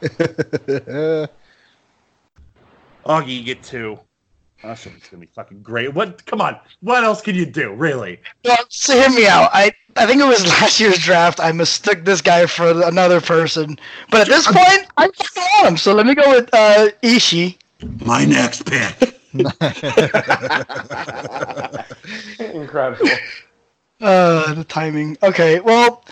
Augie, 3.04 3.36
you 3.38 3.42
get 3.42 3.62
two. 3.62 3.98
Shit, 4.62 4.92
it's 4.96 5.08
gonna 5.08 5.20
be 5.20 5.26
fucking 5.26 5.62
great. 5.62 5.94
What? 5.94 6.24
Come 6.26 6.40
on. 6.40 6.58
What 6.80 7.02
else 7.02 7.22
can 7.22 7.34
you 7.34 7.46
do? 7.46 7.72
Really? 7.72 8.20
Well, 8.44 8.58
so 8.68 8.94
hear 8.94 9.10
me 9.10 9.26
out. 9.26 9.50
I, 9.52 9.72
I 9.96 10.06
think 10.06 10.20
it 10.20 10.26
was 10.26 10.46
last 10.46 10.78
year's 10.78 10.98
draft. 10.98 11.40
I 11.40 11.50
mistook 11.52 12.04
this 12.04 12.20
guy 12.20 12.46
for 12.46 12.86
another 12.86 13.20
person. 13.20 13.78
But 14.10 14.22
at 14.22 14.26
this 14.28 14.46
point, 14.46 14.86
I'm 14.98 15.10
fucking 15.12 15.40
want 15.60 15.68
him. 15.68 15.76
So 15.76 15.94
let 15.94 16.06
me 16.06 16.14
go 16.14 16.28
with 16.30 16.48
uh, 16.52 16.88
Ishii. 17.02 17.56
My 18.04 18.24
next 18.24 18.66
pick. 18.66 19.16
Incredible. 22.54 23.08
Uh, 24.00 24.54
the 24.54 24.64
timing. 24.64 25.16
Okay, 25.22 25.60
well, 25.60 26.04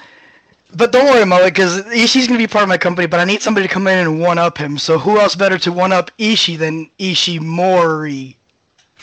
but 0.74 0.92
don't 0.92 1.06
worry, 1.06 1.24
Mullet, 1.24 1.52
because 1.52 1.82
Ishii's 1.84 2.26
gonna 2.26 2.38
be 2.38 2.46
part 2.46 2.62
of 2.62 2.68
my 2.68 2.78
company. 2.78 3.06
But 3.06 3.20
I 3.20 3.24
need 3.24 3.42
somebody 3.42 3.66
to 3.66 3.72
come 3.72 3.86
in 3.86 3.98
and 3.98 4.20
one 4.20 4.38
up 4.38 4.56
him. 4.56 4.78
So 4.78 4.98
who 4.98 5.18
else 5.18 5.34
better 5.34 5.58
to 5.58 5.72
one 5.72 5.92
up 5.92 6.10
Ishii 6.18 6.58
than 6.58 6.90
Ishimori? 6.98 8.36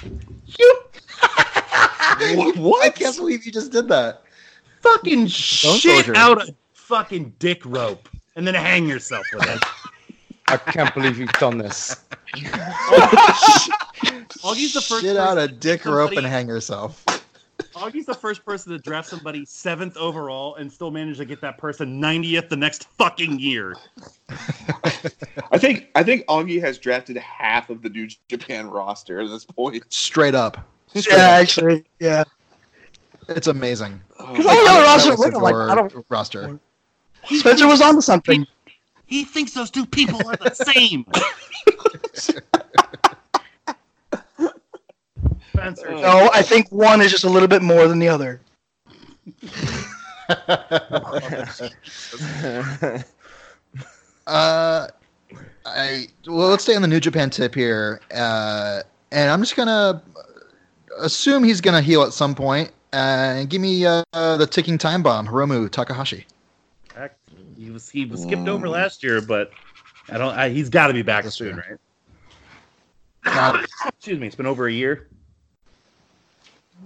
what? 2.58 2.86
I 2.86 2.90
can't 2.90 3.16
believe 3.16 3.46
you 3.46 3.52
just 3.52 3.72
did 3.72 3.88
that. 3.90 4.24
fucking 4.82 5.28
shit 5.28 5.82
soldier. 5.82 6.16
out 6.16 6.42
a 6.42 6.54
fucking 6.74 7.34
dick 7.40 7.62
rope 7.66 8.08
and 8.36 8.48
then 8.48 8.54
hang 8.54 8.88
yourself 8.88 9.26
with 9.34 9.48
it. 9.48 9.64
I 10.48 10.58
can't 10.58 10.94
believe 10.94 11.18
you've 11.18 11.32
done 11.34 11.58
this. 11.58 12.04
Augie's 14.44 14.74
the 14.74 14.82
first 14.82 15.04
Shit 15.04 15.18
out 15.18 15.38
a 15.38 15.48
dick 15.48 15.86
rope 15.86 16.12
and 16.12 16.26
hang 16.26 16.48
yourself. 16.48 17.04
Augie's 17.76 18.06
the 18.06 18.14
first 18.14 18.46
person 18.46 18.72
to 18.72 18.80
draft 18.80 19.10
somebody 19.10 19.44
seventh 19.46 19.98
overall 19.98 20.56
and 20.56 20.72
still 20.72 20.92
manage 20.92 21.18
to 21.18 21.26
get 21.26 21.42
that 21.42 21.58
person 21.58 22.02
90th 22.02 22.48
the 22.50 22.56
next 22.56 22.88
fucking 22.98 23.38
year. 23.40 23.76
I 25.52 25.58
think 25.58 25.90
I 25.96 26.02
think 26.04 26.26
Augie 26.28 26.62
has 26.62 26.78
drafted 26.78 27.18
half 27.18 27.70
of 27.70 27.82
the 27.82 27.90
New 27.90 28.08
Japan 28.30 28.70
roster 28.70 29.20
at 29.20 29.30
this 29.30 29.44
point. 29.44 29.84
Straight 29.90 30.36
up. 30.36 30.58
Yeah, 30.94 31.18
actually, 31.18 31.84
yeah. 32.00 32.24
It's 33.28 33.48
amazing. 33.48 34.00
Oh. 34.20 34.32
Because 34.32 34.46
all 34.46 34.64
the 34.64 34.70
other 34.72 34.84
rosters 34.84 35.20
look 35.20 35.34
Regardless 35.34 35.36
of 35.36 35.42
like 35.42 35.72
I 35.72 35.76
don't. 35.76 36.06
roster. 36.10 36.60
Spencer 37.26 37.68
was 37.68 37.82
onto 37.82 38.02
something. 38.02 38.48
He 39.06 39.24
thinks 39.26 39.54
those 39.54 39.70
two 39.70 39.86
people 39.86 40.20
are 40.28 40.38
the 40.38 40.54
same. 40.74 41.06
Spencer. 45.58 45.92
No, 45.92 46.30
I 46.34 46.42
think 46.42 46.72
one 46.72 47.02
is 47.02 47.12
just 47.12 47.24
a 47.24 47.30
little 47.30 47.48
bit 47.48 47.62
more 47.62 47.88
than 47.88 48.00
the 48.00 48.08
other. 48.08 48.42
Uh, 54.28 54.88
I 55.68 56.08
well, 56.28 56.48
let's 56.48 56.64
stay 56.64 56.76
on 56.76 56.82
the 56.82 56.88
New 56.88 57.00
Japan 57.00 57.30
tip 57.30 57.54
here, 57.54 58.02
uh, 58.12 58.82
and 59.12 59.30
I'm 59.30 59.40
just 59.40 59.56
gonna 59.56 60.02
assume 61.00 61.44
he's 61.44 61.62
gonna 61.62 61.82
heal 61.82 62.02
at 62.02 62.12
some 62.12 62.34
point. 62.34 62.72
Uh, 62.92 63.38
and 63.38 63.50
give 63.50 63.62
me 63.62 63.86
uh, 63.86 64.04
the 64.14 64.48
ticking 64.50 64.80
time 64.80 65.04
bomb, 65.04 65.28
Hiromu 65.28 65.70
Takahashi. 65.70 66.26
He 67.58 67.70
was 67.70 67.90
he 67.90 68.06
was 68.06 68.24
skipped 68.24 68.48
over 68.48 68.68
last 68.68 69.04
year, 69.04 69.22
but 69.22 69.52
I 70.10 70.18
don't. 70.18 70.36
I, 70.36 70.50
he's 70.50 70.70
got 70.70 70.88
to 70.88 70.94
be 70.94 71.02
back 71.02 71.24
That's 71.24 71.36
soon, 71.36 71.54
true. 71.54 71.78
right? 73.26 73.66
Excuse 73.88 74.20
me. 74.20 74.28
It's 74.28 74.36
been 74.36 74.46
over 74.46 74.68
a 74.68 74.72
year. 74.72 75.08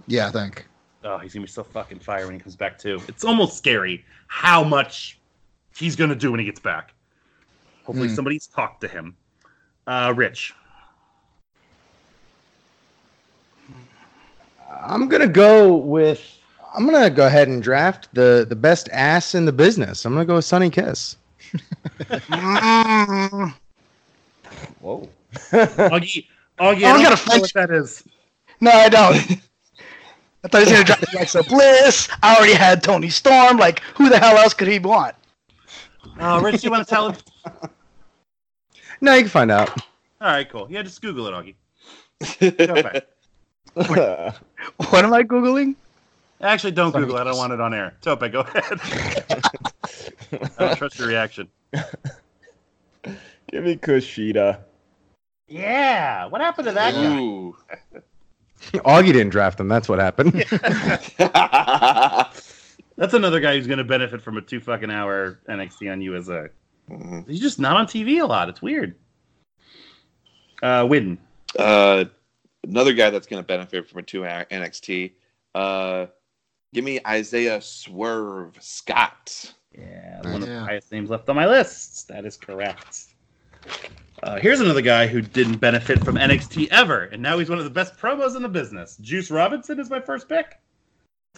Yeah, 0.07 0.27
I 0.27 0.31
think. 0.31 0.65
Oh, 1.03 1.17
he's 1.17 1.33
gonna 1.33 1.45
be 1.45 1.51
so 1.51 1.63
fucking 1.63 1.99
fire 1.99 2.25
when 2.25 2.35
he 2.35 2.39
comes 2.41 2.55
back 2.55 2.77
too. 2.77 3.01
It's 3.07 3.23
almost 3.23 3.57
scary 3.57 4.03
how 4.27 4.63
much 4.63 5.17
he's 5.75 5.95
gonna 5.95 6.15
do 6.15 6.31
when 6.31 6.39
he 6.39 6.45
gets 6.45 6.59
back. 6.59 6.93
Hopefully, 7.83 8.09
Hmm. 8.09 8.15
somebody's 8.15 8.47
talked 8.47 8.81
to 8.81 8.87
him. 8.87 9.15
Uh, 9.87 10.13
Rich. 10.15 10.53
I'm 14.81 15.07
gonna 15.07 15.27
go 15.27 15.75
with. 15.75 16.21
I'm 16.75 16.85
gonna 16.85 17.09
go 17.09 17.25
ahead 17.25 17.47
and 17.47 17.61
draft 17.63 18.07
the 18.13 18.45
the 18.47 18.55
best 18.55 18.89
ass 18.91 19.33
in 19.35 19.45
the 19.45 19.51
business. 19.51 20.05
I'm 20.05 20.13
gonna 20.13 20.25
go 20.25 20.35
with 20.35 20.45
Sonny 20.45 20.69
Kiss. 20.69 21.17
Whoa. 24.79 25.09
Augie. 25.51 26.25
Augie. 26.27 26.27
I 26.59 26.67
I 26.67 26.73
don't 26.73 26.81
got 26.81 27.03
know 27.03 27.11
a 27.13 27.17
French- 27.17 27.41
what 27.41 27.53
that 27.55 27.71
is. 27.71 28.03
no, 28.59 28.71
I 28.71 28.89
don't. 28.89 29.17
I 30.43 30.47
thought 30.47 30.65
he 30.67 30.71
was 30.71 30.83
gonna 30.83 30.85
drop 30.85 31.13
Alexa 31.13 31.43
Bliss. 31.43 32.07
I 32.23 32.35
already 32.35 32.53
had 32.53 32.81
Toni 32.81 33.09
Storm. 33.09 33.57
Like, 33.57 33.81
who 33.95 34.09
the 34.09 34.17
hell 34.19 34.37
else 34.37 34.53
could 34.53 34.67
he 34.67 34.79
want? 34.79 35.15
Uh, 36.19 36.39
Rich, 36.43 36.63
you 36.63 36.71
want 36.71 36.87
to 36.87 36.89
tell 36.89 37.09
him? 37.09 37.17
No, 39.01 39.13
you 39.13 39.21
can 39.21 39.29
find 39.29 39.49
out. 39.49 39.69
All 40.19 40.27
right, 40.27 40.49
cool. 40.49 40.67
Yeah, 40.69 40.81
just 40.81 41.01
Google 41.01 41.27
it, 41.27 41.31
Augie. 41.31 41.55
Go. 42.67 42.99
What 44.89 45.05
am 45.05 45.13
I 45.13 45.23
googling? 45.23 45.75
Actually, 46.41 46.71
don't 46.71 46.93
Google 46.93 47.15
it. 47.15 47.21
I 47.21 47.23
don't 47.23 47.37
want 47.37 47.53
it 47.53 47.61
on 47.61 47.73
air. 47.73 47.95
Tope, 48.01 48.29
go 48.29 48.41
ahead. 48.41 48.81
I 50.57 50.67
don't 50.67 50.75
trust 50.77 50.99
your 50.99 51.07
reaction. 51.07 51.47
Give 53.51 53.63
me 53.63 53.77
Kushida. 53.77 54.59
Yeah. 55.47 56.25
What 56.25 56.41
happened 56.41 56.67
to 56.67 56.73
that 56.73 56.93
guy? 56.93 58.01
Ooh. 58.75 58.79
Augie 58.79 59.07
didn't 59.13 59.29
draft 59.29 59.59
him. 59.59 59.67
That's 59.67 59.87
what 59.89 59.99
happened. 59.99 60.33
That's 62.97 63.13
another 63.13 63.39
guy 63.39 63.55
who's 63.55 63.67
going 63.67 63.77
to 63.77 63.83
benefit 63.85 64.21
from 64.21 64.37
a 64.37 64.41
two 64.41 64.59
fucking 64.59 64.91
hour 64.91 65.39
NXT 65.47 65.91
on 65.91 66.01
USA. 66.01 66.47
Mhm. 66.89 67.27
He's 67.27 67.39
just 67.39 67.59
not 67.59 67.77
on 67.77 67.85
TV 67.85 68.21
a 68.21 68.25
lot. 68.25 68.49
It's 68.49 68.61
weird. 68.61 68.95
Uh, 70.61 70.83
Widden. 70.83 71.17
uh, 71.57 72.05
another 72.67 72.91
guy 72.93 73.09
that's 73.09 73.27
going 73.27 73.41
to 73.41 73.47
benefit 73.47 73.87
from 73.89 73.99
a 73.99 74.03
two-hour 74.03 74.45
NXT. 74.51 75.11
Uh, 75.55 76.07
give 76.73 76.83
me 76.83 76.99
Isaiah 77.07 77.61
Swerve 77.61 78.57
Scott. 78.59 79.53
Yeah, 79.77 80.19
one 80.23 80.41
of 80.43 80.49
the 80.49 80.59
highest 80.59 80.91
names 80.91 81.09
left 81.09 81.29
on 81.29 81.35
my 81.37 81.47
list. 81.47 82.07
That 82.09 82.25
is 82.25 82.35
correct. 82.35 83.05
Uh, 84.23 84.39
here's 84.39 84.59
another 84.59 84.81
guy 84.81 85.07
who 85.07 85.21
didn't 85.21 85.57
benefit 85.57 86.03
from 86.03 86.15
NXT 86.15 86.67
ever, 86.71 87.03
and 87.05 87.21
now 87.21 87.37
he's 87.37 87.49
one 87.49 87.57
of 87.57 87.63
the 87.63 87.69
best 87.69 87.97
promos 87.97 88.35
in 88.35 88.41
the 88.41 88.49
business. 88.49 88.97
Juice 89.01 89.31
Robinson 89.31 89.79
is 89.79 89.89
my 89.89 89.99
first 89.99 90.27
pick. 90.27 90.59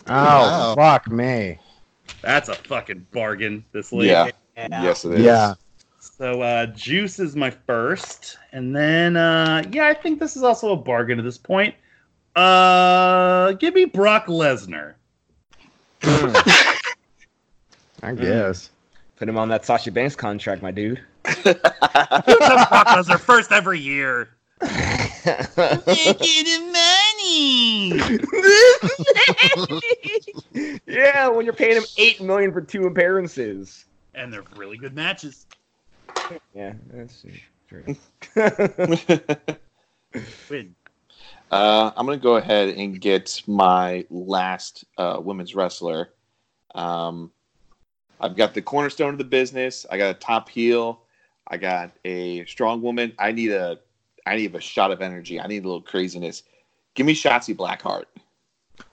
Oh, 0.07 0.13
Wow. 0.13 0.75
fuck 0.75 1.09
me. 1.11 1.59
That's 2.21 2.49
a 2.49 2.55
fucking 2.55 3.07
bargain. 3.11 3.63
This 3.71 3.91
league. 3.91 4.09
Yeah. 4.09 4.29
Yes, 4.57 5.05
it 5.05 5.13
is. 5.13 5.21
Yeah. 5.21 5.53
So 5.99 6.41
uh, 6.41 6.65
Juice 6.67 7.19
is 7.19 7.35
my 7.35 7.49
first, 7.51 8.37
and 8.51 8.75
then 8.75 9.15
uh, 9.15 9.63
yeah, 9.71 9.87
I 9.87 9.93
think 9.93 10.19
this 10.19 10.35
is 10.35 10.43
also 10.43 10.71
a 10.71 10.75
bargain 10.75 11.19
at 11.19 11.25
this 11.25 11.37
point. 11.37 11.75
Uh, 12.35 13.51
give 13.53 13.73
me 13.75 13.85
Brock 13.85 14.25
Lesnar. 14.27 14.95
I 18.03 18.15
guess. 18.15 18.71
Put 19.17 19.29
him 19.29 19.37
on 19.37 19.49
that 19.49 19.63
Sasha 19.65 19.91
Banks 19.91 20.15
contract, 20.15 20.61
my 20.63 20.71
dude. 20.71 21.01
Brock 21.43 22.87
Lesnar 22.87 23.19
first 23.19 23.51
every 23.51 23.79
year. 23.79 24.29
money. 26.71 27.99
yeah, 30.87 31.27
when 31.27 31.45
you're 31.45 31.53
paying 31.53 31.77
him 31.77 31.85
eight 31.97 32.21
million 32.21 32.51
for 32.51 32.61
two 32.61 32.87
appearances. 32.87 33.85
And 34.13 34.31
they're 34.31 34.43
really 34.55 34.77
good 34.77 34.95
matches. 34.95 35.45
Yeah, 36.53 36.73
that's 36.91 37.23
true. 37.67 37.95
Win. 40.49 40.75
Uh, 41.51 41.91
I'm 41.95 42.05
going 42.05 42.17
to 42.17 42.23
go 42.23 42.37
ahead 42.37 42.69
and 42.69 42.99
get 42.99 43.41
my 43.45 44.05
last 44.09 44.85
uh, 44.97 45.19
women's 45.21 45.53
wrestler. 45.53 46.11
Um, 46.75 47.31
I've 48.19 48.35
got 48.37 48.53
the 48.53 48.61
cornerstone 48.61 49.09
of 49.13 49.17
the 49.17 49.25
business. 49.25 49.85
I 49.89 49.97
got 49.97 50.15
a 50.15 50.19
top 50.19 50.47
heel. 50.49 51.00
I 51.51 51.57
got 51.57 51.91
a 52.05 52.45
strong 52.45 52.81
woman. 52.81 53.13
I 53.19 53.33
need 53.33 53.51
a, 53.51 53.77
I 54.25 54.37
need 54.37 54.55
a 54.55 54.61
shot 54.61 54.89
of 54.89 55.01
energy. 55.01 55.39
I 55.39 55.47
need 55.47 55.65
a 55.65 55.67
little 55.67 55.81
craziness. 55.81 56.43
Give 56.95 57.05
me 57.05 57.13
Shotzi 57.13 57.53
Blackheart. 57.53 58.05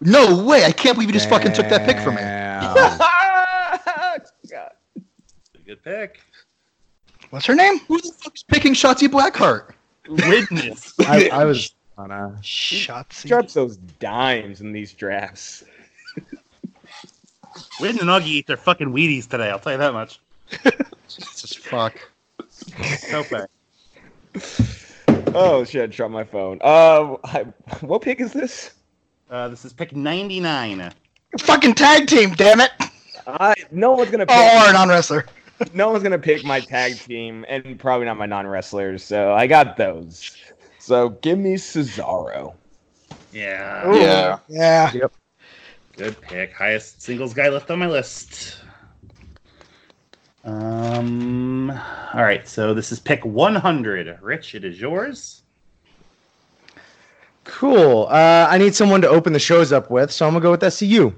No 0.00 0.42
way! 0.42 0.64
I 0.64 0.72
can't 0.72 0.96
believe 0.96 1.08
you 1.08 1.12
just 1.12 1.28
fucking 1.28 1.52
took 1.52 1.68
that 1.68 1.86
pick 1.86 1.98
from 2.00 2.16
me. 2.16 2.20
Damn. 2.20 2.98
God. 4.50 4.72
Good 5.66 5.82
pick. 5.82 6.20
What's 7.30 7.46
her 7.46 7.54
name? 7.54 7.78
Who 7.80 8.00
the 8.00 8.12
fuck's 8.12 8.42
picking 8.42 8.74
Shotzi 8.74 9.06
Blackheart? 9.08 9.72
Witness. 10.08 10.94
I, 11.00 11.28
I 11.28 11.44
was 11.44 11.74
on 11.96 12.10
a. 12.10 12.38
Shotzi. 12.42 13.28
Drops 13.28 13.54
those 13.54 13.76
dimes 13.76 14.60
in 14.60 14.72
these 14.72 14.92
drafts. 14.92 15.64
Witten 17.80 18.00
and 18.00 18.10
Augie 18.10 18.26
eat 18.26 18.46
their 18.46 18.56
fucking 18.56 18.88
Wheaties 18.88 19.28
today. 19.28 19.48
I'll 19.48 19.58
tell 19.60 19.72
you 19.72 19.78
that 19.78 19.92
much. 19.92 20.20
Jesus 21.08 21.54
fuck. 21.54 21.94
Okay. 23.12 23.44
Oh 25.34 25.64
shit! 25.64 25.90
Drop 25.90 26.10
my 26.10 26.24
phone. 26.24 26.58
Uh, 26.60 27.16
I, 27.24 27.46
what 27.80 28.02
pick 28.02 28.20
is 28.20 28.32
this? 28.32 28.72
Uh, 29.30 29.48
this 29.48 29.64
is 29.64 29.72
pick 29.72 29.94
99. 29.94 30.92
Fucking 31.40 31.74
tag 31.74 32.06
team, 32.06 32.30
damn 32.30 32.60
it! 32.60 32.70
I 33.26 33.54
no 33.70 33.92
one's 33.92 34.10
gonna 34.10 34.26
pick. 34.26 34.36
Oh, 34.36 34.66
or 34.66 34.70
a 34.70 34.72
non 34.72 34.88
wrestler. 34.88 35.26
no 35.74 35.90
one's 35.90 36.02
gonna 36.02 36.18
pick 36.18 36.44
my 36.44 36.60
tag 36.60 36.96
team, 36.98 37.44
and 37.48 37.78
probably 37.78 38.06
not 38.06 38.16
my 38.16 38.26
non-wrestlers. 38.26 39.02
So 39.02 39.32
I 39.32 39.46
got 39.46 39.76
those. 39.76 40.36
So 40.78 41.10
give 41.10 41.38
me 41.38 41.54
Cesaro. 41.54 42.54
Yeah. 43.32 43.94
Yeah. 43.94 44.38
Yeah. 44.48 44.92
Yep. 44.92 45.12
Good 45.96 46.20
pick. 46.20 46.52
Highest 46.52 47.02
singles 47.02 47.34
guy 47.34 47.48
left 47.48 47.70
on 47.70 47.78
my 47.78 47.88
list. 47.88 48.58
Um. 50.48 51.70
All 51.70 52.22
right. 52.22 52.48
So 52.48 52.72
this 52.72 52.90
is 52.90 52.98
pick 52.98 53.22
100. 53.24 54.18
Rich, 54.22 54.54
it 54.54 54.64
is 54.64 54.80
yours. 54.80 55.42
Cool. 57.44 58.06
Uh, 58.10 58.46
I 58.48 58.56
need 58.58 58.74
someone 58.74 59.02
to 59.02 59.08
open 59.08 59.32
the 59.32 59.38
shows 59.38 59.72
up 59.72 59.90
with, 59.90 60.10
so 60.10 60.26
I'm 60.26 60.32
gonna 60.32 60.42
go 60.42 60.50
with 60.52 60.60
SCU. 60.60 61.14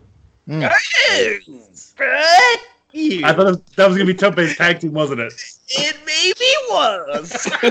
I 3.25 3.33
thought 3.33 3.65
that 3.77 3.89
was, 3.89 3.97
gonna 3.97 4.05
be 4.05 4.15
Tope's 4.15 4.57
tag 4.57 4.81
team, 4.81 4.93
wasn't 4.93 5.21
it? 5.21 5.33
It 5.69 5.97
maybe 6.05 6.45
was. 6.71 7.47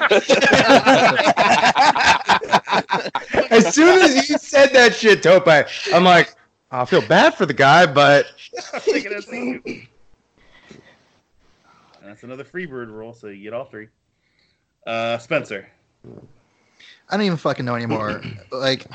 As 3.52 3.76
soon 3.76 4.02
as 4.02 4.30
you 4.30 4.38
said 4.38 4.72
that 4.74 4.96
shit, 4.96 5.24
Tope, 5.24 5.48
I'm 5.94 6.06
like, 6.06 6.36
I 6.72 6.86
feel 6.86 7.02
bad 7.02 7.36
for 7.36 7.46
the 7.46 7.54
guy, 7.54 7.86
but 7.86 8.28
Thinking 8.80 9.14
of 9.14 9.26
you. 9.34 9.88
That's 12.20 12.26
another 12.26 12.44
Freebird 12.44 12.92
roll, 12.92 13.14
so 13.14 13.28
you 13.28 13.44
get 13.44 13.54
all 13.54 13.64
three. 13.64 13.88
Uh, 14.86 15.18
Spencer. 15.20 15.70
I 17.10 17.16
don't 17.16 17.22
even 17.26 17.38
fucking 17.38 17.64
know 17.64 17.76
anymore. 17.76 18.22
like 18.52 18.88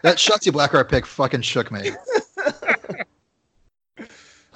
that 0.00 0.16
Shotzi 0.16 0.50
Blackheart 0.50 0.88
pick 0.88 1.04
fucking 1.04 1.42
shook 1.42 1.70
me. 1.70 1.90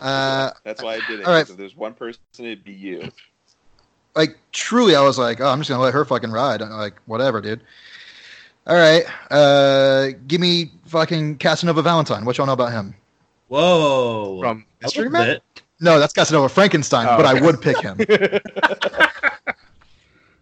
Uh, 0.00 0.52
That's 0.62 0.80
why 0.80 0.94
I 0.94 1.00
did 1.08 1.18
it. 1.18 1.26
All 1.26 1.32
right. 1.32 1.40
'cause 1.40 1.50
If 1.50 1.56
there's 1.56 1.74
one 1.74 1.92
person, 1.92 2.20
it'd 2.38 2.62
be 2.62 2.72
you. 2.72 3.10
like 4.14 4.38
truly, 4.52 4.94
I 4.94 5.02
was 5.02 5.18
like, 5.18 5.40
oh, 5.40 5.48
I'm 5.48 5.58
just 5.58 5.68
gonna 5.68 5.82
let 5.82 5.92
her 5.92 6.04
fucking 6.04 6.30
ride. 6.30 6.62
I'm 6.62 6.70
like, 6.70 6.94
whatever, 7.06 7.40
dude. 7.40 7.62
All 8.68 8.76
right, 8.76 9.02
uh, 9.32 10.10
give 10.28 10.40
me 10.40 10.70
fucking 10.86 11.38
Casanova 11.38 11.82
Valentine. 11.82 12.24
What 12.24 12.38
y'all 12.38 12.46
know 12.46 12.52
about 12.52 12.70
him? 12.70 12.94
Whoa. 13.48 14.38
from 14.40 14.64
A 14.82 14.84
Mystery 14.84 15.08
little 15.08 15.26
Man. 15.26 15.40
Bit. 15.78 15.84
No, 15.84 15.98
that's 15.98 16.12
Casanova 16.12 16.48
Frankenstein, 16.48 17.06
Oh, 17.09 17.16
but 17.16 17.26
I 17.26 17.40
would 17.40 17.60
pick 17.60 17.78
him. 17.80 17.98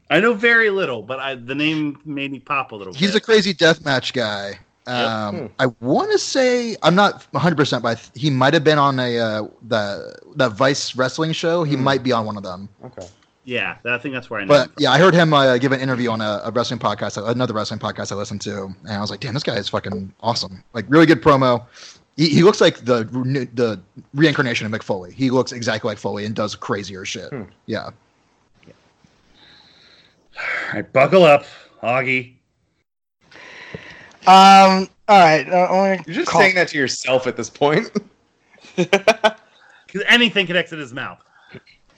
I 0.09 0.21
know 0.21 0.35
very 0.35 0.71
little, 0.71 1.03
but 1.03 1.19
I, 1.19 1.35
the 1.35 1.55
name 1.55 1.99
made 2.05 2.31
me 2.31 2.39
pop 2.39 2.71
a 2.73 2.77
little 2.77 2.93
bit. 2.93 3.01
He's 3.01 3.11
a 3.11 3.15
bit. 3.15 3.25
crazy 3.25 3.53
deathmatch 3.53 4.13
guy. 4.13 4.59
Um, 4.87 5.51
I 5.59 5.67
want 5.81 6.13
to 6.13 6.19
say 6.19 6.77
I'm 6.85 6.95
not 6.95 7.27
100, 7.33 7.57
percent 7.57 7.83
but 7.83 7.89
I 7.89 7.95
th- 7.97 8.11
he 8.15 8.31
might 8.31 8.55
have 8.55 8.63
been 8.63 8.79
on 8.79 9.01
a 9.01 9.19
uh, 9.19 9.43
the 9.67 10.17
that 10.37 10.53
Vice 10.53 10.95
wrestling 10.95 11.33
show. 11.33 11.65
He 11.65 11.75
Hmm. 11.75 11.83
might 11.83 12.03
be 12.05 12.13
on 12.13 12.25
one 12.25 12.37
of 12.37 12.45
them. 12.45 12.69
Okay. 12.85 13.05
yeah, 13.45 13.79
I 13.85 13.99
think 13.99 14.15
that's 14.15 14.31
where 14.31 14.39
I 14.39 14.45
know. 14.45 14.49
But 14.49 14.69
him 14.69 14.75
yeah, 14.79 14.93
I 14.93 14.99
heard 14.99 15.13
him 15.13 15.33
uh, 15.33 15.59
give 15.59 15.73
an 15.73 15.81
interview 15.81 16.09
on 16.11 16.21
a, 16.21 16.41
a 16.45 16.53
wrestling 16.53 16.79
podcast, 16.79 17.21
another 17.29 17.53
wrestling 17.53 17.81
podcast 17.81 18.13
I 18.13 18.15
listened 18.15 18.43
to, 18.43 18.67
and 18.85 18.93
I 18.93 19.01
was 19.01 19.11
like, 19.11 19.19
damn, 19.19 19.35
this 19.35 19.43
guy 19.43 19.57
is 19.57 19.69
fucking 19.69 20.13
awesome. 20.21 20.63
Like, 20.73 20.85
really 20.89 21.07
good 21.07 21.21
promo. 21.21 21.65
He, 22.17 22.31
he 22.31 22.43
looks 22.43 22.61
like 22.61 22.79
the 22.79 23.05
the 23.55 23.81
reincarnation 24.15 24.67
of 24.67 24.73
Mick 24.73 24.83
Foley. 24.83 25.13
He 25.13 25.31
looks 25.31 25.53
exactly 25.53 25.89
like 25.89 25.99
Foley 25.99 26.25
and 26.25 26.35
does 26.35 26.55
crazier 26.55 27.05
shit. 27.05 27.29
Hmm. 27.31 27.43
Yeah. 27.67 27.91
from. 28.67 28.73
All 30.39 30.73
right, 30.75 30.93
buckle 30.93 31.25
up, 31.25 31.45
Augie. 31.83 32.35
Um. 34.27 34.89
All 35.09 35.21
right. 35.21 35.49
Uh, 35.49 36.03
You're 36.07 36.15
just 36.15 36.29
call- 36.29 36.41
saying 36.41 36.57
that 36.57 36.69
to 36.69 36.79
yourself 36.79 37.27
at 37.27 37.37
this 37.37 37.49
point. 37.49 37.91
Because 38.75 40.03
anything 40.09 40.47
connects 40.47 40.73
in 40.73 40.79
his 40.79 40.93
mouth, 40.93 41.23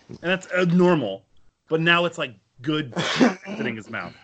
and 0.08 0.18
that's 0.20 0.46
uh, 0.52 0.64
normal. 0.64 1.24
But 1.68 1.80
now 1.80 2.04
it's 2.04 2.18
like 2.18 2.34
good 2.60 2.92
exiting 3.46 3.76
his 3.76 3.88
mouth. 3.88 4.14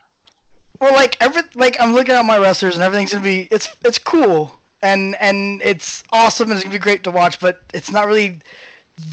Well, 0.81 0.93
like 0.93 1.17
every 1.23 1.43
like 1.55 1.81
I'm 1.81 1.93
looking 1.93 2.15
at 2.15 2.25
my 2.25 2.39
wrestlers 2.39 2.75
and 2.75 2.83
everything's 2.83 3.13
gonna 3.13 3.25
be 3.25 3.49
it's 3.51 3.69
it's 3.85 3.99
cool 3.99 4.59
and 4.85 5.17
and 5.17 5.63
it's 5.63 6.05
awesome 6.11 6.51
and 6.51 6.57
it's 6.57 6.65
gonna 6.65 6.75
be 6.75 6.79
great 6.79 7.03
to 7.05 7.11
watch, 7.11 7.41
but 7.41 7.63
it's 7.73 7.91
not 7.91 8.07
really 8.07 8.41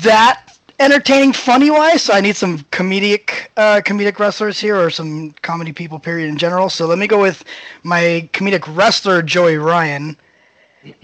that 0.04 0.58
entertaining 0.80 1.32
funny 1.34 1.72
wise. 1.72 2.04
So 2.04 2.14
I 2.14 2.22
need 2.22 2.36
some 2.36 2.60
comedic 2.72 3.48
uh, 3.58 3.82
comedic 3.84 4.20
wrestlers 4.20 4.60
here 4.60 4.78
or 4.80 4.90
some 4.90 5.32
comedy 5.42 5.72
people 5.72 5.98
period 6.00 6.28
in 6.30 6.38
general. 6.38 6.70
So 6.70 6.86
let 6.88 6.98
me 7.00 7.08
go 7.08 7.20
with 7.22 7.44
my 7.84 8.30
comedic 8.34 8.64
wrestler 8.76 9.22
Joey 9.22 9.58
Ryan 9.58 10.18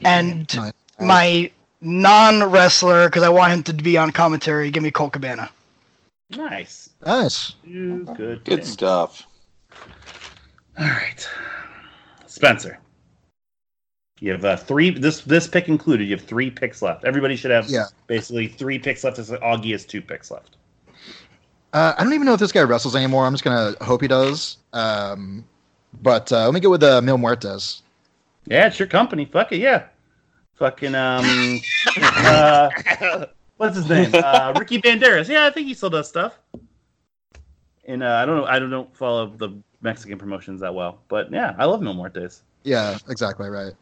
and 0.04 0.54
Nice. 0.56 0.74
my 1.00 1.52
non 1.82 2.44
wrestler 2.52 3.08
because 3.08 3.24
I 3.24 3.30
want 3.30 3.54
him 3.54 3.64
to 3.64 3.74
be 3.74 3.98
on 3.98 4.12
commentary. 4.12 4.70
Give 4.72 4.84
me 4.84 4.92
Colt 4.92 5.14
Cabana. 5.14 5.50
Nice. 6.32 6.90
Nice. 7.06 7.54
Two 7.64 8.04
good. 8.18 8.44
Good 8.44 8.58
picks. 8.60 8.68
stuff. 8.70 9.24
All 10.80 10.86
right, 10.86 11.28
Spencer. 12.28 12.80
You 14.20 14.32
have 14.32 14.46
uh, 14.46 14.58
three. 14.58 14.90
This 14.90 15.22
this 15.22 15.48
pick 15.48 15.68
included. 15.68 16.06
You 16.06 16.16
have 16.16 16.26
three 16.26 16.50
picks 16.50 16.82
left. 16.82 17.06
Everybody 17.06 17.36
should 17.36 17.52
have 17.52 17.70
Yeah. 17.70 17.86
basically 18.08 18.48
three 18.48 18.80
picks 18.80 19.04
left. 19.04 19.20
As 19.20 19.30
Augie 19.30 19.72
has 19.72 19.86
two 19.86 20.02
picks 20.02 20.32
left. 20.32 20.58
Uh, 21.74 21.94
I 21.98 22.04
don't 22.04 22.14
even 22.14 22.26
know 22.26 22.34
if 22.34 22.40
this 22.40 22.52
guy 22.52 22.62
wrestles 22.64 22.96
anymore. 22.96 23.26
I'm 23.26 23.34
just 23.34 23.44
gonna 23.44 23.76
hope 23.82 24.02
he 24.02 24.08
does. 24.08 24.58
Um, 24.74 25.46
but 26.02 26.32
uh, 26.32 26.46
let 26.46 26.54
me 26.54 26.60
go 26.60 26.70
with 26.70 26.82
uh, 26.84 27.02
Mil 27.02 27.18
Muertes. 27.18 27.82
Yeah, 28.46 28.68
it's 28.68 28.80
your 28.80 28.88
company. 28.88 29.26
Fuck 29.26 29.52
it. 29.52 29.58
Yeah. 29.60 29.86
Fucking 30.56 30.96
um. 30.96 31.60
uh, 32.02 32.70
what's 33.58 33.76
his 33.76 33.88
name? 33.88 34.10
Uh, 34.14 34.54
Ricky 34.58 34.82
Banderas. 34.82 35.28
Yeah, 35.28 35.46
I 35.46 35.52
think 35.52 35.68
he 35.68 35.74
still 35.76 35.90
does 35.92 36.08
stuff. 36.08 36.40
And 37.86 38.02
uh, 38.02 38.08
I 38.16 38.26
don't 38.26 38.38
know. 38.38 38.46
I 38.46 38.58
don't, 38.58 38.70
don't 38.72 38.96
follow 38.98 39.28
the 39.28 39.50
Mexican 39.82 40.18
promotions 40.18 40.60
that 40.62 40.74
well, 40.74 41.02
but 41.08 41.32
yeah, 41.32 41.54
I 41.60 41.66
love 41.66 41.82
Mil 41.82 41.94
Muertes. 41.94 42.42
Yeah, 42.64 42.98
exactly 43.08 43.50
right. 43.50 43.74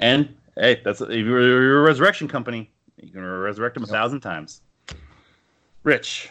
And 0.00 0.34
hey, 0.56 0.80
that's 0.82 1.00
if 1.00 1.10
you're, 1.10 1.42
you're 1.42 1.80
a 1.80 1.82
resurrection 1.82 2.26
company, 2.26 2.70
you 2.96 3.10
can 3.10 3.22
resurrect 3.22 3.76
him 3.76 3.84
a 3.84 3.86
thousand 3.86 4.20
times. 4.20 4.62
Rich. 5.82 6.30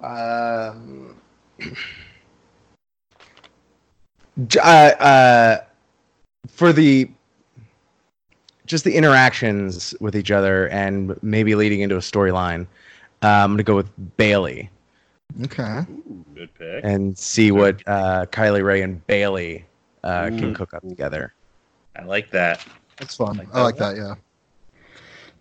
Um, 0.00 1.16
uh, 4.58 4.60
uh, 4.60 5.58
for 6.46 6.72
the 6.72 7.10
just 8.66 8.84
the 8.84 8.94
interactions 8.94 9.94
with 10.00 10.16
each 10.16 10.30
other 10.30 10.68
and 10.68 11.16
maybe 11.22 11.54
leading 11.54 11.80
into 11.80 11.96
a 11.96 12.00
storyline, 12.00 12.66
uh, 13.22 13.28
I'm 13.28 13.52
gonna 13.52 13.62
go 13.62 13.76
with 13.76 13.90
Bayley 14.16 14.68
Okay. 15.42 15.84
Good 16.34 16.54
pick. 16.54 16.84
and 16.84 17.16
see 17.18 17.50
what 17.50 17.82
uh, 17.86 18.24
Kylie 18.26 18.64
Rae 18.64 18.82
and 18.82 19.06
Bayley 19.06 19.66
uh, 20.02 20.28
can 20.28 20.54
cook 20.54 20.72
up 20.72 20.82
together. 20.88 21.34
I 21.96 22.04
like 22.04 22.30
that. 22.30 22.64
That's 22.96 23.16
fun. 23.16 23.36
Like 23.36 23.48
I 23.54 23.62
like 23.62 23.76
that 23.76 23.96
that, 23.96 24.02
yeah. 24.02 24.14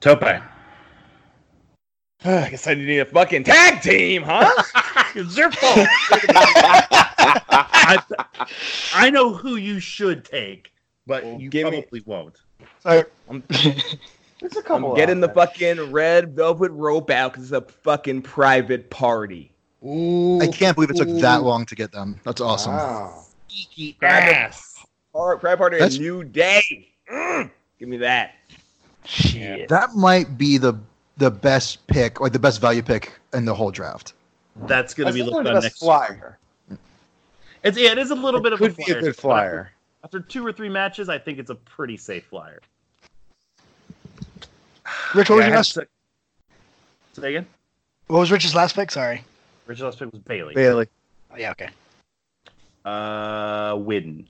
Tope. 0.01 0.23
I 2.25 2.49
guess 2.49 2.67
I 2.67 2.73
need 2.73 2.99
a 2.99 3.05
fucking 3.05 3.43
tag 3.43 3.81
team, 3.81 4.23
huh? 4.23 4.51
it's 5.15 5.37
your 5.37 5.51
fault. 5.51 5.87
I, 7.87 8.03
I 8.93 9.09
know 9.11 9.33
who 9.33 9.55
you 9.57 9.79
should 9.79 10.25
take, 10.25 10.71
but 11.05 11.23
Well, 11.23 11.39
you 11.39 11.49
give 11.49 11.69
me- 11.71 11.81
probably 11.81 12.01
won't. 12.05 12.37
So, 12.79 13.03
I'm, 13.29 13.43
There's 13.49 14.57
a 14.57 14.73
I'm 14.73 14.95
getting 14.95 15.21
the 15.21 15.29
fucking 15.29 15.91
red 15.91 16.35
velvet 16.35 16.71
rope 16.71 17.09
out 17.09 17.33
because 17.33 17.51
it's 17.51 17.53
a 17.53 17.61
fucking 17.83 18.23
private 18.23 18.89
party. 18.89 19.51
I 19.85 20.47
can't 20.47 20.75
believe 20.75 20.89
it 20.89 20.95
took 20.97 21.09
that 21.21 21.43
long 21.43 21.65
to 21.67 21.75
get 21.75 21.91
them. 21.91 22.19
That's 22.23 22.41
awesome. 22.41 22.73
Wow. 22.73 23.25
Geeky 23.49 23.97
Private- 23.99 24.35
ass. 24.35 24.85
Par- 25.13 25.37
Private 25.37 25.57
party, 25.57 25.75
a 25.77 25.79
That's- 25.79 25.99
new 25.99 26.23
day. 26.23 26.89
Mm, 27.11 27.51
give 27.79 27.87
me 27.89 27.97
that. 27.97 28.33
shit. 29.05 29.69
That 29.69 29.95
might 29.95 30.37
be 30.37 30.57
the 30.57 30.73
the 31.17 31.29
best 31.31 31.85
pick, 31.87 32.19
like 32.19 32.33
the 32.33 32.39
best 32.39 32.59
value 32.59 32.81
pick 32.81 33.13
in 33.33 33.45
the 33.45 33.53
whole 33.53 33.71
draft. 33.71 34.13
That's 34.67 34.93
going 34.93 35.07
to 35.07 35.13
be 35.13 35.21
looked 35.23 35.47
on 35.47 35.61
next. 35.61 35.77
flyer. 35.79 36.37
It's 37.63 37.77
yeah, 37.77 37.91
it 37.91 37.97
is 37.99 38.09
a 38.11 38.15
little 38.15 38.41
bit 38.41 38.51
of 38.53 38.59
Could 38.59 38.71
a 38.71 38.75
be 38.75 38.83
flyer. 38.83 38.97
a 38.97 39.01
good 39.01 39.15
flyer. 39.15 39.71
After, 40.03 40.17
after 40.17 40.27
two 40.27 40.45
or 40.45 40.51
three 40.51 40.67
matches, 40.69 41.07
I 41.07 41.17
think 41.19 41.39
it's 41.39 41.49
a 41.51 41.55
pretty 41.55 41.95
safe 41.97 42.25
flyer. 42.25 42.59
Rich, 45.13 45.29
what 45.29 45.37
was 45.37 45.43
Yeah, 45.43 45.45
I 45.45 45.47
your 45.47 45.55
last? 45.57 45.73
to- 45.75 45.87
Say 47.13 47.29
again. 47.29 47.47
What 48.07 48.19
was 48.19 48.31
Rich's 48.31 48.53
last 48.55 48.75
pick? 48.75 48.91
Sorry. 48.91 49.23
Richard's 49.65 49.83
last 49.83 49.99
pick 49.99 50.11
was 50.11 50.21
Bayley. 50.21 50.53
Bayley. 50.53 50.87
Oh, 51.31 51.37
yeah. 51.37 51.51
Okay. 51.51 51.69
Uh, 52.83 53.73
Widden. 53.75 54.25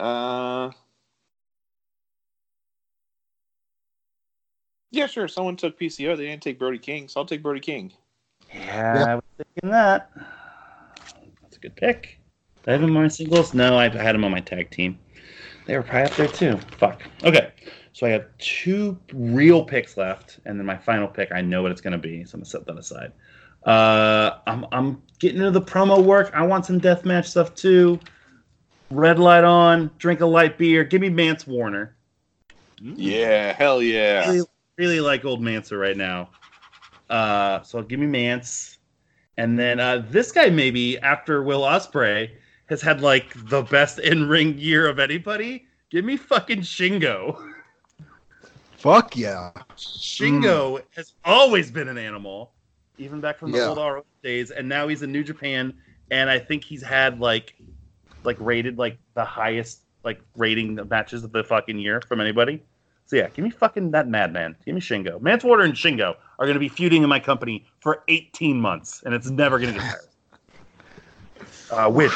Uh, 0.00 0.70
yeah, 4.90 5.06
sure. 5.06 5.28
Someone 5.28 5.56
took 5.56 5.78
PCO. 5.78 6.16
They 6.16 6.26
didn't 6.26 6.42
take 6.42 6.58
Brody 6.58 6.78
King, 6.78 7.08
so 7.08 7.20
I'll 7.20 7.26
take 7.26 7.42
Brody 7.42 7.60
King. 7.60 7.92
Yeah, 8.52 8.94
Yeah. 8.94 9.04
I 9.04 9.14
was 9.16 9.24
thinking 9.36 9.70
that. 9.70 10.10
That's 11.42 11.56
a 11.56 11.60
good 11.60 11.76
pick. 11.76 12.18
Did 12.64 12.70
I 12.70 12.72
have 12.72 12.82
him 12.82 12.96
on 12.96 13.02
my 13.04 13.08
singles? 13.08 13.54
No, 13.54 13.76
I 13.78 13.88
had 13.88 14.14
him 14.14 14.24
on 14.24 14.30
my 14.30 14.40
tag 14.40 14.70
team. 14.70 14.98
They 15.66 15.76
were 15.76 15.82
probably 15.82 16.10
up 16.10 16.16
there 16.16 16.28
too. 16.28 16.56
Fuck. 16.78 17.02
Okay, 17.22 17.52
so 18.00 18.06
I 18.06 18.10
have 18.12 18.28
two 18.38 18.98
real 19.12 19.62
picks 19.62 19.98
left, 19.98 20.40
and 20.46 20.58
then 20.58 20.64
my 20.64 20.78
final 20.78 21.06
pick. 21.06 21.32
I 21.32 21.42
know 21.42 21.60
what 21.60 21.70
it's 21.70 21.82
going 21.82 21.92
to 21.92 21.98
be, 21.98 22.24
so 22.24 22.36
I'm 22.36 22.40
gonna 22.40 22.46
set 22.46 22.64
that 22.64 22.78
aside. 22.78 23.12
Uh, 23.64 24.38
I'm 24.46 24.64
I'm 24.72 25.02
getting 25.18 25.36
into 25.36 25.50
the 25.50 25.60
promo 25.60 26.02
work. 26.02 26.30
I 26.32 26.40
want 26.40 26.64
some 26.64 26.80
deathmatch 26.80 27.26
stuff 27.26 27.54
too. 27.54 28.00
Red 28.90 29.18
light 29.18 29.44
on. 29.44 29.90
Drink 29.98 30.22
a 30.22 30.26
light 30.26 30.56
beer. 30.56 30.82
Give 30.82 31.02
me 31.02 31.10
Mance 31.10 31.46
Warner. 31.46 31.94
Yeah, 32.80 33.52
hell 33.52 33.82
yeah. 33.82 34.30
really, 34.30 34.46
really 34.78 35.00
like 35.00 35.26
old 35.26 35.42
Mansa 35.42 35.76
right 35.76 35.94
now. 35.94 36.30
Uh, 37.10 37.60
so 37.60 37.82
give 37.82 38.00
me 38.00 38.06
Mance, 38.06 38.78
and 39.36 39.58
then 39.58 39.78
uh, 39.78 40.06
this 40.08 40.32
guy 40.32 40.48
maybe 40.48 40.98
after 41.00 41.42
Will 41.42 41.60
Ospreay 41.60 42.30
has 42.70 42.80
had 42.80 43.02
like 43.02 43.34
the 43.50 43.60
best 43.60 43.98
in 43.98 44.26
ring 44.26 44.56
year 44.56 44.88
of 44.88 44.98
anybody. 44.98 45.66
Give 45.90 46.06
me 46.06 46.16
fucking 46.16 46.60
Shingo. 46.60 47.38
Fuck 48.80 49.14
yeah. 49.14 49.52
Shingo 49.76 50.82
has 50.96 51.12
always 51.22 51.70
been 51.70 51.88
an 51.88 51.98
animal, 51.98 52.52
even 52.96 53.20
back 53.20 53.38
from 53.38 53.52
the 53.52 53.58
Yeah. 53.58 53.68
old 53.68 53.76
ROH 53.78 54.04
days, 54.22 54.50
and 54.50 54.68
now 54.68 54.88
he's 54.88 55.02
in 55.02 55.12
New 55.12 55.22
Japan, 55.22 55.74
and 56.10 56.30
I 56.30 56.38
think 56.38 56.64
he's 56.64 56.82
had 56.82 57.20
like, 57.20 57.54
like 58.24 58.38
rated 58.40 58.78
like 58.78 58.96
the 59.14 59.24
highest 59.24 59.82
like 60.02 60.18
rating 60.34 60.78
of 60.78 60.88
matches 60.88 61.24
of 61.24 61.32
the 61.32 61.44
fucking 61.44 61.78
year 61.78 62.00
from 62.08 62.22
anybody. 62.22 62.62
So 63.04 63.16
yeah, 63.16 63.28
give 63.28 63.44
me 63.44 63.50
fucking 63.50 63.90
that 63.90 64.08
madman. 64.08 64.56
Give 64.64 64.74
me 64.74 64.80
Shingo. 64.80 65.20
Mance 65.20 65.44
Warner 65.44 65.64
and 65.64 65.74
Shingo 65.74 66.14
are 66.38 66.46
going 66.46 66.54
to 66.54 66.60
be 66.60 66.68
feuding 66.70 67.02
in 67.02 67.08
my 67.10 67.20
company 67.20 67.66
for 67.80 68.02
18 68.08 68.58
months, 68.58 69.02
and 69.04 69.12
it's 69.12 69.28
never 69.28 69.58
going 69.58 69.74
to 69.74 69.78
get 69.80 69.98
tired. 71.70 71.86
Uh, 71.86 71.90
win. 71.90 72.10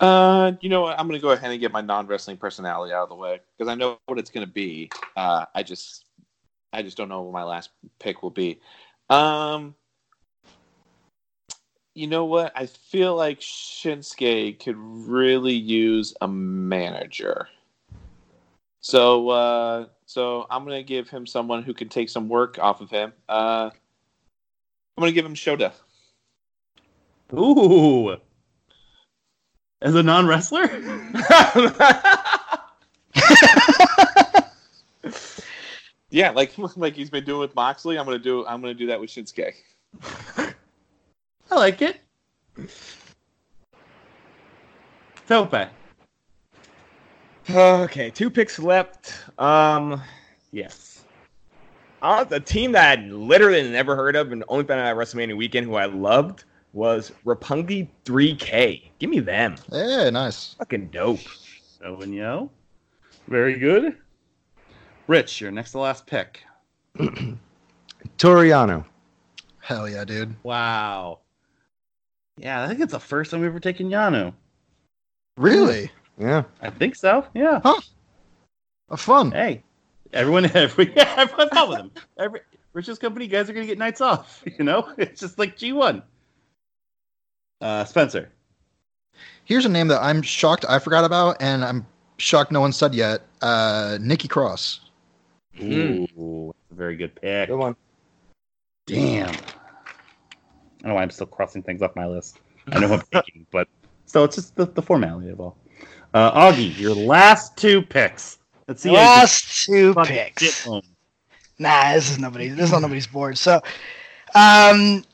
Uh, 0.00 0.52
you 0.60 0.68
know 0.68 0.82
what? 0.82 0.98
I'm 0.98 1.06
gonna 1.06 1.18
go 1.18 1.30
ahead 1.30 1.50
and 1.50 1.60
get 1.60 1.72
my 1.72 1.80
non-wrestling 1.80 2.36
personality 2.36 2.92
out 2.92 3.04
of 3.04 3.08
the 3.08 3.14
way 3.14 3.40
because 3.56 3.70
I 3.70 3.74
know 3.74 3.98
what 4.06 4.18
it's 4.18 4.30
gonna 4.30 4.46
be. 4.46 4.90
Uh, 5.16 5.46
I 5.54 5.62
just, 5.62 6.04
I 6.72 6.82
just 6.82 6.96
don't 6.96 7.08
know 7.08 7.22
what 7.22 7.32
my 7.32 7.44
last 7.44 7.70
pick 7.98 8.22
will 8.22 8.30
be. 8.30 8.60
Um, 9.08 9.74
you 11.94 12.06
know 12.06 12.26
what? 12.26 12.52
I 12.54 12.66
feel 12.66 13.16
like 13.16 13.40
Shinsuke 13.40 14.62
could 14.62 14.76
really 14.76 15.54
use 15.54 16.14
a 16.20 16.28
manager. 16.28 17.48
So, 18.80 19.30
uh, 19.30 19.86
so 20.04 20.46
I'm 20.50 20.64
gonna 20.64 20.82
give 20.82 21.08
him 21.08 21.26
someone 21.26 21.62
who 21.62 21.72
can 21.72 21.88
take 21.88 22.10
some 22.10 22.28
work 22.28 22.58
off 22.58 22.82
of 22.82 22.90
him. 22.90 23.14
Uh, 23.28 23.70
I'm 24.96 25.00
gonna 25.00 25.12
give 25.12 25.24
him 25.24 25.34
Shota. 25.34 25.72
Ooh. 27.32 28.18
As 29.82 29.94
a 29.94 30.02
non 30.02 30.26
wrestler? 30.26 30.68
Yeah, 36.16 36.30
like 36.30 36.54
like 36.76 36.94
he's 36.94 37.10
been 37.10 37.24
doing 37.24 37.40
with 37.40 37.54
Moxley. 37.54 37.98
I'm 37.98 38.06
gonna 38.06 38.18
do. 38.18 38.46
I'm 38.46 38.62
gonna 38.62 38.72
do 38.72 38.86
that 38.86 38.98
with 38.98 39.10
Shinsuke. 39.10 39.52
I 40.40 41.54
like 41.54 41.82
it. 41.82 42.00
Tope. 45.28 45.68
okay, 47.50 48.08
two 48.08 48.30
picks 48.30 48.58
left. 48.58 49.12
Um, 49.38 50.00
Yes. 50.52 51.04
uh, 52.00 52.24
the 52.24 52.40
team 52.40 52.72
that 52.72 52.98
I 52.98 53.02
literally 53.02 53.68
never 53.68 53.94
heard 53.94 54.16
of 54.16 54.32
and 54.32 54.42
only 54.48 54.64
found 54.64 54.80
out 54.80 54.86
at 54.86 54.96
WrestleMania 54.96 55.36
weekend 55.36 55.66
who 55.66 55.74
I 55.74 55.84
loved 55.84 56.44
was 56.76 57.10
Roppongi 57.24 57.88
3K. 58.04 58.90
Give 58.98 59.08
me 59.08 59.18
them. 59.18 59.56
Yeah, 59.72 60.10
nice. 60.10 60.54
Fucking 60.58 60.88
dope. 60.88 61.20
So 61.80 62.00
and 62.02 62.14
yo. 62.14 62.50
Very 63.28 63.58
good. 63.58 63.96
Rich, 65.08 65.40
your 65.40 65.50
next 65.50 65.72
to 65.72 65.78
last 65.78 66.06
pick. 66.06 66.42
Toru 66.98 67.38
Yano. 68.18 68.84
Hell 69.60 69.88
yeah, 69.88 70.04
dude. 70.04 70.36
Wow. 70.42 71.20
Yeah, 72.36 72.62
I 72.62 72.68
think 72.68 72.80
it's 72.80 72.92
the 72.92 73.00
first 73.00 73.30
time 73.30 73.40
we've 73.40 73.48
ever 73.48 73.58
taken 73.58 73.88
Yano. 73.88 74.34
Really? 75.38 75.90
Yeah. 76.18 76.42
I 76.60 76.68
think 76.68 76.94
so. 76.94 77.24
Yeah. 77.32 77.60
Huh. 77.64 77.80
A 78.90 78.98
fun. 78.98 79.32
Hey, 79.32 79.62
everyone, 80.12 80.44
every, 80.54 80.92
yeah, 80.94 81.14
everyone's 81.16 81.50
fine 81.52 81.68
with 81.70 81.78
him. 81.78 81.90
Every 82.18 82.40
Rich's 82.74 82.98
company 82.98 83.26
guys 83.28 83.48
are 83.48 83.54
gonna 83.54 83.66
get 83.66 83.78
nights 83.78 84.02
off. 84.02 84.44
You 84.58 84.64
know, 84.64 84.92
it's 84.98 85.20
just 85.20 85.38
like 85.38 85.56
G 85.56 85.72
one. 85.72 86.02
Uh, 87.60 87.84
Spencer. 87.84 88.30
Here's 89.44 89.64
a 89.64 89.68
name 89.68 89.88
that 89.88 90.02
I'm 90.02 90.22
shocked 90.22 90.64
I 90.68 90.78
forgot 90.78 91.04
about, 91.04 91.36
and 91.40 91.64
I'm 91.64 91.86
shocked 92.18 92.52
no 92.52 92.60
one 92.60 92.72
said 92.72 92.94
yet. 92.94 93.22
Uh, 93.40 93.98
Nikki 94.00 94.28
Cross. 94.28 94.80
Ooh, 95.62 96.52
that's 96.68 96.78
very 96.78 96.96
good 96.96 97.14
pick. 97.14 97.48
Good 97.48 97.56
one. 97.56 97.76
Damn. 98.86 99.28
I 99.28 99.32
don't 99.32 100.88
know 100.88 100.94
why 100.94 101.02
I'm 101.02 101.10
still 101.10 101.26
crossing 101.26 101.62
things 101.62 101.82
off 101.82 101.96
my 101.96 102.06
list. 102.06 102.38
I 102.68 102.78
know 102.78 102.92
I'm 102.92 103.00
picking, 103.10 103.46
but 103.50 103.68
so 104.04 104.24
it's 104.24 104.36
just 104.36 104.56
the, 104.56 104.66
the 104.66 104.82
formality 104.82 105.30
of 105.30 105.40
all. 105.40 105.56
Uh, 106.14 106.50
Augie, 106.50 106.76
your 106.78 106.94
last 106.94 107.56
two 107.56 107.82
picks. 107.82 108.38
Let's 108.68 108.82
see. 108.82 108.88
how 108.90 108.94
you 108.94 109.00
can 109.00 109.16
Last 109.20 109.66
two 109.66 109.94
picks. 109.94 110.66
Nah, 111.58 111.94
this 111.94 112.10
is 112.10 112.18
nobody. 112.18 112.48
This 112.48 112.66
is 112.66 112.72
not 112.72 112.82
nobody's 112.82 113.06
board. 113.06 113.38
So, 113.38 113.60
um, 114.34 115.04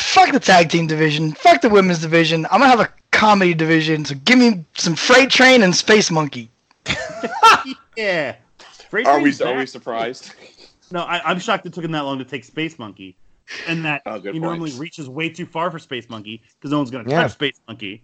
fuck 0.00 0.32
the 0.32 0.40
tag 0.40 0.70
team 0.70 0.86
division. 0.86 1.32
Fuck 1.32 1.60
the 1.62 1.68
women's 1.68 2.00
division. 2.00 2.46
I'm 2.50 2.60
gonna 2.60 2.70
have 2.70 2.80
a 2.80 2.88
comedy 3.12 3.54
division. 3.54 4.04
So 4.04 4.14
give 4.24 4.38
me 4.38 4.64
some 4.74 4.94
Freight 4.94 5.30
Train 5.30 5.62
and 5.62 5.74
Space 5.74 6.10
Monkey. 6.10 6.50
Yeah. 7.96 8.36
Freight 8.90 9.06
Are 9.06 9.16
we 9.18 9.22
Train's 9.32 9.40
are 9.42 9.56
we 9.56 9.66
surprised? 9.66 10.32
No, 10.92 11.00
I, 11.00 11.20
I'm 11.24 11.40
shocked 11.40 11.66
it 11.66 11.72
took 11.72 11.84
him 11.84 11.90
that 11.92 12.04
long 12.04 12.18
to 12.18 12.24
take 12.24 12.44
Space 12.44 12.78
Monkey, 12.78 13.16
and 13.66 13.84
that 13.84 14.02
Oh, 14.06 14.20
he 14.20 14.30
point. 14.30 14.40
normally 14.40 14.70
reaches 14.72 15.08
way 15.08 15.28
too 15.28 15.44
far 15.44 15.70
for 15.70 15.80
Space 15.80 16.08
Monkey 16.08 16.40
because 16.58 16.70
no 16.70 16.78
one's 16.78 16.90
going 16.92 17.04
to 17.04 17.10
Yeah. 17.10 17.22
touch 17.22 17.32
Space 17.32 17.60
Monkey. 17.66 18.00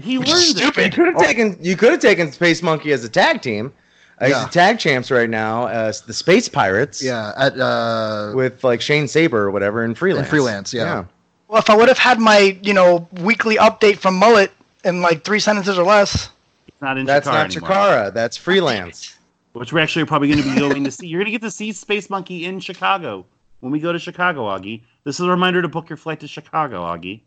He 0.00 0.16
Which 0.16 0.28
learned 0.28 0.42
is 0.42 0.56
it. 0.56 0.62
You 0.64 0.90
could 0.90 1.06
have 1.06 1.16
oh. 1.16 1.22
taken 1.24 1.58
you 1.60 1.76
could 1.76 1.90
have 1.90 2.00
taken 2.00 2.30
Space 2.30 2.62
Monkey 2.62 2.92
as 2.92 3.04
a 3.04 3.08
tag 3.08 3.42
team. 3.42 3.72
Uh, 4.20 4.26
He's 4.26 4.34
Yeah. 4.34 4.44
the 4.44 4.50
tag 4.50 4.78
champs 4.78 5.10
right 5.10 5.30
now 5.30 5.66
as 5.68 6.02
the 6.02 6.12
Space 6.12 6.48
Pirates. 6.48 7.02
Yeah, 7.02 7.32
at 7.36 7.58
uh, 7.58 8.32
With 8.34 8.62
like 8.62 8.80
Shane 8.80 9.08
Saber 9.08 9.44
or 9.44 9.50
whatever 9.50 9.84
in 9.84 9.94
freelance. 9.94 10.28
freelance, 10.28 10.74
yeah. 10.74 11.04
Well, 11.48 11.58
if 11.60 11.70
I 11.70 11.74
would 11.76 11.88
have 11.88 11.98
had 11.98 12.20
my, 12.20 12.58
you 12.62 12.74
know, 12.74 13.08
weekly 13.22 13.56
update 13.56 13.96
from 13.98 14.14
Mullet 14.14 14.52
in 14.84 15.02
like 15.02 15.24
three 15.24 15.40
sentences 15.40 15.78
or 15.78 15.84
less. 15.84 16.30
It's 16.68 16.80
not 16.80 16.96
in 16.96 17.06
That's 17.06 17.26
Chikara 17.26 17.32
not 17.32 17.56
anymore. 17.56 18.10
That's 18.12 18.36
freelance. 18.36 19.16
Which 19.52 19.72
we're 19.72 19.80
actually 19.80 20.04
probably 20.04 20.28
going 20.28 20.42
to 20.44 20.48
be 20.54 20.60
going 20.60 20.84
to 20.84 20.90
see. 20.92 21.08
You're 21.08 21.18
going 21.18 21.26
to 21.26 21.32
get 21.32 21.42
to 21.42 21.50
see 21.50 21.72
Space 21.72 22.08
Monkey 22.08 22.44
in 22.44 22.60
Chicago 22.60 23.26
when 23.60 23.72
we 23.72 23.80
go 23.80 23.92
to 23.92 23.98
Chicago, 23.98 24.44
Augie. 24.44 24.82
This 25.02 25.18
is 25.18 25.26
a 25.26 25.30
reminder 25.30 25.60
to 25.60 25.68
book 25.68 25.88
your 25.88 25.96
flight 25.96 26.20
to 26.20 26.28
Chicago, 26.28 26.82
Augie. 26.84 27.20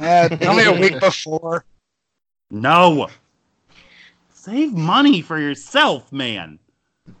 Uh, 0.00 0.28
only 0.42 0.64
a 0.64 0.72
week 0.72 0.98
before. 1.00 1.64
No. 2.50 3.08
Save 4.48 4.72
money 4.72 5.20
for 5.20 5.38
yourself, 5.38 6.10
man. 6.10 6.58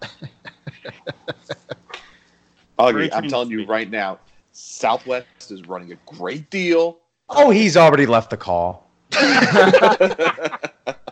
Augie, 2.78 2.92
Very 2.92 3.12
I'm 3.12 3.28
telling 3.28 3.50
you 3.50 3.66
right 3.66 3.90
now, 3.90 4.18
Southwest 4.52 5.50
is 5.50 5.66
running 5.68 5.92
a 5.92 5.96
great 6.06 6.48
deal. 6.48 7.00
oh, 7.28 7.50
he's 7.50 7.76
already 7.76 8.06
left 8.06 8.30
the 8.30 8.38
call. 8.38 8.88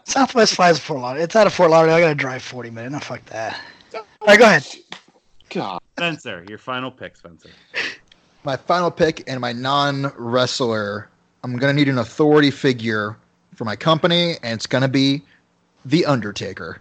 Southwest 0.04 0.54
flies 0.54 0.76
to 0.76 0.82
Fort 0.82 1.00
Lauderdale. 1.00 1.24
It's 1.24 1.36
out 1.36 1.46
of 1.46 1.52
Fort 1.52 1.70
Lauderdale. 1.70 1.96
I 1.96 2.00
gotta 2.00 2.14
drive 2.14 2.42
40 2.42 2.70
minutes. 2.70 2.92
No, 2.94 2.98
fuck 3.00 3.22
that. 3.26 3.60
All 3.94 4.02
right, 4.26 4.38
go 4.38 4.46
ahead. 4.46 4.66
God, 5.50 5.82
Spencer, 5.98 6.46
your 6.48 6.58
final 6.58 6.90
pick, 6.90 7.16
Spencer. 7.16 7.50
my 8.42 8.56
final 8.56 8.90
pick 8.90 9.22
and 9.26 9.38
my 9.38 9.52
non-wrestler. 9.52 11.10
I'm 11.44 11.58
gonna 11.58 11.74
need 11.74 11.90
an 11.90 11.98
authority 11.98 12.50
figure 12.50 13.18
for 13.54 13.66
my 13.66 13.76
company, 13.76 14.36
and 14.42 14.54
it's 14.54 14.66
gonna 14.66 14.88
be 14.88 15.22
the 15.86 16.04
Undertaker. 16.06 16.80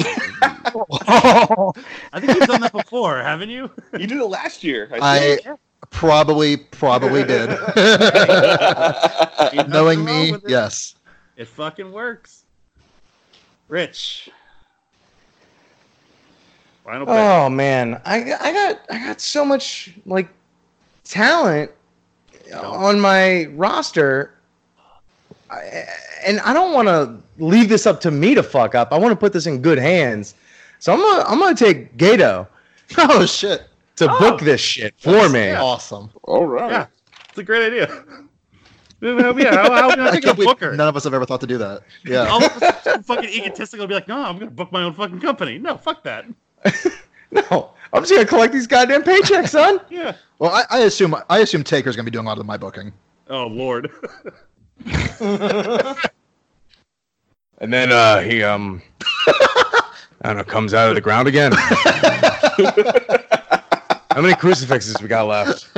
Oh, 0.00 1.72
I 2.12 2.20
think 2.20 2.38
you've 2.38 2.48
done 2.48 2.60
that 2.60 2.72
before, 2.72 3.18
haven't 3.18 3.50
you? 3.50 3.70
you 3.92 4.06
did 4.06 4.18
it 4.18 4.24
last 4.24 4.62
year. 4.62 4.88
I 5.00 5.18
think. 5.18 5.58
probably, 5.90 6.56
probably 6.56 7.24
did. 7.24 7.50
Ain't 9.52 9.68
Knowing 9.68 10.04
me, 10.04 10.34
it. 10.34 10.42
yes. 10.46 10.94
It 11.36 11.48
fucking 11.48 11.90
works. 11.90 12.44
Rich. 13.66 14.30
Final 16.84 17.06
pick. 17.06 17.14
Oh 17.14 17.50
man, 17.50 18.00
I, 18.04 18.32
I 18.40 18.52
got 18.52 18.80
I 18.88 19.04
got 19.04 19.20
so 19.20 19.44
much 19.44 19.92
like 20.06 20.28
talent 21.04 21.70
on 22.54 22.98
my 23.00 23.46
roster, 23.46 24.32
I, 24.32 24.37
and 25.50 26.40
I 26.40 26.52
don't 26.52 26.72
want 26.72 26.88
to 26.88 27.18
leave 27.42 27.68
this 27.68 27.86
up 27.86 28.00
to 28.02 28.10
me 28.10 28.34
to 28.34 28.42
fuck 28.42 28.74
up. 28.74 28.92
I 28.92 28.98
want 28.98 29.12
to 29.12 29.16
put 29.16 29.32
this 29.32 29.46
in 29.46 29.62
good 29.62 29.78
hands. 29.78 30.34
So 30.78 30.92
I'm 30.92 30.98
gonna 31.00 31.24
I'm 31.28 31.38
gonna 31.38 31.54
take 31.56 31.96
Gedo 31.96 32.46
Oh 32.98 33.26
shit! 33.26 33.64
to 33.96 34.08
Oh. 34.10 34.18
book 34.18 34.40
this 34.40 34.60
shit 34.60 34.94
for 34.98 35.28
me. 35.28 35.50
Awesome. 35.52 36.10
All 36.24 36.46
right. 36.46 36.70
Yeah, 36.70 36.86
it's 37.28 37.38
a 37.38 37.42
great 37.42 37.66
idea. 37.66 37.88
yeah, 39.00 39.54
how, 39.54 39.72
how 39.72 39.90
can 39.90 40.00
I 40.00 40.08
I 40.08 40.10
think 40.12 40.24
can't 40.24 40.36
Booker? 40.38 40.74
none 40.74 40.88
of 40.88 40.96
us 40.96 41.04
have 41.04 41.14
ever 41.14 41.24
thought 41.26 41.40
to 41.40 41.46
do 41.46 41.58
that. 41.58 41.82
Yeah. 42.04 42.26
All 42.28 42.44
of 42.44 42.62
us 42.62 42.86
are 42.86 43.02
fucking 43.02 43.28
egotistical 43.30 43.86
be 43.86 43.94
like, 43.94 44.08
no, 44.08 44.22
I'm 44.22 44.38
gonna 44.38 44.50
book 44.50 44.70
my 44.72 44.82
own 44.82 44.92
fucking 44.94 45.20
company. 45.20 45.58
No, 45.58 45.76
fuck 45.76 46.02
that. 46.04 46.24
No, 47.30 47.70
I'm 47.92 48.02
just 48.02 48.12
gonna 48.12 48.24
collect 48.24 48.52
these 48.52 48.66
goddamn 48.66 49.02
paychecks, 49.02 49.48
son. 49.50 49.80
Yeah. 49.90 50.14
Well, 50.38 50.50
I, 50.52 50.62
I 50.70 50.78
assume 50.80 51.14
I 51.28 51.40
assume 51.40 51.62
Taker's 51.64 51.94
gonna 51.96 52.04
be 52.04 52.10
doing 52.10 52.24
a 52.26 52.28
lot 52.28 52.38
of 52.38 52.46
my 52.46 52.56
booking. 52.56 52.92
Oh 53.28 53.46
lord. 53.48 53.90
And 57.60 57.72
then 57.72 57.90
uh, 57.90 58.20
he 58.20 58.42
um, 58.42 58.82
I 59.26 59.82
don't 60.22 60.36
know, 60.36 60.44
comes 60.44 60.74
out 60.74 60.88
of 60.88 60.94
the 60.94 61.00
ground 61.00 61.28
again. 61.28 61.52
How 64.10 64.22
many 64.22 64.34
crucifixes 64.34 65.00
we 65.02 65.08
got 65.08 65.26
left? 65.26 65.68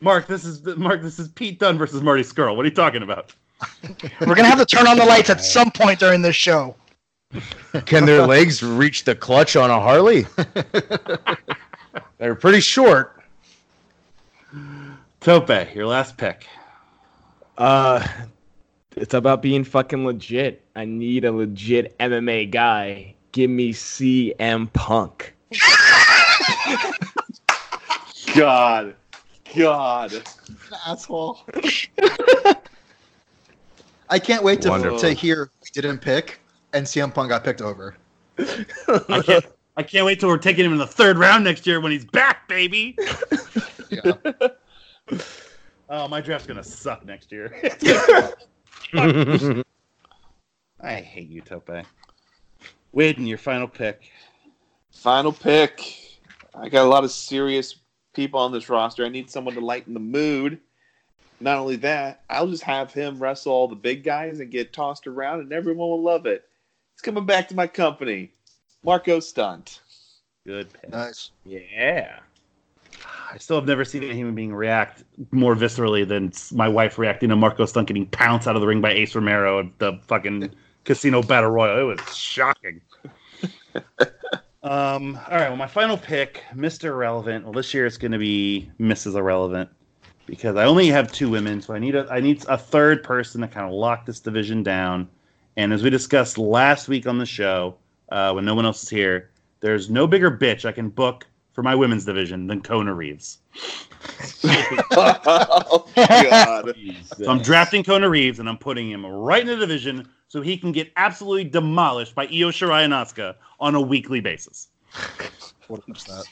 Mark, 0.00 0.26
this 0.26 0.44
is 0.44 0.64
Mark. 0.76 1.02
This 1.02 1.18
is 1.18 1.28
Pete 1.28 1.58
Dunne 1.58 1.78
versus 1.78 2.02
Marty 2.02 2.22
Scurll. 2.22 2.56
What 2.56 2.64
are 2.64 2.68
you 2.68 2.74
talking 2.74 3.02
about? 3.02 3.34
we're 4.20 4.34
gonna 4.34 4.48
have 4.48 4.58
to 4.58 4.64
turn 4.64 4.86
on 4.86 4.96
the 4.96 5.04
lights 5.04 5.28
at 5.28 5.42
some 5.42 5.70
point 5.70 5.98
during 5.98 6.22
this 6.22 6.36
show. 6.36 6.74
Can 7.84 8.06
their 8.06 8.26
legs 8.26 8.62
reach 8.62 9.04
the 9.04 9.14
clutch 9.14 9.56
on 9.56 9.70
a 9.70 9.80
Harley? 9.80 10.26
They're 12.18 12.34
pretty 12.34 12.60
short. 12.60 13.20
Tope, 15.20 15.74
your 15.74 15.86
last 15.86 16.16
pick. 16.16 16.46
Uh, 17.60 18.04
it's 18.96 19.12
about 19.12 19.42
being 19.42 19.64
fucking 19.64 20.04
legit. 20.04 20.64
I 20.74 20.86
need 20.86 21.26
a 21.26 21.32
legit 21.32 21.96
MMA 21.98 22.50
guy. 22.50 23.14
Give 23.32 23.50
me 23.50 23.72
CM 23.74 24.72
Punk. 24.72 25.34
God, 28.34 28.94
God. 29.54 30.22
Asshole. 30.86 31.40
I 34.08 34.18
can't 34.18 34.42
wait 34.42 34.62
to, 34.62 34.70
Wonderful. 34.70 34.98
to 35.00 35.12
hear 35.12 35.50
we 35.62 35.68
didn't 35.72 35.98
pick 35.98 36.40
and 36.72 36.86
CM 36.86 37.12
Punk 37.12 37.28
got 37.28 37.44
picked 37.44 37.60
over. 37.60 37.94
I 38.38 39.22
can't. 39.24 39.44
I 39.76 39.82
can't 39.82 40.06
wait 40.06 40.18
till 40.18 40.28
we're 40.28 40.38
taking 40.38 40.64
him 40.64 40.72
in 40.72 40.78
the 40.78 40.86
third 40.86 41.18
round 41.18 41.44
next 41.44 41.66
year 41.66 41.80
when 41.80 41.92
he's 41.92 42.06
back, 42.06 42.48
baby. 42.48 42.96
Yeah. 43.90 44.12
Oh, 45.92 46.06
my 46.06 46.20
draft's 46.20 46.46
gonna 46.46 46.62
suck 46.62 47.04
next 47.04 47.32
year. 47.32 47.52
I 50.80 50.94
hate 51.00 51.28
you, 51.28 51.40
Tope. 51.40 51.68
Wade, 52.92 53.18
your 53.18 53.38
final 53.38 53.66
pick. 53.66 54.12
Final 54.92 55.32
pick. 55.32 56.20
I 56.54 56.68
got 56.68 56.86
a 56.86 56.88
lot 56.88 57.02
of 57.02 57.10
serious 57.10 57.74
people 58.12 58.38
on 58.38 58.52
this 58.52 58.68
roster. 58.68 59.04
I 59.04 59.08
need 59.08 59.30
someone 59.30 59.54
to 59.54 59.60
lighten 59.60 59.92
the 59.92 60.00
mood. 60.00 60.60
Not 61.40 61.58
only 61.58 61.76
that, 61.76 62.22
I'll 62.30 62.46
just 62.46 62.62
have 62.62 62.92
him 62.92 63.18
wrestle 63.18 63.52
all 63.52 63.66
the 63.66 63.74
big 63.74 64.04
guys 64.04 64.38
and 64.38 64.50
get 64.50 64.72
tossed 64.72 65.08
around, 65.08 65.40
and 65.40 65.52
everyone 65.52 65.88
will 65.88 66.02
love 66.02 66.26
it. 66.26 66.44
He's 66.94 67.02
coming 67.02 67.26
back 67.26 67.48
to 67.48 67.56
my 67.56 67.66
company, 67.66 68.30
Marco 68.84 69.18
Stunt. 69.18 69.80
Good 70.46 70.72
pick. 70.72 70.90
Nice. 70.90 71.30
Yeah. 71.44 72.20
I 73.32 73.38
still 73.38 73.56
have 73.56 73.66
never 73.66 73.84
seen 73.84 74.02
a 74.02 74.12
human 74.12 74.34
being 74.34 74.52
react 74.52 75.04
more 75.30 75.54
viscerally 75.54 76.06
than 76.06 76.32
my 76.56 76.68
wife 76.68 76.98
reacting 76.98 77.28
to 77.28 77.36
Marco 77.36 77.64
Stunt 77.64 77.86
getting 77.86 78.06
pounced 78.06 78.48
out 78.48 78.56
of 78.56 78.60
the 78.60 78.66
ring 78.66 78.80
by 78.80 78.90
Ace 78.90 79.14
Romero 79.14 79.60
at 79.60 79.78
the 79.78 80.00
fucking 80.06 80.50
casino 80.84 81.22
battle 81.22 81.50
royal. 81.50 81.90
It 81.90 81.96
was 81.96 82.16
shocking. 82.16 82.80
um, 84.62 85.18
all 85.28 85.36
right, 85.36 85.48
well, 85.48 85.56
my 85.56 85.66
final 85.66 85.96
pick, 85.96 86.42
Mr. 86.54 86.86
Irrelevant. 86.86 87.44
Well, 87.44 87.52
this 87.52 87.72
year 87.72 87.86
it's 87.86 87.96
going 87.96 88.12
to 88.12 88.18
be 88.18 88.70
Mrs. 88.80 89.14
Irrelevant 89.14 89.70
because 90.26 90.56
I 90.56 90.64
only 90.64 90.88
have 90.88 91.12
two 91.12 91.30
women, 91.30 91.62
so 91.62 91.74
I 91.74 91.78
need 91.78 91.94
a 91.94 92.08
I 92.10 92.20
need 92.20 92.44
a 92.48 92.58
third 92.58 93.04
person 93.04 93.40
to 93.42 93.48
kind 93.48 93.66
of 93.66 93.72
lock 93.72 94.06
this 94.06 94.20
division 94.20 94.62
down. 94.62 95.08
And 95.56 95.72
as 95.72 95.82
we 95.82 95.90
discussed 95.90 96.38
last 96.38 96.88
week 96.88 97.06
on 97.06 97.18
the 97.18 97.26
show, 97.26 97.76
uh, 98.10 98.32
when 98.32 98.44
no 98.44 98.54
one 98.54 98.64
else 98.64 98.82
is 98.82 98.88
here, 98.88 99.30
there's 99.60 99.90
no 99.90 100.06
bigger 100.06 100.30
bitch 100.30 100.64
I 100.64 100.72
can 100.72 100.88
book 100.88 101.26
for 101.52 101.62
my 101.62 101.74
women's 101.74 102.04
division 102.04 102.46
than 102.46 102.62
Kona 102.62 102.94
Reeves. 102.94 103.38
oh, 104.92 105.88
God. 105.94 106.74
So 107.16 107.30
I'm 107.30 107.42
drafting 107.42 107.82
Kona 107.84 108.08
Reeves 108.08 108.38
and 108.38 108.48
I'm 108.48 108.58
putting 108.58 108.90
him 108.90 109.04
right 109.04 109.42
in 109.42 109.46
the 109.46 109.56
division 109.56 110.08
so 110.28 110.40
he 110.40 110.56
can 110.56 110.72
get 110.72 110.92
absolutely 110.96 111.44
demolished 111.44 112.14
by 112.14 112.24
Io 112.24 112.50
Shirai 112.50 112.84
and 112.84 112.92
Asuka 112.92 113.34
on 113.58 113.74
a 113.74 113.80
weekly 113.80 114.20
basis. 114.20 114.68
What 115.68 115.82
is 115.88 116.04
that? 116.04 116.24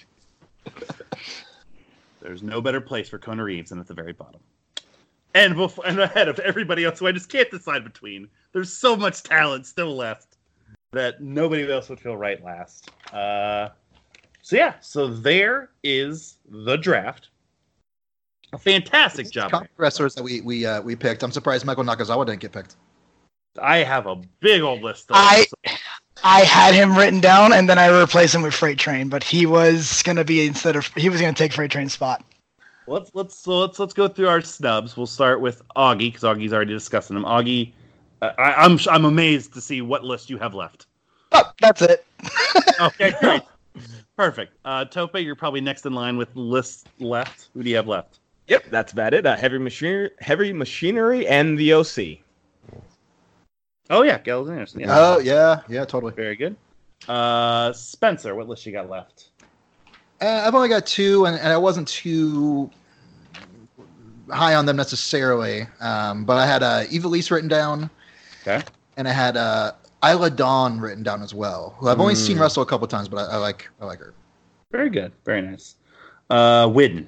There's 2.21 2.43
no 2.43 2.61
better 2.61 2.81
place 2.81 3.09
for 3.09 3.19
Kona 3.19 3.45
Reeves 3.45 3.71
than 3.71 3.79
at 3.79 3.87
the 3.87 3.95
very 3.95 4.13
bottom. 4.13 4.41
And 5.35 5.55
before, 5.57 5.87
and 5.87 6.01
ahead 6.01 6.29
of 6.29 6.39
everybody 6.41 6.85
else 6.85 6.99
who 6.99 7.07
I 7.07 7.13
just 7.13 7.29
can't 7.29 7.51
decide 7.51 7.85
between. 7.85 8.29
There's 8.53 8.73
so 8.73 8.97
much 8.97 9.23
talent 9.23 9.67
still 9.67 9.95
left 9.97 10.37
that 10.93 11.21
nobody 11.21 11.71
else 11.71 11.89
would 11.89 12.01
feel 12.01 12.17
right 12.17 12.43
last. 12.43 12.91
Uh, 13.13 13.69
so 14.49 14.57
yeah, 14.57 14.73
so 14.81 15.09
there 15.09 15.69
is 15.83 16.37
the 16.49 16.77
draft. 16.77 17.29
A 18.55 18.59
fantastic 18.59 19.31
job. 19.31 19.51
Comic 19.51 19.69
wrestlers 19.77 20.15
that 20.15 20.23
we 20.23 20.41
we 20.41 20.65
uh, 20.65 20.81
we 20.81 20.97
picked. 20.97 21.23
I'm 21.23 21.31
surprised 21.33 21.67
Michael 21.67 21.85
Nakazawa 21.85 22.25
didn't 22.25 22.41
get 22.41 22.53
picked. 22.53 22.77
I 23.61 23.81
have 23.81 24.07
a 24.07 24.17
big 24.41 24.63
old 24.63 24.81
list. 24.81 25.11
Of 25.11 25.17
I 25.19 25.45
I 26.25 26.45
had 26.45 26.73
him 26.73 26.97
written 26.97 27.21
down, 27.21 27.53
and 27.53 27.69
then 27.69 27.79
I 27.79 27.89
replaced 27.89 28.35
him 28.35 28.41
with 28.41 28.55
Freight 28.55 28.79
Train. 28.79 29.11
But 29.11 29.23
he 29.23 29.45
was 29.45 30.03
gonna 30.03 30.25
be 30.25 30.47
instead 30.47 30.77
of 30.77 30.87
he 30.95 31.11
was 31.11 31.21
gonna 31.21 31.35
take 31.35 31.53
Freight 31.53 31.71
Train's 31.71 31.93
spot. 31.93 32.25
Let's 32.87 33.11
let's 33.13 33.39
so 33.39 33.59
let's 33.59 33.79
let's 33.79 33.93
go 33.93 34.09
through 34.09 34.29
our 34.29 34.41
snubs. 34.41 34.97
We'll 34.97 35.05
start 35.05 35.43
with 35.43 35.61
Augie 35.77 36.11
because 36.11 36.23
Augie's 36.23 36.55
already 36.55 36.73
discussing 36.73 37.17
them. 37.17 37.25
Augie, 37.27 37.73
uh, 38.23 38.31
I, 38.39 38.65
I'm 38.65 38.79
I'm 38.91 39.05
amazed 39.05 39.53
to 39.53 39.61
see 39.61 39.83
what 39.83 40.05
list 40.05 40.31
you 40.31 40.39
have 40.39 40.55
left. 40.55 40.87
Oh, 41.33 41.53
that's 41.61 41.83
it. 41.83 42.07
Okay, 42.81 43.13
great, 43.21 43.43
perfect. 44.19 44.53
Uh, 44.67 44.85
Tope, 44.85 45.17
you're 45.17 45.35
probably 45.37 45.63
next 45.63 45.87
in 45.87 45.95
line 45.95 46.19
with 46.19 46.29
lists 46.35 46.85
left. 46.99 47.49
Who 47.55 47.63
do 47.63 47.71
you 47.71 47.77
have 47.77 47.89
left? 47.89 48.19
Yep, 48.49 48.65
that's 48.71 48.93
about 48.93 49.15
it. 49.15 49.25
Uh, 49.25 49.37
heavy 49.37 49.59
machinery, 49.59 50.11
heavy 50.21 50.53
machinery, 50.53 51.27
and 51.27 51.57
the 51.57 51.73
OC. 51.73 52.19
Oh 53.91 54.03
yeah, 54.03 54.19
Gallows 54.19 54.51
Anderson. 54.51 54.81
Yeah. 54.81 54.87
Oh 54.91 55.19
yeah, 55.19 55.61
yeah, 55.69 55.85
totally. 55.87 56.13
Very 56.13 56.37
good. 56.37 56.57
Uh, 57.09 57.73
Spencer, 57.73 58.35
what 58.35 58.49
list 58.49 58.67
you 58.67 58.73
got 58.73 58.91
left? 58.91 59.29
Uh, 60.21 60.43
I've 60.47 60.55
only 60.55 60.69
got 60.69 60.85
two, 60.85 61.27
and, 61.27 61.39
and 61.39 61.49
I 61.49 61.57
wasn't 61.57 61.87
too 61.89 62.71
high 64.31 64.57
on 64.57 64.67
them 64.67 64.77
necessarily. 64.77 65.67
Um, 65.81 66.25
but 66.25 66.37
I 66.37 66.45
had 66.47 66.63
uh, 66.63 66.85
Evilise 66.87 67.31
written 67.31 67.49
down, 67.49 67.89
Okay. 68.43 68.63
and 68.97 69.07
I 69.07 69.13
had 69.13 69.37
uh, 69.37 69.73
Isla 70.05 70.31
Dawn 70.31 70.81
written 70.81 71.03
down 71.03 71.23
as 71.23 71.35
well. 71.35 71.75
Who 71.79 71.89
I've 71.89 72.01
only 72.01 72.15
seen 72.15 72.37
Mm. 72.37 72.41
wrestle 72.41 72.63
a 72.63 72.67
couple 72.67 72.87
times, 72.87 73.09
but 73.09 73.19
I, 73.29 73.35
I 73.35 73.37
like 73.37 73.69
I 73.81 73.85
like 73.85 73.99
her. 73.99 74.15
Very 74.71 74.91
good. 74.91 75.13
Very 75.25 75.43
nice. 75.43 75.77
Uh, 76.31 76.67
Widden. 76.69 77.07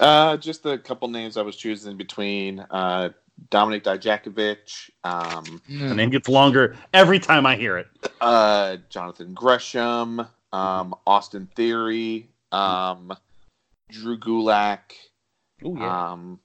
Uh, 0.00 0.36
just 0.36 0.66
a 0.66 0.76
couple 0.78 1.08
names 1.08 1.36
I 1.36 1.42
was 1.42 1.56
choosing 1.56 1.96
between 1.96 2.60
uh, 2.70 3.10
Dominic 3.50 3.84
Dijakovic, 3.84 4.90
um, 5.04 5.60
The 5.68 5.94
name 5.94 6.10
gets 6.10 6.28
longer 6.28 6.76
every 6.92 7.18
time 7.18 7.46
I 7.46 7.56
hear 7.56 7.78
it. 7.78 7.86
uh, 8.20 8.76
Jonathan 8.90 9.34
Gresham, 9.34 10.20
um, 10.52 10.94
Austin 11.06 11.48
Theory, 11.56 12.28
um, 12.52 13.12
Drew 13.90 14.18
Gulak, 14.18 14.80
Oh 15.64 15.76
yeah. 15.76 16.12
um, 16.12 16.40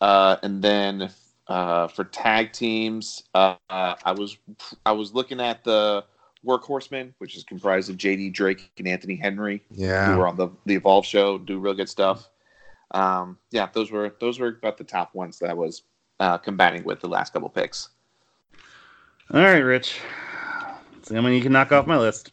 uh, 0.00 0.36
and 0.42 0.62
then 0.62 1.10
uh, 1.48 1.88
for 1.88 2.04
tag 2.04 2.52
teams, 2.52 3.24
uh, 3.34 3.56
I 3.70 4.12
was 4.16 4.36
I 4.84 4.92
was 4.92 5.14
looking 5.14 5.40
at 5.40 5.64
the 5.64 6.04
Workhorsemen, 6.46 7.12
which 7.18 7.36
is 7.36 7.44
comprised 7.44 7.90
of 7.90 7.96
JD 7.96 8.32
Drake 8.32 8.70
and 8.78 8.86
Anthony 8.86 9.16
Henry, 9.16 9.62
Yeah, 9.70 10.12
who 10.12 10.18
were 10.18 10.28
on 10.28 10.36
the 10.36 10.48
the 10.66 10.74
Evolve 10.74 11.06
show, 11.06 11.38
do 11.38 11.58
real 11.58 11.74
good 11.74 11.88
stuff. 11.88 12.28
Um, 12.92 13.38
yeah, 13.50 13.68
those 13.72 13.90
were 13.90 14.14
those 14.20 14.38
were 14.38 14.48
about 14.48 14.78
the 14.78 14.84
top 14.84 15.14
ones 15.14 15.38
that 15.38 15.50
I 15.50 15.54
was 15.54 15.82
uh, 16.20 16.38
combating 16.38 16.84
with 16.84 17.00
the 17.00 17.08
last 17.08 17.32
couple 17.32 17.48
picks. 17.48 17.88
All 19.32 19.40
right, 19.40 19.58
Rich. 19.58 20.00
See 21.02 21.14
how 21.14 21.20
many 21.20 21.36
you 21.36 21.42
can 21.42 21.52
knock 21.52 21.72
off 21.72 21.86
my 21.86 21.98
list. 21.98 22.32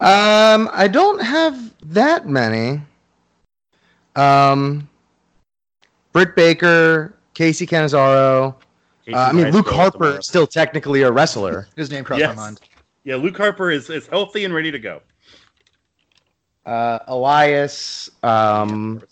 Um, 0.00 0.68
I 0.72 0.88
don't 0.88 1.20
have 1.22 1.72
that 1.92 2.26
many. 2.26 2.80
Um, 4.16 4.88
Britt 6.12 6.36
Baker, 6.36 7.13
Kacy 7.34 7.68
Catanzaro. 7.68 8.56
Uh, 9.12 9.16
I 9.16 9.32
mean, 9.32 9.50
Luke 9.50 9.68
Harper 9.68 9.98
tomorrow. 9.98 10.20
still 10.20 10.46
technically 10.46 11.02
a 11.02 11.10
wrestler. 11.12 11.68
His 11.76 11.90
name 11.90 12.04
crossed 12.04 12.20
Yes. 12.20 12.36
my 12.36 12.42
mind. 12.42 12.60
Yeah, 13.04 13.16
Luke 13.16 13.36
Harper 13.36 13.70
is, 13.70 13.90
is 13.90 14.06
healthy 14.06 14.44
and 14.44 14.54
ready 14.54 14.70
to 14.70 14.78
go. 14.78 15.02
Uh, 16.64 16.98
Elias. 17.08 18.10
Um, 18.22 19.02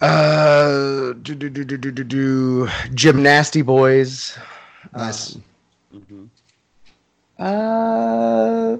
uh, 0.00 1.12
do, 1.22 1.34
do, 1.36 1.48
do, 1.48 1.64
do, 1.64 1.76
do, 1.76 1.90
do, 1.92 2.04
do, 2.04 2.66
Gymnasty 2.92 3.64
Boys. 3.64 4.36
Nice. 4.92 5.38
Mhm. 5.94 6.28
Uh, 7.38 8.78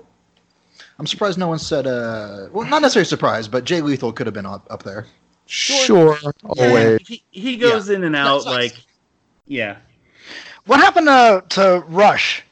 I'm 0.98 1.06
surprised 1.06 1.38
no 1.38 1.48
one 1.48 1.58
said. 1.60 1.86
Uh, 1.86 2.48
well, 2.52 2.66
not 2.68 2.82
necessarily 2.82 3.04
surprised, 3.06 3.52
but 3.52 3.64
Jay 3.64 3.80
Lethal 3.80 4.12
could 4.12 4.26
have 4.26 4.34
been 4.34 4.46
up, 4.46 4.66
up 4.70 4.82
there. 4.82 5.06
Sure. 5.46 6.18
Always. 6.44 7.06
He, 7.06 7.22
he 7.30 7.56
goes 7.56 7.88
in 7.88 8.04
and 8.04 8.14
out 8.16 8.44
like, 8.44 8.74
yeah. 9.46 9.76
What 10.66 10.80
happened 10.80 11.06
to, 11.06 11.44
to 11.50 11.84
Rush? 11.88 12.42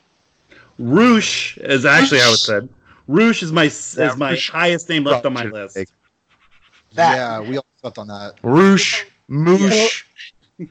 Roosh 0.78 1.58
is 1.58 1.84
actually 1.84 2.20
how 2.20 2.32
it 2.32 2.38
said. 2.38 2.68
Roosh 3.06 3.42
is 3.42 3.52
my 3.52 3.64
is 3.64 4.16
my 4.16 4.30
Roosh- 4.30 4.50
highest 4.50 4.88
name 4.88 5.04
left 5.04 5.26
on 5.26 5.32
my 5.32 5.44
list. 5.44 5.76
That. 6.94 7.16
Yeah, 7.16 7.40
we 7.40 7.58
all 7.58 7.66
slept 7.80 7.98
on 7.98 8.08
that. 8.08 8.34
Roosh. 8.42 9.04
Moosh. 9.28 10.04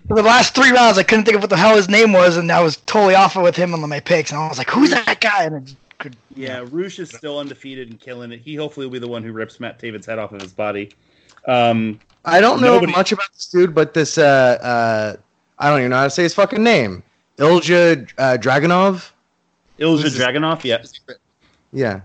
For 0.07 0.15
the 0.15 0.23
last 0.23 0.55
three 0.55 0.71
rounds, 0.71 0.97
I 0.97 1.03
couldn't 1.03 1.25
think 1.25 1.35
of 1.35 1.43
what 1.43 1.49
the 1.49 1.57
hell 1.57 1.75
his 1.75 1.89
name 1.89 2.13
was, 2.13 2.37
and 2.37 2.49
I 2.49 2.61
was 2.61 2.77
totally 2.85 3.15
off 3.15 3.35
with 3.35 3.55
him 3.55 3.73
on 3.73 3.89
my 3.89 3.99
picks. 3.99 4.31
And 4.31 4.39
I 4.39 4.47
was 4.47 4.57
like, 4.57 4.69
"Who's 4.69 4.91
that 4.91 5.19
guy?" 5.19 5.43
And 5.43 5.55
I 5.57 5.59
just 5.59 5.75
could. 5.99 6.15
Yeah, 6.35 6.65
Roosh 6.71 6.99
is 6.99 7.09
still 7.09 7.37
undefeated 7.37 7.89
and 7.89 7.99
killing 7.99 8.31
it. 8.31 8.39
He 8.39 8.55
hopefully 8.55 8.85
will 8.85 8.93
be 8.93 8.99
the 8.99 9.09
one 9.09 9.23
who 9.23 9.33
rips 9.33 9.59
Matt 9.59 9.79
David's 9.79 10.05
head 10.05 10.19
off 10.19 10.31
of 10.31 10.41
his 10.41 10.53
body. 10.53 10.91
Um, 11.47 11.99
I 12.25 12.39
don't 12.41 12.61
know 12.61 12.75
Nobody- 12.75 12.91
much 12.93 13.11
about 13.11 13.31
this 13.33 13.47
dude, 13.47 13.73
but 13.75 13.93
this 13.93 14.17
uh 14.17 14.23
uh 14.61 15.15
I 15.59 15.69
don't 15.69 15.79
even 15.79 15.91
know 15.91 15.97
how 15.97 16.03
to 16.05 16.09
say 16.09 16.23
his 16.23 16.33
fucking 16.33 16.63
name. 16.63 17.03
Ilja 17.37 18.09
uh, 18.17 18.37
Dragunov. 18.39 19.11
Ilja 19.79 20.01
Who's 20.01 20.03
this- 20.13 20.17
Dragunov, 20.17 20.63
yeah. 20.63 20.83
Yeah. 21.71 22.01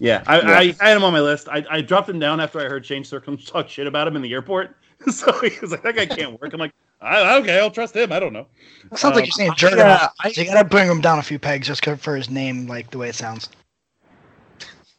Yeah, 0.00 0.22
I, 0.26 0.40
Yeah. 0.40 0.50
I, 0.50 0.58
I 0.84 0.88
had 0.88 0.96
him 0.96 1.04
on 1.04 1.12
my 1.12 1.20
list. 1.20 1.48
I, 1.48 1.64
I 1.70 1.80
dropped 1.80 2.08
him 2.08 2.18
down 2.18 2.40
after 2.40 2.60
I 2.60 2.64
heard 2.64 2.84
Shane 2.84 3.04
Circum 3.04 3.36
talk 3.46 3.68
shit 3.68 3.86
about 3.86 4.08
him 4.08 4.16
in 4.16 4.22
the 4.22 4.32
airport. 4.32 4.76
so 5.10 5.32
he 5.40 5.52
was 5.60 5.70
like, 5.70 5.82
that 5.82 5.94
guy 5.94 6.06
can't 6.06 6.40
work. 6.40 6.52
I'm 6.52 6.58
like, 6.60 6.72
I, 7.00 7.36
okay, 7.38 7.58
I'll 7.60 7.70
trust 7.70 7.94
him. 7.94 8.12
I 8.12 8.18
don't 8.18 8.32
know. 8.32 8.46
It 8.90 8.98
sounds 8.98 9.14
like 9.14 9.24
Um, 9.24 9.26
you're 9.26 9.32
saying 9.32 9.50
yeah, 9.50 9.54
Juggernaut. 9.56 10.10
I- 10.20 10.32
so 10.32 10.40
you 10.40 10.46
gotta 10.48 10.68
bring 10.68 10.88
him 10.90 11.00
down 11.00 11.18
a 11.18 11.22
few 11.22 11.38
pegs 11.38 11.66
just 11.68 11.84
for 11.84 12.16
his 12.16 12.28
name, 12.30 12.66
like 12.66 12.90
the 12.90 12.98
way 12.98 13.08
it 13.10 13.14
sounds. 13.14 13.48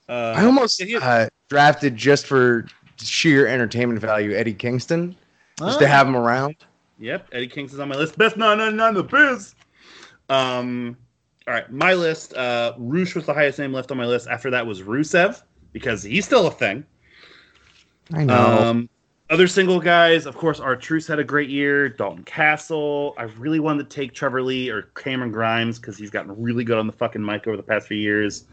Uh, 0.07 0.33
I 0.37 0.45
almost 0.45 0.81
uh, 0.81 1.27
drafted 1.49 1.97
just 1.97 2.27
for 2.27 2.65
sheer 3.01 3.47
entertainment 3.47 3.99
value 3.99 4.33
Eddie 4.35 4.53
Kingston, 4.53 5.15
just 5.59 5.77
Oh. 5.77 5.79
to 5.79 5.87
have 5.87 6.07
him 6.07 6.15
around. 6.15 6.55
Yep, 6.99 7.29
Eddie 7.33 7.47
Kingston's 7.47 7.79
on 7.79 7.89
my 7.89 7.95
list. 7.95 8.17
Best 8.17 8.37
999 8.37 8.89
in 8.89 8.95
the 8.95 9.03
biz. 9.03 9.55
Um, 10.29 10.97
all 11.47 11.53
right, 11.53 11.71
my 11.71 11.93
list. 11.93 12.33
Uh, 12.33 12.73
Roosh 12.77 13.15
was 13.15 13.25
the 13.25 13.33
highest 13.33 13.59
name 13.59 13.73
left 13.73 13.91
on 13.91 13.97
my 13.97 14.05
list. 14.05 14.27
After 14.27 14.49
that 14.51 14.65
was 14.65 14.81
Rusev 14.81 15.41
because 15.73 16.01
he's 16.03 16.25
still 16.25 16.47
a 16.47 16.51
thing. 16.51 16.85
I 18.13 18.23
know. 18.23 18.33
Um, 18.69 18.89
other 19.29 19.47
single 19.47 19.79
guys, 19.79 20.25
of 20.27 20.35
course, 20.37 20.59
our 20.59 20.75
Truce 20.75 21.07
had 21.07 21.17
a 21.19 21.23
great 21.23 21.49
year. 21.49 21.89
Dalton 21.89 22.23
Castle. 22.23 23.13
I 23.17 23.23
really 23.23 23.59
wanted 23.59 23.89
to 23.89 23.95
take 23.95 24.13
Trevor 24.13 24.41
Lee 24.43 24.69
or 24.69 24.83
Cameron 24.95 25.31
Grimes 25.31 25.79
because 25.79 25.97
he's 25.97 26.11
gotten 26.11 26.39
really 26.41 26.63
good 26.63 26.77
on 26.77 26.85
the 26.87 26.93
fucking 26.93 27.23
mic 27.25 27.47
over 27.47 27.57
the 27.57 27.63
past 27.63 27.87
few 27.87 27.97
years. 27.97 28.45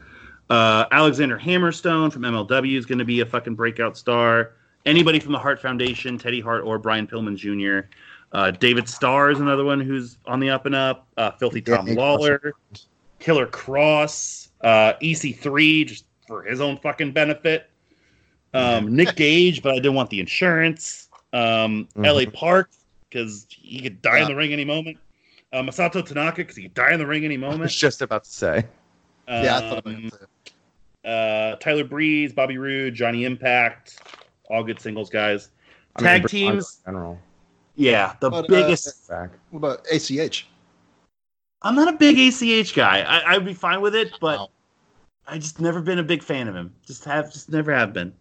Uh, 0.53 0.85
Alexander 0.91 1.39
Hammerstone 1.39 2.13
from 2.13 2.23
MLW 2.23 2.77
is 2.77 2.85
going 2.85 2.99
to 2.99 3.07
be 3.07 3.21
a 3.21 3.25
fucking 3.27 3.55
breakout 3.55 3.97
star. 3.97 4.51
Anybody 4.85 5.19
from 5.19 5.33
the 5.33 5.39
Hart 5.39 5.63
Foundation, 5.63 6.19
Teddy 6.19 6.41
Hart 6.43 6.63
or 6.65 6.79
Brian 6.79 7.07
Pillman 7.07 7.37
Jr. 7.37 7.89
Uh, 8.33 8.51
David 8.51 8.87
Starr 8.87 9.31
is 9.31 9.41
another 9.41 9.65
one 9.65 9.81
who's 9.81 10.19
on 10.27 10.41
the 10.41 10.51
up 10.51 10.67
and 10.67 10.75
up. 10.75 11.07
Uh, 11.17 11.31
Filthy 11.31 11.63
Tom 11.63 11.87
Danny 11.87 11.97
Lawler, 11.97 12.53
Killer 13.19 13.47
Kross, 13.47 14.49
uh, 14.61 14.93
EC3 15.03 15.87
just 15.87 16.05
for 16.29 16.43
his 16.43 16.61
own 16.61 16.77
fucking 16.77 17.13
benefit. 17.13 17.71
Um, 18.53 18.95
Nick 18.95 19.17
Gage, 19.17 19.63
but 19.63 19.73
I 19.73 19.77
didn't 19.77 19.95
want 19.95 20.11
the 20.11 20.21
insurance. 20.21 21.09
Um, 21.33 21.89
Mhm. 21.97 22.05
LA 22.27 22.31
Park 22.31 22.69
because 23.09 23.47
he 23.49 23.81
could 23.81 24.03
die 24.03 24.19
in 24.21 24.29
the 24.29 24.37
ring 24.37 24.53
any 24.53 24.67
moment. 24.67 24.99
Uh, 25.51 25.63
Masato 25.63 26.05
Tanaka 26.07 26.37
because 26.43 26.57
he 26.57 26.65
could 26.65 26.75
die 26.75 26.93
in 26.93 26.99
the 26.99 27.07
ring 27.07 27.25
any 27.25 27.39
moment. 27.39 27.61
I 27.61 27.65
was 27.65 27.71
moment. 27.71 27.73
just 27.73 28.03
about 28.03 28.25
to 28.25 28.31
say. 28.31 28.65
Yeah, 29.29 29.57
I 29.57 29.61
thought 29.61 29.79
about 29.79 29.95
Um, 29.95 30.05
it. 30.07 30.13
Too. 31.05 31.11
uh, 31.11 31.57
Tyler 31.57 31.85
Breeze, 31.85 32.33
Bobby 32.33 32.59
Roode, 32.59 32.95
Johnny 32.95 33.25
Impact, 33.25 34.01
all 34.51 34.63
good 34.63 34.81
singles 34.81 35.11
guys. 35.11 35.51
I 35.97 36.03
Tag 36.03 36.23
Brit- 36.23 36.31
teams, 36.31 36.81
in 36.87 36.93
general. 36.93 37.19
yeah, 37.77 38.15
the 38.21 38.31
But, 38.31 38.45
uh, 38.45 38.49
biggest. 38.49 39.09
Back. 39.09 39.31
What 39.51 39.59
about 39.59 39.87
ACH? 39.93 40.47
I'm 41.63 41.75
not 41.77 41.89
a 41.89 41.97
big 41.97 42.19
ACH 42.19 42.75
guy. 42.75 43.03
I, 43.03 43.35
I'd 43.35 43.45
be 43.45 43.55
fine 43.55 43.81
with 43.81 43.95
it, 43.95 44.13
but 44.21 44.39
Wow. 44.39 44.51
I 45.29 45.39
just 45.39 45.61
never 45.61 45.81
been 45.81 45.99
a 46.01 46.03
big 46.03 46.23
fan 46.23 46.49
of 46.49 46.55
him. 46.57 46.75
Just 46.87 47.05
have, 47.05 47.33
just 47.33 47.51
never 47.51 47.73
have 47.73 47.93
been. 47.93 48.13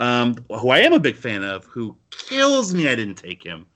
Um, 0.00 0.36
who 0.50 0.70
I 0.70 0.78
am 0.80 0.92
a 0.92 0.98
big 1.00 1.16
fan 1.16 1.42
of, 1.42 1.64
who 1.66 1.96
kills 2.10 2.72
me, 2.74 2.88
I 2.88 2.94
didn't 2.94 3.16
take 3.16 3.42
him, 3.42 3.66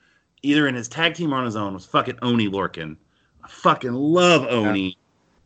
either 0.43 0.67
in 0.69 0.75
his 0.75 0.89
tag 0.89 1.15
team 1.15 1.33
or 1.35 1.37
on 1.39 1.45
his 1.45 1.57
own, 1.57 1.75
was 1.75 1.85
fucking 1.87 2.19
Oney 2.23 2.49
Lorcan. 2.49 2.97
I 3.43 3.49
fucking 3.49 3.93
love 3.93 4.45
Oney. 4.47 4.97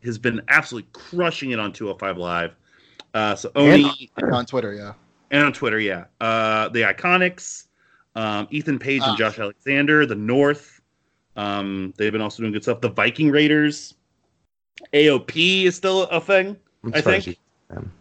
Has 0.03 0.17
been 0.19 0.41
absolutely 0.49 0.89
crushing 0.93 1.51
it 1.51 1.59
on 1.59 1.73
205 1.73 2.17
Live. 2.17 2.55
Uh, 3.15 3.33
so 3.33 3.49
Oney 3.55 4.11
On 4.33 4.45
Twitter, 4.45 4.73
yeah. 4.73 4.91
and 5.31 5.45
on 5.45 5.53
Twitter, 5.53 5.79
yeah. 5.79 6.03
Uh, 6.19 6.67
the 6.67 6.81
Iconics, 6.81 7.67
um, 8.15 8.45
Ethan 8.51 8.77
Page 8.77 9.01
Ah. 9.03 9.09
and 9.11 9.17
Josh 9.17 9.39
Alexander, 9.39 10.05
the 10.05 10.15
North. 10.15 10.81
Um, 11.37 11.93
they've 11.95 12.11
been 12.11 12.21
also 12.21 12.43
doing 12.43 12.51
good 12.51 12.63
stuff. 12.63 12.81
The 12.81 12.89
Viking 12.89 13.31
Raiders, 13.31 13.93
AOP 14.93 15.63
is 15.63 15.75
still 15.77 16.03
a 16.03 16.19
thing. 16.19 16.57
I'm 16.83 16.93
I 16.93 16.99
think. 16.99 17.37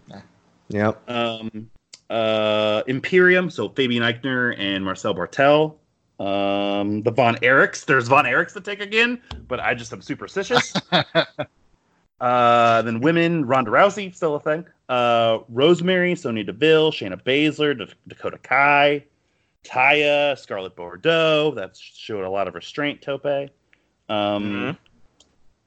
Yeah. 0.08 0.20
Yep. 0.68 1.08
Um, 1.08 1.70
uh, 2.10 2.82
Imperium, 2.88 3.50
so 3.50 3.68
Fabian 3.68 4.02
Aichner 4.02 4.58
and 4.58 4.84
Marcel 4.84 5.14
Barthel. 5.14 5.76
Um, 6.18 7.02
the 7.02 7.12
Von 7.12 7.36
Erichs, 7.36 7.84
there's 7.84 8.08
Von 8.08 8.24
Erichs 8.24 8.52
to 8.54 8.60
take 8.60 8.80
again, 8.80 9.20
but 9.46 9.60
I 9.60 9.74
just 9.74 9.92
am 9.92 10.02
superstitious. 10.02 10.74
uh, 12.20 12.82
then 12.82 13.00
women, 13.00 13.44
Ronda 13.46 13.70
Rousey, 13.70 14.12
still 14.12 14.34
a 14.34 14.40
thing. 14.40 14.64
Uh, 14.88 15.38
Rosemary, 15.48 16.14
Sonya 16.14 16.44
Deville, 16.44 16.90
Shayna 16.92 17.22
Baszler, 17.22 17.76
Dak- 17.78 17.96
Dakota 18.06 18.38
Kai, 18.38 19.04
Taya, 19.64 20.38
Scarlett 20.38 20.76
Bordeaux. 20.76 21.52
That 21.54 21.76
showed 21.76 22.24
a 22.24 22.30
lot 22.30 22.48
of 22.48 22.54
restraint, 22.54 23.00
Tope. 23.00 23.50
Um, 24.10 24.76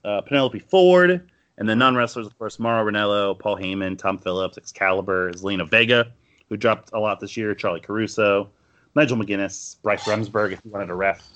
uh, 0.05 0.21
Penelope 0.21 0.59
Ford, 0.59 1.29
and 1.57 1.67
then 1.67 1.79
non 1.79 1.95
wrestlers, 1.95 2.27
of 2.27 2.37
course, 2.37 2.59
Mauro 2.59 2.89
Ranallo, 2.89 3.37
Paul 3.37 3.57
Heyman, 3.57 3.97
Tom 3.97 4.19
Phillips, 4.19 4.57
Excalibur, 4.57 5.31
Zelina 5.33 5.67
Vega, 5.67 6.11
who 6.49 6.55
dropped 6.55 6.91
a 6.93 6.99
lot 6.99 7.19
this 7.19 7.35
year, 7.35 7.55
Charlie 7.55 7.79
Caruso, 7.79 8.49
Nigel 8.95 9.17
McGuinness, 9.17 9.77
Bryce 9.81 10.03
Remsburg, 10.03 10.53
if 10.53 10.61
you 10.63 10.69
wanted 10.71 10.91
a 10.91 10.93
ref. 10.95 11.27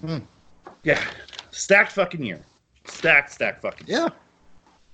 Hmm. 0.00 0.18
Yeah, 0.84 1.02
stacked 1.50 1.92
fucking 1.92 2.22
year. 2.24 2.40
Stacked, 2.86 3.32
stacked 3.32 3.62
fucking. 3.62 3.86
Yeah. 3.88 4.08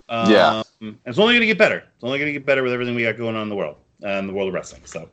Um, 0.08 0.30
Yeah. 0.30 0.62
And 0.80 0.98
It's 1.04 1.18
only 1.18 1.34
going 1.34 1.40
to 1.40 1.46
get 1.46 1.58
better. 1.58 1.78
It's 1.78 2.04
only 2.04 2.18
going 2.18 2.28
to 2.28 2.32
get 2.32 2.46
better 2.46 2.62
with 2.62 2.72
everything 2.72 2.94
we 2.94 3.02
got 3.02 3.16
going 3.16 3.36
on 3.36 3.42
in 3.42 3.48
the 3.48 3.56
world, 3.56 3.76
uh, 4.04 4.20
the 4.22 4.32
world 4.32 4.48
of 4.48 4.54
wrestling. 4.54 4.82
So, 4.84 5.08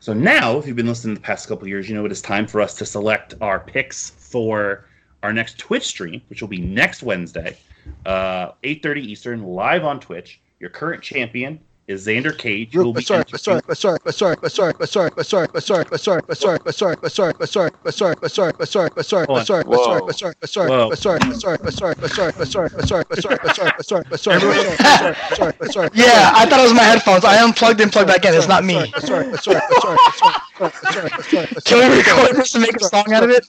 so 0.00 0.14
now, 0.14 0.58
if 0.58 0.66
you've 0.66 0.76
been 0.76 0.86
listening 0.86 1.14
the 1.14 1.20
past 1.20 1.46
couple 1.46 1.68
years, 1.68 1.88
you 1.88 1.94
know 1.94 2.04
it 2.06 2.12
is 2.12 2.22
time 2.22 2.46
for 2.46 2.60
us 2.60 2.74
to 2.74 2.86
select 2.86 3.34
our 3.40 3.60
picks 3.60 4.10
for 4.10 4.86
our 5.22 5.32
next 5.32 5.58
Twitch 5.58 5.86
stream, 5.86 6.22
which 6.28 6.40
will 6.40 6.48
be 6.48 6.60
next 6.60 7.02
Wednesday, 7.02 7.58
uh, 8.06 8.52
8:30 8.64 9.02
Eastern, 9.02 9.42
live 9.42 9.84
on 9.84 10.00
Twitch. 10.00 10.40
Your 10.58 10.70
current 10.70 11.02
champion 11.02 11.60
is 11.90 12.06
Xander 12.06 12.36
Cage. 12.36 12.72
who 12.72 12.84
will 12.84 12.92
be 12.92 13.02
Sorry, 13.02 13.24
sorry, 13.36 13.56
entering- 13.56 13.74
sorry, 13.74 13.98
sorry, 14.12 14.34
sorry, 14.52 14.72
sorry, 14.86 14.86
sorry, 14.86 15.12
sorry, 15.24 15.46
sorry, 15.64 15.86
sorry, 15.98 16.22
sorry, 16.34 16.58
sorry, 16.72 16.96
sorry, 17.02 17.02
sorry, 17.10 17.34
sorry, 17.46 17.72
sorry, 17.90 17.90
sorry, 17.90 18.14
sorry, 18.30 18.54
sorry, 18.66 18.66
sorry, 18.66 19.02
sorry, 19.02 19.26
Hold 19.26 19.38
on. 19.40 19.46
sorry, 19.46 19.64
Whoa. 19.64 19.84
sorry, 19.84 20.12
sorry, 20.14 20.34
sorry, 20.46 20.68
Whoa. 20.70 20.94
sorry, 20.94 21.20
sorry, 21.34 21.58
sorry, 21.72 21.96
sorry, 22.10 22.32
sorry, 22.32 22.32
sorry, 22.46 22.68
sorry, 22.86 23.38
sorry, 23.82 24.04
sorry, 24.16 25.14
sorry, 25.34 25.70
sorry. 25.72 25.88
Yeah, 25.94 26.30
I 26.34 26.46
thought 26.46 26.60
it 26.60 26.62
was 26.62 26.74
my 26.74 26.82
headphones. 26.84 27.24
I 27.24 27.42
unplugged 27.42 27.80
and 27.80 27.90
plugged 27.90 28.08
back 28.08 28.24
in. 28.24 28.34
It's 28.34 28.46
not 28.48 28.64
me. 28.64 28.74
Sorry, 29.00 29.24
sorry, 29.38 29.60
sorry, 29.80 29.98
sorry, 30.20 30.30
sorry, 30.60 31.10
sorry. 31.30 31.46
Can 31.64 31.90
we 31.90 31.96
record 31.98 32.36
this 32.36 32.54
and 32.54 32.62
make 32.62 32.76
a 32.76 32.84
song 32.84 33.12
out 33.12 33.24
of 33.24 33.30
it? 33.30 33.48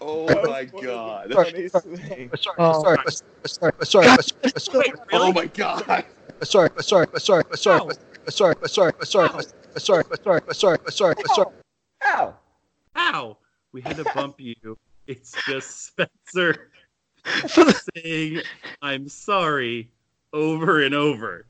Oh 0.00 0.26
my 0.46 0.64
god. 0.64 1.32
Sorry, 1.32 1.68
sorry, 1.68 1.98
sorry, 2.36 2.98
sorry, 3.44 3.66
sorry, 3.84 4.18
sorry, 4.58 4.92
Oh 5.12 5.32
my 5.32 5.46
god. 5.46 6.04
sorry, 6.42 6.70
sorry, 6.80 7.08
sorry, 7.18 7.18
sorry, 7.18 7.44
sorry, 7.56 7.94
sorry, 8.28 8.54
sorry, 8.68 8.94
sorry, 9.04 9.32
sorry, 9.42 10.04
sorry, 10.22 10.40
sorry, 10.52 10.78
sorry, 10.90 11.14
sorry. 11.34 11.52
Ow. 12.04 12.34
Ow! 12.96 13.36
We 13.72 13.80
had 13.80 13.96
to 13.96 14.04
bump 14.14 14.40
you. 14.40 14.78
It's 15.06 15.32
just 15.46 15.86
Spencer 15.86 16.70
saying, 17.94 18.40
I'm 18.82 19.08
sorry 19.08 19.90
over 20.32 20.82
and 20.82 20.94
over. 20.94 21.46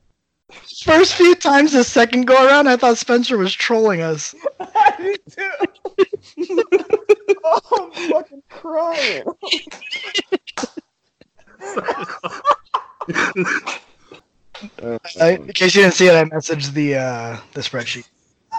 First 0.85 1.15
few 1.15 1.35
times 1.35 1.73
the 1.73 1.83
second 1.83 2.27
go 2.27 2.47
around, 2.47 2.69
I 2.69 2.77
thought 2.77 2.99
Spencer 2.99 3.37
was 3.37 3.53
trolling 3.53 4.01
us. 4.01 4.35
I 4.61 4.95
did 4.97 5.21
too. 5.29 5.51
oh, 7.45 7.91
I'm 7.95 8.11
fucking 8.11 8.43
crying. 8.49 9.25
Uh, 14.83 14.99
in 15.21 15.49
case 15.49 15.75
you 15.75 15.83
didn't 15.83 15.95
see 15.95 16.07
it, 16.07 16.15
I 16.15 16.25
messaged 16.25 16.73
the 16.73 16.95
uh, 16.95 17.37
the 17.53 17.61
spreadsheet. 17.61 18.07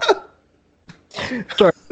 Sorry, 1.58 1.72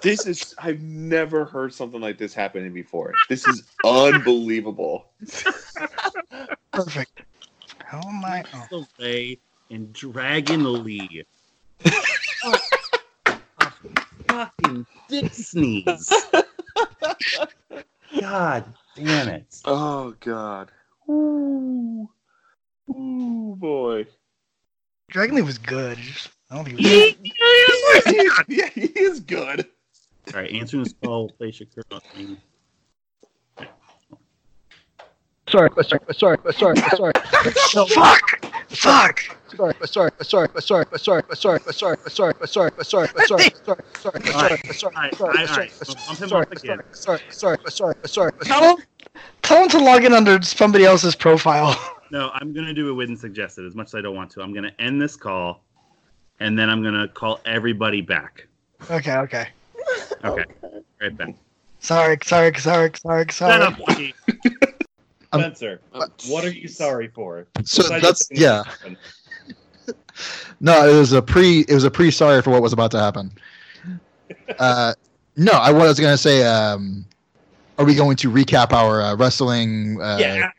This 0.00 0.26
is 0.26 0.54
I've 0.58 0.80
never 0.80 1.44
heard 1.44 1.74
something 1.74 2.00
like 2.00 2.18
this 2.18 2.34
happening 2.34 2.72
before. 2.72 3.12
This 3.28 3.46
is 3.46 3.64
unbelievable. 3.84 5.06
Perfect. 6.72 7.22
How 7.84 8.00
am 8.00 8.24
I? 8.24 8.44
Oh. 8.54 8.84
Delay 8.98 9.38
and 9.70 9.92
Dragon 9.92 10.82
Lee. 10.82 11.24
A 11.84 12.58
fucking 14.28 14.86
dick 15.08 15.32
sneeze. 15.32 16.12
God 18.20 18.64
damn 18.96 19.28
it. 19.28 19.60
Oh 19.64 20.14
god. 20.20 20.70
Ooh. 21.08 22.08
Ooh 22.90 23.56
boy. 23.58 24.06
Dragon 25.10 25.36
Lee 25.36 25.42
was 25.42 25.58
good. 25.58 25.98
I 26.50 26.56
don't 26.56 26.64
think 26.64 26.80
he 26.80 26.86
was 26.86 27.14
good. 27.14 28.44
yeah, 28.48 28.68
he 28.74 28.86
is 28.86 29.20
good. 29.20 29.66
All 30.28 30.40
right, 30.40 30.50
answering 30.52 30.84
this 30.84 30.94
call, 31.02 31.28
play 31.30 31.50
Shakur. 31.50 31.82
on- 31.90 32.36
Sorry, 35.48 35.68
sorry, 35.84 36.00
sorry, 36.14 36.38
sorry, 36.54 36.76
sorry. 36.96 37.12
No, 37.74 37.84
fuck! 37.86 38.20
Fuck! 38.68 39.20
Sorry, 39.54 39.74
sorry, 39.84 40.10
sorry, 40.22 40.48
sorry, 40.60 40.86
sorry, 40.96 41.22
sorry, 41.34 41.60
sorry, 41.74 41.98
sorry, 42.00 42.00
sorry, 42.08 42.34
sorry, 42.46 42.46
sorry, 42.46 42.70
sorry, 42.84 43.08
sorry, 43.18 43.40
sorry, 43.92 44.18
sorry, 44.72 44.88
sorry, 45.12 45.68
sorry, 46.92 47.18
sorry, 47.30 47.58
sorry, 47.68 47.94
sorry, 48.06 48.32
Tell 48.44 48.76
him, 48.76 48.84
tell 49.42 49.62
him 49.64 49.68
to 49.70 49.78
log 49.78 50.04
in 50.04 50.14
under 50.14 50.40
somebody 50.42 50.84
else's 50.86 51.14
profile. 51.14 51.76
No, 52.10 52.30
I'm 52.34 52.52
gonna 52.54 52.72
do 52.74 52.94
what 52.94 53.06
Widden 53.08 53.18
suggested. 53.18 53.66
As 53.66 53.74
much 53.74 53.88
as 53.88 53.94
I 53.94 54.00
don't 54.00 54.14
want 54.16 54.30
to, 54.32 54.42
I'm 54.42 54.54
gonna 54.54 54.72
end 54.78 55.00
this 55.02 55.16
call, 55.16 55.62
and 56.40 56.58
then 56.58 56.70
I'm 56.70 56.82
gonna 56.82 57.08
call 57.08 57.40
everybody 57.44 58.00
back. 58.00 58.46
Okay, 58.90 59.16
okay. 59.16 59.48
Okay, 60.24 60.44
right 61.00 61.16
then. 61.16 61.34
Sorry, 61.80 62.16
sorry, 62.22 62.54
sorry, 62.56 62.92
sorry, 62.96 63.24
Shut 63.24 63.32
sorry. 63.32 63.62
up, 63.62 63.78
Lucky. 63.88 64.14
Spencer. 65.34 65.80
What 66.28 66.44
are 66.44 66.50
you 66.50 66.68
sorry 66.68 67.08
for? 67.08 67.46
So 67.64 67.82
Besides 67.82 68.02
that's 68.04 68.28
yeah. 68.30 68.62
No, 70.60 70.88
it 70.88 70.96
was 70.96 71.12
a 71.12 71.20
pre. 71.22 71.60
It 71.62 71.74
was 71.74 71.84
a 71.84 71.90
pre. 71.90 72.10
Sorry 72.12 72.40
for 72.42 72.50
what 72.50 72.62
was 72.62 72.72
about 72.72 72.90
to 72.92 73.00
happen. 73.00 73.32
Uh, 74.58 74.94
no, 75.36 75.52
I 75.52 75.70
was 75.72 75.98
gonna 76.00 76.16
say. 76.16 76.44
Um, 76.46 77.04
are 77.78 77.84
we 77.84 77.94
going 77.94 78.16
to 78.16 78.30
recap 78.30 78.72
our 78.72 79.02
uh, 79.02 79.16
wrestling? 79.16 80.00
Uh, 80.00 80.16
Yeah. 80.20 80.50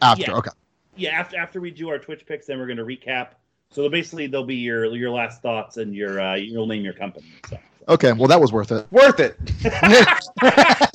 After. 0.00 0.22
Yeah. 0.30 0.36
Okay. 0.36 0.50
Yeah, 0.96 1.10
after 1.10 1.36
after 1.36 1.60
we 1.60 1.70
do 1.70 1.88
our 1.90 1.98
Twitch 1.98 2.24
picks, 2.26 2.46
then 2.46 2.58
we're 2.58 2.66
gonna 2.66 2.84
recap. 2.84 3.30
So 3.70 3.88
basically, 3.88 4.26
they'll 4.26 4.44
be 4.44 4.56
your 4.56 4.86
your 4.94 5.10
last 5.10 5.42
thoughts 5.42 5.76
and 5.76 5.94
your 5.94 6.20
uh, 6.20 6.34
you'll 6.34 6.66
name 6.66 6.82
your 6.82 6.92
company. 6.94 7.26
So. 7.48 7.58
Okay. 7.88 8.12
Well, 8.12 8.28
that 8.28 8.40
was 8.40 8.52
worth 8.52 8.72
it. 8.72 8.86
Worth 8.90 9.20
it. 9.20 9.36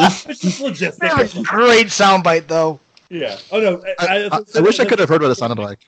It's 0.00 0.38
just 0.40 0.60
logistics. 0.60 0.98
That 0.98 1.18
was 1.20 1.36
a 1.36 1.42
great 1.42 1.88
soundbite, 1.88 2.46
though. 2.46 2.78
Yeah. 3.10 3.36
Oh 3.50 3.58
no. 3.60 3.82
I, 3.98 4.28
I, 4.30 4.40
I 4.56 4.60
wish 4.60 4.78
I 4.78 4.84
could 4.84 4.98
have 5.00 5.08
heard 5.08 5.22
what 5.22 5.30
it 5.30 5.34
sounded 5.34 5.58
like. 5.60 5.80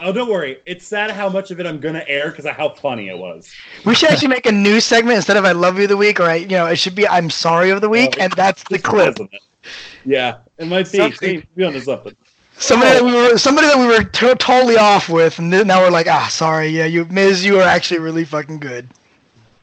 Oh, 0.00 0.12
don't 0.12 0.28
worry. 0.30 0.58
It's 0.66 0.86
sad 0.86 1.10
how 1.10 1.28
much 1.28 1.50
of 1.50 1.58
it 1.58 1.66
I'm 1.66 1.80
gonna 1.80 2.04
air 2.06 2.30
because 2.30 2.44
of 2.44 2.54
how 2.54 2.68
funny 2.70 3.08
it 3.08 3.16
was. 3.16 3.50
We 3.86 3.94
should 3.94 4.10
actually 4.10 4.28
make 4.28 4.44
a 4.46 4.52
new 4.52 4.80
segment 4.80 5.16
instead 5.16 5.36
of 5.38 5.44
"I 5.46 5.52
love 5.52 5.76
you" 5.78 5.84
of 5.84 5.88
the 5.88 5.96
week, 5.96 6.20
or 6.20 6.24
I, 6.24 6.34
you 6.36 6.48
know, 6.48 6.66
it 6.66 6.76
should 6.76 6.94
be 6.94 7.08
"I'm 7.08 7.30
sorry" 7.30 7.70
of 7.70 7.80
the 7.80 7.88
week, 7.88 8.20
and 8.20 8.32
that's 8.34 8.62
the 8.64 8.78
clip. 8.78 9.16
Yeah, 10.04 10.38
it 10.58 10.66
might 10.68 10.90
be. 10.92 10.98
Something- 10.98 11.46
Be 11.56 11.64
onto 11.64 11.80
something. 11.80 12.14
Somebody 12.60 12.94
that 12.94 13.04
we 13.04 13.12
were, 13.12 13.38
somebody 13.38 13.68
that 13.68 13.78
we 13.78 13.86
were 13.86 14.02
to- 14.02 14.34
totally 14.34 14.76
off 14.76 15.08
with, 15.08 15.38
and 15.38 15.52
then 15.52 15.68
now 15.68 15.80
we're 15.80 15.90
like, 15.90 16.08
ah, 16.08 16.28
sorry, 16.28 16.68
yeah, 16.68 16.86
you, 16.86 17.04
Miz, 17.04 17.44
you 17.44 17.60
are 17.60 17.62
actually 17.62 18.00
really 18.00 18.24
fucking 18.24 18.58
good. 18.58 18.88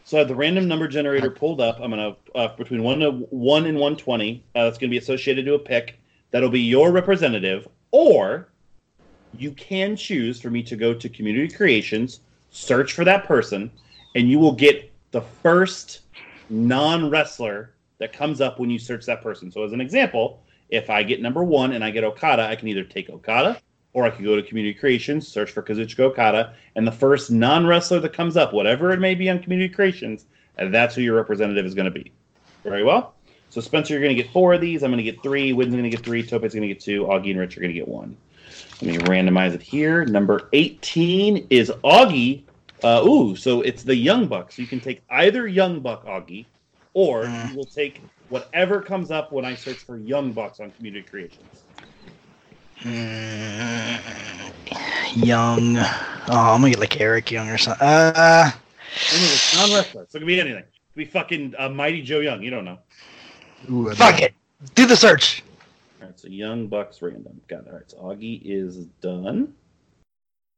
So 0.05 0.17
I 0.17 0.19
have 0.19 0.27
the 0.27 0.35
random 0.35 0.67
number 0.67 0.87
generator 0.87 1.29
pulled 1.29 1.59
up. 1.59 1.79
I'm 1.81 1.89
gonna 1.89 2.15
uh, 2.35 2.55
between 2.55 2.83
one 2.83 2.99
to 2.99 3.11
one 3.11 3.65
and 3.65 3.77
one 3.77 3.97
twenty. 3.97 4.43
Uh, 4.53 4.65
that's 4.65 4.77
gonna 4.77 4.91
be 4.91 4.97
associated 4.97 5.45
to 5.45 5.55
a 5.55 5.59
pick. 5.59 5.99
That'll 6.31 6.49
be 6.49 6.61
your 6.61 6.91
representative, 6.91 7.67
or 7.91 8.49
you 9.37 9.51
can 9.51 9.95
choose 9.95 10.39
for 10.39 10.49
me 10.49 10.63
to 10.63 10.75
go 10.75 10.93
to 10.93 11.09
Community 11.09 11.53
Creations, 11.53 12.21
search 12.51 12.93
for 12.93 13.03
that 13.03 13.25
person, 13.25 13.71
and 14.15 14.29
you 14.29 14.39
will 14.39 14.53
get 14.53 14.91
the 15.11 15.21
first 15.21 16.01
non 16.49 17.09
wrestler 17.09 17.73
that 17.97 18.13
comes 18.13 18.41
up 18.41 18.59
when 18.59 18.69
you 18.69 18.77
search 18.77 19.05
that 19.07 19.21
person. 19.21 19.51
So 19.51 19.63
as 19.63 19.73
an 19.73 19.81
example, 19.81 20.43
if 20.69 20.89
I 20.89 21.03
get 21.03 21.21
number 21.21 21.43
one 21.43 21.73
and 21.73 21.83
I 21.83 21.91
get 21.91 22.03
Okada, 22.03 22.47
I 22.47 22.55
can 22.55 22.67
either 22.67 22.83
take 22.83 23.09
Okada 23.09 23.59
or 23.93 24.03
I 24.03 24.09
could 24.09 24.25
go 24.25 24.35
to 24.35 24.43
Community 24.43 24.77
Creations, 24.77 25.27
search 25.27 25.51
for 25.51 25.63
Kazuchika 25.63 26.01
Okada, 26.01 26.53
and 26.75 26.85
the 26.85 26.91
first 26.91 27.31
non 27.31 27.65
wrestler 27.65 27.99
that 28.01 28.13
comes 28.13 28.35
up, 28.35 28.53
whatever 28.53 28.91
it 28.91 28.99
may 28.99 29.15
be 29.15 29.29
on 29.29 29.39
Community 29.39 29.73
Creations, 29.73 30.25
that's 30.57 30.95
who 30.95 31.01
your 31.01 31.15
representative 31.15 31.65
is 31.65 31.73
going 31.73 31.85
to 31.85 31.91
be. 31.91 32.11
Very 32.63 32.83
well. 32.83 33.15
So 33.49 33.61
Spencer, 33.61 33.93
you're 33.93 34.01
going 34.01 34.15
to 34.15 34.21
get 34.21 34.31
four 34.33 34.53
of 34.53 34.59
these. 34.59 34.83
I'm 34.83 34.91
going 34.91 35.03
to 35.03 35.09
get 35.09 35.23
three. 35.23 35.53
Wynn's 35.53 35.71
going 35.71 35.83
to 35.83 35.89
get 35.89 36.03
three. 36.03 36.23
Tope's 36.23 36.53
going 36.53 36.67
to 36.67 36.67
get 36.67 36.81
two. 36.81 37.05
Augie 37.05 37.31
and 37.31 37.39
Rich 37.39 37.55
are 37.55 37.61
going 37.61 37.71
to 37.71 37.79
get 37.79 37.87
one. 37.87 38.17
Let 38.81 38.91
me 38.91 38.97
randomize 38.97 39.53
it 39.53 39.61
here. 39.61 40.03
Number 40.03 40.49
18 40.51 41.47
is 41.49 41.71
Augie. 41.83 42.43
Uh, 42.83 43.01
ooh, 43.07 43.35
so 43.35 43.61
it's 43.61 43.83
the 43.83 43.95
Young 43.95 44.27
Buck. 44.27 44.51
So 44.51 44.61
you 44.61 44.67
can 44.67 44.81
take 44.81 45.03
either 45.09 45.47
Young 45.47 45.79
Buck 45.79 46.05
Augie, 46.05 46.45
or 46.93 47.23
you 47.23 47.55
will 47.55 47.65
take 47.65 48.01
whatever 48.29 48.81
comes 48.81 49.11
up 49.11 49.31
when 49.31 49.45
I 49.45 49.55
search 49.55 49.77
for 49.77 49.97
Young 49.97 50.31
Bucks 50.31 50.59
on 50.59 50.71
Community 50.71 51.07
Creations. 51.07 51.63
Mm, 52.81 53.99
Young. 55.15 55.77
Oh, 55.77 56.53
I'm 56.53 56.61
gonna 56.61 56.71
get 56.71 56.79
like 56.79 56.99
Eric 56.99 57.31
Young 57.31 57.49
or 57.49 57.57
something. 57.57 57.87
Uh, 57.87 58.51
Remember, 59.13 59.33
it's 59.33 59.55
non-wrestler, 59.55 60.05
so 60.09 60.17
it 60.17 60.19
could 60.19 60.27
be 60.27 60.39
anything. 60.39 60.59
It 60.59 60.71
could 60.93 60.97
be 60.97 61.05
fucking 61.05 61.53
uh, 61.57 61.69
Mighty 61.69 62.01
Joe 62.01 62.19
Young. 62.19 62.41
You 62.41 62.49
don't 62.49 62.65
know. 62.65 62.79
Ooh, 63.69 63.93
fuck 63.95 64.21
it. 64.21 64.33
Do 64.73 64.85
the 64.85 64.95
search. 64.95 65.43
All 66.01 66.07
right, 66.07 66.19
so 66.19 66.27
Young 66.27 66.67
Bucks 66.67 67.01
random. 67.01 67.39
Got 67.47 67.65
it. 67.65 67.67
All 67.67 67.73
right, 67.73 67.91
so 67.91 67.97
Augie 67.97 68.41
is 68.43 68.85
done. 69.01 69.53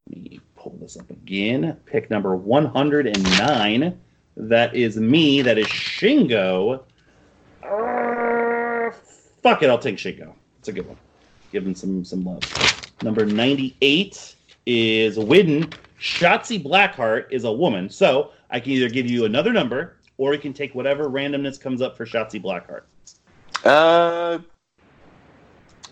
Let 0.10 0.24
me 0.24 0.40
pull 0.56 0.78
this 0.80 0.98
up 0.98 1.10
again. 1.10 1.78
Pick 1.86 2.10
number 2.10 2.36
109. 2.36 4.00
That 4.38 4.76
is 4.76 4.98
me. 4.98 5.42
That 5.42 5.58
is 5.58 5.68
Shingo. 5.68 6.84
Uh, 7.68 8.92
fuck 9.44 9.62
it, 9.64 9.70
I'll 9.70 9.78
take 9.80 9.98
Shingo. 9.98 10.34
It's 10.60 10.68
a 10.68 10.72
good 10.72 10.88
one. 10.88 10.98
Give 11.52 11.66
him 11.66 11.76
some 11.76 12.04
some 12.04 12.24
love. 12.24 12.42
Number 13.04 13.26
98 13.26 14.36
is 14.66 15.18
Widden. 15.18 15.74
Shotzi 16.00 16.64
Blackheart 16.64 17.26
is 17.32 17.44
a 17.44 17.52
woman. 17.52 17.90
So 17.90 18.32
I 18.50 18.60
can 18.60 18.72
either 18.72 18.90
give 18.90 19.10
you 19.10 19.26
another 19.26 19.52
number 19.54 19.98
or 20.18 20.34
you 20.34 20.40
can 20.40 20.54
take 20.54 20.74
whatever 20.76 21.10
randomness 21.10 21.60
comes 21.60 21.82
up 21.82 21.96
for 21.96 22.06
Shotzi 22.06 22.42
Blackheart. 22.42 22.84
Uh, 23.64 24.40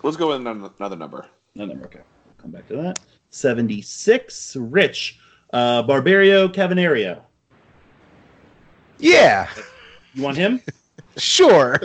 let's 0.04 0.18
go 0.18 0.28
with 0.30 0.38
another, 0.38 0.70
another 0.80 0.96
number. 0.96 1.26
No 1.56 1.66
number. 1.66 1.86
Okay. 1.86 2.02
Come 2.42 2.52
back 2.52 2.68
to 2.68 2.76
that. 2.78 3.00
76. 3.30 4.56
Rich. 4.60 5.20
Uh, 5.54 5.84
Barbario 5.84 6.48
Cavernario. 6.48 7.22
Yeah, 8.98 9.50
You 10.14 10.24
want 10.24 10.38
him? 10.38 10.62
sure. 11.18 11.80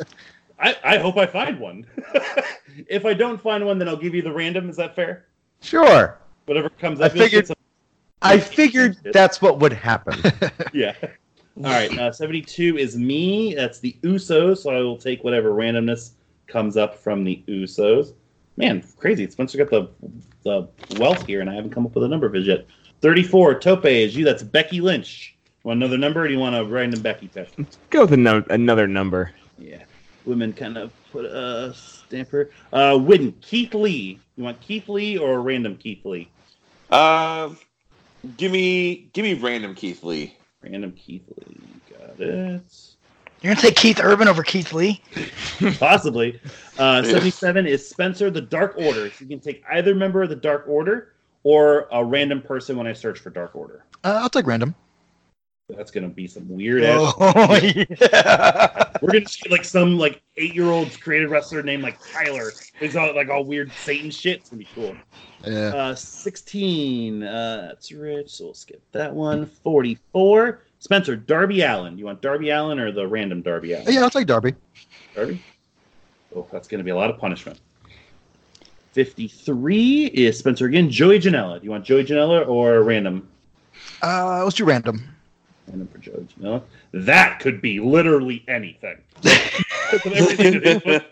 I, 0.58 0.76
I 0.84 0.98
hope 0.98 1.16
I 1.18 1.26
find 1.26 1.60
one. 1.60 1.86
if 2.88 3.04
I 3.04 3.12
don't 3.14 3.40
find 3.40 3.64
one, 3.66 3.78
then 3.78 3.88
I'll 3.88 3.96
give 3.96 4.14
you 4.14 4.22
the 4.22 4.32
random. 4.32 4.70
Is 4.70 4.76
that 4.76 4.96
fair? 4.96 5.26
Sure. 5.60 6.18
Whatever 6.46 6.70
comes 6.70 7.00
I 7.00 7.06
up. 7.06 7.14
you'll 7.14 7.24
figured- 7.24 7.50
I 8.22 8.38
figured 8.38 8.96
that's 9.12 9.42
what 9.42 9.58
would 9.58 9.74
happen. 9.74 10.18
yeah. 10.72 10.94
All 11.58 11.64
right. 11.64 11.96
Uh, 11.98 12.10
72 12.10 12.78
is 12.78 12.96
me. 12.96 13.54
That's 13.54 13.78
the 13.78 13.96
Usos. 14.02 14.58
So 14.58 14.70
I 14.70 14.80
will 14.80 14.96
take 14.96 15.22
whatever 15.22 15.50
randomness 15.50 16.12
comes 16.46 16.76
up 16.76 16.96
from 16.98 17.24
the 17.24 17.44
Usos. 17.46 18.14
Man, 18.56 18.82
crazy. 18.96 19.28
Spencer 19.30 19.58
got 19.58 19.70
the 19.70 19.88
the 20.44 20.68
wealth 20.98 21.26
here, 21.26 21.40
and 21.42 21.50
I 21.50 21.54
haven't 21.54 21.70
come 21.72 21.84
up 21.84 21.94
with 21.94 22.04
a 22.04 22.08
number 22.08 22.26
of 22.26 22.32
his 22.32 22.46
yet. 22.46 22.66
34, 23.02 23.60
Tope 23.60 23.84
is 23.84 24.16
you. 24.16 24.24
That's 24.24 24.42
Becky 24.42 24.80
Lynch. 24.80 25.35
Want 25.66 25.78
another 25.82 25.98
number, 25.98 26.22
or 26.22 26.28
do 26.28 26.32
you 26.32 26.38
want 26.38 26.54
a 26.54 26.64
random 26.64 27.02
Becky 27.02 27.26
pick? 27.26 27.48
Go 27.90 28.02
with 28.02 28.12
ano- 28.12 28.44
another 28.50 28.86
number. 28.86 29.32
Yeah. 29.58 29.82
Women 30.24 30.52
kind 30.52 30.78
of 30.78 30.92
put 31.10 31.24
a 31.24 31.74
stamper. 31.74 32.50
Uh, 32.72 32.92
Widden, 32.92 33.34
Keith 33.40 33.74
Lee. 33.74 34.20
You 34.36 34.44
want 34.44 34.60
Keith 34.60 34.88
Lee 34.88 35.18
or 35.18 35.34
a 35.34 35.38
random 35.40 35.76
Keith 35.76 36.04
Lee? 36.04 36.28
Uh, 36.88 37.50
give 38.36 38.52
me 38.52 39.08
give 39.12 39.24
me 39.24 39.34
random 39.34 39.74
Keith 39.74 40.04
Lee. 40.04 40.36
Random 40.62 40.92
Keith 40.92 41.24
Lee. 41.36 41.58
Got 41.90 42.20
it. 42.20 42.72
You're 43.40 43.52
gonna 43.52 43.60
take 43.60 43.74
Keith 43.74 43.98
Urban 44.00 44.28
over 44.28 44.44
Keith 44.44 44.72
Lee? 44.72 45.02
Possibly. 45.80 46.40
Uh, 46.78 47.02
77 47.02 47.66
is 47.66 47.88
Spencer 47.88 48.30
the 48.30 48.40
Dark 48.40 48.76
Order. 48.78 49.10
So 49.10 49.16
you 49.22 49.26
can 49.26 49.40
take 49.40 49.64
either 49.72 49.96
member 49.96 50.22
of 50.22 50.28
the 50.28 50.36
Dark 50.36 50.66
Order 50.68 51.14
or 51.42 51.88
a 51.90 52.04
random 52.04 52.40
person 52.40 52.76
when 52.76 52.86
I 52.86 52.92
search 52.92 53.18
for 53.18 53.30
Dark 53.30 53.56
Order. 53.56 53.84
Uh, 54.04 54.20
I'll 54.22 54.30
take 54.30 54.46
random. 54.46 54.76
That's 55.68 55.90
gonna 55.90 56.08
be 56.08 56.28
some 56.28 56.48
weird 56.48 56.84
ass. 56.84 57.12
Oh 57.18 57.54
yeah. 57.62 58.92
We're 59.02 59.12
gonna 59.12 59.28
see 59.28 59.48
like 59.50 59.64
some 59.64 59.98
like 59.98 60.22
eight 60.36 60.54
year 60.54 60.70
old 60.70 60.98
creative 61.00 61.30
wrestler 61.30 61.62
named 61.62 61.82
like 61.82 61.98
Tyler. 62.12 62.52
It's 62.80 62.94
all 62.94 63.14
like 63.16 63.28
all 63.28 63.44
weird 63.44 63.72
Satan 63.72 64.10
shit. 64.10 64.40
It's 64.40 64.50
gonna 64.50 64.60
be 64.60 64.68
cool. 64.74 64.96
Yeah. 65.44 65.74
Uh, 65.74 65.94
16. 65.94 67.22
Uh, 67.22 67.66
that's 67.68 67.92
rich, 67.92 68.30
so 68.30 68.46
we'll 68.46 68.54
skip 68.54 68.82
that 68.92 69.14
one. 69.14 69.46
44. 69.46 70.62
Spencer, 70.78 71.16
Darby 71.16 71.62
Allin. 71.62 71.98
You 71.98 72.06
want 72.06 72.20
Darby 72.20 72.50
Allin 72.50 72.78
or 72.78 72.90
the 72.90 73.06
random 73.06 73.42
Darby 73.42 73.72
Allin? 73.74 73.92
yeah, 73.92 74.02
I'll 74.02 74.10
take 74.10 74.26
Darby. 74.26 74.54
Darby? 75.14 75.40
Oh, 76.34 76.46
that's 76.50 76.66
going 76.66 76.78
to 76.78 76.84
be 76.84 76.90
a 76.90 76.96
lot 76.96 77.10
of 77.10 77.18
punishment. 77.18 77.60
53 78.92 80.06
is 80.06 80.38
Spencer 80.38 80.66
again. 80.66 80.90
Joey 80.90 81.20
Janela. 81.20 81.60
Do 81.60 81.64
you 81.64 81.70
want 81.70 81.84
Joey 81.84 82.04
Janela 82.04 82.46
or 82.48 82.82
random? 82.82 83.28
Uh, 84.02 84.42
let's 84.42 84.56
do 84.56 84.64
random. 84.64 85.15
Random 85.68 85.88
for 85.88 85.98
Joey 85.98 86.26
Janela. 86.38 86.62
That 86.92 87.40
could 87.40 87.60
be 87.60 87.80
literally 87.80 88.44
anything. 88.48 88.98
With 89.22 90.06
everything 90.06 90.52
to 90.52 90.60
do 90.60 90.80
with- 90.86 91.04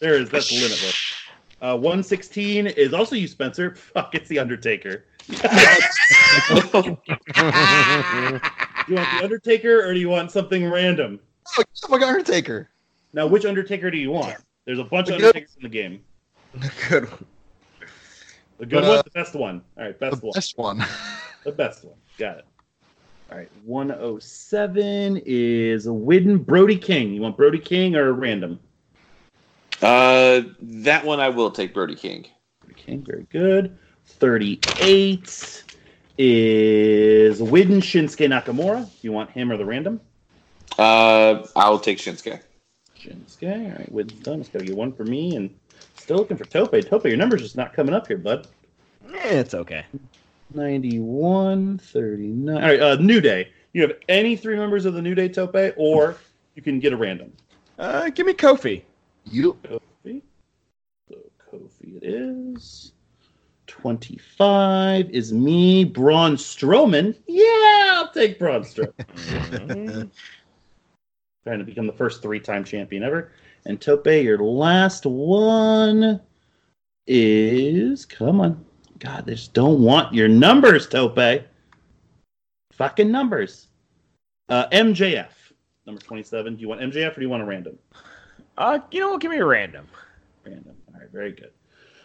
there 0.00 0.14
is, 0.14 0.28
that's 0.30 0.50
limitless. 0.50 1.14
Uh, 1.60 1.76
116 1.76 2.66
is 2.66 2.92
also 2.92 3.14
you, 3.14 3.28
Spencer. 3.28 3.74
Fuck, 3.76 4.14
it's 4.16 4.28
The 4.28 4.38
Undertaker. 4.40 5.04
Do 5.28 5.36
you 8.88 8.94
want 8.96 9.10
The 9.10 9.20
Undertaker 9.22 9.84
or 9.88 9.94
do 9.94 10.00
you 10.00 10.08
want 10.08 10.30
something 10.32 10.68
random? 10.68 11.20
Oh, 11.58 11.62
fucking 11.88 12.02
Undertaker. 12.08 12.68
Now, 13.12 13.26
which 13.28 13.44
Undertaker 13.44 13.90
do 13.90 13.98
you 13.98 14.10
want? 14.10 14.36
There's 14.64 14.78
a 14.80 14.84
bunch 14.84 15.08
of 15.08 15.14
The 15.14 15.18
good- 15.20 15.26
Undertakers 15.36 15.56
in 15.56 15.62
the 15.62 15.68
game. 15.68 16.02
The 16.54 16.72
good 16.88 17.10
one. 17.10 17.24
The 18.58 18.66
good 18.66 18.84
Uh, 18.84 18.88
one, 18.88 19.02
the 19.04 19.10
best 19.10 19.34
one. 19.34 19.62
All 19.78 19.84
right, 19.84 19.98
best 19.98 20.20
the 20.20 20.26
one. 20.26 20.32
best 20.34 20.58
one. 20.58 20.84
The 21.44 21.52
best 21.52 21.84
one. 21.84 21.94
Got 22.18 22.38
it. 22.38 22.44
All 23.32 23.38
right, 23.38 23.50
107 23.64 25.22
is 25.24 25.86
Widden 25.86 26.44
Brody 26.44 26.76
King. 26.76 27.14
You 27.14 27.22
want 27.22 27.38
Brody 27.38 27.58
King 27.58 27.96
or 27.96 28.12
random? 28.12 28.60
Uh, 29.80 30.42
that 30.60 31.02
one 31.06 31.18
I 31.18 31.30
will 31.30 31.50
take 31.50 31.72
Brody 31.72 31.94
King. 31.94 32.26
Brody 32.60 32.74
King, 32.74 33.02
very 33.02 33.26
good. 33.30 33.78
38 34.04 35.64
is 36.18 37.40
Widden 37.40 37.78
Shinsuke 37.78 38.28
Nakamura. 38.28 38.86
You 39.00 39.12
want 39.12 39.30
him 39.30 39.50
or 39.50 39.56
the 39.56 39.64
random? 39.64 39.98
Uh, 40.78 41.46
I'll 41.56 41.78
take 41.78 41.96
Shinsuke. 41.96 42.38
Shinsuke. 43.00 43.50
All 43.50 43.78
right, 43.78 43.94
Widden's 43.94 44.22
done. 44.22 44.40
It's 44.40 44.50
got 44.50 44.58
to 44.58 44.66
get 44.66 44.76
one 44.76 44.92
for 44.92 45.04
me 45.04 45.36
and 45.36 45.48
still 45.96 46.18
looking 46.18 46.36
for 46.36 46.44
Tope. 46.44 46.78
Tope, 46.84 47.06
your 47.06 47.16
number's 47.16 47.40
just 47.40 47.56
not 47.56 47.72
coming 47.72 47.94
up 47.94 48.08
here, 48.08 48.18
bud. 48.18 48.46
Eh, 49.14 49.38
it's 49.38 49.54
okay. 49.54 49.86
91, 50.54 51.78
39. 51.78 52.54
All 52.54 52.60
right, 52.60 52.80
uh, 52.80 52.96
New 52.96 53.20
Day. 53.20 53.50
You 53.72 53.82
have 53.82 53.92
any 54.08 54.36
three 54.36 54.56
members 54.56 54.84
of 54.84 54.94
the 54.94 55.02
New 55.02 55.14
Day, 55.14 55.28
Tope, 55.28 55.74
or 55.76 56.16
you 56.54 56.62
can 56.62 56.78
get 56.78 56.92
a 56.92 56.96
random. 56.96 57.32
Uh, 57.78 58.10
give 58.10 58.26
me 58.26 58.34
Kofi. 58.34 58.82
You 59.24 59.56
Kofi. 59.64 60.22
So 61.08 61.16
Kofi 61.50 61.96
it 61.96 62.04
is. 62.04 62.92
25 63.66 65.10
is 65.10 65.32
me, 65.32 65.84
Braun 65.84 66.36
Strowman. 66.36 67.16
Yeah, 67.26 67.92
I'll 67.94 68.10
take 68.12 68.38
Braun 68.38 68.62
Strowman. 68.62 70.10
Trying 71.44 71.58
to 71.58 71.64
become 71.64 71.86
the 71.86 71.92
first 71.92 72.22
three 72.22 72.38
time 72.38 72.64
champion 72.64 73.02
ever. 73.02 73.32
And 73.64 73.80
Tope, 73.80 74.06
your 74.06 74.38
last 74.38 75.06
one 75.06 76.20
is. 77.06 78.04
Come 78.04 78.40
on. 78.40 78.64
God, 79.02 79.26
they 79.26 79.34
just 79.34 79.52
don't 79.52 79.82
want 79.82 80.14
your 80.14 80.28
numbers, 80.28 80.86
Tope. 80.86 81.44
Fucking 82.70 83.10
numbers. 83.10 83.66
Uh, 84.48 84.68
MJF, 84.68 85.30
number 85.86 86.00
27. 86.00 86.54
Do 86.54 86.60
you 86.60 86.68
want 86.68 86.80
MJF 86.82 87.10
or 87.10 87.14
do 87.16 87.22
you 87.22 87.28
want 87.28 87.42
a 87.42 87.46
random? 87.46 87.76
Uh, 88.56 88.78
you 88.92 89.00
know 89.00 89.10
what? 89.10 89.20
Give 89.20 89.32
me 89.32 89.38
a 89.38 89.44
random. 89.44 89.88
Random. 90.46 90.76
All 90.94 91.00
right, 91.00 91.10
very 91.10 91.32
good. 91.32 91.50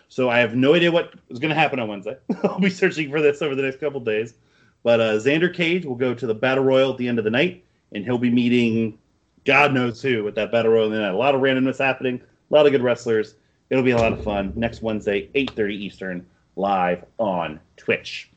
So 0.09 0.31
I 0.31 0.39
have 0.39 0.55
no 0.55 0.73
idea 0.73 0.91
what 0.91 1.13
is 1.29 1.37
going 1.37 1.49
to 1.49 1.55
happen 1.55 1.79
on 1.79 1.87
Wednesday. 1.87 2.17
I'll 2.43 2.59
be 2.59 2.71
searching 2.71 3.11
for 3.11 3.21
this 3.21 3.43
over 3.43 3.53
the 3.53 3.61
next 3.61 3.79
couple 3.79 3.99
days. 3.99 4.33
But 4.81 4.99
uh, 4.99 5.13
Xander 5.17 5.53
Cage 5.53 5.85
will 5.85 5.95
go 5.95 6.15
to 6.15 6.25
the 6.25 6.33
Battle 6.33 6.63
Royal 6.63 6.93
at 6.93 6.97
the 6.97 7.07
end 7.07 7.19
of 7.19 7.25
the 7.25 7.31
night, 7.31 7.63
and 7.91 8.03
he'll 8.03 8.17
be 8.17 8.31
meeting 8.31 8.97
God 9.45 9.71
knows 9.71 10.01
who 10.01 10.27
at 10.27 10.33
that 10.33 10.51
Battle 10.51 10.71
Royal. 10.71 10.91
And 10.91 11.03
a 11.03 11.15
lot 11.15 11.35
of 11.35 11.41
randomness 11.41 11.77
happening, 11.77 12.19
a 12.49 12.53
lot 12.53 12.65
of 12.65 12.71
good 12.71 12.81
wrestlers. 12.81 13.35
It'll 13.69 13.83
be 13.83 13.91
a 13.91 13.97
lot 13.97 14.13
of 14.13 14.23
fun. 14.23 14.53
Next 14.55 14.81
Wednesday, 14.81 15.27
8.30 15.35 15.73
Eastern, 15.73 16.25
live 16.57 17.05
on 17.17 17.59
Twitch. 17.77 18.29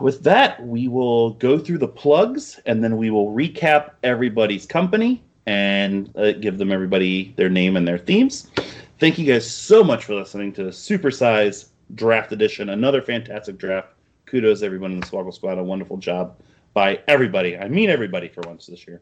With 0.00 0.24
that, 0.24 0.64
we 0.66 0.88
will 0.88 1.30
go 1.34 1.58
through 1.58 1.78
the 1.78 1.88
plugs, 1.88 2.58
and 2.66 2.82
then 2.82 2.96
we 2.96 3.10
will 3.10 3.32
recap 3.32 3.92
everybody's 4.02 4.66
company 4.66 5.22
and 5.46 6.10
uh, 6.16 6.32
give 6.32 6.58
them 6.58 6.72
everybody 6.72 7.32
their 7.36 7.48
name 7.48 7.76
and 7.76 7.86
their 7.86 7.98
themes. 7.98 8.50
Thank 8.98 9.18
you 9.18 9.26
guys 9.26 9.48
so 9.48 9.84
much 9.84 10.04
for 10.04 10.14
listening 10.14 10.52
to 10.54 10.62
Supersize 10.62 11.68
Draft 11.94 12.32
Edition. 12.32 12.70
Another 12.70 13.02
fantastic 13.02 13.58
draft. 13.58 13.88
Kudos 14.26 14.62
everyone 14.62 14.92
in 14.92 15.00
the 15.00 15.06
Swoggle 15.06 15.34
Squad. 15.34 15.58
A 15.58 15.62
wonderful 15.62 15.96
job 15.96 16.36
by 16.74 17.00
everybody. 17.08 17.56
I 17.58 17.68
mean 17.68 17.90
everybody 17.90 18.28
for 18.28 18.42
once 18.46 18.66
this 18.66 18.86
year. 18.86 19.00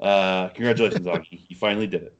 Uh, 0.00 0.48
congratulations, 0.48 1.06
Augie. 1.06 1.42
You 1.48 1.56
finally 1.56 1.86
did 1.86 2.02
it. 2.04 2.14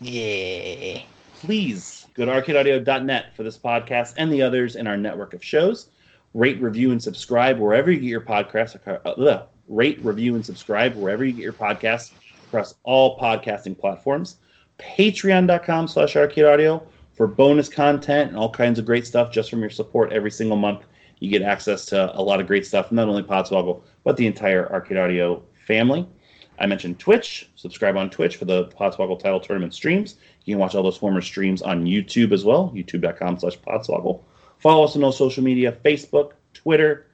Yeah. 0.00 1.02
Please 1.40 2.06
go 2.14 2.24
to 2.24 2.32
arcadeaudio.net 2.32 3.36
for 3.36 3.44
this 3.44 3.56
podcast 3.56 4.14
and 4.16 4.32
the 4.32 4.42
others 4.42 4.74
in 4.76 4.86
our 4.86 4.96
network 4.96 5.34
of 5.34 5.44
shows. 5.44 5.90
Rate, 6.34 6.60
review, 6.60 6.90
and 6.90 7.02
subscribe 7.02 7.58
wherever 7.58 7.90
you 7.90 8.00
get 8.00 8.08
your 8.08 8.20
podcasts. 8.20 8.76
Uh, 9.04 9.46
rate, 9.68 10.04
review, 10.04 10.34
and 10.34 10.44
subscribe 10.44 10.94
wherever 10.96 11.24
you 11.24 11.32
get 11.32 11.42
your 11.42 11.52
podcasts 11.52 12.10
across 12.46 12.74
all 12.82 13.18
podcasting 13.18 13.78
platforms. 13.78 14.36
Patreon.com 14.78 15.88
slash 15.88 16.16
arcade 16.16 16.44
audio 16.44 16.84
for 17.14 17.26
bonus 17.26 17.68
content 17.68 18.30
and 18.30 18.36
all 18.36 18.50
kinds 18.50 18.78
of 18.78 18.84
great 18.84 19.06
stuff 19.06 19.32
just 19.32 19.50
from 19.50 19.60
your 19.60 19.70
support 19.70 20.12
every 20.12 20.30
single 20.30 20.56
month. 20.56 20.82
You 21.20 21.30
get 21.30 21.42
access 21.42 21.84
to 21.86 22.16
a 22.16 22.22
lot 22.22 22.40
of 22.40 22.46
great 22.46 22.66
stuff, 22.66 22.92
not 22.92 23.08
only 23.08 23.22
Podswoggle, 23.22 23.82
but 24.04 24.16
the 24.16 24.26
entire 24.26 24.70
Arcade 24.72 24.98
Audio 24.98 25.42
family. 25.66 26.06
I 26.60 26.66
mentioned 26.66 26.98
Twitch. 26.98 27.48
Subscribe 27.54 27.96
on 27.96 28.10
Twitch 28.10 28.36
for 28.36 28.44
the 28.44 28.66
Podswoggle 28.66 29.18
title 29.18 29.40
tournament 29.40 29.74
streams. 29.74 30.16
You 30.44 30.54
can 30.54 30.60
watch 30.60 30.74
all 30.74 30.82
those 30.82 30.96
former 30.96 31.20
streams 31.20 31.62
on 31.62 31.84
YouTube 31.84 32.32
as 32.32 32.44
well, 32.44 32.72
youtube.com 32.74 33.38
slash 33.38 33.58
Podswoggle. 33.60 34.22
Follow 34.58 34.84
us 34.84 34.96
on 34.96 35.04
all 35.04 35.12
social 35.12 35.44
media, 35.44 35.76
Facebook, 35.84 36.32
Twitter, 36.54 37.06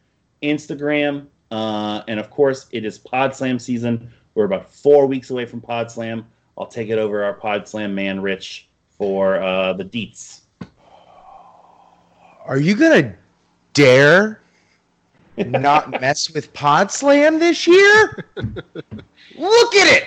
Instagram, 0.43 1.27
uh, 1.51 2.03
and 2.09 2.19
of 2.19 2.31
course, 2.31 2.67
it 2.71 2.85
is 2.85 2.99
Pod 2.99 3.35
Slam 3.35 3.59
season. 3.59 4.11
We're 4.35 4.45
about 4.45 4.73
four 4.73 5.07
weeks 5.07 5.31
away 5.31 5.47
from 5.47 5.61
Pod 5.61 5.91
Slam. 5.91 6.27
I'll 6.57 6.67
take 6.67 6.89
it 6.89 6.99
over 6.99 7.23
our 7.23 7.35
Pod 7.35 7.69
Slam 7.69 7.95
man, 7.95 8.21
Rich, 8.21 8.69
for 8.89 9.37
uh, 9.37 9.73
the 9.75 9.85
deets. 9.85 10.41
Are 12.47 12.59
you 12.59 12.75
gonna 12.75 13.17
dare 13.73 14.41
not 15.37 16.01
mess 16.01 16.31
with 16.31 16.53
Pod 16.53 16.91
Slam 16.91 17.39
this 17.39 17.67
year? 17.67 18.27
Look 18.37 19.75
at 19.75 19.97
it! 19.97 20.05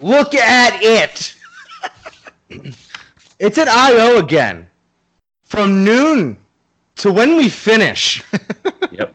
Look 0.00 0.34
at 0.34 0.82
it! 0.82 1.34
It's 3.38 3.58
at 3.58 3.68
IO 3.68 4.18
again. 4.18 4.68
From 5.42 5.84
noon 5.84 6.36
to 6.96 7.12
when 7.12 7.36
we 7.36 7.48
finish. 7.48 8.22
Yep. 8.92 9.14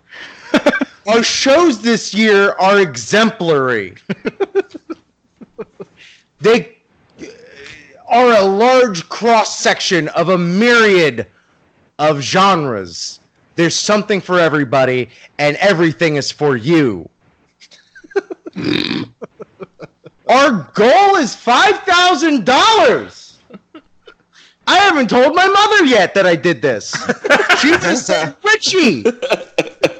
Our 1.08 1.24
shows 1.24 1.82
this 1.82 2.14
year 2.14 2.52
are 2.54 2.82
exemplary. 2.82 3.96
they 6.42 6.78
are 8.08 8.32
a 8.34 8.44
large 8.44 9.08
cross 9.08 9.60
section 9.60 10.08
of 10.10 10.30
a 10.30 10.38
myriad 10.38 11.28
of 12.00 12.20
genres. 12.20 13.20
There's 13.58 13.76
something 13.76 14.22
for 14.22 14.40
everybody, 14.40 15.10
and 15.40 15.58
everything 15.58 16.16
is 16.16 16.32
for 16.32 16.56
you. 16.56 17.10
Our 20.30 20.72
goal 20.76 21.16
is 21.16 21.36
$5,000. 21.36 23.38
I 24.68 24.78
haven't 24.78 25.10
told 25.10 25.34
my 25.34 25.48
mother 25.48 25.86
yet 25.86 26.14
that 26.14 26.28
I 26.28 26.36
did 26.36 26.62
this. 26.62 26.92
She 27.60 27.72
just 27.82 28.12
uh, 28.12 28.26
said, 28.26 28.36
Richie, 28.44 29.04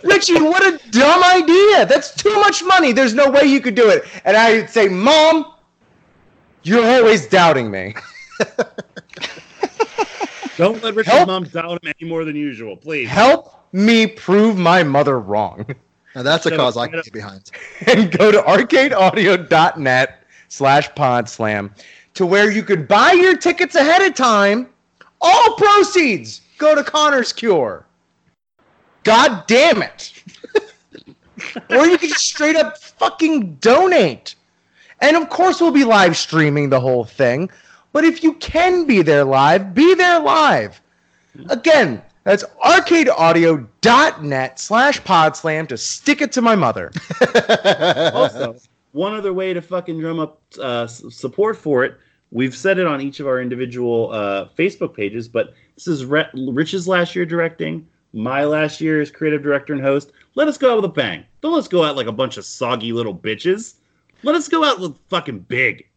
Richie, 0.04 0.40
what 0.40 0.62
a 0.62 0.80
dumb 0.92 1.24
idea. 1.24 1.88
That's 1.88 2.14
too 2.14 2.36
much 2.36 2.64
money. 2.64 2.92
There's 2.92 3.16
no 3.16 3.32
way 3.32 3.46
you 3.46 3.60
could 3.60 3.76
do 3.76 3.90
it. 3.90 4.04
And 4.24 4.38
I'd 4.38 4.70
say, 4.70 4.88
Mom, 4.88 5.52
you're 6.62 6.86
always 6.86 7.26
doubting 7.28 7.72
me. 7.72 7.96
Don't 10.58 10.84
let 10.84 10.96
Richard's 10.96 11.16
Help. 11.16 11.28
mom 11.28 11.44
doubt 11.46 11.72
him 11.84 11.94
any 12.00 12.10
more 12.10 12.26
than 12.26 12.36
usual, 12.36 12.76
please. 12.76 13.08
Help 13.08 13.54
me 13.72 14.08
prove 14.08 14.58
my 14.58 14.84
mother 14.84 15.20
wrong. 15.20 15.66
Now 16.16 16.24
that's 16.24 16.46
a 16.48 16.50
Shut 16.50 16.60
up, 16.60 16.66
cause 16.66 16.78
I 16.78 16.88
can 16.88 16.98
up. 17.00 17.06
get 17.06 17.14
behind. 17.14 17.52
and 17.86 18.12
go 18.12 18.32
to 18.32 18.40
arcadeaudio.net 18.40 20.24
slash 20.48 20.94
pod 20.96 21.30
slam 21.30 21.74
to 22.16 22.26
where 22.26 22.52
you 22.52 22.64
could 22.64 22.88
buy 22.88 23.12
your 23.12 23.38
tickets 23.38 23.76
ahead 23.76 24.02
of 24.02 24.16
time. 24.16 24.68
All 25.22 25.56
proceeds 25.56 26.42
go 26.58 26.74
to 26.74 26.84
Connor's 26.84 27.32
Cure. 27.32 27.86
God 29.04 29.44
damn 29.48 29.84
it. 29.84 30.24
or 31.70 31.86
you 31.86 31.98
can 32.00 32.10
just 32.10 32.26
straight 32.28 32.56
up 32.56 32.78
fucking 32.78 33.56
donate. 33.56 34.36
And 35.02 35.16
of 35.16 35.30
course, 35.30 35.62
we'll 35.62 35.72
be 35.72 35.84
live 35.84 36.18
streaming 36.18 36.70
the 36.70 36.80
whole 36.80 37.06
thing. 37.06 37.50
But 37.98 38.06
if 38.06 38.22
you 38.22 38.34
can 38.34 38.86
be 38.86 39.02
there 39.02 39.24
live, 39.24 39.74
be 39.74 39.96
there 39.96 40.20
live. 40.20 40.80
Again, 41.50 42.04
that's 42.26 42.44
arcadeaudio.net 42.64 44.60
slash 44.60 45.02
podslam 45.02 45.68
to 45.68 45.78
stick 45.80 46.22
it 46.22 46.32
to 46.34 46.44
my 46.44 46.54
mother. 46.54 46.92
also, 48.14 48.56
one 48.92 49.16
other 49.16 49.34
way 49.34 49.52
to 49.52 49.64
fucking 49.64 50.00
drum 50.00 50.20
up 50.20 50.40
uh, 50.62 50.86
support 50.86 51.58
for 51.58 51.84
it, 51.84 51.98
we've 52.30 52.56
said 52.56 52.78
it 52.78 52.86
on 52.86 53.02
each 53.02 53.20
of 53.20 53.26
our 53.26 53.42
individual 53.42 54.12
uh, 54.12 54.50
Facebook 54.56 54.96
pages, 54.96 55.28
but 55.28 55.56
this 55.74 55.88
is 55.88 56.06
Re- 56.06 56.30
Rich's 56.36 56.88
last 56.88 57.16
year 57.16 57.26
directing, 57.26 57.88
my 58.14 58.46
last 58.46 58.80
year 58.80 59.02
as 59.02 59.10
creative 59.10 59.42
director 59.42 59.74
and 59.74 59.82
host. 59.82 60.12
Let 60.36 60.48
us 60.48 60.60
go 60.60 60.70
out 60.72 60.76
with 60.76 60.86
a 60.86 60.94
bang. 60.94 61.24
Don't 61.42 61.56
let's 61.56 61.68
go 61.68 61.84
out 61.84 61.96
like 61.96 62.06
a 62.06 62.12
bunch 62.12 62.38
of 62.38 62.46
soggy 62.46 62.94
little 62.94 63.16
bitches. 63.16 63.74
Let 64.22 64.36
us 64.36 64.48
go 64.48 64.64
out 64.64 64.80
with 64.80 64.96
fucking 65.10 65.40
big. 65.40 65.88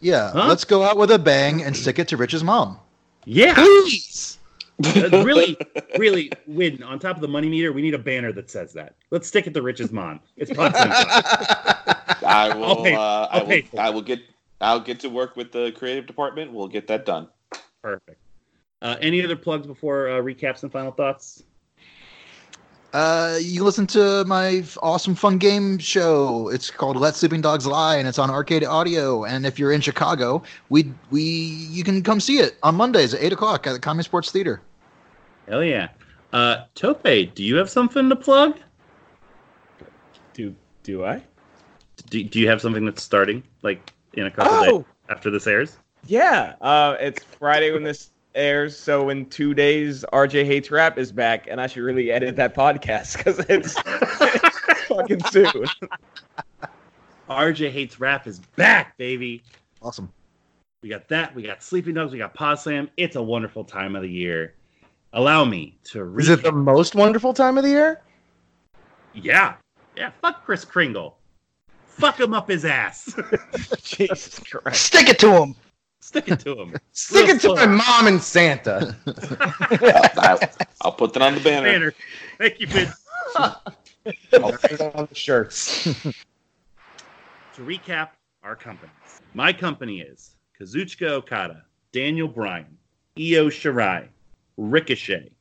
Yeah, 0.00 0.30
Huh? 0.32 0.46
let's 0.48 0.64
go 0.64 0.82
out 0.82 0.96
with 0.96 1.10
a 1.10 1.18
bang 1.18 1.62
and 1.62 1.76
stick 1.76 1.98
it 1.98 2.08
to 2.08 2.16
Rich's 2.16 2.44
mom. 2.44 2.78
Yeah. 3.24 3.54
Please. 3.54 4.38
Uh, 4.84 5.22
really, 5.24 5.56
really, 5.96 6.30
win 6.46 6.82
on 6.82 6.98
top 6.98 7.16
of 7.16 7.22
the 7.22 7.28
money 7.28 7.48
meter. 7.48 7.72
We 7.72 7.80
need 7.80 7.94
a 7.94 7.98
banner 7.98 8.30
that 8.32 8.50
says 8.50 8.74
that. 8.74 8.94
Let's 9.10 9.26
stick 9.26 9.46
it 9.46 9.54
to 9.54 9.62
Rich's 9.62 9.90
mom. 9.90 10.20
It's 10.36 10.52
Pod 10.54 10.72
Slam. 10.76 10.90
I 12.26 12.52
will. 12.54 12.64
I'll 12.64 12.82
pay- 12.84 12.94
uh, 12.94 12.98
I 13.00 13.28
I'll 13.38 13.46
pay 13.46 13.62
for. 13.62 13.80
I 13.80 13.90
will 13.90 14.02
get. 14.02 14.20
I'll 14.60 14.80
get 14.80 15.00
to 15.00 15.08
work 15.08 15.34
with 15.36 15.50
the 15.52 15.72
creative 15.72 16.06
department. 16.06 16.52
We'll 16.52 16.68
get 16.68 16.86
that 16.88 17.06
done. 17.06 17.28
Perfect. 17.82 18.18
Uh, 18.82 18.96
any 19.00 19.24
other 19.24 19.36
plugs 19.36 19.66
before 19.66 20.08
uh, 20.10 20.20
recaps 20.20 20.62
and 20.62 20.70
final 20.70 20.92
thoughts? 20.92 21.42
Uh, 23.00 23.36
you 23.42 23.62
listen 23.62 23.86
to 23.86 24.24
my 24.24 24.64
awesome 24.82 25.14
fun 25.14 25.36
game 25.36 25.76
show. 25.76 26.48
It's 26.48 26.70
called 26.70 26.96
Let 26.96 27.14
Sleeping 27.14 27.42
Dogs 27.42 27.66
Lie, 27.66 27.96
and 27.96 28.08
it's 28.08 28.18
on 28.18 28.30
Arcade 28.30 28.64
Audio. 28.64 29.24
And 29.24 29.44
if 29.44 29.58
you're 29.58 29.72
in 29.72 29.82
Chicago, 29.82 30.42
we 30.70 30.90
we 31.10 31.20
you 31.20 31.84
can 31.84 32.02
come 32.02 32.20
see 32.20 32.38
it 32.38 32.56
on 32.62 32.74
Mondays 32.74 33.12
at 33.12 33.20
eight 33.22 33.34
o'clock 33.34 33.66
at 33.66 33.74
the 33.74 33.78
Comedy 33.78 34.04
Sports 34.04 34.30
Theater. 34.30 34.62
Hell 35.46 35.62
yeah. 35.62 35.88
Uh, 36.32 36.64
Tope, 36.74 37.02
do 37.02 37.44
you 37.44 37.56
have 37.56 37.68
something 37.68 38.08
to 38.08 38.16
plug? 38.16 38.58
Do 40.32 40.54
do 40.82 41.04
I? 41.04 41.22
Do, 42.08 42.24
do 42.24 42.40
you 42.40 42.48
have 42.48 42.62
something 42.62 42.86
that's 42.86 43.02
starting 43.02 43.42
like 43.60 43.92
in 44.14 44.24
a 44.24 44.30
couple 44.30 44.54
Oh. 44.54 44.78
days 44.78 44.84
after 45.10 45.30
this 45.30 45.46
airs? 45.46 45.76
Yeah. 46.06 46.54
Uh, 46.62 46.96
it's 46.98 47.22
Friday 47.22 47.72
when 47.72 47.82
this 47.82 48.08
airs, 48.36 48.78
so 48.78 49.08
in 49.08 49.26
two 49.26 49.54
days, 49.54 50.04
RJ 50.12 50.44
Hates 50.46 50.70
Rap 50.70 50.98
is 50.98 51.10
back, 51.10 51.48
and 51.48 51.60
I 51.60 51.66
should 51.66 51.82
really 51.82 52.10
edit 52.12 52.36
that 52.36 52.54
podcast 52.54 53.16
because 53.16 53.44
it's 53.48 53.72
fucking 54.88 55.20
soon. 55.24 55.66
RJ 57.28 57.70
Hates 57.70 57.98
Rap 57.98 58.26
is 58.26 58.38
back, 58.56 58.96
baby. 58.98 59.42
Awesome. 59.82 60.12
We 60.82 60.88
got 60.88 61.08
that. 61.08 61.34
We 61.34 61.42
got 61.42 61.62
Sleeping 61.62 61.94
Dogs. 61.94 62.12
We 62.12 62.18
got 62.18 62.34
Pod 62.34 62.60
Slam. 62.60 62.88
It's 62.96 63.16
a 63.16 63.22
wonderful 63.22 63.64
time 63.64 63.96
of 63.96 64.02
the 64.02 64.10
year. 64.10 64.54
Allow 65.12 65.44
me 65.44 65.78
to 65.84 66.16
Is 66.18 66.28
it 66.28 66.42
the 66.42 66.52
most 66.52 66.94
wonderful 66.94 67.32
time 67.32 67.56
of 67.56 67.64
the 67.64 67.70
year? 67.70 68.02
Yeah. 69.14 69.54
Yeah. 69.96 70.10
Fuck 70.20 70.44
Kris 70.44 70.64
Kringle. 70.64 71.16
Fuck 71.86 72.20
him 72.20 72.34
up 72.34 72.48
his 72.48 72.64
ass. 72.64 73.18
Jesus 73.82 74.38
Christ. 74.40 74.82
Stick 74.82 75.08
it 75.08 75.18
to 75.20 75.32
him. 75.32 75.54
Stick 76.06 76.28
it 76.28 76.38
to 76.38 76.56
him. 76.56 76.76
Stick 76.92 77.26
Real 77.26 77.34
it 77.34 77.40
to 77.40 77.54
my 77.56 77.66
mom 77.66 78.06
and 78.06 78.22
Santa. 78.22 78.94
I'll, 80.16 80.38
I'll 80.82 80.92
put 80.92 81.12
that 81.14 81.22
on 81.22 81.34
the 81.34 81.40
banner. 81.40 81.72
Banner. 81.72 81.94
Thank 82.38 82.60
you, 82.60 82.68
Vince. 82.68 83.04
I'll 83.36 83.60
put 84.30 84.70
it 84.70 84.80
on 84.80 85.08
the 85.10 85.14
shirts. 85.14 85.82
to 85.82 86.12
recap 87.58 88.10
our 88.44 88.54
companies. 88.54 89.20
My 89.34 89.52
company 89.52 89.98
is 90.00 90.36
Kazuchika 90.60 91.08
Okada, 91.10 91.64
Daniel 91.90 92.28
Bryan, 92.28 92.78
Io 93.18 93.48
Shirai, 93.48 94.06
Ricochet, 94.56 95.32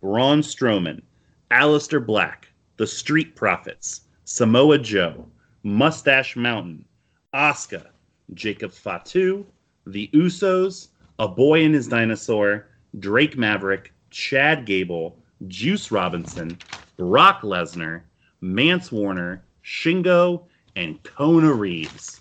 Braun 0.00 0.40
Strowman, 0.40 1.02
Aleister 1.50 2.04
Black, 2.04 2.48
The 2.78 2.86
Street 2.86 3.36
Profits, 3.36 4.06
Samoa 4.24 4.78
Joe, 4.78 5.26
Mustache 5.64 6.34
Mountain, 6.34 6.86
Asuka, 7.34 7.88
Jacob 8.32 8.72
Fatu, 8.72 9.44
The 9.86 10.08
Usos, 10.14 10.88
A 11.18 11.28
Boy 11.28 11.64
and 11.64 11.74
His 11.74 11.88
Dinosaur, 11.88 12.68
Drake 12.98 13.36
Maverick, 13.36 13.92
Chad 14.10 14.64
Gable, 14.64 15.18
Juice 15.48 15.90
Robinson, 15.90 16.56
Brock 16.96 17.42
Lesnar, 17.42 18.02
Mance 18.40 18.90
Warner, 18.92 19.42
Shingo, 19.64 20.44
and 20.76 21.02
Kona 21.02 21.52
Reeves. 21.52 22.20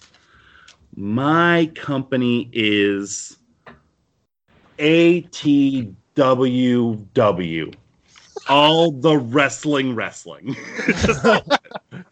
My 0.95 1.71
company 1.75 2.49
is 2.53 3.37
ATWW. 4.77 5.85
All 8.49 8.91
the 8.91 9.17
wrestling, 9.17 9.95
wrestling. 9.95 10.55
Just 10.85 11.25
all 11.25 11.37
of 11.37 11.47
it. 11.47 11.61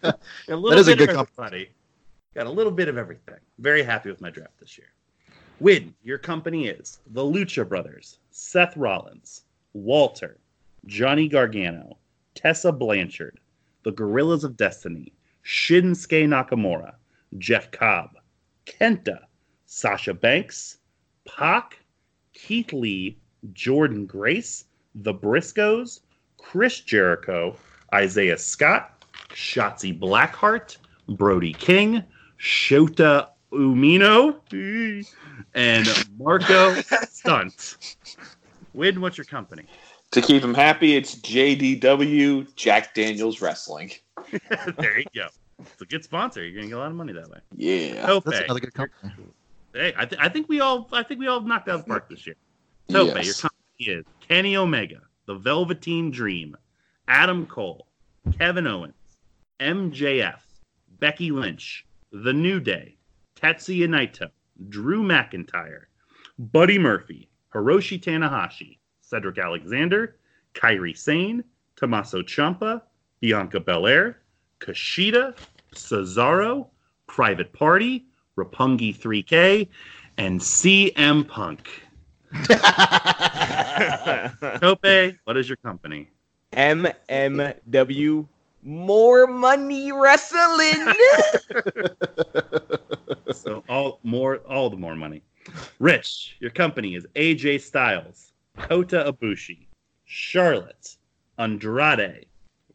Got 0.02 0.20
a 0.48 0.56
little 0.56 0.70
That 0.70 0.80
is 0.80 0.88
a 0.88 0.96
good 0.96 1.10
of 1.10 1.16
comp- 1.16 1.30
everybody. 1.38 1.70
Got 2.34 2.48
a 2.48 2.50
little 2.50 2.72
bit 2.72 2.88
of 2.88 2.98
everything. 2.98 3.36
Very 3.60 3.84
happy 3.84 4.10
with 4.10 4.22
my 4.22 4.30
draft 4.30 4.58
this 4.60 4.78
year. 4.78 4.88
Win, 5.62 5.94
your 6.02 6.18
company 6.18 6.70
is 6.70 6.98
the 7.12 7.22
Lucha 7.22 7.70
Brothers, 7.70 8.18
Seth 8.32 8.76
Rollins, 8.76 9.44
Walter, 9.74 10.40
Johnny 10.88 11.28
Gargano, 11.28 12.00
Tessa 12.34 12.72
Blanchard, 12.72 13.40
the 13.84 13.92
Guerrillas 13.92 14.44
of 14.44 14.58
Destiny, 14.58 15.14
Shinsuke 15.46 16.28
Nakamura, 16.28 16.96
Jeff 17.38 17.70
Cobb, 17.70 18.18
Kenta, 18.66 19.20
Sasha 19.68 20.16
Banks, 20.16 20.80
Pac, 21.28 21.78
Keith 22.34 22.74
Lee, 22.74 23.20
Jordynne 23.54 24.08
Grace, 24.08 24.66
the 24.96 25.14
Briscoes, 25.14 26.00
Chris 26.40 26.80
Jericho, 26.80 27.56
Isaiah 27.94 28.40
Scott, 28.40 29.06
Shotzi 29.30 29.96
Blackheart, 29.98 30.78
Brody 31.08 31.54
King, 31.54 32.04
Shota 32.40 33.28
Umino, 33.52 34.36
and 35.54 35.88
Marco 36.18 36.74
Stunt. 37.10 37.98
Win, 38.74 39.02
what's 39.02 39.18
your 39.18 39.26
company? 39.26 39.66
To 40.12 40.22
keep 40.22 40.44
him 40.44 40.54
happy, 40.54 40.96
it's 40.96 41.16
JDW 41.16 42.54
Jack 42.56 42.94
Daniels 42.94 43.42
Wrestling. 43.42 43.92
there 44.78 45.00
you 45.00 45.06
go. 45.16 45.28
It's 45.60 45.82
a 45.82 45.86
good 45.86 46.04
sponsor. 46.04 46.44
You're 46.44 46.56
gonna 46.56 46.68
get 46.68 46.76
a 46.78 46.80
lot 46.80 46.88
of 46.92 46.96
money 46.96 47.14
that 47.14 47.30
way. 47.30 47.40
Yeah. 47.56 48.06
Tope. 48.06 48.26
That's 48.26 48.40
another 48.40 48.60
good 48.60 48.74
company. 48.74 49.14
Hey, 49.74 49.94
I, 49.98 50.06
th- 50.06 50.20
I 50.22 50.28
think 50.28 50.50
we 50.50 50.60
all 50.60 50.88
I 50.92 51.04
think 51.04 51.20
we 51.20 51.28
all 51.28 51.42
knocked 51.42 51.70
out 51.70 51.78
the 51.80 51.84
park 51.90 52.10
this 52.10 52.26
year. 52.26 52.36
Tope, 52.90 53.16
Yes. 53.16 53.26
your 53.26 53.34
company 53.36 54.00
is 54.00 54.06
Kenny 54.28 54.58
Omega, 54.58 55.02
the 55.28 55.36
Velveteen 55.36 56.12
Dream, 56.12 56.58
Adam 57.08 57.46
Cole, 57.46 57.88
Kevin 58.38 58.68
Owens, 58.68 58.94
MJF, 59.60 60.40
Becky 61.00 61.32
Lynch, 61.32 61.86
The 62.12 62.34
New 62.34 62.60
Day, 62.60 62.98
Tetsuya 63.42 63.88
Naito, 63.88 64.30
Drew 64.70 65.04
McIntyre, 65.04 65.86
Buddy 66.38 66.78
Murphy, 66.78 67.30
Hiroshi 67.54 68.02
Tanahashi, 68.02 68.78
Cedric 69.02 69.40
Alexander, 69.40 70.16
Kairi 70.54 70.98
Sane, 70.98 71.44
Tommaso 71.76 72.22
Ciampa, 72.22 72.82
Bianca 73.20 73.60
Belair, 73.60 74.18
Kushida, 74.60 75.36
Cesaro, 75.74 76.68
Private 77.08 77.52
Party, 77.54 78.06
Roppongi 78.38 78.96
3K, 78.96 79.68
and 80.18 80.40
CM 80.40 81.28
Punk. 81.28 81.68
Tope, 84.62 85.16
what 85.26 85.38
is 85.38 85.50
your 85.50 85.58
company? 85.58 86.10
MMW 86.54 88.28
more 88.64 89.28
money 89.28 89.92
wrestling. 89.92 90.94
So 93.34 93.64
all 93.68 94.00
more, 94.04 94.38
all 94.48 94.70
the 94.70 94.78
more 94.78 94.96
money. 94.96 95.24
Rich, 95.80 96.38
your 96.40 96.52
company 96.52 96.96
is 96.96 97.08
AJ 97.16 97.62
Styles, 97.62 98.34
Kota 98.58 99.12
Ibushi, 99.12 99.66
Charlotte, 100.06 100.96
Andrade, 101.40 102.26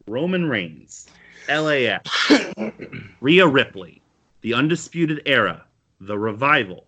Roman 0.07 0.49
Reigns, 0.49 1.07
LAX, 1.47 2.31
Rhea 3.21 3.47
Ripley, 3.47 4.01
The 4.41 4.53
Undisputed 4.53 5.21
Era, 5.25 5.65
The 6.01 6.17
Revival, 6.17 6.87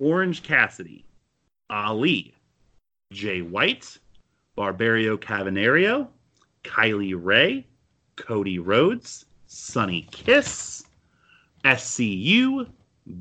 Orange 0.00 0.42
Cassidy, 0.42 1.04
Ali, 1.70 2.34
Jay 3.12 3.42
White, 3.42 3.98
Barbario 4.56 5.16
Cavernario, 5.16 6.08
Kylie 6.64 7.14
Rae, 7.16 7.64
Cody 8.16 8.58
Rhodes, 8.58 9.26
Sonny 9.46 10.08
Kiss, 10.10 10.84
SCU, 11.64 12.68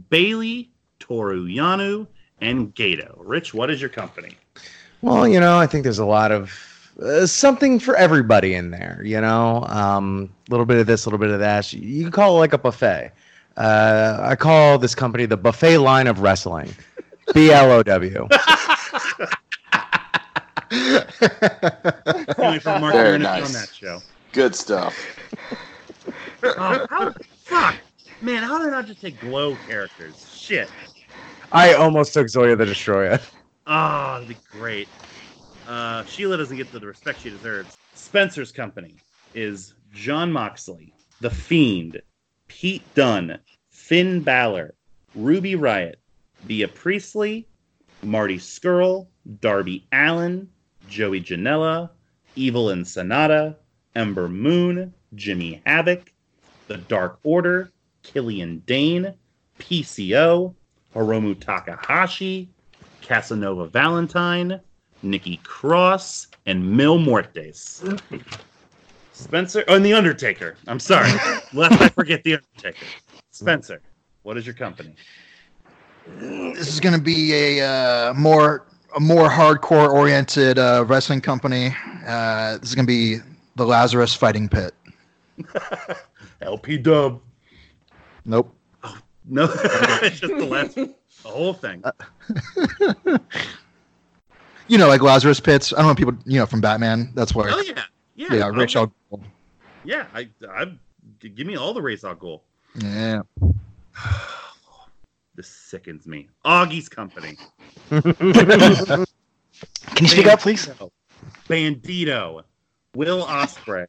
Bayley, 0.10 0.70
Toru 1.00 1.48
Yano, 1.48 2.08
and 2.42 2.74
Gedo. 2.76 3.16
Rich, 3.18 3.54
what 3.54 3.70
is 3.70 3.80
your 3.80 3.90
company? 3.90 4.38
Well, 5.02 5.28
you 5.28 5.40
know, 5.40 5.58
I 5.58 5.68
think 5.68 5.84
there's 5.84 6.00
a 6.00 6.06
lot 6.06 6.32
of 6.32 6.52
uh, 7.02 7.26
something 7.28 7.80
for 7.80 7.96
everybody 7.96 8.56
in 8.56 8.72
there. 8.72 9.02
You 9.04 9.22
know, 9.22 9.66
a 9.68 9.76
um, 9.76 10.34
little 10.50 10.66
bit 10.66 10.78
of 10.78 10.88
this, 10.88 11.06
a 11.06 11.10
little 11.10 11.20
bit 11.20 11.30
of 11.30 11.40
that. 11.40 11.72
You 11.74 12.04
can 12.04 12.12
call 12.12 12.36
it 12.38 12.40
like 12.40 12.54
a 12.54 12.58
buffet. 12.58 13.12
Uh, 13.58 14.18
I 14.22 14.36
call 14.36 14.78
this 14.78 14.96
company 14.96 15.26
the 15.26 15.38
buffet 15.38 15.78
line 15.78 16.08
of 16.08 16.20
wrestling. 16.20 16.74
B 17.34 17.52
L 17.52 17.72
O 17.72 17.84
W. 17.84 18.28
Only 22.38 22.60
for 22.60 22.80
Mark 22.80 22.94
Very 22.94 23.18
nice. 23.18 23.46
on 23.46 23.54
that 23.54 23.70
show. 23.74 24.00
Good 24.36 24.54
stuff. 24.54 25.18
Oh, 26.44 26.86
how, 26.90 27.14
fuck. 27.46 27.76
Man, 28.20 28.44
how 28.44 28.60
did 28.60 28.68
I 28.68 28.72
not 28.72 28.86
just 28.86 29.00
take 29.00 29.18
glow 29.22 29.58
characters? 29.66 30.30
Shit. 30.30 30.70
I 31.54 31.74
almost 31.76 32.14
took 32.14 32.28
Zoya 32.28 32.58
the 32.58 32.66
Destroyer. 32.66 33.18
Oh, 33.66 34.14
that'd 34.16 34.28
be 34.28 34.36
great. 34.52 34.90
Uh, 35.66 36.04
Sheila 36.04 36.36
doesn't 36.36 36.58
get 36.58 36.70
the 36.74 36.82
respect 36.82 37.22
she 37.22 37.30
deserves. 37.30 37.78
Spencer's 37.94 38.52
company 38.52 38.96
is 39.34 39.74
Jon 39.94 40.34
Moxley, 40.34 40.94
The 41.22 41.30
Fiend, 41.30 42.02
Pete 42.50 42.84
Dunne, 42.94 43.40
Finn 43.70 44.20
Balor, 44.20 44.74
Ruby 45.16 45.56
Riott, 45.56 45.96
Bea 46.46 46.68
Priestley, 46.68 47.48
Marty 48.04 48.38
Scurll, 48.38 49.08
Darby 49.40 49.88
Allin, 49.94 50.50
Joey 50.90 51.22
Janela, 51.22 51.90
Evil 52.36 52.72
and 52.72 52.86
Sanada, 52.86 53.56
Ember 53.96 54.30
Moon, 54.30 54.94
Jimmy 55.16 55.62
Havoc, 55.66 56.12
The 56.68 56.78
Dark 56.78 57.20
Order, 57.24 57.72
Killian 58.04 58.60
Dain, 58.66 59.14
PCO, 59.60 60.54
Hiromu 60.94 61.40
Takahashi, 61.40 62.50
Casanova 63.02 63.68
Valentine, 63.68 64.60
Nikki 65.04 65.38
Cross, 65.44 66.28
and 66.46 66.76
Mil 66.76 66.98
Muertes. 66.98 68.00
Spencer, 69.14 69.64
oh, 69.68 69.76
and 69.76 69.86
The 69.86 69.94
Undertaker. 69.94 70.58
I'm 70.68 70.80
sorry. 70.80 71.12
Lest 71.54 71.82
I 71.82 71.90
forget 71.90 72.24
The 72.24 72.36
Undertaker. 72.36 72.86
Spencer, 73.32 73.82
what 74.24 74.38
is 74.38 74.46
your 74.46 74.56
company? 74.56 74.96
This 76.20 76.68
is 76.68 76.80
going 76.80 76.96
to 76.96 77.02
be 77.02 77.34
a 77.34 77.68
uh, 77.68 78.14
more 78.14 78.66
a 78.96 79.00
more 79.00 79.30
hardcore 79.30 79.92
oriented 79.92 80.58
uh, 80.58 80.86
wrestling 80.88 81.20
company. 81.20 81.76
Uh, 82.08 82.58
this 82.58 82.70
is 82.70 82.76
going 82.76 82.86
to 82.86 82.92
be 82.92 83.20
the 83.56 83.66
Lazarus 83.66 84.14
Fighting 84.14 84.48
Pit. 84.50 84.74
LP 86.42 86.78
Dub. 86.78 87.22
Nope. 88.26 88.54
No, 89.28 89.46
it's 90.04 90.20
just 90.20 90.34
the 90.38 90.46
last, 90.46 90.76
the 90.76 90.94
whole 91.24 91.54
thing. 91.54 91.84
Uh, 91.84 91.92
you 94.68 94.78
know, 94.78 94.88
like 94.88 95.02
Lazarus 95.02 95.40
Pits. 95.40 95.74
I 95.74 95.78
don't 95.78 95.88
know 95.88 95.96
people. 95.96 96.14
You 96.26 96.40
know, 96.40 96.46
from 96.46 96.62
Batman. 96.62 97.12
That's 97.16 97.34
where. 97.34 97.50
Oh 97.50 97.60
yeah, 97.62 97.84
yeah, 98.16 98.34
yeah, 98.34 98.46
I'll- 98.46 98.52
Rich. 98.54 98.76
Al- 98.76 98.94
Yeah, 99.84 100.06
I, 100.14 100.30
I, 100.48 100.66
give 101.20 101.48
me 101.48 101.56
all 101.56 101.74
the 101.74 101.82
race 101.82 102.04
out 102.04 102.20
goal. 102.20 102.44
Yeah. 102.76 103.22
This 105.38 105.50
sickens 105.50 106.08
me. 106.08 106.30
Augie's 106.46 106.88
company. 106.88 107.38
Can 107.90 109.06
you 110.00 110.08
speak 110.08 110.28
up, 110.28 110.40
please? 110.40 110.70
Bandito, 111.50 112.42
Will 112.96 113.26
Ospreay, 113.26 113.88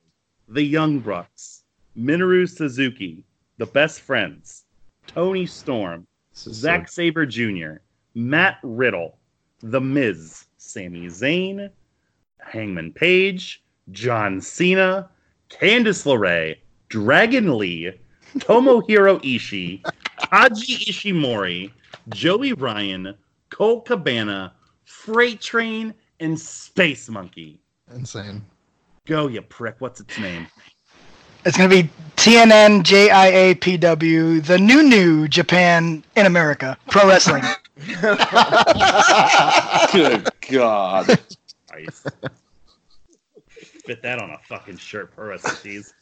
The 0.49 0.63
Young 0.63 0.99
Bucks, 0.99 1.63
Minoru 1.97 2.49
Suzuki, 2.49 3.25
The 3.57 3.67
Best 3.67 4.01
Friends, 4.01 4.65
Toni 5.07 5.47
Storm, 5.47 6.09
Zack 6.35 6.89
Sabre 6.89 7.25
Jr., 7.25 7.75
Matt 8.17 8.59
Riddle, 8.65 9.17
The 9.61 9.81
Miz, 9.81 10.47
Sami 10.57 11.07
Zayn, 11.07 11.71
Hangman 12.41 12.93
Page, 12.93 13.63
John 13.93 14.41
Cena, 14.41 15.09
Candice 15.51 16.05
LeRae, 16.05 16.57
Dragon 16.89 17.57
Lee, 17.57 17.93
Tomohiro 18.39 19.23
Ishii, 19.23 19.83
Taiji 20.21 20.85
Ishimori, 20.89 21.71
Joey 22.09 22.55
Ryan, 22.55 23.15
Colt 23.51 23.87
Cabana, 23.87 24.53
Freight 24.85 25.41
Train, 25.41 25.95
and 26.19 26.39
Space 26.39 27.09
Monkey. 27.09 27.61
Insane. 27.95 28.45
Go, 29.07 29.29
you 29.29 29.41
prick. 29.41 29.77
What's 29.79 30.01
its 30.01 30.19
name? 30.19 30.49
It's 31.45 31.57
going 31.57 31.71
to 31.71 31.83
be 31.83 31.89
TNN 32.17 32.83
JIAPW, 32.83 34.45
the 34.45 34.59
new 34.59 34.83
new 34.83 35.29
Japan 35.29 36.03
in 36.17 36.27
America 36.27 36.77
pro 36.91 37.07
wrestling. 37.07 37.45
Good 39.93 40.29
God. 40.51 41.21
Ice. 41.73 42.05
Fit 43.85 44.03
that 44.03 44.19
on 44.21 44.31
a 44.31 44.39
fucking 44.49 44.79
shirt, 44.79 45.15
pro 45.15 45.29
wrestling 45.29 45.55
tees. 45.63 45.95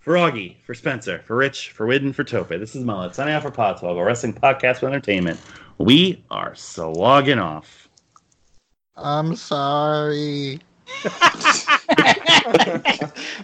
For 0.00 0.12
Augie, 0.12 0.56
for 0.66 0.74
Spencer, 0.74 1.20
for 1.20 1.36
Rich, 1.36 1.70
for 1.70 1.86
Widden, 1.86 2.14
for 2.14 2.22
Tope. 2.22 2.50
This 2.50 2.76
is 2.76 2.84
Mullet 2.84 3.14
signing 3.14 3.34
off 3.34 3.44
for 3.44 3.50
Pod 3.50 3.78
12, 3.78 3.96
a 3.96 4.04
wrestling 4.04 4.34
podcast 4.34 4.82
with 4.82 4.92
entertainment. 4.92 5.40
We 5.78 6.22
are 6.30 6.54
slogging 6.54 7.38
off. 7.38 7.83
I'm 8.96 9.36
sorry. 9.36 10.60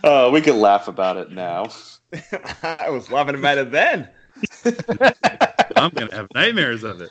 Uh, 0.03 0.31
we 0.33 0.41
can 0.41 0.59
laugh 0.59 0.89
about 0.89 1.17
it 1.19 1.31
now. 1.31 1.69
I 2.63 2.89
was 2.91 3.11
laughing 3.11 3.35
about 3.35 3.59
it 3.59 3.71
then. 3.71 4.09
I'm 5.77 5.91
gonna 5.91 6.15
have 6.15 6.27
nightmares 6.35 6.83
of 6.85 7.03
it. 7.03 7.11